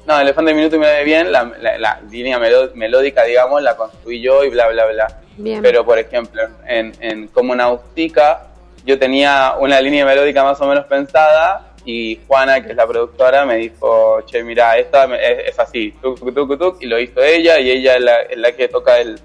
No, 0.05 0.19
Elefante 0.19 0.49
de 0.51 0.55
Minutos 0.55 0.75
y 0.75 0.79
Mirame 0.79 1.03
Bien, 1.05 1.31
la, 1.31 1.51
la- 1.61 1.77
la 1.77 2.01
línea 2.11 2.37
meló- 2.39 2.71
melódica, 2.75 3.23
digamos, 3.23 3.61
la 3.61 3.77
construí 3.77 4.19
yo 4.21 4.43
y 4.43 4.49
bla, 4.49 4.67
bla, 4.67 4.85
bla. 4.87 5.19
Bien. 5.37 5.61
Pero, 5.61 5.85
por 5.85 5.97
ejemplo, 5.97 6.41
en, 6.67 6.91
en 6.99 7.27
Como 7.29 7.55
Náutica, 7.55 8.47
yo 8.85 8.99
tenía 8.99 9.55
una 9.59 9.79
línea 9.79 10.05
melódica 10.05 10.43
más 10.43 10.59
o 10.61 10.67
menos 10.67 10.85
pensada 10.85 11.73
y 11.85 12.19
Juana, 12.27 12.61
que 12.63 12.71
es 12.71 12.75
la 12.75 12.87
productora, 12.87 13.45
me 13.45 13.57
dijo, 13.57 14.21
che, 14.25 14.43
mira, 14.43 14.77
esta 14.77 15.05
es, 15.15 15.49
es 15.49 15.59
así, 15.59 15.91
tuc, 16.01 16.19
tuc, 16.33 16.57
tuc, 16.57 16.81
y 16.81 16.85
lo 16.85 16.99
hizo 16.99 17.21
ella, 17.21 17.59
y 17.59 17.71
ella 17.71 17.95
es 18.29 18.37
la, 18.37 18.51
que 18.53 18.69
toca 18.69 18.99
el 18.99 19.19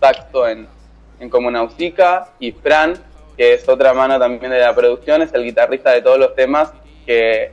saxo 0.00 0.48
en, 0.48 0.66
en 1.20 1.28
Como 1.28 1.50
Náutica, 1.50 2.28
y 2.38 2.52
Fran, 2.52 2.94
que 3.36 3.54
es 3.54 3.68
otra 3.68 3.92
mano 3.92 4.18
también 4.18 4.50
de 4.50 4.60
la 4.60 4.74
producción, 4.74 5.20
es 5.22 5.34
el 5.34 5.44
guitarrista 5.44 5.90
de 5.90 6.00
todos 6.00 6.18
los 6.18 6.34
temas, 6.34 6.72
que 7.04 7.52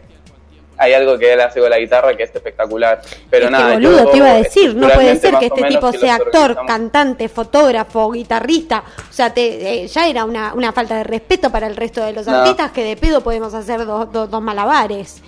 hay 0.80 0.94
algo 0.94 1.18
que 1.18 1.34
él 1.34 1.42
hace 1.42 1.60
con 1.60 1.70
la 1.70 1.78
guitarra 1.78 2.16
que 2.16 2.24
es 2.24 2.34
espectacular. 2.34 3.02
Pero 3.30 3.46
es 3.46 3.52
nada, 3.52 3.68
que 3.78 3.86
boludo, 3.86 4.06
yo 4.06 4.10
te 4.12 4.18
iba 4.18 4.30
a 4.32 4.34
decir, 4.36 4.76
no 4.76 4.90
puede 4.90 5.16
ser 5.18 5.36
que 5.38 5.48
este 5.48 5.64
tipo 5.64 5.92
sea 5.92 6.16
actor, 6.16 6.66
cantante, 6.66 7.28
fotógrafo, 7.30 8.12
guitarrista. 8.12 8.84
O 9.10 9.14
sea, 9.14 9.34
te, 9.34 9.84
eh, 9.84 9.88
ya 9.88 10.08
era 10.08 10.24
una, 10.26 10.54
una 10.54 10.72
falta 10.72 10.96
de 10.98 11.04
respeto 11.04 11.52
para 11.52 11.68
el 11.68 11.76
resto 11.76 12.04
de 12.04 12.14
los 12.14 12.26
No. 12.26 12.38
artistas 12.38 12.72
que 12.72 12.84
de 12.84 12.96
pedo 12.98 13.22
podemos 13.22 13.54
hacer 13.54 13.86
dos, 13.86 14.12
dos, 14.12 14.32
dos 14.32 14.42
malabares. 14.42 15.22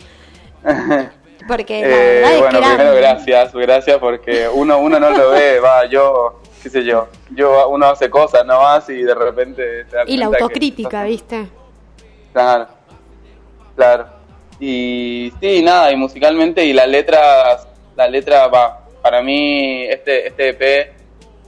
Porque 1.47 1.81
la 1.81 1.87
Eh, 1.87 1.89
verdad 2.21 2.31
es 2.33 2.39
bueno, 2.39 2.51
que 2.59 2.65
era... 2.65 2.75
primero 2.75 2.95
gracias, 2.95 3.53
gracias 3.53 3.97
porque 3.97 4.47
uno 4.47 4.77
uno 4.79 4.99
no 4.99 5.09
lo 5.09 5.31
ve, 5.31 5.59
va, 5.59 5.85
yo, 5.87 6.39
qué 6.61 6.69
sé 6.69 6.83
yo, 6.83 7.07
yo 7.31 7.67
uno 7.69 7.87
hace 7.87 8.11
cosas 8.11 8.45
no 8.45 8.61
más 8.61 8.87
y 8.89 9.01
de 9.01 9.15
repente 9.15 9.83
da 9.85 10.03
Y 10.05 10.17
la 10.17 10.29
que- 10.29 10.35
autocrítica, 10.35 11.03
¿viste? 11.03 11.47
Claro, 12.31 12.67
claro. 13.75 14.05
Y 14.63 15.33
sí, 15.41 15.63
nada, 15.63 15.91
y 15.91 15.95
musicalmente 15.95 16.63
y 16.63 16.71
las 16.71 16.87
letras, 16.87 17.67
la 17.95 18.07
letra 18.07 18.47
va, 18.47 18.85
para 19.01 19.23
mí 19.23 19.85
este 19.89 20.27
este 20.27 20.49
EP 20.49 20.59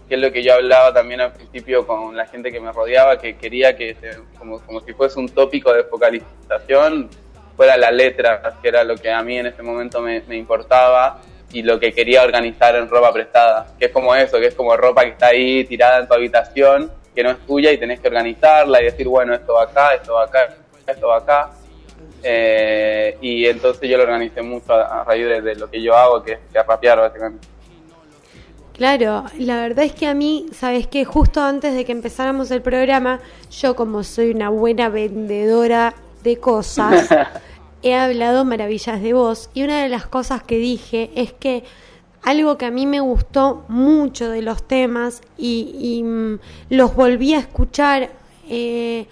que 0.10 0.16
es 0.16 0.20
lo 0.20 0.32
que 0.32 0.42
yo 0.44 0.56
hablaba 0.56 0.92
también 0.92 1.22
al 1.22 1.32
principio 1.32 1.86
con 1.88 2.16
la 2.18 2.26
gente 2.26 2.52
que 2.52 2.60
me 2.60 2.72
rodeaba, 2.72 3.18
que 3.20 3.38
quería 3.38 3.76
que, 3.78 3.96
se- 4.02 4.18
como, 4.38 4.60
como 4.66 4.82
si 4.82 4.94
fuese 4.94 5.18
un 5.20 5.30
tópico 5.30 5.72
de 5.72 5.84
focalización, 5.84 7.10
fuera 7.56 7.78
la 7.78 7.90
letra, 7.92 8.42
que 8.62 8.68
era 8.68 8.84
lo 8.84 8.96
que 8.98 9.12
a 9.12 9.22
mí 9.24 9.38
en 9.38 9.46
ese 9.46 9.62
momento 9.62 10.02
me, 10.02 10.22
me 10.28 10.36
importaba 10.36 11.22
y 11.54 11.62
lo 11.62 11.80
que 11.80 11.94
quería 11.94 12.24
organizar 12.24 12.76
en 12.76 12.90
ropa 12.90 13.14
prestada, 13.14 13.68
que 13.80 13.86
es 13.86 13.92
como 13.92 14.14
eso, 14.16 14.40
que 14.40 14.48
es 14.48 14.56
como 14.56 14.76
ropa 14.76 15.04
que 15.04 15.12
está 15.12 15.28
ahí 15.28 15.64
tirada 15.66 16.00
en 16.00 16.08
tu 16.08 16.16
habitación, 16.16 16.92
que 17.16 17.24
no 17.24 17.30
es 17.30 17.38
tuya 17.46 17.72
y 17.72 17.78
tenés 17.78 18.00
que 18.00 18.08
organizarla 18.08 18.82
y 18.82 18.86
decir, 18.86 19.08
bueno, 19.08 19.34
esto 19.36 19.54
va 19.54 19.64
acá, 19.64 19.94
esto 19.94 20.14
va 20.16 20.24
acá, 20.26 20.54
esto 20.88 21.08
va 21.08 21.18
acá. 21.18 21.52
Eh, 22.24 23.18
y 23.22 23.46
entonces 23.46 23.90
yo 23.90 23.98
lo 23.98 24.04
organicé 24.04 24.42
mucho 24.42 24.74
a, 24.74 25.02
a 25.02 25.04
raíz 25.04 25.26
de, 25.26 25.42
de 25.42 25.56
lo 25.56 25.70
que 25.70 25.82
yo 25.82 25.96
hago, 25.96 26.24
que 26.24 26.34
es, 26.34 26.40
rapear 26.54 26.98
básicamente. 26.98 27.48
Claro, 28.74 29.26
la 29.38 29.62
verdad 29.62 29.86
es 29.86 29.94
que 29.94 30.08
a 30.08 30.16
mí, 30.16 30.48
sabes 30.52 30.88
que 30.88 31.06
justo 31.06 31.42
antes 31.42 31.76
de 31.76 31.86
que 31.86 31.92
empezáramos 31.92 32.50
el 32.50 32.62
programa, 32.62 33.20
yo 33.52 33.76
como 33.76 34.04
soy 34.04 34.32
una 34.32 34.50
buena 34.50 34.90
vendedora 34.90 35.94
de 36.24 36.38
cosas, 36.38 37.08
he 37.84 37.94
hablado 37.94 38.46
maravillas 38.46 39.02
de 39.02 39.14
vos 39.14 39.50
y 39.54 39.64
una 39.64 39.84
de 39.84 39.90
las 39.90 40.08
cosas 40.08 40.42
que 40.42 40.58
dije 40.58 41.12
es 41.16 41.34
que 41.34 41.64
algo 42.24 42.58
que 42.58 42.66
a 42.66 42.72
mí 42.72 42.88
me 42.88 43.02
gustó 43.02 43.66
mucho 43.68 44.30
de 44.30 44.42
los 44.42 44.66
temas 44.68 45.22
y, 45.38 45.76
y, 45.80 46.04
mm, 46.04 46.40
los 46.70 46.96
volví 46.96 47.34
a 47.34 47.40
escuchar 47.40 48.10
eh, 48.50 49.06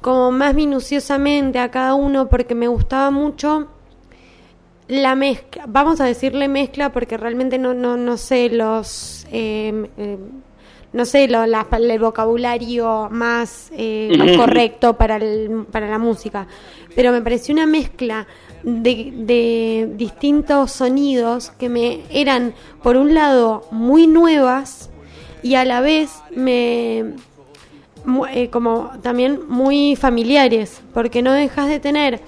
como 0.00 0.30
más 0.32 0.54
minuciosamente 0.54 1.58
a 1.58 1.70
cada 1.70 1.94
uno 1.94 2.28
porque 2.28 2.54
me 2.54 2.68
gustaba 2.68 3.10
mucho 3.10 3.68
la 4.88 5.14
mezcla, 5.16 5.64
vamos 5.66 6.00
a 6.00 6.04
decirle 6.04 6.46
mezcla 6.48 6.92
porque 6.92 7.16
realmente 7.16 7.58
no, 7.58 7.74
no, 7.74 7.96
no 7.96 8.16
sé 8.16 8.48
los, 8.50 9.26
eh, 9.32 9.88
eh, 9.98 10.18
no 10.92 11.04
sé 11.04 11.26
lo- 11.26 11.44
la- 11.46 11.66
el 11.72 11.98
vocabulario 11.98 13.08
más, 13.10 13.70
eh, 13.76 14.14
más 14.16 14.28
correcto 14.36 14.96
para, 14.96 15.16
el- 15.16 15.66
para 15.72 15.88
la 15.88 15.98
música, 15.98 16.46
pero 16.94 17.10
me 17.10 17.20
pareció 17.20 17.52
una 17.52 17.66
mezcla 17.66 18.28
de, 18.62 19.12
de 19.16 19.90
distintos 19.96 20.70
sonidos 20.72 21.50
que 21.58 21.68
me 21.68 22.02
eran, 22.10 22.54
por 22.82 22.96
un 22.96 23.12
lado, 23.12 23.64
muy 23.72 24.06
nuevas 24.06 24.90
y 25.42 25.56
a 25.56 25.64
la 25.64 25.80
vez 25.80 26.10
me, 26.34 27.14
eh, 28.30 28.48
como 28.50 28.90
también 29.02 29.40
muy 29.48 29.96
familiares, 29.96 30.80
porque 30.94 31.22
no 31.22 31.32
dejas 31.32 31.68
de 31.68 31.80
tener 31.80 32.20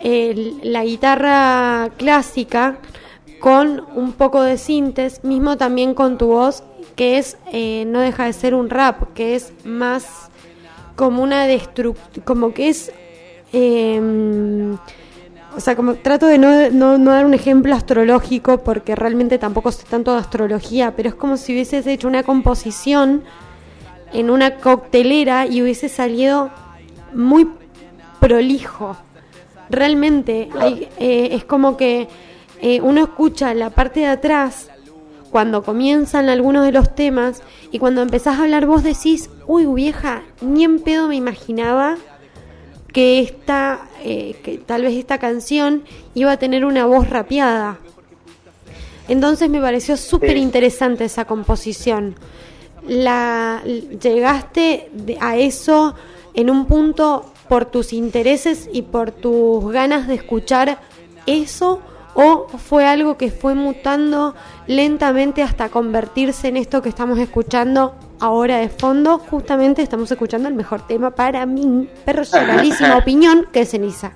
el- 0.00 0.58
la 0.62 0.84
guitarra 0.84 1.90
clásica 1.96 2.78
con 3.40 3.84
un 3.94 4.12
poco 4.12 4.42
de 4.42 4.58
sintes, 4.58 5.22
mismo 5.24 5.56
también 5.56 5.94
con 5.94 6.18
tu 6.18 6.26
voz, 6.28 6.62
que 6.96 7.18
es 7.18 7.36
eh, 7.52 7.84
no 7.86 8.00
deja 8.00 8.24
de 8.26 8.32
ser 8.32 8.54
un 8.54 8.68
rap, 8.70 9.12
que 9.14 9.34
es 9.36 9.52
más 9.64 10.30
como 10.96 11.22
una 11.22 11.46
destrucción, 11.46 12.24
como 12.24 12.52
que 12.52 12.68
es... 12.68 12.92
eh, 13.52 14.76
o 15.56 15.60
sea, 15.60 15.74
como 15.74 15.94
trato 15.94 16.26
de 16.26 16.38
no, 16.38 16.70
no, 16.70 16.98
no 16.98 17.10
dar 17.10 17.24
un 17.26 17.34
ejemplo 17.34 17.74
astrológico 17.74 18.58
porque 18.58 18.94
realmente 18.94 19.38
tampoco 19.38 19.72
sé 19.72 19.84
tanto 19.88 20.12
de 20.12 20.18
astrología, 20.20 20.94
pero 20.94 21.08
es 21.08 21.14
como 21.16 21.36
si 21.36 21.52
hubieses 21.52 21.86
hecho 21.86 22.06
una 22.06 22.22
composición 22.22 23.22
en 24.12 24.30
una 24.30 24.56
coctelera 24.56 25.46
y 25.46 25.62
hubiese 25.62 25.88
salido 25.88 26.50
muy 27.12 27.48
prolijo. 28.20 28.96
Realmente 29.70 30.48
hay- 30.58 30.88
eh, 30.98 31.28
es 31.32 31.44
como 31.44 31.76
que 31.76 32.08
eh, 32.60 32.80
uno 32.80 33.02
escucha 33.02 33.54
la 33.54 33.70
parte 33.70 34.00
de 34.00 34.06
atrás 34.06 34.70
cuando 35.30 35.62
comienzan 35.62 36.28
algunos 36.28 36.64
de 36.64 36.72
los 36.72 36.94
temas 36.94 37.42
y 37.70 37.78
cuando 37.78 38.00
empezás 38.02 38.38
a 38.38 38.42
hablar 38.44 38.66
vos 38.66 38.82
decís, 38.82 39.30
uy 39.46 39.66
vieja, 39.66 40.22
ni 40.40 40.64
en 40.64 40.80
pedo 40.80 41.06
me 41.06 41.16
imaginaba 41.16 41.96
que 42.92 43.20
esta, 43.20 43.86
eh, 44.02 44.40
que 44.42 44.56
tal 44.58 44.82
vez 44.82 44.94
esta 44.94 45.18
canción 45.18 45.84
iba 46.14 46.32
a 46.32 46.36
tener 46.38 46.64
una 46.64 46.86
voz 46.86 47.08
rapeada. 47.10 47.78
Entonces 49.06 49.48
me 49.48 49.60
pareció 49.60 49.96
súper 49.96 50.36
interesante 50.36 51.04
esa 51.04 51.24
composición. 51.26 52.14
La, 52.88 53.62
llegaste 53.64 54.88
de- 54.92 55.18
a 55.20 55.36
eso 55.36 55.94
en 56.34 56.50
un 56.50 56.66
punto 56.66 57.32
por 57.48 57.64
tus 57.66 57.92
intereses 57.92 58.68
y 58.72 58.82
por 58.82 59.10
tus 59.12 59.70
ganas 59.72 60.08
de 60.08 60.14
escuchar 60.14 60.78
eso 61.26 61.80
o 62.14 62.48
fue 62.48 62.84
algo 62.86 63.16
que 63.16 63.30
fue 63.30 63.54
mutando 63.54 64.34
lentamente 64.66 65.42
hasta 65.42 65.68
convertirse 65.68 66.48
en 66.48 66.56
esto 66.56 66.82
que 66.82 66.88
estamos 66.88 67.18
escuchando 67.18 67.94
ahora 68.20 68.58
de 68.58 68.68
fondo. 68.68 69.18
Justamente 69.18 69.82
estamos 69.82 70.10
escuchando 70.10 70.48
el 70.48 70.54
mejor 70.54 70.86
tema 70.86 71.10
para 71.12 71.46
mi 71.46 71.88
personalísima 72.04 72.96
opinión, 73.02 73.46
que 73.52 73.60
es 73.60 73.70
Ceniza. 73.70 74.12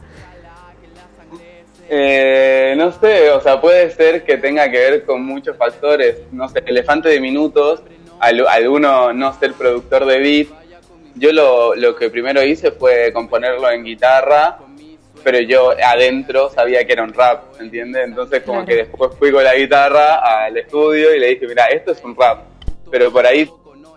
Eh, 1.88 2.74
no 2.76 2.90
sé, 2.92 3.30
o 3.30 3.40
sea, 3.40 3.60
puede 3.60 3.90
ser 3.90 4.24
que 4.24 4.38
tenga 4.38 4.70
que 4.70 4.78
ver 4.78 5.04
con 5.04 5.24
muchos 5.24 5.56
factores. 5.56 6.16
No 6.32 6.48
sé, 6.48 6.62
elefante 6.66 7.08
de 7.10 7.20
minutos, 7.20 7.82
al, 8.22 8.46
al 8.46 8.68
uno 8.68 9.12
no 9.12 9.32
ser 9.38 9.52
productor 9.54 10.06
de 10.06 10.18
beat. 10.18 10.46
Yo 11.14 11.32
lo, 11.32 11.74
lo 11.74 11.94
que 11.96 12.08
primero 12.08 12.42
hice 12.42 12.70
fue 12.72 13.12
componerlo 13.12 13.68
en 13.70 13.84
guitarra, 13.84 14.58
pero 15.22 15.38
yo 15.40 15.72
adentro 15.84 16.48
sabía 16.50 16.84
que 16.86 16.92
era 16.94 17.02
un 17.02 17.12
rap, 17.12 17.60
¿entiendes? 17.60 18.04
Entonces 18.06 18.42
como 18.42 18.64
Claro. 18.64 18.66
que 18.66 18.76
después 18.76 19.10
fui 19.18 19.30
con 19.30 19.44
la 19.44 19.54
guitarra 19.54 20.44
al 20.46 20.56
estudio 20.56 21.14
y 21.14 21.18
le 21.20 21.26
dije, 21.28 21.46
mira, 21.46 21.66
esto 21.66 21.92
es 21.92 22.02
un 22.02 22.16
rap. 22.16 22.44
Pero 22.90 23.12
por 23.12 23.26
ahí 23.26 23.48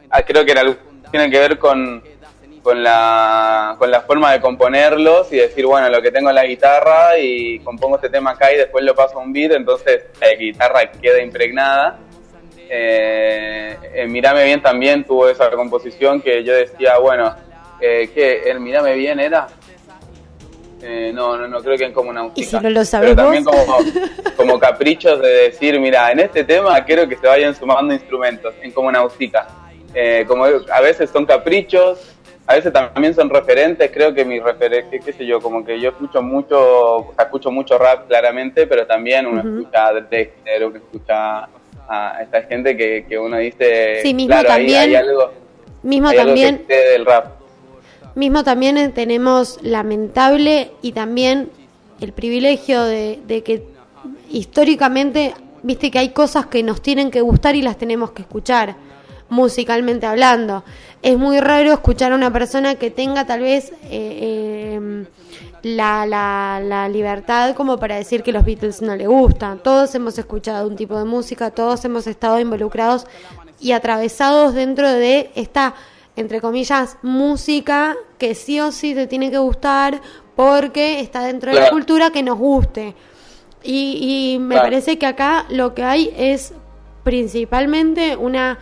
ah, 0.10 0.22
creo 0.24 0.44
que 0.46 0.52
en 0.52 0.58
algún- 0.58 0.78
tiene 1.12 1.30
que 1.32 1.40
ver 1.40 1.58
con, 1.58 2.04
con 2.62 2.84
la, 2.84 3.76
con 3.78 3.90
la 3.92 4.02
forma 4.02 4.34
de 4.34 4.42
componerlos 4.42 5.32
y 5.32 5.38
decir, 5.38 5.66
bueno, 5.66 5.88
lo 5.90 6.02
que 6.02 6.12
tengo 6.12 6.30
en 6.30 6.36
la 6.36 6.46
guitarra 6.46 7.18
y 7.18 7.60
compongo 7.60 7.96
este 7.96 8.10
tema 8.10 8.32
acá 8.32 8.52
y 8.52 8.58
después 8.58 8.84
lo 8.84 8.94
paso 8.96 9.20
a 9.20 9.22
un 9.22 9.32
beat, 9.32 9.52
entonces 9.54 10.04
la 10.20 10.34
guitarra 10.34 10.92
queda 10.92 11.22
impregnada. 11.22 12.00
Eh, 12.70 14.06
Mírame 14.08 14.44
Bien 14.44 14.62
también 14.62 15.04
tuvo 15.04 15.30
esa 15.30 15.50
composición 15.52 16.22
que 16.22 16.44
yo 16.44 16.54
decía, 16.54 16.98
bueno, 16.98 17.36
eh, 17.82 18.10
¿qué? 18.14 18.50
¿El 18.50 18.60
Mírame 18.60 18.94
Bien 18.96 19.20
era? 19.20 19.48
Eh, 20.82 21.12
no, 21.14 21.36
no, 21.38 21.48
no, 21.48 21.62
creo 21.62 21.78
que 21.78 21.86
en 21.86 21.94
como 21.94 22.12
una 22.12 22.30
Y 22.36 22.44
si 22.44 22.60
no 22.60 22.70
lo 22.70 22.86
sabes 22.86 23.10
Pero 23.10 23.24
también 23.24 23.44
como, 23.44 23.78
como 24.38 24.60
caprichos 24.60 25.20
de 25.20 25.30
decir, 25.30 25.80
mira, 25.80 26.12
en 26.12 26.20
este 26.20 26.44
tema 26.44 26.84
quiero 26.86 27.08
que 27.08 27.16
se 27.16 27.26
vayan 27.26 27.56
sumando 27.56 27.94
instrumentos, 27.94 28.54
en 28.62 28.72
como 28.72 28.92
Nautica. 28.92 29.48
Eh, 29.94 30.26
como 30.28 30.46
a 30.46 30.82
veces 30.82 31.10
son 31.10 31.26
caprichos, 31.26 32.16
a 32.46 32.56
veces 32.56 32.72
también 32.72 33.16
son 33.16 33.30
referentes, 33.30 33.90
creo 33.92 34.14
que 34.14 34.24
mi 34.26 34.40
referente, 34.40 35.00
qué 35.00 35.14
sé 35.14 35.26
yo, 35.26 35.42
como 35.42 35.66
que 35.66 35.80
yo 35.80 35.90
escucho 35.90 36.22
mucho, 36.22 37.14
escucho 37.18 37.50
mucho 37.50 37.78
rap 37.78 38.08
claramente, 38.08 38.68
pero 38.68 38.86
también 38.86 39.26
uno 39.26 39.40
Ujú. 39.40 39.60
escucha 39.62 39.88
a 39.88 39.94
Dexter, 39.94 40.66
uno 40.66 40.76
escucha 40.76 41.48
a 41.88 42.20
esta 42.22 42.44
gente 42.44 42.76
que, 42.76 43.06
que 43.08 43.18
uno 43.18 43.38
dice, 43.38 44.00
Sí, 44.02 44.14
mismo 44.14 44.30
claro, 44.34 44.48
también- 44.50 44.80
hay 44.82 44.96
algo, 44.96 45.32
Mismo 45.84 46.10
hay 46.10 46.18
algo 46.18 46.34
que 46.34 46.42
también 46.42 46.66
del 46.68 47.06
rap. 47.06 47.26
Mismo 48.16 48.44
también 48.44 48.78
eh, 48.78 48.90
tenemos 48.90 49.60
lamentable 49.62 50.72
y 50.82 50.94
también 50.94 51.50
el 52.02 52.12
privilegio 52.14 52.84
de, 52.84 53.20
de 53.28 53.44
que 53.44 53.64
históricamente, 54.32 55.34
viste 55.64 55.92
que 55.92 56.00
hay 56.00 56.10
cosas 56.10 56.46
que 56.48 56.64
nos 56.64 56.82
tienen 56.82 57.12
que 57.12 57.22
gustar 57.22 57.56
y 57.56 57.62
las 57.62 57.78
tenemos 57.78 58.12
que 58.12 58.22
escuchar, 58.22 58.76
musicalmente 59.30 60.06
hablando. 60.06 60.64
Es 61.02 61.18
muy 61.18 61.40
raro 61.40 61.72
escuchar 61.74 62.12
a 62.12 62.16
una 62.16 62.32
persona 62.32 62.76
que 62.76 62.90
tenga 62.92 63.26
tal 63.26 63.42
vez 63.42 63.72
eh, 63.72 63.78
eh, 63.92 65.06
la, 65.66 66.06
la, 66.06 66.62
la 66.64 66.88
libertad 66.88 67.56
como 67.56 67.78
para 67.80 67.96
decir 67.96 68.22
que 68.22 68.32
los 68.32 68.46
Beatles 68.46 68.84
no 68.84 68.96
le 68.96 69.08
gustan. 69.08 69.58
Todos 69.64 69.96
hemos 69.96 70.16
escuchado 70.20 70.68
un 70.68 70.76
tipo 70.76 70.96
de 70.96 71.06
música, 71.06 71.50
todos 71.50 71.84
hemos 71.86 72.06
estado 72.06 72.40
involucrados 72.40 73.08
y 73.60 73.72
atravesados 73.72 74.54
dentro 74.54 74.88
de 74.92 75.32
esta 75.34 75.74
entre 76.18 76.40
comillas, 76.40 76.98
música 77.02 77.96
que 78.20 78.36
sí 78.36 78.60
o 78.62 78.72
sí 78.72 78.94
te 78.94 79.08
tiene 79.08 79.32
que 79.32 79.38
gustar 79.40 80.00
porque 80.36 81.00
está 81.02 81.24
dentro 81.24 81.52
de 81.52 81.60
la 81.60 81.70
cultura 81.72 82.10
que 82.12 82.22
nos 82.24 82.38
guste. 82.38 82.96
Y, 83.64 84.34
y 84.36 84.40
me 84.40 84.54
Claro. 84.56 84.68
parece 84.70 84.98
que 85.00 85.08
acá 85.08 85.46
lo 85.50 85.74
que 85.74 85.84
hay 85.84 86.14
es 86.16 86.54
principalmente 87.04 88.16
una 88.16 88.60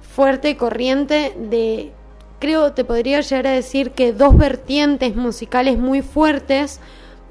fuerte 0.00 0.56
corriente 0.56 1.34
de, 1.38 1.92
creo, 2.38 2.72
te 2.72 2.84
podría 2.84 3.20
llegar 3.20 3.46
a 3.46 3.52
decir 3.52 3.90
que 3.92 4.12
dos 4.12 4.36
vertientes 4.36 5.16
musicales 5.16 5.78
muy 5.78 6.02
fuertes 6.02 6.80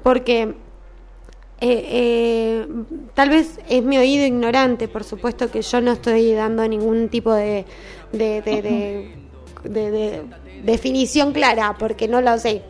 porque 0.02 0.54
eh, 1.60 1.86
eh, 1.90 2.66
tal 3.14 3.30
vez 3.30 3.58
es 3.68 3.82
mi 3.82 3.96
oído 3.98 4.26
ignorante, 4.26 4.88
por 4.88 5.04
supuesto 5.04 5.50
que 5.50 5.62
yo 5.62 5.80
no 5.80 5.92
estoy 5.92 6.32
dando 6.32 6.66
ningún 6.68 7.08
tipo 7.08 7.32
de, 7.32 7.64
de, 8.12 8.42
de- 8.42 8.62
de- 8.62 9.16
de- 9.64 9.90
de 9.90 10.22
definición 10.64 11.32
clara, 11.32 11.76
porque 11.78 12.08
no 12.08 12.20
lo 12.20 12.38
sé. 12.38 12.62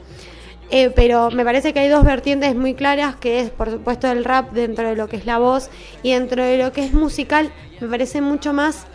Eh, 0.71 0.91
pero 0.91 1.31
me 1.31 1.45
parece 1.45 1.73
que 1.73 1.81
hay 1.81 1.89
dos 1.89 2.05
vertientes 2.05 2.55
muy 2.57 2.75
claras, 2.75 3.17
que 3.17 3.41
es 3.41 3.51
por 3.51 3.71
supuesto 3.71 4.11
el 4.11 4.25
rap 4.25 4.53
dentro 4.53 4.89
de 4.89 4.97
lo 4.97 5.09
que 5.09 5.17
es 5.17 5.27
la 5.27 5.39
voz 5.39 5.71
y 6.03 6.13
dentro 6.13 6.43
de 6.45 6.59
lo 6.59 6.73
que 6.73 6.85
es 6.85 6.93
musical, 6.93 7.53
me 7.81 7.87
parece 7.89 8.21
mucho 8.21 8.53
más 8.53 8.87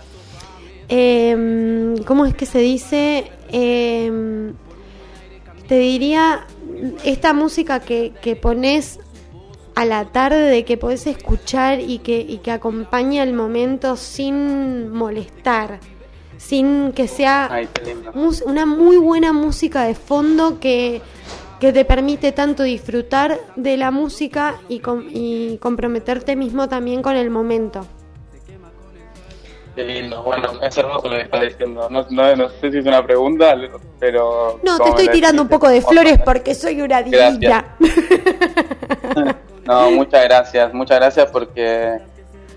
em, 0.91 1.97
¿cómo 2.03 2.25
es 2.25 2.35
que 2.35 2.45
se 2.45 2.59
dice? 2.59 3.31
Em, 3.51 4.53
te 5.67 5.79
diría, 5.79 6.45
esta 7.03 7.33
música 7.33 7.79
que, 7.79 8.11
que 8.21 8.35
pones 8.35 8.99
a 9.73 9.85
la 9.85 10.05
tarde, 10.05 10.49
de 10.49 10.65
que 10.65 10.75
podés 10.77 11.07
escuchar 11.07 11.79
y 11.79 11.99
que, 11.99 12.19
y 12.19 12.39
que 12.39 12.51
acompaña 12.51 13.23
el 13.23 13.31
momento 13.33 13.95
sin 13.95 14.89
molestar, 14.91 15.79
sin 16.37 16.91
que 16.91 17.07
sea 17.07 17.47
Ay, 17.49 17.69
una 18.45 18.65
muy 18.65 18.97
buena 18.97 19.31
música 19.31 19.83
de 19.83 19.95
fondo 19.95 20.59
que, 20.59 21.01
que 21.61 21.71
te 21.71 21.85
permite 21.85 22.33
tanto 22.33 22.63
disfrutar 22.63 23.39
de 23.55 23.77
la 23.77 23.91
música 23.91 24.55
y, 24.67 24.79
com- 24.79 25.05
y 25.09 25.57
comprometerte 25.61 26.35
mismo 26.35 26.67
también 26.67 27.01
con 27.01 27.15
el 27.15 27.29
momento. 27.29 27.85
Qué 29.85 29.93
lindo. 30.01 30.23
Bueno, 30.23 30.51
es 30.61 30.77
hermoso 30.77 31.07
lo 31.09 31.15
que 31.17 31.21
estás 31.23 31.41
diciendo. 31.41 31.87
No, 31.89 32.05
no, 32.09 32.35
no 32.35 32.49
sé 32.49 32.71
si 32.71 32.77
es 32.77 32.85
una 32.85 33.03
pregunta, 33.05 33.55
pero... 33.99 34.59
No, 34.63 34.77
te 34.79 34.89
estoy 34.89 35.07
tirando 35.09 35.41
un 35.41 35.47
poco 35.47 35.67
de 35.69 35.81
flores 35.81 36.19
porque 36.23 36.53
soy 36.55 36.81
una 36.81 37.01
divina. 37.01 37.77
No, 39.65 39.91
muchas 39.91 40.23
gracias, 40.23 40.73
muchas 40.73 40.99
gracias 40.99 41.29
porque 41.31 41.97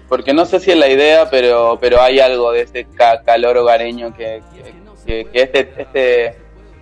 porque 0.09 0.33
no 0.35 0.45
sé 0.47 0.61
si 0.61 0.71
es 0.71 0.77
la 0.77 0.89
idea, 0.89 1.29
pero 1.31 1.79
pero 1.81 2.01
hay 2.01 2.21
algo 2.21 2.53
de 2.53 2.63
ese 2.63 2.87
ca- 2.95 3.23
calor 3.25 3.57
hogareño 3.59 4.15
que, 4.15 4.43
que, 4.55 4.73
que- 5.07 5.31
que 5.31 5.43
este 5.43 5.75
este 5.79 6.37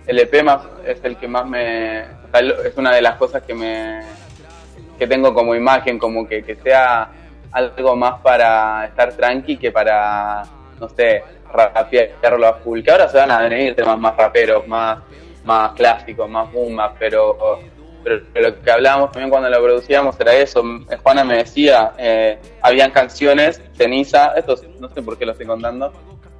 LP 0.07 0.43
más 0.43 0.61
es 0.85 0.99
el 1.03 1.17
que 1.17 1.27
más 1.27 1.45
me 1.45 2.01
es 2.01 2.77
una 2.77 2.93
de 2.93 3.01
las 3.01 3.15
cosas 3.17 3.43
que 3.43 3.53
me 3.53 4.01
que 4.97 5.07
tengo 5.07 5.33
como 5.33 5.55
imagen, 5.55 5.97
como 5.99 6.27
que, 6.27 6.43
que 6.43 6.55
sea 6.55 7.09
algo 7.53 7.95
más 7.95 8.19
para 8.21 8.85
estar 8.85 9.13
tranqui 9.13 9.57
que 9.57 9.71
para 9.71 10.43
no 10.79 10.89
sé 10.89 11.23
rapearlo 11.51 12.47
a 12.47 12.53
full. 12.55 12.81
Que 12.81 12.91
ahora 12.91 13.07
se 13.07 13.17
van 13.17 13.31
a 13.31 13.41
venir 13.41 13.75
temas 13.75 13.97
más 13.97 14.17
raperos, 14.17 14.67
más 14.67 14.99
más 15.45 15.73
clásicos, 15.73 16.29
más 16.29 16.51
boom, 16.51 16.77
bap, 16.77 16.95
pero 16.97 17.59
pero 18.03 18.21
lo 18.35 18.61
que 18.61 18.71
hablábamos 18.71 19.11
también 19.11 19.29
cuando 19.29 19.49
lo 19.49 19.63
producíamos 19.63 20.19
era 20.19 20.33
eso. 20.33 20.61
Juana 21.01 21.23
me 21.23 21.37
decía, 21.37 21.93
eh, 21.97 22.37
habían 22.61 22.91
canciones, 22.91 23.61
Ceniza, 23.77 24.33
esto 24.35 24.55
no 24.79 24.89
sé 24.89 25.01
por 25.01 25.17
qué 25.17 25.25
lo 25.25 25.31
estoy 25.31 25.47
contando, 25.47 25.93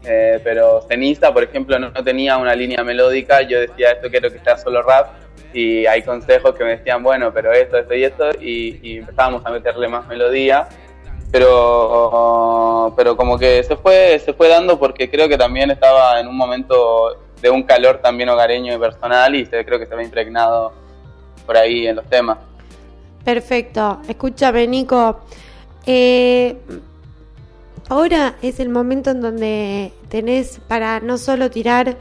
eh, 0.04 0.42
pero 0.44 0.82
Ceniza, 0.90 1.34
por 1.34 1.44
ejemplo, 1.44 1.80
no, 1.80 1.90
no 1.90 2.04
tenía 2.04 2.38
una 2.38 2.54
línea 2.54 2.84
melódica, 2.84 3.42
yo 3.44 3.62
decía, 3.62 3.92
esto 3.92 4.10
quiero 4.10 4.30
que 4.30 4.40
sea 4.40 4.58
solo 4.58 4.82
rap, 4.82 5.08
y 5.54 5.86
hay 5.86 6.02
consejos 6.02 6.54
que 6.56 6.66
me 6.66 6.72
decían, 6.78 7.02
bueno, 7.02 7.32
pero 7.34 7.54
esto, 7.54 7.78
esto 7.78 7.94
y 7.94 8.04
esto, 8.04 8.32
y 8.42 8.98
empezábamos 8.98 9.46
a 9.46 9.52
meterle 9.52 9.88
más 9.88 10.06
melodía, 10.08 10.68
pero 11.34 12.94
pero 12.96 13.18
como 13.18 13.40
que 13.40 13.64
se 13.64 13.76
fue 13.76 14.22
se 14.24 14.34
fue 14.34 14.50
dando 14.50 14.78
porque 14.78 15.10
creo 15.10 15.28
que 15.28 15.36
también 15.36 15.72
estaba 15.72 16.20
en 16.20 16.28
un 16.28 16.38
momento 16.38 17.18
de 17.42 17.50
un 17.50 17.64
calor 17.64 18.02
también 18.04 18.30
hogareño 18.30 18.72
y 18.72 18.78
personal 18.78 19.34
y 19.36 19.48
creo 19.48 19.80
que 19.80 19.88
se 19.88 19.96
ve 19.96 20.04
impregnado 20.04 20.74
por 21.48 21.58
ahí 21.58 21.88
en 21.88 21.96
los 21.96 22.06
temas. 22.06 22.38
Perfecto. 23.26 24.00
Escúchame, 24.08 24.68
Nico. 24.68 25.22
Eh, 25.88 26.56
ahora 27.90 28.36
es 28.44 28.60
el 28.60 28.70
momento 28.70 29.10
en 29.10 29.22
donde 29.22 29.92
tenés 30.10 30.62
para 30.68 31.00
no 31.00 31.18
solo 31.18 31.50
tirar 31.50 31.98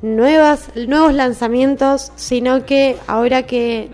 nuevas, 0.00 0.70
nuevos 0.74 1.12
lanzamientos, 1.12 2.10
sino 2.16 2.64
que 2.64 2.96
ahora 3.06 3.42
que 3.42 3.90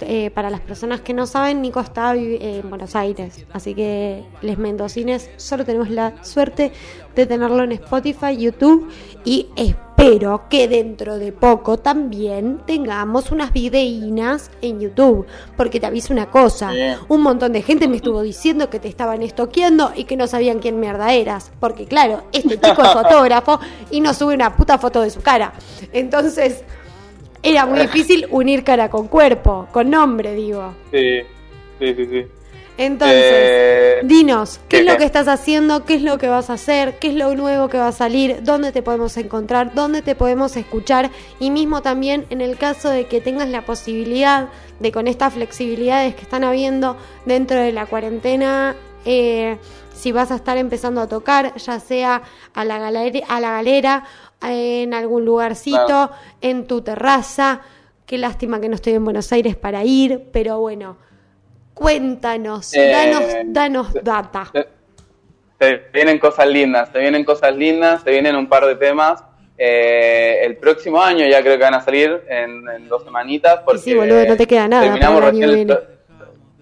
eh, 0.00 0.30
para 0.30 0.50
las 0.50 0.60
personas 0.60 1.00
que 1.00 1.14
no 1.14 1.26
saben, 1.26 1.62
Nico 1.62 1.80
está 1.80 2.14
en 2.14 2.68
Buenos 2.68 2.94
Aires, 2.96 3.44
así 3.52 3.74
que 3.74 4.24
les 4.40 4.58
mendocines. 4.58 5.30
Solo 5.36 5.64
tenemos 5.64 5.90
la 5.90 6.22
suerte 6.24 6.72
de 7.14 7.26
tenerlo 7.26 7.62
en 7.62 7.72
Spotify, 7.72 8.36
YouTube 8.36 8.88
y 9.24 9.48
espero 9.56 10.44
que 10.48 10.68
dentro 10.68 11.18
de 11.18 11.32
poco 11.32 11.78
también 11.78 12.60
tengamos 12.66 13.30
unas 13.30 13.52
videínas 13.52 14.50
en 14.60 14.80
YouTube, 14.80 15.26
porque 15.56 15.78
te 15.78 15.86
aviso 15.86 16.12
una 16.12 16.30
cosa, 16.30 16.72
un 17.08 17.22
montón 17.22 17.52
de 17.52 17.62
gente 17.62 17.88
me 17.88 17.96
estuvo 17.96 18.22
diciendo 18.22 18.70
que 18.70 18.80
te 18.80 18.88
estaban 18.88 19.22
estoqueando 19.22 19.92
y 19.94 20.04
que 20.04 20.16
no 20.16 20.26
sabían 20.26 20.58
quién 20.58 20.80
mierda 20.80 21.12
eras, 21.12 21.52
porque 21.60 21.86
claro, 21.86 22.24
este 22.32 22.58
chico 22.60 22.82
es 22.82 22.92
fotógrafo 22.92 23.60
y 23.90 24.00
no 24.00 24.14
sube 24.14 24.34
una 24.34 24.56
puta 24.56 24.78
foto 24.78 25.02
de 25.02 25.10
su 25.10 25.20
cara, 25.20 25.52
entonces 25.92 26.64
era 27.42 27.66
muy 27.66 27.80
difícil 27.86 28.26
unir 28.30 28.64
cara 28.64 28.88
con 28.90 29.08
cuerpo, 29.08 29.68
con 29.72 29.90
nombre, 29.90 30.34
digo. 30.34 30.74
Sí, 30.90 31.20
sí, 31.78 31.94
sí, 31.94 32.06
sí. 32.06 32.26
Entonces, 32.78 33.16
Eh, 33.24 34.00
dinos, 34.04 34.58
¿qué 34.68 34.78
es 34.78 34.84
¿qué? 34.86 34.90
lo 34.90 34.96
que 34.96 35.04
estás 35.04 35.28
haciendo? 35.28 35.84
¿Qué 35.84 35.94
es 35.94 36.02
lo 36.02 36.16
que 36.18 36.28
vas 36.28 36.48
a 36.48 36.54
hacer? 36.54 36.98
¿Qué 36.98 37.08
es 37.08 37.14
lo 37.14 37.34
nuevo 37.34 37.68
que 37.68 37.76
va 37.78 37.88
a 37.88 37.92
salir? 37.92 38.42
¿Dónde 38.42 38.72
te 38.72 38.82
podemos 38.82 39.16
encontrar? 39.18 39.74
¿Dónde 39.74 40.00
te 40.02 40.14
podemos 40.14 40.56
escuchar? 40.56 41.10
Y 41.38 41.50
mismo 41.50 41.82
también 41.82 42.24
en 42.30 42.40
el 42.40 42.56
caso 42.56 42.88
de 42.88 43.06
que 43.06 43.20
tengas 43.20 43.48
la 43.50 43.66
posibilidad 43.66 44.48
de 44.80 44.90
con 44.90 45.06
estas 45.06 45.34
flexibilidades 45.34 46.14
que 46.14 46.22
están 46.22 46.44
habiendo 46.44 46.96
dentro 47.26 47.60
de 47.60 47.72
la 47.72 47.84
cuarentena, 47.86 48.74
eh, 49.04 49.58
si 49.94 50.12
vas 50.12 50.30
a 50.30 50.36
estar 50.36 50.56
empezando 50.58 51.00
a 51.00 51.08
tocar, 51.08 51.54
ya 51.56 51.78
sea 51.80 52.22
a 52.54 52.64
la 52.64 52.78
galera, 52.78 53.20
a 53.28 53.40
la 53.40 53.50
galera 53.52 54.04
en 54.42 54.94
algún 54.94 55.24
lugarcito, 55.24 55.86
Claro. 55.86 56.10
en 56.40 56.66
tu 56.66 56.82
terraza. 56.82 57.60
Qué 58.06 58.18
lástima 58.18 58.60
que 58.60 58.68
no 58.68 58.74
estoy 58.74 58.94
en 58.94 59.04
Buenos 59.04 59.30
Aires 59.32 59.54
para 59.56 59.84
ir, 59.84 60.24
pero 60.32 60.58
bueno, 60.60 60.96
cuéntanos, 61.74 62.74
Eh, 62.74 62.90
danos, 62.90 63.22
danos 63.46 63.94
data. 64.02 64.50
Se 65.60 65.76
vienen 65.92 66.18
cosas 66.18 66.48
lindas, 66.48 66.88
se 66.92 66.98
vienen 66.98 67.24
cosas 67.24 67.54
lindas, 67.56 68.02
se 68.02 68.10
vienen 68.10 68.34
un 68.36 68.48
par 68.48 68.66
de 68.66 68.74
temas. 68.76 69.22
Eh, 69.56 70.40
el 70.44 70.56
próximo 70.56 71.00
año 71.00 71.24
ya 71.28 71.40
creo 71.40 71.56
que 71.56 71.62
van 71.62 71.74
a 71.74 71.80
salir 71.80 72.24
en, 72.28 72.68
en 72.68 72.88
dos 72.88 73.04
semanitas. 73.04 73.60
Porque 73.64 73.80
sí, 73.80 73.94
boludo, 73.94 74.24
no 74.26 74.36
te 74.36 74.46
queda 74.46 74.66
nada 74.66 74.82
Terminamos 74.82 75.20
para 75.20 75.30
el 75.30 75.36
año 75.36 75.46
recién 75.46 75.70
el 75.70 75.76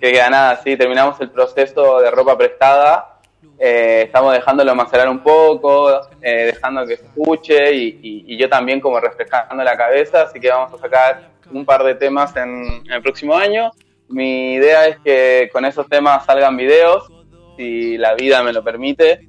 que 0.00 0.12
queda 0.12 0.30
nada, 0.30 0.60
sí, 0.62 0.76
terminamos 0.76 1.20
el 1.20 1.30
proceso 1.30 2.00
de 2.00 2.10
ropa 2.10 2.36
prestada. 2.38 3.18
Eh, 3.58 4.02
estamos 4.06 4.32
dejándolo 4.32 4.74
macerar 4.74 5.08
un 5.08 5.20
poco, 5.22 5.90
eh, 6.22 6.46
dejando 6.46 6.86
que 6.86 6.96
se 6.96 7.04
escuche 7.04 7.72
y, 7.74 8.00
y- 8.02 8.24
y 8.34 8.38
yo 8.38 8.48
también 8.48 8.80
como 8.80 8.98
refrescando 8.98 9.62
la 9.62 9.76
cabeza, 9.76 10.22
así 10.22 10.40
que 10.40 10.48
vamos 10.48 10.72
a 10.72 10.78
sacar 10.78 11.28
un 11.52 11.66
par 11.66 11.84
de 11.84 11.94
temas 11.94 12.34
en, 12.36 12.82
en 12.86 12.92
el 12.92 13.02
próximo 13.02 13.34
año. 13.36 13.70
Mi 14.08 14.54
idea 14.54 14.86
es 14.86 14.98
que 15.00 15.50
con 15.52 15.64
esos 15.66 15.86
temas 15.88 16.24
salgan 16.24 16.56
videos, 16.56 17.10
si 17.56 17.98
la 17.98 18.14
vida 18.14 18.42
me 18.42 18.52
lo 18.54 18.64
permite. 18.64 19.28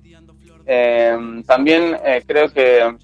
Eh, 0.65 1.18
también 1.45 1.98
eh, 2.06 2.23
creo 2.26 2.49
que 2.49 2.95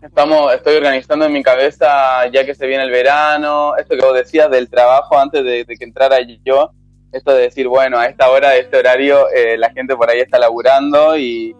estamos, 0.00 0.54
estoy 0.54 0.76
organizando 0.76 1.26
en 1.26 1.32
mi 1.32 1.42
cabeza, 1.42 2.26
ya 2.28 2.44
que 2.46 2.54
se 2.54 2.66
viene 2.66 2.84
el 2.84 2.90
verano, 2.90 3.76
esto 3.76 3.96
que 3.96 4.04
vos 4.04 4.14
decías 4.14 4.50
del 4.50 4.70
trabajo 4.70 5.18
antes 5.18 5.44
de, 5.44 5.64
de 5.64 5.76
que 5.76 5.84
entrara 5.84 6.16
yo, 6.42 6.70
esto 7.16 7.32
de 7.34 7.42
decir, 7.42 7.68
bueno, 7.68 7.98
a 7.98 8.06
esta 8.06 8.30
hora, 8.30 8.48
a 8.50 8.56
este 8.56 8.76
horario, 8.78 9.28
eh, 9.30 9.56
la 9.56 9.70
gente 9.70 9.96
por 9.96 10.10
ahí 10.10 10.20
está 10.20 10.38
laburando 10.38 11.16
y, 11.16 11.54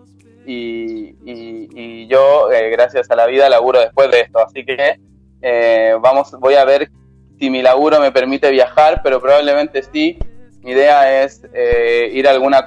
y, 0.46 1.14
y- 1.24 2.06
yo, 2.08 2.52
eh, 2.52 2.70
gracias 2.70 3.10
a 3.10 3.16
la 3.16 3.26
vida, 3.26 3.48
laburo 3.48 3.80
después 3.80 4.10
de 4.10 4.20
esto. 4.20 4.38
Así 4.40 4.64
que 4.64 4.98
eh, 5.42 5.94
vamos, 6.00 6.32
voy 6.38 6.54
a 6.54 6.64
ver 6.64 6.90
si 7.38 7.50
mi 7.50 7.62
laburo 7.62 7.98
me 8.00 8.12
permite 8.12 8.50
viajar, 8.50 9.00
pero 9.02 9.20
probablemente 9.20 9.82
sí. 9.82 10.18
Mi 10.62 10.70
idea 10.72 11.22
es 11.24 11.42
eh, 11.52 12.08
ir 12.12 12.26
a 12.26 12.30
algunas 12.30 12.64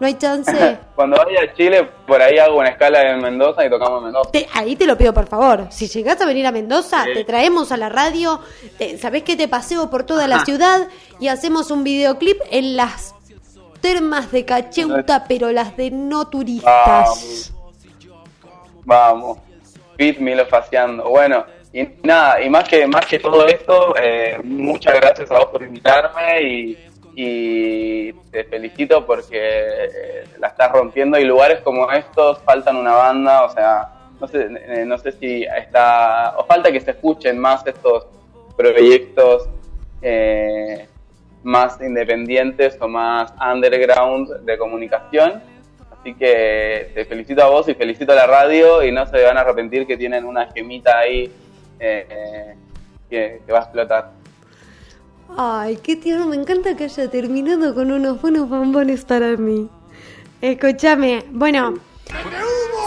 No 0.00 0.06
hay 0.06 0.14
chance. 0.14 0.78
cuando 0.94 1.16
vaya 1.16 1.40
a 1.42 1.54
Chile, 1.54 1.84
por 2.06 2.22
ahí 2.22 2.38
hago 2.38 2.58
una 2.58 2.68
escala 2.68 3.02
en 3.10 3.20
Mendoza 3.20 3.64
y 3.66 3.70
tocamos 3.70 3.98
en 3.98 4.04
Mendoza. 4.04 4.30
Te- 4.30 4.48
ahí 4.54 4.76
te 4.76 4.86
lo 4.86 4.96
pido 4.96 5.12
por 5.12 5.26
favor. 5.26 5.66
Si 5.70 5.88
llegás 5.88 6.20
a 6.20 6.26
venir 6.26 6.46
a 6.46 6.52
Mendoza, 6.52 7.02
Sí. 7.04 7.14
te 7.14 7.24
traemos 7.24 7.72
a 7.72 7.76
la 7.76 7.88
radio. 7.88 8.40
te- 8.78 8.96
¿Sabés 8.98 9.24
que 9.24 9.34
te 9.36 9.48
paseo 9.48 9.90
por 9.90 10.04
toda 10.04 10.28
la 10.28 10.44
ciudad? 10.44 10.86
Y 11.18 11.26
hacemos 11.28 11.72
un 11.72 11.82
videoclip 11.82 12.38
en 12.50 12.76
las 12.76 13.14
termas 13.80 14.30
de 14.30 14.44
Cacheuta, 14.44 15.24
pero 15.28 15.50
las 15.50 15.76
de 15.76 15.90
no 15.90 16.28
turistas. 16.28 17.52
Vamos, 18.84 19.38
Fit 19.98 20.18
Milo 20.18 20.46
faciando. 20.46 21.10
Bueno, 21.10 21.44
y 21.72 21.86
nada, 22.04 22.40
y 22.40 22.48
más 22.48 22.68
que 22.68 22.86
más 22.86 23.04
que 23.04 23.18
todo 23.18 23.46
esto, 23.46 23.94
eh, 24.00 24.38
muchas 24.44 24.94
gracias 24.94 25.30
a 25.30 25.38
vos 25.38 25.46
por 25.46 25.62
invitarme 25.62 26.42
y, 26.42 26.78
te 28.30 28.44
felicito 28.44 29.04
porque 29.04 29.40
eh, 29.40 30.24
la 30.38 30.48
estás 30.48 30.70
rompiendo 30.70 31.18
y 31.18 31.24
lugares 31.24 31.60
como 31.62 31.90
estos 31.90 32.38
faltan 32.44 32.76
una 32.76 32.94
banda, 32.94 33.42
o 33.42 33.48
sea, 33.48 33.88
no 34.20 34.28
sé, 34.28 34.48
eh, 34.48 34.84
no 34.86 34.96
sé 34.98 35.10
si 35.10 35.42
está, 35.42 36.34
o 36.36 36.44
falta 36.44 36.70
que 36.70 36.80
se 36.80 36.92
escuchen 36.92 37.36
más 37.36 37.66
estos 37.66 38.06
proyectos 38.56 39.48
eh, 40.00 40.86
más 41.42 41.80
independientes 41.80 42.78
o 42.80 42.86
más 42.86 43.32
underground 43.40 44.28
de 44.44 44.56
comunicación. 44.56 45.42
Así 46.00 46.14
que 46.14 46.92
te 46.94 47.04
felicito 47.04 47.42
a 47.42 47.48
vos 47.48 47.68
y 47.68 47.74
felicito 47.74 48.12
a 48.12 48.14
la 48.14 48.26
radio 48.26 48.84
y 48.84 48.92
no 48.92 49.06
se 49.06 49.22
van 49.22 49.36
a 49.36 49.40
arrepentir 49.40 49.86
que 49.86 49.96
tienen 49.96 50.24
una 50.24 50.46
gemita 50.52 50.98
ahí 50.98 51.24
eh, 51.80 52.06
eh, 52.08 52.54
que, 53.10 53.42
que 53.44 53.52
va 53.52 53.58
a 53.58 53.62
explotar. 53.62 54.10
Ay, 55.36 55.76
qué 55.82 55.96
tierno. 55.96 56.26
Me 56.26 56.36
encanta 56.36 56.76
que 56.76 56.84
haya 56.84 57.10
terminado 57.10 57.74
con 57.74 57.92
unos 57.92 58.20
buenos 58.22 58.48
bombones 58.48 59.04
para 59.04 59.36
mí. 59.36 59.68
Escúchame. 60.40 61.24
Bueno, 61.30 61.74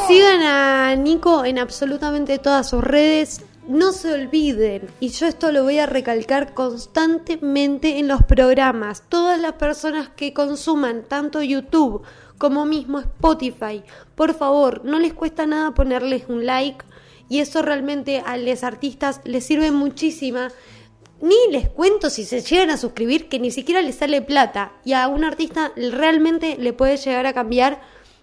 sigan 0.07 0.41
a 0.41 0.95
Nico 0.95 1.45
en 1.45 1.59
absolutamente 1.59 2.39
todas 2.39 2.69
sus 2.69 2.83
redes. 2.83 3.45
No 3.67 3.91
se 3.91 4.11
olviden, 4.11 4.89
y 4.99 5.09
yo 5.09 5.27
esto 5.27 5.51
lo 5.51 5.63
voy 5.63 5.77
a 5.77 5.85
recalcar 5.85 6.53
constantemente 6.53 7.99
en 7.99 8.07
los 8.07 8.23
programas. 8.23 9.03
Todas 9.07 9.39
las 9.39 9.53
personas 9.53 10.09
que 10.09 10.33
consuman 10.33 11.03
tanto 11.07 11.43
YouTube 11.43 12.01
como 12.41 12.65
mismo 12.65 12.97
Spotify, 12.97 13.83
por 14.15 14.33
favor, 14.33 14.83
no 14.83 14.97
les 14.97 15.13
cuesta 15.13 15.45
nada 15.45 15.75
ponerles 15.75 16.23
un 16.27 16.43
like. 16.43 16.83
Y 17.29 17.37
eso 17.37 17.61
realmente 17.61 18.23
a 18.25 18.35
los 18.35 18.63
artistas 18.63 19.21
les 19.25 19.45
sirve 19.45 19.69
muchísima. 19.69 20.47
Ni 21.21 21.35
les 21.51 21.69
cuento 21.69 22.09
si 22.09 22.25
se 22.25 22.41
llegan 22.41 22.71
a 22.71 22.77
suscribir 22.77 23.29
que 23.29 23.37
ni 23.37 23.51
siquiera 23.51 23.83
les 23.83 23.97
sale 23.97 24.23
plata. 24.23 24.73
Y 24.83 24.93
a 24.93 25.07
un 25.07 25.23
artista 25.23 25.71
realmente 25.75 26.57
le 26.57 26.73
puede 26.73 26.97
llegar 26.97 27.27
a 27.27 27.33
cambiar 27.33 27.79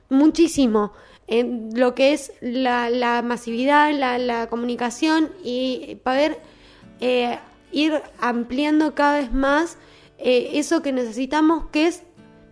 muchísimo 0.09 0.95
en 1.29 1.71
lo 1.75 1.95
que 1.95 2.13
es 2.13 2.33
la, 2.41 3.23
masividad, 3.23 3.93
la, 3.93 4.19
la 4.19 4.49
comunicación 4.49 5.31
y 5.45 5.97
poder 6.03 6.41
eh, 6.99 7.39
ir 7.71 8.03
ampliando 8.19 8.97
cada 8.97 9.21
vez 9.21 9.33
más 9.33 9.79
eh, 10.19 10.51
eso 10.55 10.83
que 10.83 10.91
necesitamos, 10.91 11.67
que 11.71 11.87
es 11.87 12.03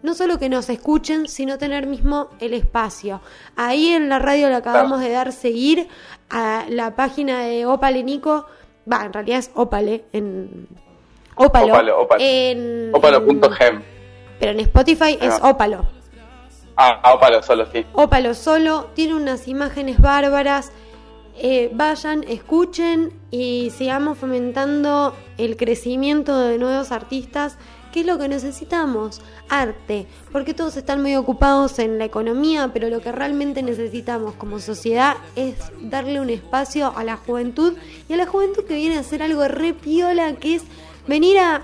no 0.02 0.14
solo 0.14 0.38
que 0.38 0.48
nos 0.48 0.68
escuchen, 0.68 1.28
sino 1.28 1.58
tener 1.58 1.86
mismo 1.86 2.30
el 2.40 2.54
espacio. 2.54 3.20
Ahí 3.56 3.88
en 3.88 4.08
la 4.08 4.18
radio 4.18 4.48
le 4.48 4.54
acabamos 4.54 5.00
de 5.00 5.10
dar 5.10 5.32
seguir 5.32 5.88
a 6.30 6.64
la 6.68 6.94
página 6.96 7.40
de 7.40 7.66
Opale 7.66 8.02
Nico, 8.02 8.46
va, 8.90 9.04
en 9.04 9.12
realidad 9.12 9.38
es 9.38 9.50
Opale, 9.54 10.04
en 10.12 10.68
Ópalo, 11.36 11.66
Ópalo, 11.66 12.00
ópalo. 12.00 12.20
en, 12.22 12.90
Ópalo.gem. 12.94 13.82
pero 14.40 14.52
en 14.52 14.60
Spotify 14.60 15.18
es 15.20 15.34
Ah. 15.42 15.50
Ópalo. 15.50 15.86
Ah, 16.78 17.42
solo, 17.42 17.66
sí. 17.72 17.86
Ópalo 17.94 18.34
solo, 18.34 18.90
tiene 18.94 19.14
unas 19.14 19.48
imágenes 19.48 19.98
bárbaras. 19.98 20.72
Eh, 21.38 21.70
vayan, 21.74 22.24
escuchen 22.24 23.12
y 23.30 23.70
sigamos 23.70 24.18
fomentando 24.18 25.14
el 25.36 25.56
crecimiento 25.56 26.38
de 26.38 26.58
nuevos 26.58 26.92
artistas, 26.92 27.58
que 27.92 28.00
es 28.00 28.06
lo 28.06 28.18
que 28.18 28.28
necesitamos, 28.28 29.20
arte, 29.48 30.06
porque 30.32 30.54
todos 30.54 30.76
están 30.76 31.02
muy 31.02 31.16
ocupados 31.16 31.78
en 31.78 31.98
la 31.98 32.04
economía, 32.04 32.70
pero 32.72 32.88
lo 32.88 33.00
que 33.00 33.12
realmente 33.12 33.62
necesitamos 33.62 34.34
como 34.34 34.58
sociedad 34.58 35.16
es 35.34 35.56
darle 35.80 36.20
un 36.20 36.30
espacio 36.30 36.92
a 36.96 37.04
la 37.04 37.16
juventud 37.16 37.74
y 38.08 38.12
a 38.12 38.16
la 38.16 38.26
juventud 38.26 38.64
que 38.64 38.74
viene 38.74 38.96
a 38.96 39.00
hacer 39.00 39.22
algo 39.22 39.46
re 39.48 39.74
piola, 39.74 40.34
que 40.36 40.56
es 40.56 40.62
venir 41.06 41.38
a 41.38 41.62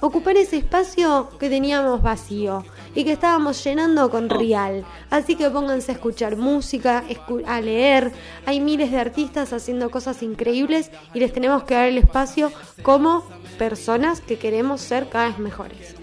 ocupar 0.00 0.36
ese 0.36 0.56
espacio 0.56 1.28
que 1.38 1.48
teníamos 1.48 2.02
vacío 2.02 2.64
y 2.94 3.04
que 3.04 3.12
estábamos 3.12 3.62
llenando 3.64 4.10
con 4.10 4.28
real. 4.28 4.84
Así 5.10 5.36
que 5.36 5.50
pónganse 5.50 5.92
a 5.92 5.94
escuchar 5.94 6.36
música, 6.36 7.04
a 7.46 7.60
leer. 7.60 8.12
Hay 8.46 8.60
miles 8.60 8.90
de 8.90 8.98
artistas 8.98 9.52
haciendo 9.52 9.90
cosas 9.90 10.22
increíbles 10.22 10.90
y 11.14 11.20
les 11.20 11.32
tenemos 11.32 11.64
que 11.64 11.74
dar 11.74 11.88
el 11.88 11.98
espacio 11.98 12.52
como 12.82 13.24
personas 13.58 14.20
que 14.20 14.38
queremos 14.38 14.80
ser 14.80 15.08
cada 15.08 15.28
vez 15.28 15.38
mejores. 15.38 15.94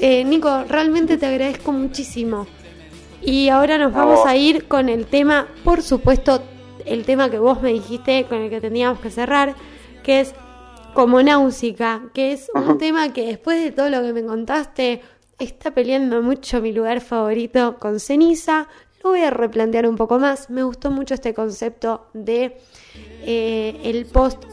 Eh, 0.00 0.24
Nico, 0.24 0.64
realmente 0.68 1.16
te 1.16 1.26
agradezco 1.26 1.72
muchísimo. 1.72 2.46
Y 3.20 3.48
ahora 3.50 3.78
nos 3.78 3.92
vamos 3.92 4.20
vos. 4.20 4.26
a 4.26 4.36
ir 4.36 4.66
con 4.66 4.88
el 4.88 5.06
tema, 5.06 5.46
por 5.62 5.82
supuesto, 5.82 6.42
el 6.84 7.04
tema 7.04 7.30
que 7.30 7.38
vos 7.38 7.62
me 7.62 7.72
dijiste 7.72 8.26
con 8.28 8.38
el 8.38 8.50
que 8.50 8.60
teníamos 8.60 8.98
que 8.98 9.10
cerrar, 9.10 9.54
que 10.02 10.20
es 10.20 10.34
como 10.94 11.22
náusica, 11.22 12.02
que 12.12 12.32
es 12.32 12.50
un 12.54 12.78
tema 12.78 13.12
que 13.12 13.26
después 13.26 13.62
de 13.62 13.72
todo 13.72 13.88
lo 13.88 14.02
que 14.02 14.12
me 14.12 14.24
contaste, 14.24 15.02
está 15.44 15.72
peleando 15.72 16.22
mucho 16.22 16.60
mi 16.60 16.72
lugar 16.72 17.00
favorito 17.00 17.76
con 17.78 18.00
ceniza. 18.00 18.68
Lo 19.02 19.10
voy 19.10 19.20
a 19.20 19.30
replantear 19.30 19.86
un 19.86 19.96
poco 19.96 20.18
más. 20.18 20.50
Me 20.50 20.62
gustó 20.62 20.90
mucho 20.90 21.14
este 21.14 21.34
concepto 21.34 22.06
de 22.12 22.56
eh, 23.24 23.80
el 23.84 24.06
post 24.06 24.44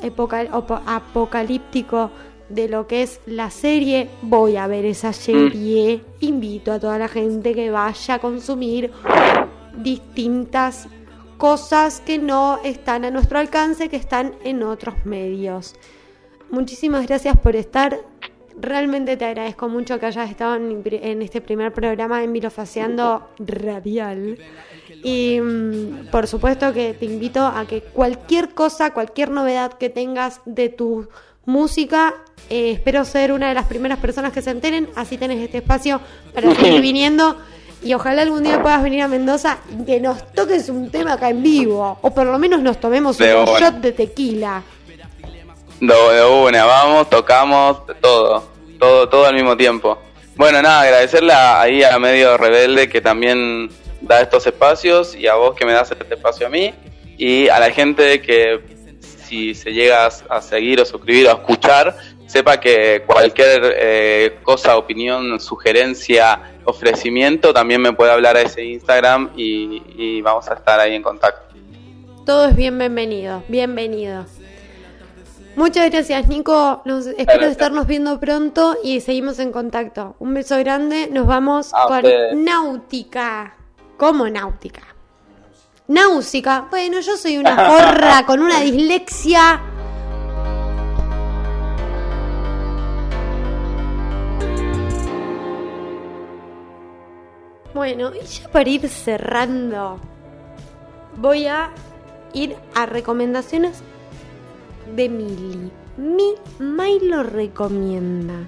apocalíptico 0.86 2.12
de 2.50 2.68
lo 2.68 2.88
que 2.88 3.04
es 3.04 3.22
la 3.26 3.52
serie. 3.52 4.10
Voy 4.22 4.56
a 4.56 4.68
ver 4.68 4.86
esa 4.86 5.14
serie. 5.14 6.04
Invito 6.20 6.72
a 6.72 6.80
toda 6.80 6.98
la 6.98 7.08
gente 7.08 7.54
que 7.54 7.70
vaya 7.70 8.16
a 8.16 8.20
consumir 8.20 8.92
distintas 9.78 10.88
cosas 11.38 12.02
que 12.02 12.18
no 12.18 12.60
están 12.64 13.06
a 13.06 13.12
nuestro 13.12 13.40
alcance, 13.40 13.90
que 13.90 13.96
están 13.96 14.34
en 14.44 14.64
otros 14.64 15.06
medios. 15.06 15.76
Muchísimas 16.50 17.06
gracias 17.06 17.38
por 17.38 17.56
estar. 17.56 18.00
Realmente 18.62 19.16
te 19.16 19.26
agradezco 19.26 19.70
mucho 19.70 20.00
que 20.00 20.08
hayas 20.08 20.30
estado 20.30 20.56
en, 20.56 20.84
en 20.86 21.22
este 21.22 21.40
primer 21.40 21.72
programa 21.72 22.24
en 22.24 22.32
Milofaseando 22.32 23.30
Radial. 23.40 24.38
Y 25.04 25.40
mm, 25.40 26.08
por 26.12 26.28
supuesto 26.28 26.74
que 26.74 26.94
te 26.94 27.06
invito 27.06 27.46
a 27.46 27.66
que 27.66 27.82
cualquier 27.82 28.50
cosa, 28.50 28.92
cualquier 28.94 29.30
novedad 29.30 29.74
que 29.74 29.90
tengas 29.90 30.42
de 30.46 30.68
tu 30.68 31.08
música, 31.46 32.16
eh, 32.50 32.72
espero 32.72 33.06
ser 33.06 33.32
una 33.32 33.48
de 33.48 33.54
las 33.54 33.66
primeras 33.66 34.00
personas 34.00 34.34
que 34.34 34.42
se 34.42 34.52
enteren. 34.52 34.90
Así 34.96 35.18
tenés 35.18 35.40
este 35.40 35.60
espacio 35.60 36.02
para 36.34 36.54
seguir 36.56 36.82
viniendo. 36.82 37.38
Y 37.82 37.94
ojalá 37.94 38.24
algún 38.24 38.44
día 38.44 38.62
puedas 38.62 38.84
venir 38.84 39.02
a 39.04 39.08
Mendoza 39.08 39.60
y 39.72 39.86
que 39.86 40.02
nos 40.02 40.34
toques 40.34 40.68
un 40.68 40.90
tema 40.90 41.14
acá 41.14 41.30
en 41.30 41.42
vivo. 41.42 41.98
O 42.02 42.12
por 42.12 42.26
lo 42.26 42.38
menos 42.38 42.62
nos 42.62 42.78
tomemos 42.78 43.18
De 43.18 43.34
un 43.34 43.46
shot 43.46 43.76
de 43.76 43.94
tequila. 43.94 44.64
De, 45.80 46.26
una, 46.26 46.66
vamos, 46.66 47.10
tocamos, 47.10 47.82
todo, 48.02 48.44
todo, 48.80 49.08
todo 49.08 49.26
al 49.26 49.36
mismo 49.36 49.56
tiempo. 49.56 49.98
Bueno, 50.36 50.62
nada, 50.62 50.82
agradecerle 50.82 51.34
a- 51.34 51.62
ahí 51.62 51.84
a 51.84 51.98
Medio 52.00 52.38
Rebelde 52.38 52.90
que 52.90 53.02
también 53.02 53.70
da 54.02 54.22
estos 54.22 54.46
espacios 54.48 55.16
y 55.16 55.28
a 55.28 55.36
vos 55.36 55.56
que 55.56 55.66
me 55.66 55.74
das 55.74 55.92
este 55.92 56.14
espacio 56.14 56.48
a 56.48 56.50
mí 56.50 56.74
y 57.18 57.48
a 57.50 57.60
la 57.60 57.72
gente 57.72 58.22
que 58.22 58.60
si 59.28 59.54
se 59.54 59.72
llega 59.72 60.06
a 60.08 60.42
seguir 60.42 60.80
o 60.82 60.86
suscribir 60.86 61.28
o 61.28 61.32
a 61.32 61.34
escuchar, 61.34 61.96
sepa 62.26 62.60
que 62.60 63.04
cualquier 63.06 63.76
eh, 63.78 64.38
cosa, 64.44 64.78
opinión, 64.78 65.40
sugerencia, 65.40 66.54
ofrecimiento, 66.66 67.54
también 67.54 67.82
me 67.82 67.94
puede 67.94 68.12
hablar 68.12 68.38
a 68.38 68.42
ese 68.42 68.64
Instagram 68.64 69.32
y, 69.36 69.82
y 69.98 70.22
vamos 70.22 70.50
a 70.50 70.54
estar 70.56 70.80
ahí 70.80 70.96
en 70.96 71.04
contacto. 71.04 71.56
Todo 72.26 72.46
es 72.48 72.56
bien 72.56 72.78
bienvenido, 72.78 73.44
bienvenido. 73.48 74.26
Muchas 75.60 75.92
gracias, 75.92 76.26
Nico. 76.30 76.82
Espero 77.18 77.48
estarnos 77.48 77.86
viendo 77.86 78.18
pronto 78.18 78.78
y 78.82 79.02
seguimos 79.02 79.40
en 79.40 79.52
contacto. 79.52 80.16
Un 80.18 80.34
beso 80.34 80.58
grande. 80.58 81.10
Nos 81.12 81.28
vamos 81.28 81.74
A 81.74 81.86
con. 81.86 82.46
Náutica. 82.46 83.58
¿Cómo 83.98 84.30
Náutica? 84.30 84.84
Náusica. 85.90 86.68
Bueno, 86.72 87.02
yo 87.02 87.18
soy 87.18 87.38
una 87.40 87.58
porra 87.68 88.26
con 88.26 88.42
una 88.42 88.62
dislexia. 88.62 89.62
Bueno, 97.74 98.14
y 98.16 98.26
ya 98.26 98.48
para 98.48 98.70
ir 98.70 98.88
cerrando, 98.88 100.00
voy 101.18 101.48
a 101.48 101.72
ir 102.32 102.56
a 102.76 102.86
recomendaciones 102.86 103.84
de 104.96 105.10
Mili. 105.10 105.72
Mi 105.98 106.34
Milo 106.60 107.24
recomienda. 107.24 108.48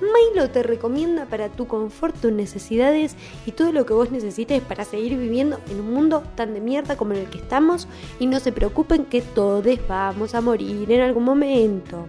Milo 0.00 0.48
te 0.50 0.62
recomienda 0.62 1.26
para 1.26 1.48
tu 1.48 1.66
confort, 1.66 2.16
tus 2.20 2.32
necesidades 2.32 3.16
y 3.46 3.52
todo 3.52 3.72
lo 3.72 3.84
que 3.84 3.94
vos 3.94 4.10
necesites 4.10 4.62
para 4.62 4.84
seguir 4.84 5.16
viviendo 5.16 5.58
en 5.70 5.80
un 5.80 5.92
mundo 5.92 6.22
tan 6.36 6.54
de 6.54 6.60
mierda 6.60 6.96
como 6.96 7.14
en 7.14 7.20
el 7.20 7.30
que 7.30 7.38
estamos 7.38 7.88
y 8.20 8.26
no 8.26 8.38
se 8.38 8.52
preocupen 8.52 9.04
que 9.04 9.20
todos 9.22 9.64
vamos 9.88 10.34
a 10.34 10.40
morir 10.40 10.90
en 10.92 11.00
algún 11.00 11.24
momento. 11.24 12.06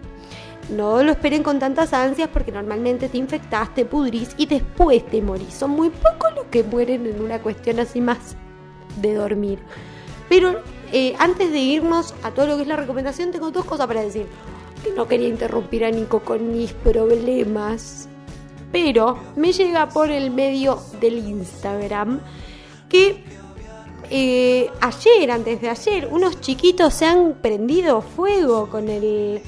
No 0.70 1.02
lo 1.02 1.12
esperen 1.14 1.42
con 1.42 1.58
tantas 1.58 1.94
ansias 1.94 2.30
porque 2.32 2.52
normalmente 2.52 3.10
te 3.10 3.18
infectas, 3.18 3.74
te 3.74 3.86
pudrís 3.86 4.36
y 4.38 4.46
después 4.46 5.04
te 5.08 5.20
morís. 5.22 5.56
Son 5.56 5.72
muy 5.72 5.90
pocos 5.90 6.36
los 6.36 6.46
que 6.46 6.64
mueren 6.64 7.08
en 7.08 7.22
una 7.22 7.40
cuestión 7.40 7.80
así 7.80 8.02
más 8.02 8.36
de 9.02 9.16
dormir. 9.16 9.58
Pero 10.30 10.62
eh, 10.92 11.14
antes 11.20 11.52
de 11.52 11.60
irnos 11.60 12.16
a 12.24 12.32
todo 12.32 12.48
lo 12.48 12.56
que 12.56 12.64
es 12.64 12.68
la 12.68 12.76
recomendación, 12.76 13.32
tengo 13.32 13.52
dos 13.52 13.66
cosas 13.66 13.88
para 13.88 14.02
decir. 14.02 14.26
No 14.96 15.08
quería 15.08 15.28
interrumpir 15.28 15.86
a 15.86 15.92
Nico 15.92 16.22
con 16.22 16.52
mis 16.52 16.74
problemas. 16.74 18.08
Pero 18.72 19.18
me 19.36 19.52
llega 19.52 19.90
por 19.90 20.12
el 20.12 20.32
medio 20.32 20.80
del 21.00 21.18
Instagram 21.18 22.22
que 22.88 23.24
eh, 24.10 24.70
ayer, 24.82 25.32
antes 25.32 25.62
de 25.62 25.70
ayer, 25.70 26.08
unos 26.12 26.40
chiquitos 26.40 26.94
se 26.94 27.06
han 27.06 27.34
prendido 27.42 28.02
fuego 28.02 28.70
con 28.70 28.90
el 28.90 29.42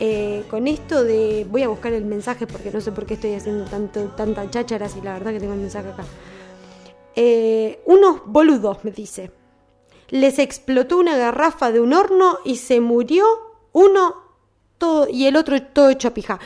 eh, 0.00 0.44
con 0.48 0.68
esto 0.68 1.04
de. 1.04 1.46
Voy 1.50 1.62
a 1.62 1.68
buscar 1.68 1.92
el 1.92 2.04
mensaje 2.04 2.46
porque 2.46 2.70
no 2.70 2.80
sé 2.80 2.92
por 2.92 3.04
qué 3.04 3.14
estoy 3.14 3.34
haciendo 3.34 3.64
tanto, 3.64 4.06
tanta 4.16 4.48
chácharas 4.48 4.96
y 4.96 5.02
la 5.02 5.14
verdad 5.14 5.32
que 5.32 5.40
tengo 5.40 5.54
el 5.54 5.60
mensaje 5.60 5.88
acá. 5.88 6.04
Unos 7.86 8.20
boludos, 8.26 8.84
me 8.84 8.92
dice. 8.92 9.37
Les 10.08 10.38
explotó 10.38 10.96
una 10.98 11.16
garrafa 11.16 11.70
de 11.70 11.80
un 11.80 11.92
horno 11.92 12.38
y 12.44 12.56
se 12.56 12.80
murió 12.80 13.24
uno 13.72 14.28
y 15.10 15.26
el 15.26 15.36
otro 15.36 15.60
todo 15.62 15.90
hecho 15.90 16.12
pija. 16.14 16.38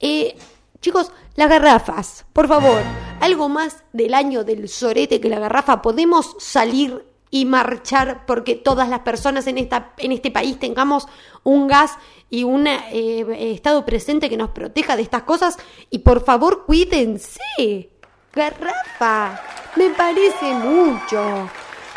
Eh, 0.00 0.36
chicos, 0.80 1.12
las 1.36 1.48
garrafas, 1.48 2.26
por 2.32 2.48
favor, 2.48 2.82
algo 3.20 3.48
más 3.48 3.84
del 3.92 4.14
año 4.14 4.44
del 4.44 4.68
sorete 4.68 5.20
que 5.20 5.28
la 5.28 5.38
garrafa. 5.38 5.82
Podemos 5.82 6.36
salir 6.38 7.04
y 7.30 7.44
marchar 7.44 8.24
porque 8.26 8.54
todas 8.54 8.88
las 8.88 9.00
personas 9.00 9.46
en, 9.46 9.58
esta, 9.58 9.92
en 9.98 10.12
este 10.12 10.30
país 10.30 10.58
tengamos 10.58 11.06
un 11.44 11.68
gas 11.68 11.92
y 12.30 12.44
un 12.44 12.66
eh, 12.66 13.52
estado 13.54 13.84
presente 13.84 14.28
que 14.28 14.36
nos 14.36 14.50
proteja 14.50 14.96
de 14.96 15.02
estas 15.02 15.22
cosas. 15.22 15.56
Y 15.90 16.00
por 16.00 16.24
favor, 16.24 16.64
cuídense. 16.66 17.90
Garrafa, 18.32 19.40
me 19.76 19.90
parece 19.90 20.52
mucho. 20.54 21.48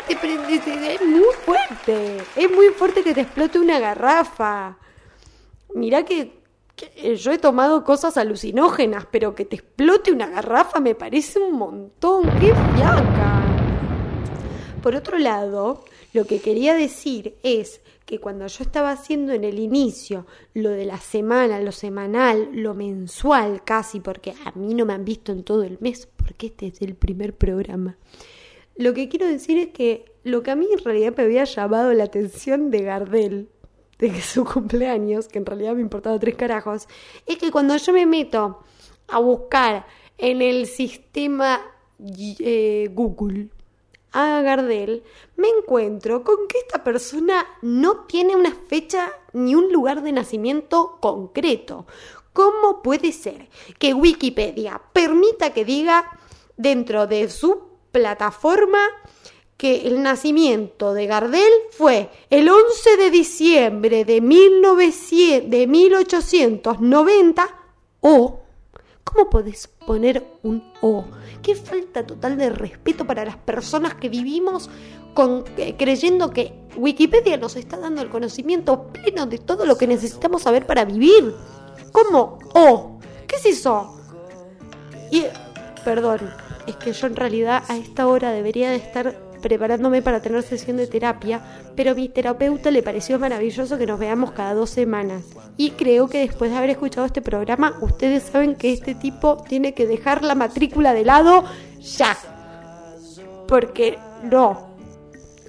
Es 0.08 1.02
muy 1.02 1.34
fuerte. 1.44 2.18
Es 2.36 2.50
muy 2.50 2.68
fuerte 2.68 3.02
que 3.02 3.14
te 3.14 3.22
explote 3.22 3.58
una 3.58 3.78
garrafa. 3.78 4.76
Mirá 5.74 6.04
que, 6.04 6.40
que 6.76 7.16
yo 7.16 7.32
he 7.32 7.38
tomado 7.38 7.84
cosas 7.84 8.16
alucinógenas, 8.16 9.06
pero 9.10 9.34
que 9.34 9.44
te 9.44 9.56
explote 9.56 10.12
una 10.12 10.28
garrafa 10.28 10.80
me 10.80 10.94
parece 10.94 11.38
un 11.38 11.56
montón. 11.56 12.24
¡Qué 12.40 12.54
fiaca! 12.74 13.42
Por 14.82 14.96
otro 14.96 15.16
lado, 15.18 15.84
lo 16.12 16.26
que 16.26 16.40
quería 16.40 16.74
decir 16.74 17.36
es 17.42 17.80
que 18.04 18.18
cuando 18.18 18.46
yo 18.46 18.64
estaba 18.64 18.90
haciendo 18.90 19.32
en 19.32 19.44
el 19.44 19.58
inicio 19.58 20.26
lo 20.54 20.70
de 20.70 20.84
la 20.84 20.98
semana, 20.98 21.60
lo 21.60 21.72
semanal, 21.72 22.50
lo 22.52 22.74
mensual 22.74 23.62
casi, 23.64 24.00
porque 24.00 24.34
a 24.44 24.52
mí 24.58 24.74
no 24.74 24.84
me 24.84 24.92
han 24.92 25.04
visto 25.04 25.32
en 25.32 25.44
todo 25.44 25.62
el 25.62 25.78
mes, 25.80 26.08
porque 26.16 26.48
este 26.48 26.66
es 26.66 26.82
el 26.82 26.96
primer 26.96 27.34
programa. 27.34 27.96
Lo 28.76 28.94
que 28.94 29.08
quiero 29.08 29.26
decir 29.26 29.58
es 29.58 29.68
que 29.68 30.04
lo 30.24 30.42
que 30.42 30.50
a 30.50 30.56
mí 30.56 30.66
en 30.72 30.84
realidad 30.84 31.14
me 31.16 31.24
había 31.24 31.44
llamado 31.44 31.92
la 31.92 32.04
atención 32.04 32.70
de 32.70 32.82
Gardel, 32.82 33.48
de 33.98 34.20
su 34.20 34.44
cumpleaños, 34.44 35.28
que 35.28 35.38
en 35.38 35.46
realidad 35.46 35.74
me 35.74 35.82
importaba 35.82 36.18
tres 36.18 36.36
carajos, 36.36 36.88
es 37.26 37.38
que 37.38 37.50
cuando 37.50 37.76
yo 37.76 37.92
me 37.92 38.06
meto 38.06 38.60
a 39.08 39.18
buscar 39.18 39.86
en 40.18 40.42
el 40.42 40.66
sistema 40.66 41.60
eh, 42.38 42.88
Google, 42.92 43.48
a 44.12 44.42
Gardel, 44.42 45.02
me 45.36 45.48
encuentro 45.48 46.22
con 46.22 46.46
que 46.46 46.58
esta 46.58 46.84
persona 46.84 47.46
no 47.62 48.04
tiene 48.04 48.36
una 48.36 48.54
fecha 48.68 49.10
ni 49.32 49.54
un 49.54 49.72
lugar 49.72 50.02
de 50.02 50.12
nacimiento 50.12 50.98
concreto. 51.00 51.86
¿Cómo 52.32 52.82
puede 52.82 53.12
ser 53.12 53.48
que 53.78 53.94
Wikipedia 53.94 54.80
permita 54.92 55.52
que 55.52 55.64
diga 55.64 56.18
dentro 56.56 57.06
de 57.06 57.28
su 57.28 57.71
plataforma 57.92 58.80
que 59.56 59.86
el 59.86 60.02
nacimiento 60.02 60.92
de 60.92 61.06
Gardel 61.06 61.52
fue 61.70 62.10
el 62.30 62.48
11 62.48 62.96
de 62.96 63.10
diciembre 63.10 64.04
de, 64.04 64.20
1900, 64.20 65.50
de 65.50 65.66
1890 65.66 67.48
o 68.00 68.42
¿Cómo 69.04 69.28
podés 69.28 69.68
poner 69.84 70.24
un 70.42 70.72
O? 70.80 71.04
Qué 71.42 71.54
falta 71.54 72.06
total 72.06 72.38
de 72.38 72.50
respeto 72.50 73.04
para 73.04 73.24
las 73.24 73.36
personas 73.36 73.94
que 73.94 74.08
vivimos 74.08 74.70
eh, 75.58 75.74
creyendo 75.76 76.30
que 76.30 76.54
Wikipedia 76.76 77.36
nos 77.36 77.56
está 77.56 77.76
dando 77.76 78.00
el 78.00 78.08
conocimiento 78.08 78.84
pleno 78.84 79.26
de 79.26 79.38
todo 79.38 79.66
lo 79.66 79.76
que 79.76 79.86
necesitamos 79.86 80.42
saber 80.42 80.66
para 80.66 80.86
vivir. 80.86 81.34
¿Cómo 81.90 82.38
O? 82.54 82.98
¿Qué 83.26 83.36
es 83.36 83.44
eso? 83.44 83.94
Y, 85.10 85.24
perdón, 85.84 86.20
es 86.66 86.76
que 86.76 86.92
yo 86.92 87.06
en 87.06 87.16
realidad 87.16 87.62
a 87.68 87.76
esta 87.76 88.06
hora 88.06 88.30
debería 88.30 88.70
de 88.70 88.76
estar 88.76 89.14
preparándome 89.42 90.00
para 90.00 90.22
tener 90.22 90.42
sesión 90.42 90.78
de 90.78 90.86
terapia, 90.86 91.42
pero 91.76 91.90
a 91.90 91.94
mi 91.94 92.08
terapeuta 92.08 92.70
le 92.70 92.82
pareció 92.82 93.18
maravilloso 93.18 93.76
que 93.76 93.86
nos 93.86 93.98
veamos 93.98 94.30
cada 94.30 94.54
dos 94.54 94.70
semanas. 94.70 95.24
Y 95.58 95.72
creo 95.72 96.08
que 96.08 96.20
después 96.20 96.50
de 96.50 96.56
haber 96.56 96.70
escuchado 96.70 97.06
este 97.06 97.20
programa, 97.20 97.76
ustedes 97.82 98.22
saben 98.22 98.54
que 98.54 98.72
este 98.72 98.94
tipo 98.94 99.36
tiene 99.48 99.74
que 99.74 99.86
dejar 99.86 100.22
la 100.22 100.34
matrícula 100.34 100.94
de 100.94 101.04
lado 101.04 101.44
ya. 101.80 102.16
Porque 103.48 103.98
no. 104.22 104.72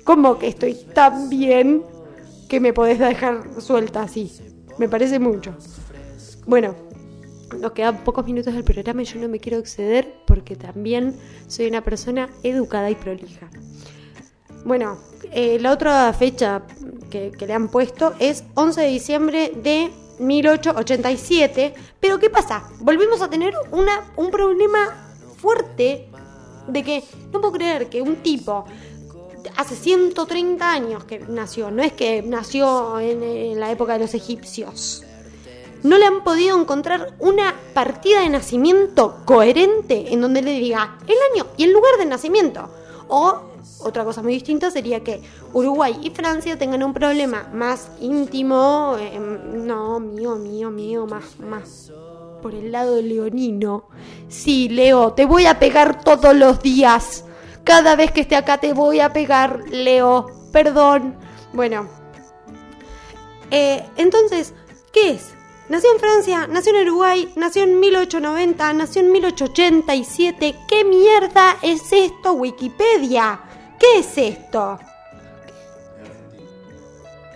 ¿Cómo 0.04 0.38
que 0.38 0.48
estoy 0.48 0.74
tan 0.74 1.30
bien 1.30 1.84
que 2.50 2.60
me 2.60 2.74
podés 2.74 3.00
dejar 3.00 3.62
suelta 3.62 4.02
así? 4.02 4.32
Me 4.78 4.90
parece 4.90 5.20
mucho. 5.20 5.56
Bueno, 6.46 6.76
nos 7.60 7.72
quedan 7.72 8.04
pocos 8.04 8.26
minutos 8.26 8.54
del 8.54 8.64
programa 8.64 9.02
y 9.02 9.06
yo 9.06 9.20
no 9.20 9.28
me 9.28 9.40
quiero 9.40 9.58
exceder 9.58 10.14
porque 10.26 10.56
también 10.56 11.16
soy 11.48 11.68
una 11.68 11.84
persona 11.84 12.30
educada 12.44 12.90
y 12.90 12.96
prolija. 12.96 13.50
Bueno, 14.66 14.98
eh, 15.32 15.58
la 15.60 15.72
otra 15.72 16.12
fecha 16.14 16.62
que, 17.10 17.32
le 17.38 17.54
han 17.54 17.68
puesto 17.70 18.14
es 18.20 18.44
11 18.54 18.82
de 18.82 18.88
diciembre 18.88 19.52
de 19.56 19.92
1887. 20.20 21.74
Pero 22.00 22.20
¿qué 22.20 22.30
pasa? 22.30 22.70
Volvimos 22.80 23.22
a 23.22 23.30
tener 23.30 23.54
una, 23.72 24.12
un 24.16 24.32
problema 24.32 25.14
fuerte 25.38 26.10
de 26.68 26.84
que 26.84 27.04
no 27.32 27.42
puedo 27.42 27.54
creer 27.54 27.90
que 27.90 28.02
un 28.02 28.18
tipo 28.18 28.66
hace 29.58 29.76
130 29.76 30.72
años 30.72 31.04
que 31.04 31.20
nació, 31.20 31.70
no 31.70 31.84
es 31.84 31.92
que 31.92 32.22
nació 32.22 33.00
en 33.02 33.60
la 33.60 33.70
época 33.70 33.94
de 33.94 34.00
los 34.00 34.14
egipcios 34.14 35.04
no 35.84 35.98
le 35.98 36.06
han 36.06 36.24
podido 36.24 36.60
encontrar 36.60 37.14
una 37.20 37.54
partida 37.74 38.22
de 38.22 38.30
nacimiento 38.30 39.18
coherente 39.26 40.14
en 40.14 40.22
donde 40.22 40.42
le 40.42 40.52
diga 40.52 40.98
el 41.06 41.16
año 41.34 41.48
y 41.58 41.66
el 41.66 41.74
lugar 41.74 41.98
de 41.98 42.06
nacimiento. 42.06 42.70
O 43.10 43.42
otra 43.80 44.04
cosa 44.04 44.22
muy 44.22 44.34
distinta 44.34 44.72
sería 44.72 45.04
que 45.04 45.22
Uruguay 45.54 45.98
y 46.02 46.10
Francia 46.10 46.58
tengan 46.58 46.84
un 46.84 46.94
problema 46.94 47.50
más 47.54 47.90
íntimo, 48.00 48.96
em, 49.00 49.66
no, 49.66 50.00
mío, 50.00 50.36
mío, 50.36 50.72
mío, 50.72 51.06
más, 51.06 51.38
más 51.40 51.92
por 52.42 52.54
el 52.54 52.72
lado 52.72 53.02
leonino. 53.02 53.86
Sí, 54.28 54.70
Leo, 54.70 55.14
te 55.14 55.26
voy 55.26 55.46
a 55.46 55.60
pegar 55.60 56.04
todos 56.04 56.36
los 56.36 56.62
días. 56.62 57.26
Cada 57.64 57.96
vez 57.96 58.12
que 58.12 58.22
esté 58.22 58.36
acá 58.36 58.58
te 58.58 58.74
voy 58.74 59.00
a 59.00 59.14
pegar, 59.14 59.64
Leo. 59.70 60.28
Perdón. 60.52 61.16
Bueno. 61.54 61.88
Eh, 63.50 63.86
entonces, 63.98 64.54
¿qué 64.92 65.12
es? 65.12 65.33
Nació 65.70 65.94
en 65.94 66.00
Francia, 66.00 66.48
nació 66.48 66.76
en 66.76 66.88
Uruguay, 66.88 67.32
nació 67.38 67.64
en 67.64 67.80
1890, 67.80 68.74
nació 68.74 69.02
en 69.02 69.12
1887. 69.14 70.56
¿Qué 70.68 70.84
mierda 70.84 71.56
es 71.62 71.94
esto, 71.94 72.34
Wikipedia? 72.34 73.40
¿Qué 73.80 74.00
es 74.00 74.18
esto? 74.18 74.78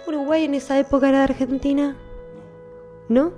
¿Uruguay 0.06 0.44
en 0.44 0.56
esa 0.56 0.78
época 0.78 1.08
era 1.08 1.24
Argentina? 1.24 1.96
¿No? 3.08 3.32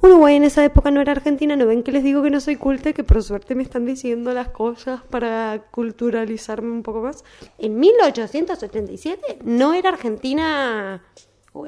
Uruguay 0.00 0.36
en 0.36 0.44
esa 0.44 0.64
época 0.64 0.90
no 0.90 1.00
era 1.00 1.12
Argentina, 1.12 1.54
¿no 1.54 1.66
ven 1.66 1.82
que 1.82 1.92
les 1.92 2.02
digo 2.02 2.22
que 2.22 2.30
no 2.30 2.40
soy 2.40 2.56
culta 2.56 2.92
que 2.92 3.04
por 3.04 3.22
suerte 3.22 3.54
me 3.54 3.62
están 3.62 3.86
diciendo 3.86 4.32
las 4.34 4.48
cosas 4.48 5.02
para 5.10 5.66
culturalizarme 5.70 6.70
un 6.70 6.82
poco 6.82 7.02
más? 7.02 7.24
En 7.58 7.78
1887 7.78 9.38
no 9.44 9.74
era 9.74 9.90
Argentina 9.90 11.04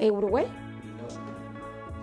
eh, 0.00 0.10
Uruguay. 0.10 0.46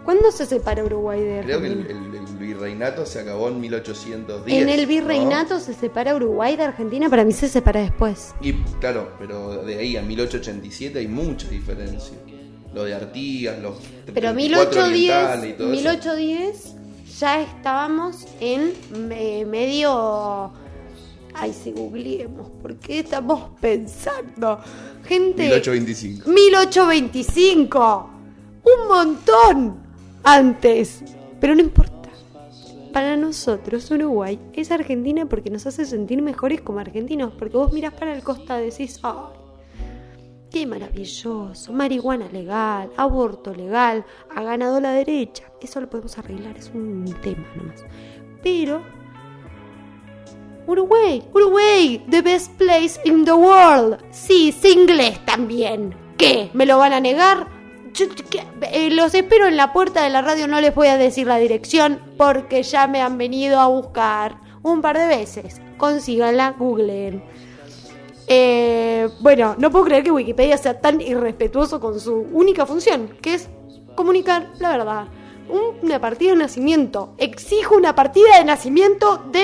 ¿Cuándo 0.06 0.32
se 0.32 0.46
separa 0.46 0.84
Uruguay 0.84 1.22
de 1.22 1.42
Creo 1.44 1.62
que 1.62 1.68
Argentina? 1.68 2.00
el, 2.00 2.16
el- 2.16 2.16
el 2.28 2.38
virreinato 2.38 3.06
se 3.06 3.20
acabó 3.20 3.50
en 3.50 3.60
1810. 3.62 4.62
en 4.64 4.70
el 4.70 4.82
¿no? 4.82 4.88
virreinato 4.88 5.60
se 5.60 5.74
separa 5.74 6.16
Uruguay 6.16 6.56
de 6.58 6.64
Argentina, 6.64 7.08
para 7.10 7.24
mí 7.24 7.32
se 7.34 7.48
separa 7.48 7.82
después. 7.82 8.34
Y 8.42 8.54
claro, 8.80 9.12
pero 9.20 9.64
de 9.64 9.78
ahí 9.78 9.98
a 9.98 10.02
1887 10.02 10.98
hay 11.00 11.08
mucha 11.08 11.48
diferencia. 11.48 12.18
Lo 12.74 12.86
de 12.86 12.96
Artigas, 12.96 13.60
los 13.60 13.76
Pero 14.14 14.32
34 14.34 14.86
orientales 14.86 15.44
y 15.44 15.48
1810, 15.48 15.58
todo 15.58 15.74
eso. 15.74 15.82
1810 15.84 16.76
ya 17.20 17.42
estábamos 17.42 18.26
en 18.40 18.74
eh, 19.12 19.46
medio... 19.46 20.52
Ay, 21.34 21.54
si 21.54 21.72
googleemos, 21.72 22.50
¿por 22.62 22.76
qué 22.78 23.00
estamos 23.00 23.52
pensando? 23.62 24.60
Gente... 25.06 25.44
1825. 25.44 26.30
1825. 26.30 28.10
Un 28.64 28.88
montón 28.88 29.91
antes. 30.24 31.04
Pero 31.40 31.56
no 31.56 31.62
importa. 31.62 32.10
Para 32.94 33.16
nosotros 33.16 33.90
Uruguay 33.90 34.38
es 34.54 34.70
Argentina 34.70 35.26
porque 35.26 35.50
nos 35.50 35.66
hace 35.66 35.86
sentir 35.86 36.22
mejores 36.22 36.62
como 36.62 36.80
argentinos. 36.80 37.34
Porque 37.38 37.58
vos 37.58 37.72
mirás 37.72 37.94
para 37.94 38.14
el 38.14 38.24
costado 38.24 38.62
y 38.62 38.70
decís, 38.70 39.00
ay, 39.04 39.14
qué 40.52 40.68
maravilloso. 40.68 41.72
Marihuana 41.72 42.28
legal, 42.30 42.92
aborto 42.98 43.54
legal, 43.54 44.06
ha 44.36 44.44
ganado 44.44 44.80
la 44.80 44.92
derecha. 44.92 45.46
Eso 45.62 45.80
lo 45.80 45.90
podemos 45.90 46.18
arreglar, 46.18 46.58
es 46.58 46.70
un 46.74 47.06
tema 47.22 47.48
nomás. 47.56 47.86
Pero 48.44 48.82
Uruguay, 50.68 51.24
Uruguay, 51.34 52.04
the 52.10 52.22
best 52.22 52.52
place 52.58 53.00
in 53.06 53.26
the 53.26 53.34
world. 53.34 53.98
Sí, 54.12 54.50
es 54.50 54.66
inglés 54.66 55.20
también. 55.26 55.96
¿Qué? 56.18 56.50
¿Me 56.54 56.66
lo 56.66 56.78
van 56.78 56.94
a 56.94 57.00
negar? 57.00 57.61
Eh, 58.72 58.90
los 58.92 59.14
espero 59.14 59.48
en 59.48 59.58
la 59.58 59.74
puerta 59.74 60.04
de 60.04 60.10
la 60.10 60.22
radio, 60.22 60.48
no 60.48 60.62
les 60.62 60.74
voy 60.74 60.88
a 60.88 60.98
decir 60.98 61.28
la 61.28 61.38
dirección 61.38 62.00
porque 62.18 62.64
ya 62.64 62.88
me 62.88 63.02
han 63.02 63.18
venido 63.18 63.60
a 63.60 63.68
buscar 63.68 64.38
un 64.64 64.82
par 64.82 64.98
de 64.98 65.08
veces. 65.08 65.62
Consíganla, 65.78 66.52
googleen. 66.58 67.24
Eh, 68.28 69.10
bueno, 69.20 69.56
no 69.58 69.70
puedo 69.72 69.86
creer 69.86 70.04
que 70.04 70.12
Wikipedia 70.12 70.58
sea 70.58 70.80
tan 70.80 71.02
irrespetuoso 71.02 71.80
con 71.82 72.00
su 72.00 72.28
única 72.32 72.66
función, 72.66 73.10
que 73.22 73.34
es 73.34 73.50
comunicar 73.96 74.48
la 74.60 74.70
verdad. 74.78 75.08
Un- 75.50 75.76
Una 75.86 76.00
partida 76.00 76.30
de 76.32 76.38
nacimiento. 76.38 77.14
Exijo 77.18 77.76
una 77.76 77.94
partida 77.94 78.38
de 78.38 78.46
nacimiento 78.46 79.22
de 79.32 79.44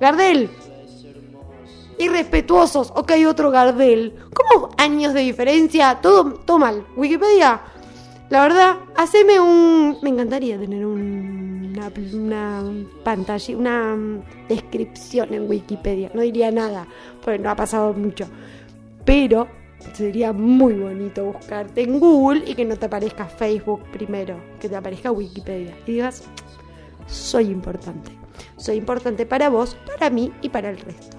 Gardel. 0.00 0.50
Irrespetuosos. 1.98 2.92
Ok, 2.96 3.12
otro 3.28 3.50
Gardel. 3.50 4.14
¿Cómo 4.34 4.70
años 4.76 5.14
de 5.14 5.20
diferencia? 5.20 5.98
Todo, 6.02 6.34
todo 6.44 6.58
mal. 6.58 6.84
Wikipedia, 6.96 7.60
la 8.30 8.42
verdad, 8.42 8.76
haceme 8.96 9.38
un... 9.40 9.98
Me 10.02 10.10
encantaría 10.10 10.58
tener 10.58 10.84
un- 10.84 11.74
una, 11.76 11.92
una 12.14 12.62
pantalla, 13.04 13.56
una 13.56 13.94
mm, 13.96 14.20
descripción 14.48 15.32
en 15.34 15.48
Wikipedia. 15.48 16.10
No 16.14 16.22
diría 16.22 16.50
nada, 16.50 16.86
porque 17.22 17.38
no 17.38 17.50
ha 17.50 17.56
pasado 17.56 17.92
mucho. 17.92 18.26
Pero 19.04 19.46
sería 19.92 20.32
muy 20.32 20.74
bonito 20.74 21.24
buscarte 21.26 21.82
en 21.82 22.00
Google 22.00 22.42
y 22.46 22.54
que 22.54 22.64
no 22.64 22.76
te 22.76 22.86
aparezca 22.86 23.26
Facebook 23.26 23.82
primero, 23.92 24.36
que 24.60 24.68
te 24.68 24.74
aparezca 24.76 25.12
Wikipedia. 25.12 25.74
Y 25.86 25.92
digas, 25.92 26.24
soy 27.06 27.46
importante. 27.50 28.10
Soy 28.56 28.76
importante 28.76 29.26
para 29.26 29.48
vos, 29.50 29.76
para 29.86 30.10
mí 30.10 30.32
y 30.42 30.48
para 30.48 30.70
el 30.70 30.78
resto. 30.78 31.16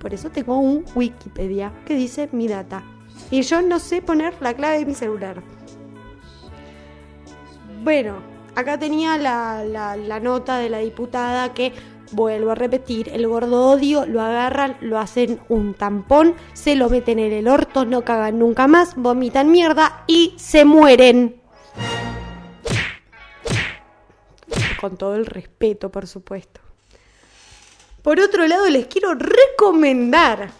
Por 0.00 0.12
eso 0.12 0.30
tengo 0.30 0.58
un 0.58 0.84
Wikipedia 0.96 1.72
que 1.86 1.94
dice 1.94 2.28
mi 2.32 2.48
data. 2.48 2.82
Y 3.30 3.42
yo 3.42 3.62
no 3.62 3.78
sé 3.78 4.02
poner 4.02 4.34
la 4.40 4.52
clave 4.52 4.80
de 4.80 4.86
mi 4.86 4.94
celular. 4.94 5.40
Bueno, 7.82 8.22
acá 8.54 8.78
tenía 8.78 9.18
la, 9.18 9.64
la- 9.64 10.20
nota 10.20 10.58
de 10.58 10.70
la 10.70 10.78
diputada 10.78 11.52
que, 11.52 11.72
vuelvo 12.12 12.50
a 12.52 12.54
repetir, 12.54 13.08
el 13.08 13.26
gordo 13.26 13.70
odio 13.70 14.06
lo 14.06 14.20
agarran, 14.20 14.76
lo 14.80 14.98
hacen 14.98 15.40
un 15.48 15.74
tampón, 15.74 16.34
se 16.52 16.76
lo 16.76 16.88
meten 16.88 17.18
en 17.18 17.32
el 17.32 17.48
orto, 17.48 17.84
no 17.84 18.02
cagan 18.04 18.38
nunca 18.38 18.68
más, 18.68 18.94
vomitan 18.94 19.50
mierda 19.50 20.04
y 20.06 20.34
se 20.36 20.64
mueren. 20.64 21.40
Con 24.80 24.96
todo 24.96 25.16
el 25.16 25.26
respeto, 25.26 25.90
por 25.90 26.06
supuesto. 26.06 26.60
Por 28.02 28.20
otro 28.20 28.46
lado, 28.46 28.68
les 28.68 28.86
quiero 28.86 29.14
recomendar. 29.14 30.50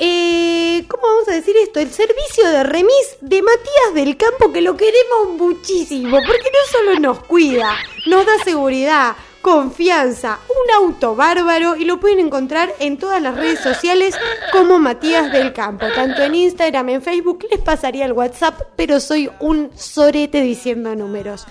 Eh, 0.00 0.84
¿Cómo 0.88 1.02
vamos 1.02 1.28
a 1.28 1.32
decir 1.32 1.54
esto? 1.58 1.78
El 1.78 1.92
servicio 1.92 2.48
de 2.48 2.64
remis 2.64 3.16
de 3.20 3.42
Matías 3.42 3.94
del 3.94 4.16
Campo, 4.16 4.50
que 4.50 4.62
lo 4.62 4.76
queremos 4.76 5.36
muchísimo, 5.36 6.18
porque 6.26 6.50
no 6.50 6.72
solo 6.72 7.00
nos 7.00 7.22
cuida, 7.24 7.76
nos 8.06 8.24
da 8.24 8.38
seguridad, 8.42 9.14
confianza, 9.42 10.38
un 10.48 10.74
auto 10.74 11.14
bárbaro 11.14 11.76
y 11.76 11.84
lo 11.84 12.00
pueden 12.00 12.20
encontrar 12.20 12.74
en 12.78 12.98
todas 12.98 13.20
las 13.20 13.36
redes 13.36 13.60
sociales 13.60 14.14
como 14.52 14.78
Matías 14.78 15.30
del 15.32 15.52
Campo, 15.52 15.86
tanto 15.94 16.22
en 16.22 16.34
Instagram, 16.34 16.88
en 16.88 17.02
Facebook, 17.02 17.46
les 17.50 17.60
pasaría 17.60 18.06
el 18.06 18.12
WhatsApp, 18.12 18.60
pero 18.76 19.00
soy 19.00 19.30
un 19.40 19.70
sorete 19.76 20.40
diciendo 20.40 20.94
números. 20.94 21.46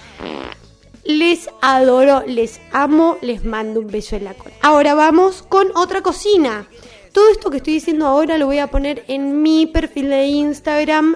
Les 1.03 1.49
adoro, 1.61 2.23
les 2.27 2.59
amo, 2.71 3.17
les 3.21 3.43
mando 3.43 3.79
un 3.79 3.87
beso 3.87 4.15
en 4.15 4.25
la 4.25 4.33
cola. 4.33 4.55
Ahora 4.61 4.93
vamos 4.93 5.43
con 5.43 5.75
otra 5.75 6.01
cocina. 6.01 6.67
Todo 7.13 7.29
esto 7.31 7.49
que 7.49 7.57
estoy 7.57 7.73
diciendo 7.73 8.05
ahora 8.05 8.37
lo 8.37 8.45
voy 8.45 8.59
a 8.59 8.67
poner 8.67 9.03
en 9.07 9.41
mi 9.41 9.65
perfil 9.65 10.09
de 10.09 10.25
Instagram 10.25 11.15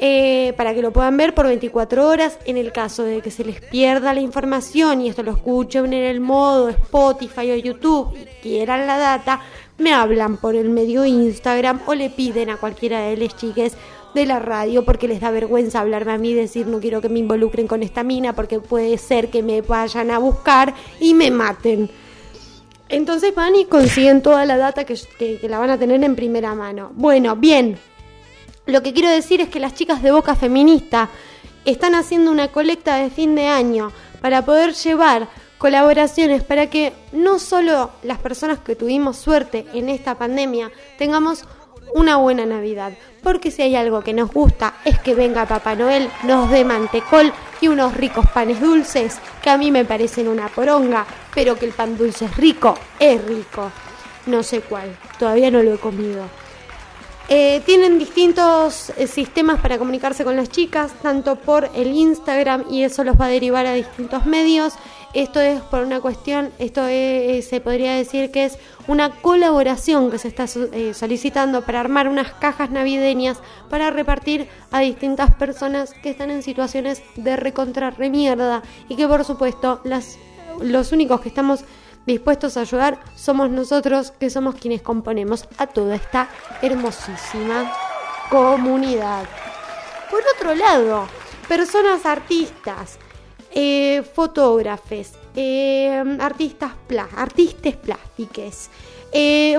eh, 0.00 0.54
para 0.56 0.74
que 0.74 0.82
lo 0.82 0.92
puedan 0.92 1.16
ver 1.16 1.34
por 1.34 1.46
24 1.46 2.06
horas. 2.06 2.38
En 2.46 2.56
el 2.56 2.72
caso 2.72 3.02
de 3.04 3.20
que 3.20 3.30
se 3.30 3.44
les 3.44 3.60
pierda 3.60 4.14
la 4.14 4.20
información 4.20 5.00
y 5.00 5.08
esto 5.08 5.22
lo 5.22 5.32
escuchen 5.32 5.92
en 5.92 6.04
el 6.04 6.20
modo 6.20 6.68
Spotify 6.68 7.50
o 7.50 7.56
YouTube 7.56 8.16
y 8.16 8.26
quieran 8.42 8.86
la 8.86 8.96
data, 8.98 9.40
me 9.76 9.92
hablan 9.92 10.36
por 10.36 10.54
el 10.54 10.70
medio 10.70 11.04
Instagram 11.04 11.80
o 11.86 11.94
le 11.94 12.10
piden 12.10 12.50
a 12.50 12.56
cualquiera 12.56 13.00
de 13.00 13.16
las 13.16 13.36
chiques 13.36 13.76
de 14.14 14.24
la 14.24 14.38
radio 14.38 14.84
porque 14.84 15.08
les 15.08 15.20
da 15.20 15.30
vergüenza 15.30 15.80
hablarme 15.80 16.12
a 16.12 16.18
mí 16.18 16.30
y 16.30 16.34
decir 16.34 16.66
no 16.66 16.80
quiero 16.80 17.00
que 17.00 17.08
me 17.08 17.18
involucren 17.18 17.66
con 17.66 17.82
esta 17.82 18.02
mina 18.02 18.34
porque 18.34 18.60
puede 18.60 18.96
ser 18.98 19.28
que 19.28 19.42
me 19.42 19.60
vayan 19.60 20.10
a 20.10 20.18
buscar 20.18 20.74
y 21.00 21.14
me 21.14 21.30
maten. 21.30 21.90
Entonces 22.88 23.34
van 23.34 23.54
y 23.56 23.64
consiguen 23.66 24.22
toda 24.22 24.44
la 24.46 24.56
data 24.56 24.84
que, 24.84 24.98
que- 25.18 25.38
que 25.38 25.48
la 25.48 25.58
van 25.58 25.70
a 25.70 25.78
tener 25.78 26.02
en 26.02 26.16
primera 26.16 26.54
mano. 26.54 26.90
Bueno, 26.94 27.36
bien. 27.36 27.78
Lo 28.66 28.82
que 28.82 28.92
quiero 28.92 29.08
decir 29.10 29.40
es 29.40 29.48
que 29.48 29.60
las 29.60 29.74
chicas 29.74 30.02
de 30.02 30.10
Boca 30.10 30.34
Feminista 30.34 31.08
están 31.64 31.94
haciendo 31.94 32.30
una 32.30 32.48
colecta 32.48 32.96
de 32.96 33.10
fin 33.10 33.34
de 33.34 33.46
año 33.46 33.92
para 34.20 34.44
poder 34.44 34.74
llevar 34.74 35.28
colaboraciones 35.58 36.44
para 36.44 36.70
que 36.70 36.92
no 37.12 37.38
solo 37.38 37.90
las 38.02 38.18
personas 38.18 38.60
que 38.60 38.76
tuvimos 38.76 39.16
suerte 39.16 39.66
en 39.74 39.88
esta 39.88 40.16
pandemia 40.16 40.70
tengamos 40.98 41.44
una 41.94 42.16
buena 42.16 42.46
Navidad, 42.46 42.92
porque 43.22 43.50
si 43.50 43.62
hay 43.62 43.76
algo 43.76 44.02
que 44.02 44.12
nos 44.12 44.32
gusta 44.32 44.74
es 44.84 44.98
que 44.98 45.14
venga 45.14 45.46
Papá 45.46 45.74
Noel, 45.74 46.08
nos 46.24 46.50
dé 46.50 46.64
mantecol 46.64 47.32
y 47.60 47.68
unos 47.68 47.94
ricos 47.94 48.26
panes 48.30 48.60
dulces, 48.60 49.18
que 49.42 49.50
a 49.50 49.58
mí 49.58 49.70
me 49.70 49.84
parecen 49.84 50.28
una 50.28 50.48
poronga, 50.48 51.06
pero 51.34 51.56
que 51.56 51.66
el 51.66 51.72
pan 51.72 51.96
dulce 51.96 52.26
es 52.26 52.36
rico, 52.36 52.78
es 52.98 53.24
rico. 53.24 53.70
No 54.26 54.42
sé 54.42 54.60
cuál, 54.60 54.96
todavía 55.18 55.50
no 55.50 55.62
lo 55.62 55.74
he 55.74 55.78
comido. 55.78 56.24
Eh, 57.30 57.60
tienen 57.66 57.98
distintos 57.98 58.90
eh, 58.96 59.06
sistemas 59.06 59.60
para 59.60 59.76
comunicarse 59.76 60.24
con 60.24 60.34
las 60.34 60.48
chicas, 60.48 60.92
tanto 61.02 61.36
por 61.36 61.68
el 61.74 61.88
Instagram 61.88 62.64
y 62.70 62.84
eso 62.84 63.04
los 63.04 63.20
va 63.20 63.26
a 63.26 63.28
derivar 63.28 63.66
a 63.66 63.74
distintos 63.74 64.24
medios. 64.24 64.72
Esto 65.14 65.40
es 65.40 65.60
por 65.62 65.80
una 65.80 66.00
cuestión, 66.00 66.50
esto 66.58 66.86
es- 66.86 67.48
se 67.48 67.60
podría 67.60 67.94
decir 67.94 68.30
que 68.30 68.44
es 68.44 68.58
una 68.86 69.10
colaboración 69.10 70.10
que 70.10 70.18
se 70.18 70.28
está 70.28 70.44
eh, 70.72 70.92
solicitando 70.92 71.62
para 71.62 71.80
armar 71.80 72.08
unas 72.08 72.32
cajas 72.34 72.70
navideñas 72.70 73.38
para 73.70 73.90
repartir 73.90 74.48
a 74.70 74.80
distintas 74.80 75.34
personas 75.34 75.94
que 75.94 76.10
están 76.10 76.30
en 76.30 76.42
situaciones 76.42 77.02
de 77.16 77.36
recontra 77.36 77.90
remierda 77.90 78.62
y 78.88 78.96
que 78.96 79.08
por 79.08 79.24
supuesto 79.24 79.80
las, 79.84 80.18
los 80.60 80.92
únicos 80.92 81.22
que 81.22 81.30
estamos 81.30 81.64
dispuestos 82.06 82.56
a 82.56 82.60
ayudar 82.60 83.00
somos 83.16 83.48
nosotros 83.50 84.12
que 84.20 84.28
somos 84.30 84.56
quienes 84.56 84.82
componemos 84.82 85.48
a 85.56 85.66
toda 85.66 85.94
esta 85.96 86.28
hermosísima 86.60 87.72
comunidad. 88.30 89.24
Por 90.10 90.20
otro 90.36 90.54
lado, 90.54 91.06
personas 91.48 92.04
artistas, 92.06 92.98
eh, 93.52 94.02
fotógrafes, 94.14 95.12
eh, 95.34 96.02
artistas 96.20 96.72
pla- 96.86 97.08
artistas 97.16 97.76
plásticos, 97.76 98.68
eh, 99.12 99.58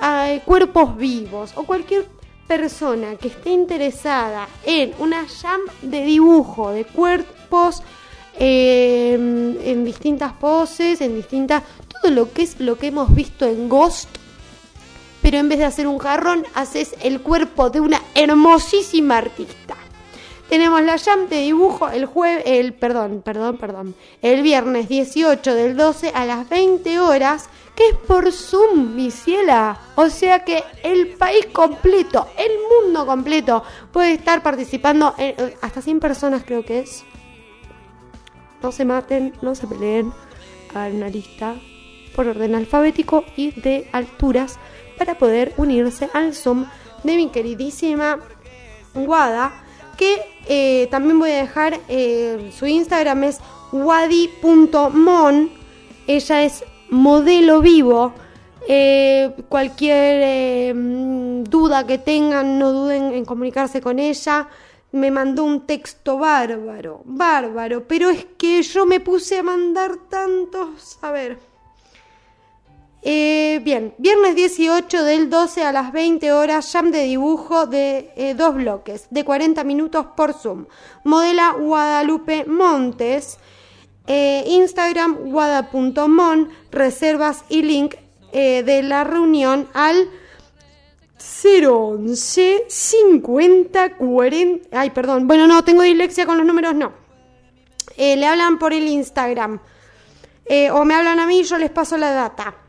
ah, 0.00 0.34
cuerpos 0.44 0.96
vivos 0.96 1.52
o 1.56 1.64
cualquier 1.64 2.06
persona 2.46 3.16
que 3.16 3.28
esté 3.28 3.50
interesada 3.50 4.48
en 4.64 4.94
una 4.98 5.26
jam 5.28 5.60
de 5.82 6.04
dibujo 6.04 6.70
de 6.70 6.84
cuerpos 6.84 7.82
eh, 8.38 9.14
en 9.14 9.84
distintas 9.84 10.32
poses, 10.34 11.00
en 11.00 11.16
distintas 11.16 11.62
todo 11.88 12.12
lo 12.12 12.32
que 12.32 12.42
es 12.42 12.60
lo 12.60 12.76
que 12.78 12.88
hemos 12.88 13.14
visto 13.14 13.46
en 13.46 13.68
Ghost 13.68 14.08
pero 15.22 15.38
en 15.38 15.48
vez 15.48 15.58
de 15.58 15.64
hacer 15.64 15.88
un 15.88 15.98
jarrón, 15.98 16.44
haces 16.54 16.94
el 17.02 17.20
cuerpo 17.20 17.68
de 17.68 17.80
una 17.80 18.00
hermosísima 18.14 19.16
artista. 19.18 19.75
Tenemos 20.48 20.80
la 20.82 20.96
jam 20.98 21.28
de 21.28 21.40
dibujo 21.40 21.88
el 21.88 22.06
jueves, 22.06 22.44
el, 22.46 22.72
perdón, 22.72 23.20
perdón, 23.24 23.56
perdón, 23.58 23.94
el 24.22 24.42
viernes 24.42 24.88
18 24.88 25.54
del 25.54 25.76
12 25.76 26.12
a 26.14 26.24
las 26.24 26.48
20 26.48 27.00
horas, 27.00 27.48
que 27.74 27.88
es 27.88 27.94
por 27.96 28.30
Zoom, 28.32 28.94
mi 28.94 29.10
ciela. 29.10 29.78
O 29.96 30.08
sea 30.08 30.44
que 30.44 30.62
el 30.84 31.08
país 31.16 31.46
completo, 31.46 32.28
el 32.38 32.52
mundo 32.84 33.04
completo, 33.06 33.64
puede 33.92 34.12
estar 34.12 34.42
participando, 34.44 35.14
en- 35.18 35.34
eh, 35.36 35.56
hasta 35.62 35.82
100 35.82 35.98
personas 35.98 36.44
creo 36.46 36.64
que 36.64 36.78
es. 36.80 37.04
No 38.62 38.70
se 38.70 38.84
maten, 38.84 39.32
no 39.42 39.54
se 39.56 39.66
peleen, 39.66 40.12
hagan 40.74 40.96
una 40.96 41.08
lista 41.08 41.56
por 42.14 42.28
orden 42.28 42.54
alfabético 42.54 43.24
y 43.36 43.50
de 43.60 43.88
alturas 43.92 44.58
para 44.96 45.18
poder 45.18 45.52
unirse 45.56 46.08
al 46.14 46.34
Zoom 46.34 46.66
de 47.02 47.16
mi 47.16 47.28
queridísima 47.30 48.18
Wada, 48.94 49.52
que 49.98 50.35
eh, 50.48 50.88
también 50.90 51.18
voy 51.18 51.30
a 51.30 51.36
dejar 51.36 51.80
eh, 51.88 52.50
su 52.56 52.66
Instagram 52.66 53.24
es 53.24 53.40
wadi.mon. 53.72 55.50
Ella 56.06 56.42
es 56.44 56.64
modelo 56.90 57.60
vivo. 57.60 58.12
Eh, 58.68 59.32
cualquier 59.48 60.74
duda 61.44 61.86
que 61.86 61.98
tengan, 61.98 62.58
no 62.58 62.72
duden 62.72 63.12
en 63.12 63.24
comunicarse 63.24 63.80
con 63.80 63.98
ella. 63.98 64.48
Me 64.92 65.10
mandó 65.10 65.44
un 65.44 65.66
texto 65.66 66.18
bárbaro, 66.18 67.02
bárbaro, 67.04 67.86
pero 67.86 68.08
es 68.10 68.24
que 68.38 68.62
yo 68.62 68.86
me 68.86 69.00
puse 69.00 69.38
a 69.38 69.42
mandar 69.42 69.96
tantos. 70.08 70.98
A 71.02 71.10
ver. 71.10 71.55
Eh, 73.08 73.60
bien, 73.62 73.94
viernes 73.98 74.34
18 74.34 75.04
del 75.04 75.30
12 75.30 75.62
a 75.62 75.70
las 75.70 75.92
20 75.92 76.32
horas, 76.32 76.72
jam 76.72 76.90
de 76.90 77.04
dibujo 77.04 77.66
de 77.66 78.10
eh, 78.16 78.34
dos 78.34 78.56
bloques, 78.56 79.06
de 79.10 79.24
40 79.24 79.62
minutos 79.62 80.06
por 80.16 80.32
Zoom. 80.32 80.66
Modela 81.04 81.52
Guadalupe 81.52 82.46
Montes, 82.46 83.38
eh, 84.08 84.42
Instagram 84.48 85.30
guada.mon, 85.30 86.48
reservas 86.72 87.44
y 87.48 87.62
link 87.62 87.94
de 88.32 88.82
la 88.82 89.04
reunión 89.04 89.68
al 89.72 90.10
011 91.44 92.64
50 92.68 93.96
40. 93.98 94.68
Ay, 94.72 94.90
perdón, 94.90 95.28
bueno, 95.28 95.46
no, 95.46 95.62
tengo 95.62 95.82
dislexia 95.82 96.26
con 96.26 96.38
los 96.38 96.46
números, 96.46 96.74
no. 96.74 96.92
Le 97.96 98.26
hablan 98.26 98.58
por 98.58 98.72
el 98.72 98.88
Instagram. 98.88 99.60
O 100.72 100.84
me 100.84 100.94
hablan 100.94 101.20
a 101.20 101.26
mí 101.28 101.44
yo 101.44 101.56
les 101.56 101.70
paso 101.70 101.96
la 101.96 102.10
data. 102.10 102.65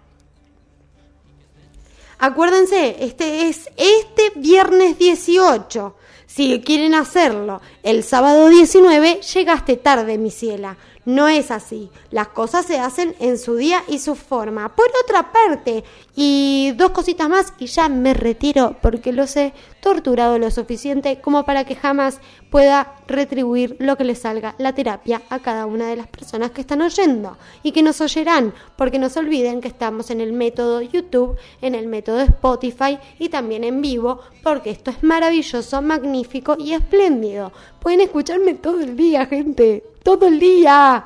Acuérdense, 2.20 2.98
este 3.00 3.48
es 3.48 3.70
este 3.78 4.32
viernes 4.40 4.98
18. 4.98 5.96
Si 6.26 6.62
quieren 6.62 6.96
hacerlo 6.96 7.62
el 7.84 8.04
sábado 8.04 8.50
19, 8.50 9.22
llegaste 9.22 9.78
tarde, 9.78 10.18
mi 10.18 10.32
ciela. 10.32 10.78
No 11.08 11.30
es 11.30 11.52
así. 11.52 11.90
Las 12.12 12.28
cosas 12.28 12.66
se 12.66 12.80
hacen 12.80 13.16
en 13.20 13.38
su 13.38 13.56
día 13.56 13.82
y 13.88 14.00
su 14.00 14.14
forma. 14.14 14.76
Por 14.76 14.88
otra 15.06 15.32
parte, 15.32 15.86
y 16.18 16.74
dos 16.76 16.92
cositas 16.92 17.30
más 17.30 17.54
y 17.60 17.68
ya 17.68 17.88
me 17.88 18.14
retiro 18.14 18.76
porque 18.82 19.14
los 19.14 19.38
he 19.38 19.54
torturado 19.80 20.38
lo 20.38 20.52
suficiente 20.52 21.22
como 21.22 21.46
para 21.46 21.64
que 21.64 21.76
jamás 21.76 22.20
pueda 22.50 22.96
retribuir 23.08 23.78
lo 23.80 23.96
que 23.96 24.04
le 24.04 24.16
salga 24.16 24.56
la 24.58 24.76
terapia 24.76 25.22
a 25.30 25.40
cada 25.40 25.66
una 25.66 25.88
de 25.88 25.96
las 25.96 26.08
personas 26.08 26.52
que 26.52 26.60
están 26.60 26.82
oyendo 26.82 27.38
y 27.64 27.72
que 27.72 27.84
nos 27.84 28.02
oyerán, 28.02 28.54
porque 28.76 29.00
no 29.00 29.08
se 29.08 29.20
olviden 29.20 29.62
que 29.62 29.70
estamos 29.70 30.12
en 30.12 30.20
el 30.20 30.34
método 30.34 30.82
YouTube, 30.82 31.38
en 31.62 31.74
el 31.74 31.88
método 31.88 32.20
Spotify 32.20 33.00
y 33.18 33.30
también 33.30 33.64
en 33.64 33.82
vivo, 33.82 34.20
porque 34.44 34.72
esto 34.72 34.92
es 34.92 35.04
maravilloso, 35.04 35.82
magnífico 35.82 36.58
y 36.60 36.74
espléndido. 36.74 37.54
Pueden 37.80 38.02
escucharme 38.02 38.56
todo 38.56 38.82
el 38.82 38.98
día, 38.98 39.26
gente, 39.26 39.84
todo 40.08 40.28
el 40.28 40.40
día. 40.40 41.04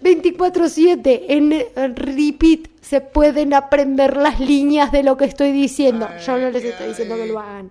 24/7 0.00 1.26
en 1.28 1.94
repeat 1.94 2.70
se 2.80 3.02
pueden 3.02 3.52
aprender 3.52 4.16
las 4.16 4.40
líneas 4.40 4.90
de 4.92 5.02
lo 5.02 5.18
que 5.18 5.26
estoy 5.26 5.52
diciendo. 5.52 6.08
Yo 6.26 6.38
no 6.38 6.50
les 6.50 6.64
estoy 6.64 6.88
diciendo 6.88 7.16
que 7.16 7.26
lo 7.26 7.38
hagan. 7.38 7.70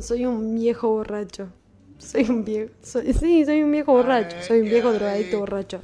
Soy 0.00 0.26
un 0.26 0.56
viejo 0.56 0.88
borracho. 0.88 1.48
Soy 1.98 2.24
un 2.28 2.44
viejo. 2.44 2.72
soy- 2.82 3.12
sí, 3.14 3.44
soy 3.44 3.62
un 3.62 3.70
viejo 3.70 3.92
borracho. 3.92 4.36
Soy 4.42 4.62
un 4.62 4.68
viejo 4.68 4.92
drogadicto 4.92 5.38
borracho. 5.38 5.80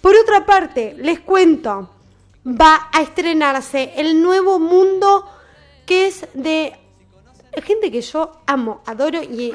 Por 0.00 0.16
otra 0.16 0.44
parte, 0.44 0.94
les 0.98 1.20
cuento. 1.20 1.90
Va 2.44 2.88
a 2.92 3.02
estrenarse 3.02 3.92
el 3.96 4.20
nuevo 4.20 4.58
mundo 4.58 5.24
que 5.86 6.08
es 6.08 6.26
de 6.34 6.72
gente 7.62 7.90
que 7.90 8.00
yo 8.02 8.32
amo, 8.46 8.80
adoro 8.86 9.22
y, 9.22 9.52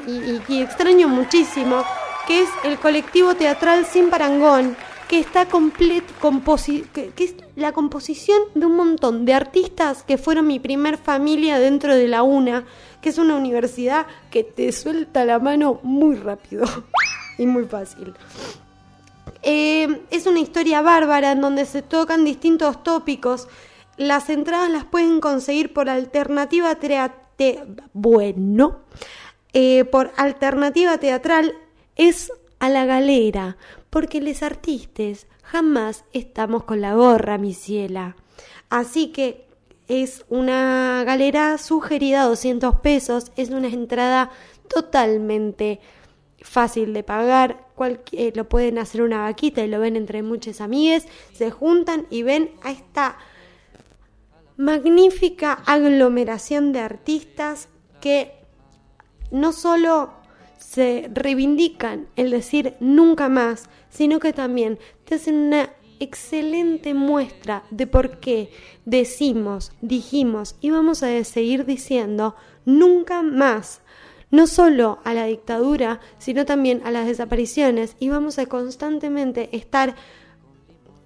extraño 0.60 1.08
muchísimo, 1.08 1.84
que 2.26 2.42
es 2.42 2.48
el 2.64 2.78
colectivo 2.78 3.34
teatral 3.34 3.86
Sin 3.86 4.10
Parangón, 4.10 4.76
que 5.08 5.18
está 5.18 5.46
complet, 5.46 6.04
composi- 6.20 6.86
que, 6.92 7.10
que 7.10 7.24
es 7.24 7.34
la 7.56 7.72
composición 7.72 8.40
de 8.54 8.66
un 8.66 8.76
montón 8.76 9.24
de 9.26 9.34
artistas 9.34 10.04
que 10.04 10.16
fueron 10.16 10.46
mi 10.46 10.58
primer 10.58 10.96
familia 10.96 11.58
dentro 11.58 11.94
de 11.94 12.08
la 12.08 12.22
UNA, 12.22 12.64
que 13.02 13.10
es 13.10 13.18
una 13.18 13.36
universidad 13.36 14.06
que 14.30 14.42
te 14.44 14.72
suelta 14.72 15.24
la 15.24 15.38
mano 15.38 15.80
muy 15.82 16.16
rápido 16.16 16.64
y 17.38 17.46
muy 17.46 17.64
fácil. 17.64 18.14
Eh, 19.42 20.02
es 20.10 20.26
una 20.26 20.38
historia 20.40 20.82
bárbara 20.82 21.32
en 21.32 21.40
donde 21.40 21.66
se 21.66 21.82
tocan 21.82 22.24
distintos 22.24 22.82
tópicos. 22.82 23.48
Las 23.96 24.30
entradas 24.30 24.70
las 24.70 24.84
pueden 24.84 25.20
conseguir 25.20 25.72
por 25.74 25.88
alternativa 25.90 26.74
teatral. 26.76 27.18
Bueno, 27.92 28.80
eh, 29.52 29.84
por 29.84 30.12
alternativa 30.16 30.98
teatral 30.98 31.54
es 31.96 32.32
a 32.58 32.68
la 32.68 32.84
galera, 32.86 33.56
porque 33.90 34.20
los 34.20 34.42
artistas 34.42 35.26
jamás 35.42 36.04
estamos 36.12 36.64
con 36.64 36.80
la 36.80 36.94
gorra, 36.94 37.38
mi 37.38 37.54
ciela. 37.54 38.16
Así 38.70 39.08
que 39.08 39.46
es 39.88 40.24
una 40.28 41.02
galera 41.04 41.58
sugerida 41.58 42.22
a 42.22 42.26
200 42.26 42.76
pesos, 42.76 43.32
es 43.36 43.50
una 43.50 43.68
entrada 43.68 44.30
totalmente 44.68 45.80
fácil 46.40 46.94
de 46.94 47.02
pagar, 47.02 47.66
eh, 48.12 48.32
lo 48.34 48.48
pueden 48.48 48.78
hacer 48.78 49.02
una 49.02 49.22
vaquita 49.22 49.62
y 49.62 49.68
lo 49.68 49.80
ven 49.80 49.96
entre 49.96 50.22
muchas 50.22 50.60
amigues, 50.60 51.06
se 51.32 51.50
juntan 51.50 52.06
y 52.10 52.22
ven 52.22 52.52
a 52.62 52.70
esta 52.70 53.18
magnífica 54.62 55.54
aglomeración 55.66 56.72
de 56.72 56.78
artistas 56.78 57.68
que 58.00 58.32
no 59.32 59.52
solo 59.52 60.12
se 60.56 61.10
reivindican 61.12 62.06
el 62.14 62.30
decir 62.30 62.76
nunca 62.78 63.28
más, 63.28 63.68
sino 63.90 64.20
que 64.20 64.32
también 64.32 64.78
te 65.04 65.16
hacen 65.16 65.34
una 65.34 65.70
excelente 65.98 66.94
muestra 66.94 67.64
de 67.70 67.88
por 67.88 68.20
qué 68.20 68.50
decimos, 68.84 69.72
dijimos 69.80 70.54
y 70.60 70.70
vamos 70.70 71.02
a 71.02 71.24
seguir 71.24 71.66
diciendo 71.66 72.36
nunca 72.64 73.22
más. 73.22 73.80
No 74.30 74.46
solo 74.46 75.00
a 75.04 75.12
la 75.12 75.24
dictadura, 75.24 76.00
sino 76.18 76.46
también 76.46 76.82
a 76.84 76.92
las 76.92 77.06
desapariciones 77.06 77.96
y 77.98 78.10
vamos 78.10 78.38
a 78.38 78.46
constantemente 78.46 79.54
estar 79.54 79.96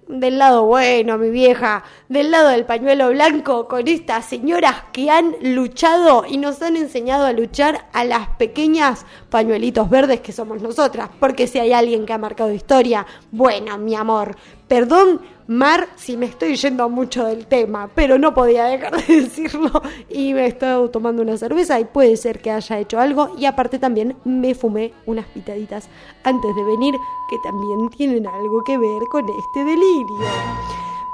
del 0.07 0.37
lado 0.37 0.65
bueno, 0.65 1.17
mi 1.17 1.29
vieja, 1.29 1.83
del 2.09 2.31
lado 2.31 2.49
del 2.49 2.65
pañuelo 2.65 3.09
blanco, 3.09 3.67
con 3.67 3.87
estas 3.87 4.25
señoras 4.25 4.83
que 4.93 5.09
han 5.09 5.35
luchado 5.41 6.25
y 6.27 6.37
nos 6.37 6.61
han 6.61 6.77
enseñado 6.77 7.25
a 7.25 7.33
luchar 7.33 7.87
a 7.93 8.03
las 8.03 8.29
pequeñas 8.37 9.05
pañuelitos 9.29 9.89
verdes 9.89 10.21
que 10.21 10.31
somos 10.31 10.61
nosotras. 10.61 11.09
Porque 11.19 11.47
si 11.47 11.59
hay 11.59 11.73
alguien 11.73 12.05
que 12.05 12.13
ha 12.13 12.17
marcado 12.17 12.51
historia, 12.53 13.05
bueno, 13.31 13.77
mi 13.77 13.95
amor, 13.95 14.35
perdón, 14.67 15.21
Mar, 15.47 15.87
si 15.95 16.17
me 16.17 16.25
estoy 16.25 16.57
yendo 16.57 16.89
mucho 16.89 17.25
del 17.25 17.47
tema, 17.47 17.89
pero 17.95 18.17
no 18.17 18.33
podía 18.33 18.65
dejar 18.65 19.01
de 19.05 19.21
decirlo 19.21 19.81
y 20.09 20.33
me 20.33 20.43
he 20.43 20.47
estado 20.47 20.89
tomando 20.89 21.21
una 21.21 21.37
cerveza 21.37 21.79
y 21.79 21.85
puede 21.85 22.17
ser 22.17 22.41
que 22.41 22.51
haya 22.51 22.79
hecho 22.79 22.99
algo 22.99 23.33
y 23.37 23.45
aparte 23.45 23.79
también 23.79 24.17
me 24.25 24.55
fumé 24.55 24.93
unas 25.05 25.25
pitaditas 25.27 25.87
antes 26.25 26.53
de 26.53 26.63
venir 26.63 26.95
que 27.29 27.37
también 27.43 27.89
tienen 27.91 28.27
algo 28.27 28.61
que 28.65 28.77
ver 28.77 29.01
con 29.09 29.25
este 29.29 29.63
delirio. 29.63 30.19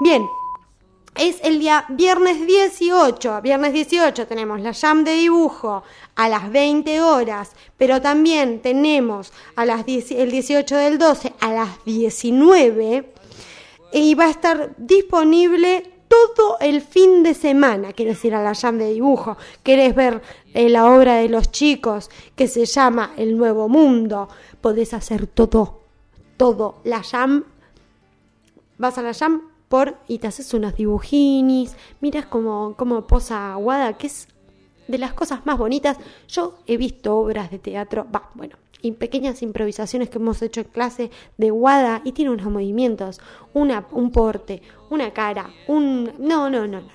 Bien, 0.00 0.26
es 1.14 1.38
el 1.44 1.60
día 1.60 1.84
viernes 1.90 2.44
18. 2.44 3.40
Viernes 3.40 3.72
18 3.72 4.26
tenemos 4.26 4.60
la 4.60 4.74
jam 4.74 5.04
de 5.04 5.12
dibujo 5.12 5.84
a 6.16 6.28
las 6.28 6.50
20 6.50 7.00
horas, 7.02 7.52
pero 7.76 8.02
también 8.02 8.60
tenemos 8.60 9.32
a 9.54 9.64
las 9.64 9.86
10 9.86 10.10
el 10.10 10.32
18 10.32 10.76
del 10.76 10.98
12 10.98 11.34
a 11.38 11.52
las 11.52 11.84
19 11.84 13.14
y 13.94 14.14
va 14.14 14.24
a 14.24 14.30
estar 14.30 14.74
disponible 14.76 15.92
todo 16.08 16.58
el 16.60 16.80
fin 16.80 17.22
de 17.22 17.32
semana. 17.34 17.92
Quieres 17.92 18.24
ir 18.24 18.34
a 18.34 18.42
la 18.42 18.54
jam 18.54 18.76
de 18.76 18.92
dibujo, 18.92 19.36
querés 19.62 19.94
ver 19.94 20.20
eh, 20.52 20.68
la 20.68 20.86
obra 20.86 21.14
de 21.14 21.28
los 21.28 21.50
chicos 21.52 22.10
que 22.34 22.48
se 22.48 22.66
llama 22.66 23.12
El 23.16 23.38
Nuevo 23.38 23.68
Mundo, 23.68 24.28
podés 24.60 24.94
hacer 24.94 25.28
todo, 25.28 25.82
todo. 26.36 26.80
La 26.82 27.02
jam, 27.04 27.44
vas 28.78 28.98
a 28.98 29.02
la 29.02 29.14
jam 29.14 29.42
por 29.68 29.96
y 30.08 30.18
te 30.18 30.26
haces 30.26 30.52
unos 30.54 30.74
dibujinis, 30.74 31.76
miras 32.00 32.26
como, 32.26 32.74
como 32.76 33.06
posa 33.06 33.52
Aguada, 33.52 33.96
que 33.96 34.08
es 34.08 34.26
de 34.88 34.98
las 34.98 35.12
cosas 35.12 35.46
más 35.46 35.56
bonitas. 35.56 35.98
Yo 36.26 36.58
he 36.66 36.76
visto 36.76 37.16
obras 37.16 37.50
de 37.50 37.60
teatro, 37.60 38.06
va, 38.12 38.30
bueno, 38.34 38.56
y 38.84 38.92
pequeñas 38.92 39.42
improvisaciones 39.42 40.10
que 40.10 40.18
hemos 40.18 40.42
hecho 40.42 40.60
en 40.60 40.66
clase 40.66 41.10
de 41.38 41.50
Wada 41.50 42.02
y 42.04 42.12
tiene 42.12 42.30
unos 42.30 42.46
movimientos, 42.46 43.18
una, 43.54 43.86
un 43.92 44.10
porte, 44.10 44.60
una 44.90 45.12
cara, 45.12 45.48
un... 45.66 46.12
No, 46.18 46.50
no, 46.50 46.66
no, 46.66 46.80
no, 46.80 46.80
no. 46.80 46.92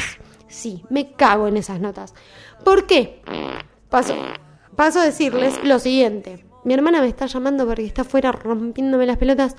Sí, 0.47 0.85
me 0.91 1.13
cago 1.13 1.49
en 1.49 1.57
esas 1.57 1.81
notas. 1.81 2.15
¿Por 2.65 2.87
qué? 2.87 3.23
Paso, 3.89 4.15
paso 4.77 5.01
a 5.01 5.05
decirles 5.05 5.59
lo 5.65 5.79
siguiente. 5.79 6.45
Mi 6.65 6.75
hermana 6.75 7.01
me 7.01 7.09
está 7.09 7.27
llamando 7.27 7.67
porque 7.67 7.85
está 7.85 8.03
afuera 8.03 8.31
rompiéndome 8.31 9.07
las 9.07 9.19
pelotas. 9.19 9.57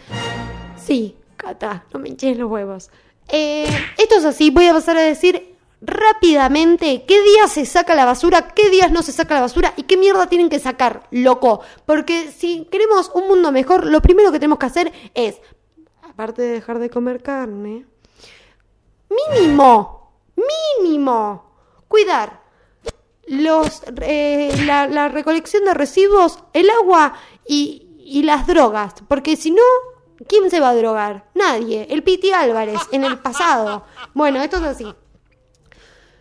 Sí, 0.77 1.17
Cata, 1.35 1.85
no 1.93 1.99
me 1.99 2.09
hinches 2.09 2.37
los 2.37 2.49
huevos. 2.49 2.89
Eh, 3.27 3.67
esto 3.97 4.15
es 4.15 4.25
así, 4.25 4.49
voy 4.51 4.67
a 4.67 4.73
pasar 4.73 4.97
a 4.97 5.01
decir 5.01 5.55
rápidamente 5.81 7.03
qué 7.05 7.21
días 7.21 7.51
se 7.51 7.65
saca 7.65 7.93
la 7.95 8.05
basura, 8.05 8.49
qué 8.49 8.69
días 8.69 8.91
no 8.91 9.03
se 9.03 9.11
saca 9.11 9.35
la 9.35 9.41
basura 9.41 9.73
y 9.75 9.83
qué 9.83 9.97
mierda 9.97 10.27
tienen 10.27 10.49
que 10.49 10.59
sacar, 10.59 11.07
loco. 11.11 11.61
Porque 11.85 12.31
si 12.31 12.65
queremos 12.71 13.11
un 13.13 13.27
mundo 13.27 13.51
mejor, 13.51 13.85
lo 13.85 14.01
primero 14.01 14.31
que 14.31 14.39
tenemos 14.39 14.59
que 14.59 14.65
hacer 14.65 14.93
es, 15.13 15.41
aparte 16.01 16.41
de 16.41 16.53
dejar 16.53 16.79
de 16.79 16.89
comer 16.89 17.21
carne, 17.21 17.85
mínimo, 19.09 20.13
mínimo, 20.79 21.51
cuidar 21.89 22.42
los, 23.27 23.81
eh, 24.01 24.53
la, 24.65 24.87
la 24.87 25.09
recolección 25.09 25.65
de 25.65 25.73
residuos, 25.73 26.39
el 26.53 26.69
agua 26.69 27.13
y, 27.47 27.87
y 27.99 28.23
las 28.23 28.47
drogas. 28.47 28.95
Porque 29.07 29.35
si 29.35 29.51
no, 29.51 29.63
¿quién 30.27 30.49
se 30.49 30.59
va 30.59 30.69
a 30.69 30.75
drogar? 30.75 31.29
Nadie. 31.33 31.87
El 31.89 32.03
Piti 32.03 32.31
Álvarez 32.31 32.81
en 32.91 33.03
el 33.03 33.19
pasado. 33.19 33.85
Bueno, 34.13 34.41
esto 34.41 34.57
es 34.57 34.63
así. 34.63 34.93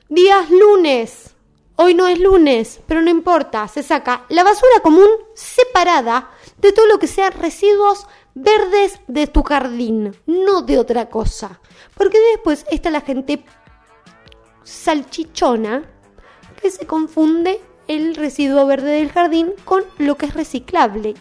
Días 0.08 0.50
lunes. 0.50 1.34
Hoy 1.76 1.94
no 1.94 2.06
es 2.06 2.18
lunes, 2.18 2.80
pero 2.86 3.00
no 3.00 3.10
importa. 3.10 3.66
Se 3.66 3.82
saca 3.82 4.26
la 4.28 4.44
basura 4.44 4.80
común 4.82 5.08
separada 5.34 6.30
de 6.58 6.72
todo 6.72 6.86
lo 6.86 6.98
que 6.98 7.06
sea 7.06 7.30
residuos 7.30 8.06
verdes 8.34 9.00
de 9.08 9.26
tu 9.26 9.42
jardín, 9.42 10.14
no 10.26 10.62
de 10.62 10.78
otra 10.78 11.08
cosa. 11.08 11.60
Porque 11.96 12.18
después 12.32 12.66
está 12.70 12.90
la 12.90 13.00
gente 13.00 13.44
salchichona 14.62 15.90
que 16.62 16.70
se 16.70 16.86
confunde 16.86 17.60
el 17.88 18.14
residuo 18.14 18.64
verde 18.66 18.92
del 18.92 19.10
jardín 19.10 19.52
con 19.64 19.84
lo 19.98 20.16
que 20.16 20.26
es 20.26 20.34
reciclable. 20.34 21.14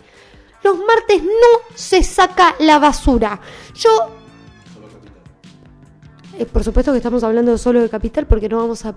Los 0.64 0.78
martes 0.78 1.24
no 1.24 1.76
se 1.76 2.04
saca 2.04 2.56
la 2.60 2.80
basura. 2.80 3.42
Yo... 3.74 4.21
Eh, 6.40 6.46
por 6.46 6.64
supuesto 6.64 6.92
que 6.92 6.98
estamos 6.98 7.24
hablando 7.24 7.58
solo 7.58 7.82
de 7.82 7.90
capital 7.90 8.26
porque 8.26 8.48
no 8.48 8.58
vamos 8.58 8.86
a, 8.86 8.94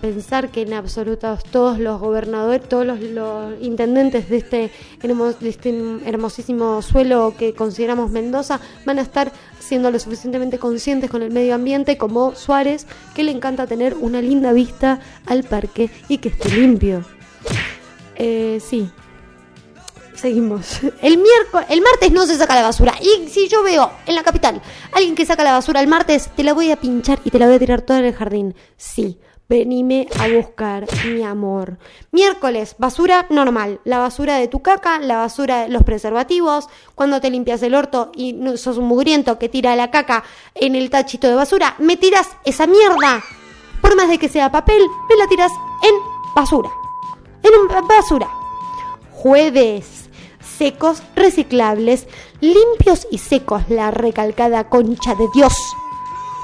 pensar 0.00 0.48
que 0.48 0.62
en 0.62 0.72
absoluto 0.72 1.38
todos 1.50 1.78
los 1.78 2.00
gobernadores, 2.00 2.66
todos 2.68 2.86
los, 2.86 3.00
los 3.00 3.52
intendentes 3.60 4.28
de 4.30 4.36
este, 4.38 4.70
hermo- 5.02 5.32
de 5.38 5.48
este 5.48 5.70
hermosísimo 6.06 6.80
suelo 6.82 7.34
que 7.38 7.54
consideramos 7.54 8.10
Mendoza 8.10 8.60
van 8.86 8.98
a 8.98 9.02
estar 9.02 9.30
siendo 9.58 9.90
lo 9.90 9.98
suficientemente 9.98 10.58
conscientes 10.58 11.10
con 11.10 11.22
el 11.22 11.30
medio 11.30 11.54
ambiente 11.54 11.98
como 11.98 12.34
Suárez, 12.34 12.86
que 13.14 13.24
le 13.24 13.30
encanta 13.32 13.66
tener 13.66 13.94
una 13.94 14.22
linda 14.22 14.52
vista 14.52 15.00
al 15.26 15.44
parque 15.44 15.90
y 16.08 16.18
que 16.18 16.30
esté 16.30 16.48
limpio. 16.50 17.04
Eh, 18.16 18.58
sí. 18.60 18.90
Seguimos. 20.20 20.80
El 21.00 21.16
miércoles, 21.16 21.66
el 21.70 21.80
martes 21.80 22.12
no 22.12 22.26
se 22.26 22.36
saca 22.36 22.54
la 22.54 22.62
basura. 22.62 22.92
Y 23.00 23.28
si 23.28 23.48
yo 23.48 23.62
veo 23.62 23.90
en 24.04 24.14
la 24.14 24.22
capital 24.22 24.60
alguien 24.92 25.14
que 25.14 25.24
saca 25.24 25.42
la 25.42 25.52
basura 25.52 25.80
el 25.80 25.86
martes, 25.86 26.28
te 26.36 26.44
la 26.44 26.52
voy 26.52 26.70
a 26.70 26.76
pinchar 26.76 27.20
y 27.24 27.30
te 27.30 27.38
la 27.38 27.46
voy 27.46 27.54
a 27.54 27.58
tirar 27.58 27.80
toda 27.80 28.00
en 28.00 28.04
el 28.04 28.14
jardín. 28.14 28.54
Sí, 28.76 29.18
venime 29.48 30.08
a 30.18 30.28
buscar 30.28 30.86
mi 31.06 31.22
amor. 31.22 31.78
Miércoles, 32.12 32.74
basura 32.76 33.24
normal. 33.30 33.80
La 33.84 33.96
basura 33.96 34.36
de 34.36 34.48
tu 34.48 34.60
caca, 34.60 34.98
la 34.98 35.16
basura 35.16 35.62
de 35.62 35.70
los 35.70 35.84
preservativos. 35.84 36.68
Cuando 36.94 37.22
te 37.22 37.30
limpias 37.30 37.62
el 37.62 37.74
orto 37.74 38.12
y 38.14 38.36
sos 38.58 38.76
un 38.76 38.84
mugriento 38.84 39.38
que 39.38 39.48
tira 39.48 39.74
la 39.74 39.90
caca 39.90 40.22
en 40.54 40.74
el 40.74 40.90
tachito 40.90 41.28
de 41.28 41.34
basura, 41.34 41.76
me 41.78 41.96
tiras 41.96 42.28
esa 42.44 42.66
mierda. 42.66 43.24
Por 43.80 43.96
más 43.96 44.10
de 44.10 44.18
que 44.18 44.28
sea 44.28 44.52
papel, 44.52 44.82
me 45.08 45.16
la 45.16 45.26
tiras 45.28 45.52
en 45.82 45.94
basura. 46.36 46.68
En 47.42 47.58
un 47.58 47.88
basura. 47.88 48.28
Jueves. 49.12 49.99
Secos, 50.60 51.02
reciclables, 51.16 52.06
limpios 52.42 53.06
y 53.10 53.16
secos, 53.16 53.62
la 53.70 53.90
recalcada 53.90 54.68
concha 54.68 55.14
de 55.14 55.26
Dios. 55.32 55.54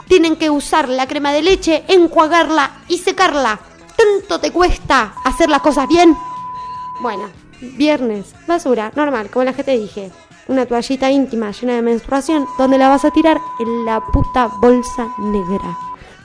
Tienen 0.09 0.37
que 0.37 0.49
usar 0.49 0.89
la 0.89 1.07
crema 1.07 1.35
de 1.35 1.43
leche, 1.43 1.85
enjuagarla 1.87 2.79
y 2.89 2.97
secarla. 2.97 3.61
¿Tanto 3.95 4.41
te 4.41 4.53
cuesta 4.53 5.13
hacer 5.23 5.51
las 5.51 5.61
cosas 5.61 5.87
bien? 5.87 6.17
Bueno, 7.03 7.29
viernes, 7.61 8.35
basura, 8.49 8.91
normal, 8.97 9.29
como 9.29 9.45
la 9.45 9.53
que 9.53 9.65
te 9.65 9.77
dije. 9.77 10.11
Una 10.49 10.65
toallita 10.65 11.11
íntima 11.11 11.51
llena 11.51 11.75
de 11.75 11.83
menstruación, 11.83 12.47
donde 12.57 12.79
la 12.79 12.89
vas 12.89 13.05
a 13.05 13.11
tirar 13.11 13.39
en 13.59 13.85
la 13.85 14.01
puta 14.01 14.47
bolsa 14.47 15.13
negra. 15.19 15.77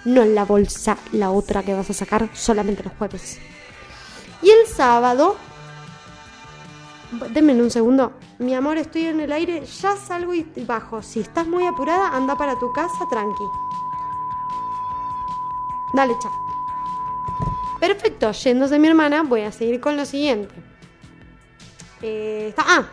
No 0.05 0.21
en 0.21 0.33
la 0.33 0.45
bolsa, 0.45 0.97
la 1.11 1.31
otra 1.31 1.61
que 1.61 1.73
vas 1.73 1.89
a 1.89 1.93
sacar 1.93 2.29
solamente 2.33 2.83
los 2.83 2.93
jueves. 2.93 3.37
Y 4.41 4.49
el 4.49 4.65
sábado, 4.65 5.35
Denme 7.11 7.53
un 7.53 7.69
segundo. 7.69 8.13
Mi 8.39 8.55
amor, 8.55 8.77
estoy 8.77 9.07
en 9.07 9.19
el 9.19 9.31
aire. 9.31 9.65
Ya 9.65 9.95
salgo 9.97 10.33
y 10.33 10.45
bajo. 10.65 11.01
Si 11.01 11.19
estás 11.19 11.45
muy 11.47 11.65
apurada, 11.65 12.15
anda 12.15 12.35
para 12.37 12.57
tu 12.57 12.71
casa, 12.71 13.05
tranqui. 13.09 13.43
Dale, 15.93 16.13
chao. 16.21 16.31
Perfecto, 17.79 18.31
yéndose 18.31 18.77
mi 18.77 18.87
hermana, 18.87 19.23
voy 19.23 19.41
a 19.41 19.51
seguir 19.51 19.81
con 19.81 19.97
lo 19.97 20.05
siguiente. 20.05 20.53
Eh, 22.01 22.53
ah, 22.57 22.85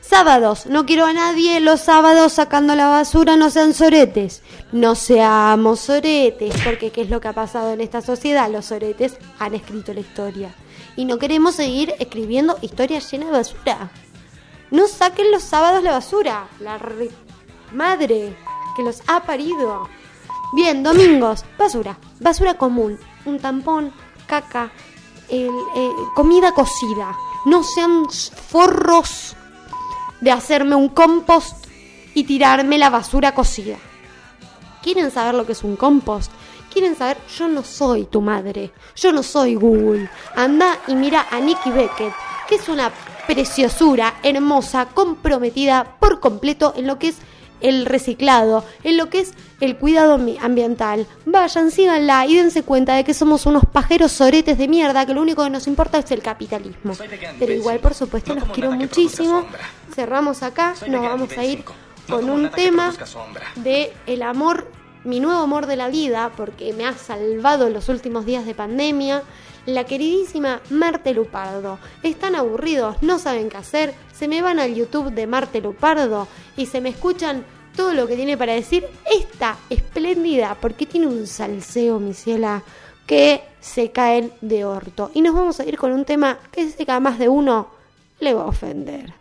sábados. 0.00 0.66
No 0.66 0.86
quiero 0.86 1.06
a 1.06 1.12
nadie 1.12 1.60
los 1.60 1.80
sábados 1.80 2.32
sacando 2.32 2.74
la 2.74 2.88
basura. 2.88 3.36
No 3.36 3.50
sean 3.50 3.74
soretes. 3.74 4.42
No 4.72 4.94
seamos 4.94 5.80
soretes. 5.80 6.54
Porque 6.64 6.90
¿qué 6.90 7.02
es 7.02 7.10
lo 7.10 7.20
que 7.20 7.28
ha 7.28 7.32
pasado 7.32 7.72
en 7.72 7.80
esta 7.80 8.00
sociedad? 8.00 8.50
Los 8.50 8.66
soretes 8.66 9.16
han 9.38 9.54
escrito 9.54 9.94
la 9.94 10.00
historia. 10.00 10.54
Y 10.96 11.04
no 11.04 11.18
queremos 11.18 11.54
seguir 11.54 11.94
escribiendo 11.98 12.58
historias 12.62 13.10
llenas 13.10 13.28
de 13.30 13.36
basura. 13.38 13.90
No 14.70 14.86
saquen 14.86 15.30
los 15.32 15.42
sábados 15.42 15.82
la 15.82 15.92
basura. 15.92 16.48
La 16.60 16.78
re- 16.78 17.10
madre 17.72 18.36
que 18.76 18.82
los 18.82 19.02
ha 19.06 19.20
parido. 19.22 19.88
Bien, 20.52 20.82
domingos, 20.82 21.44
basura. 21.58 21.98
Basura 22.20 22.54
común. 22.54 22.98
Un 23.24 23.38
tampón, 23.38 23.92
caca, 24.26 24.70
eh, 25.28 25.48
comida 26.14 26.52
cocida. 26.52 27.16
No 27.46 27.62
sean 27.62 28.06
forros 28.10 29.36
de 30.20 30.30
hacerme 30.30 30.74
un 30.74 30.88
compost 30.88 31.66
y 32.14 32.24
tirarme 32.24 32.76
la 32.78 32.90
basura 32.90 33.32
cocida. 33.34 33.76
¿Quieren 34.82 35.10
saber 35.10 35.34
lo 35.34 35.46
que 35.46 35.52
es 35.52 35.62
un 35.62 35.76
compost? 35.76 36.30
¿Quieren 36.72 36.96
saber? 36.96 37.18
Yo 37.36 37.48
no 37.48 37.62
soy 37.64 38.04
tu 38.04 38.20
madre. 38.20 38.70
Yo 38.96 39.12
no 39.12 39.22
soy 39.22 39.54
Google. 39.54 40.08
Anda 40.36 40.78
y 40.86 40.94
mira 40.94 41.26
a 41.30 41.40
Nikki 41.40 41.70
Beckett, 41.70 42.12
que 42.48 42.54
es 42.56 42.68
una 42.68 42.90
preciosura, 43.26 44.14
hermosa, 44.22 44.86
comprometida 44.86 45.96
por 45.98 46.20
completo 46.20 46.72
en 46.76 46.86
lo 46.86 46.98
que 46.98 47.08
es 47.08 47.16
el 47.60 47.84
reciclado, 47.84 48.64
en 48.84 48.96
lo 48.96 49.10
que 49.10 49.20
es 49.20 49.34
el 49.60 49.76
cuidado 49.76 50.16
ambi- 50.18 50.38
ambiental. 50.40 51.06
Vayan, 51.26 51.70
síganla 51.70 52.24
y 52.26 52.36
dense 52.36 52.62
cuenta 52.62 52.94
de 52.94 53.04
que 53.04 53.12
somos 53.12 53.44
unos 53.46 53.64
pajeros 53.70 54.12
soretes 54.12 54.56
de 54.56 54.66
mierda, 54.66 55.04
que 55.04 55.12
lo 55.12 55.20
único 55.20 55.44
que 55.44 55.50
nos 55.50 55.66
importa 55.66 55.98
es 55.98 56.10
el 56.10 56.22
capitalismo. 56.22 56.94
Pero 57.38 57.52
igual, 57.52 57.78
por 57.80 57.94
supuesto, 57.94 58.34
los 58.34 58.44
quiero 58.44 58.72
muchísimo. 58.72 59.44
Cerramos 59.94 60.42
acá, 60.42 60.74
nos 60.88 61.02
vamos 61.02 61.36
a 61.36 61.44
ir 61.44 61.62
con 62.08 62.30
un 62.30 62.50
tema 62.50 62.92
de 63.56 63.92
el 64.06 64.22
amor, 64.22 64.66
mi 65.04 65.20
nuevo 65.20 65.40
amor 65.40 65.66
de 65.66 65.76
la 65.76 65.88
vida, 65.88 66.30
porque 66.36 66.72
me 66.72 66.86
ha 66.86 66.92
salvado 66.94 67.66
en 67.66 67.72
los 67.72 67.88
últimos 67.88 68.26
días 68.26 68.46
de 68.46 68.54
pandemia, 68.54 69.22
la 69.66 69.84
queridísima 69.84 70.60
Marte 70.70 71.14
Lupardo. 71.14 71.78
Están 72.02 72.34
aburridos, 72.34 72.96
no 73.02 73.18
saben 73.18 73.48
qué 73.48 73.56
hacer, 73.56 73.94
se 74.12 74.28
me 74.28 74.42
van 74.42 74.58
al 74.58 74.74
YouTube 74.74 75.12
de 75.12 75.26
Marte 75.26 75.60
Lupardo 75.60 76.28
y 76.56 76.66
se 76.66 76.80
me 76.80 76.90
escuchan 76.90 77.44
todo 77.76 77.94
lo 77.94 78.06
que 78.06 78.16
tiene 78.16 78.36
para 78.36 78.52
decir 78.52 78.86
esta 79.10 79.56
espléndida, 79.70 80.56
porque 80.60 80.86
tiene 80.86 81.06
un 81.06 81.26
salseo, 81.26 81.98
mi 81.98 82.14
ciela, 82.14 82.62
que 83.06 83.42
se 83.60 83.90
caen 83.90 84.32
de 84.40 84.64
orto. 84.64 85.10
Y 85.14 85.22
nos 85.22 85.34
vamos 85.34 85.60
a 85.60 85.64
ir 85.64 85.78
con 85.78 85.92
un 85.92 86.04
tema 86.04 86.38
que 86.50 86.68
sé 86.68 86.84
que 86.84 86.92
a 86.92 87.00
más 87.00 87.18
de 87.18 87.28
uno 87.28 87.68
le 88.18 88.34
va 88.34 88.42
a 88.42 88.46
ofender. 88.46 89.14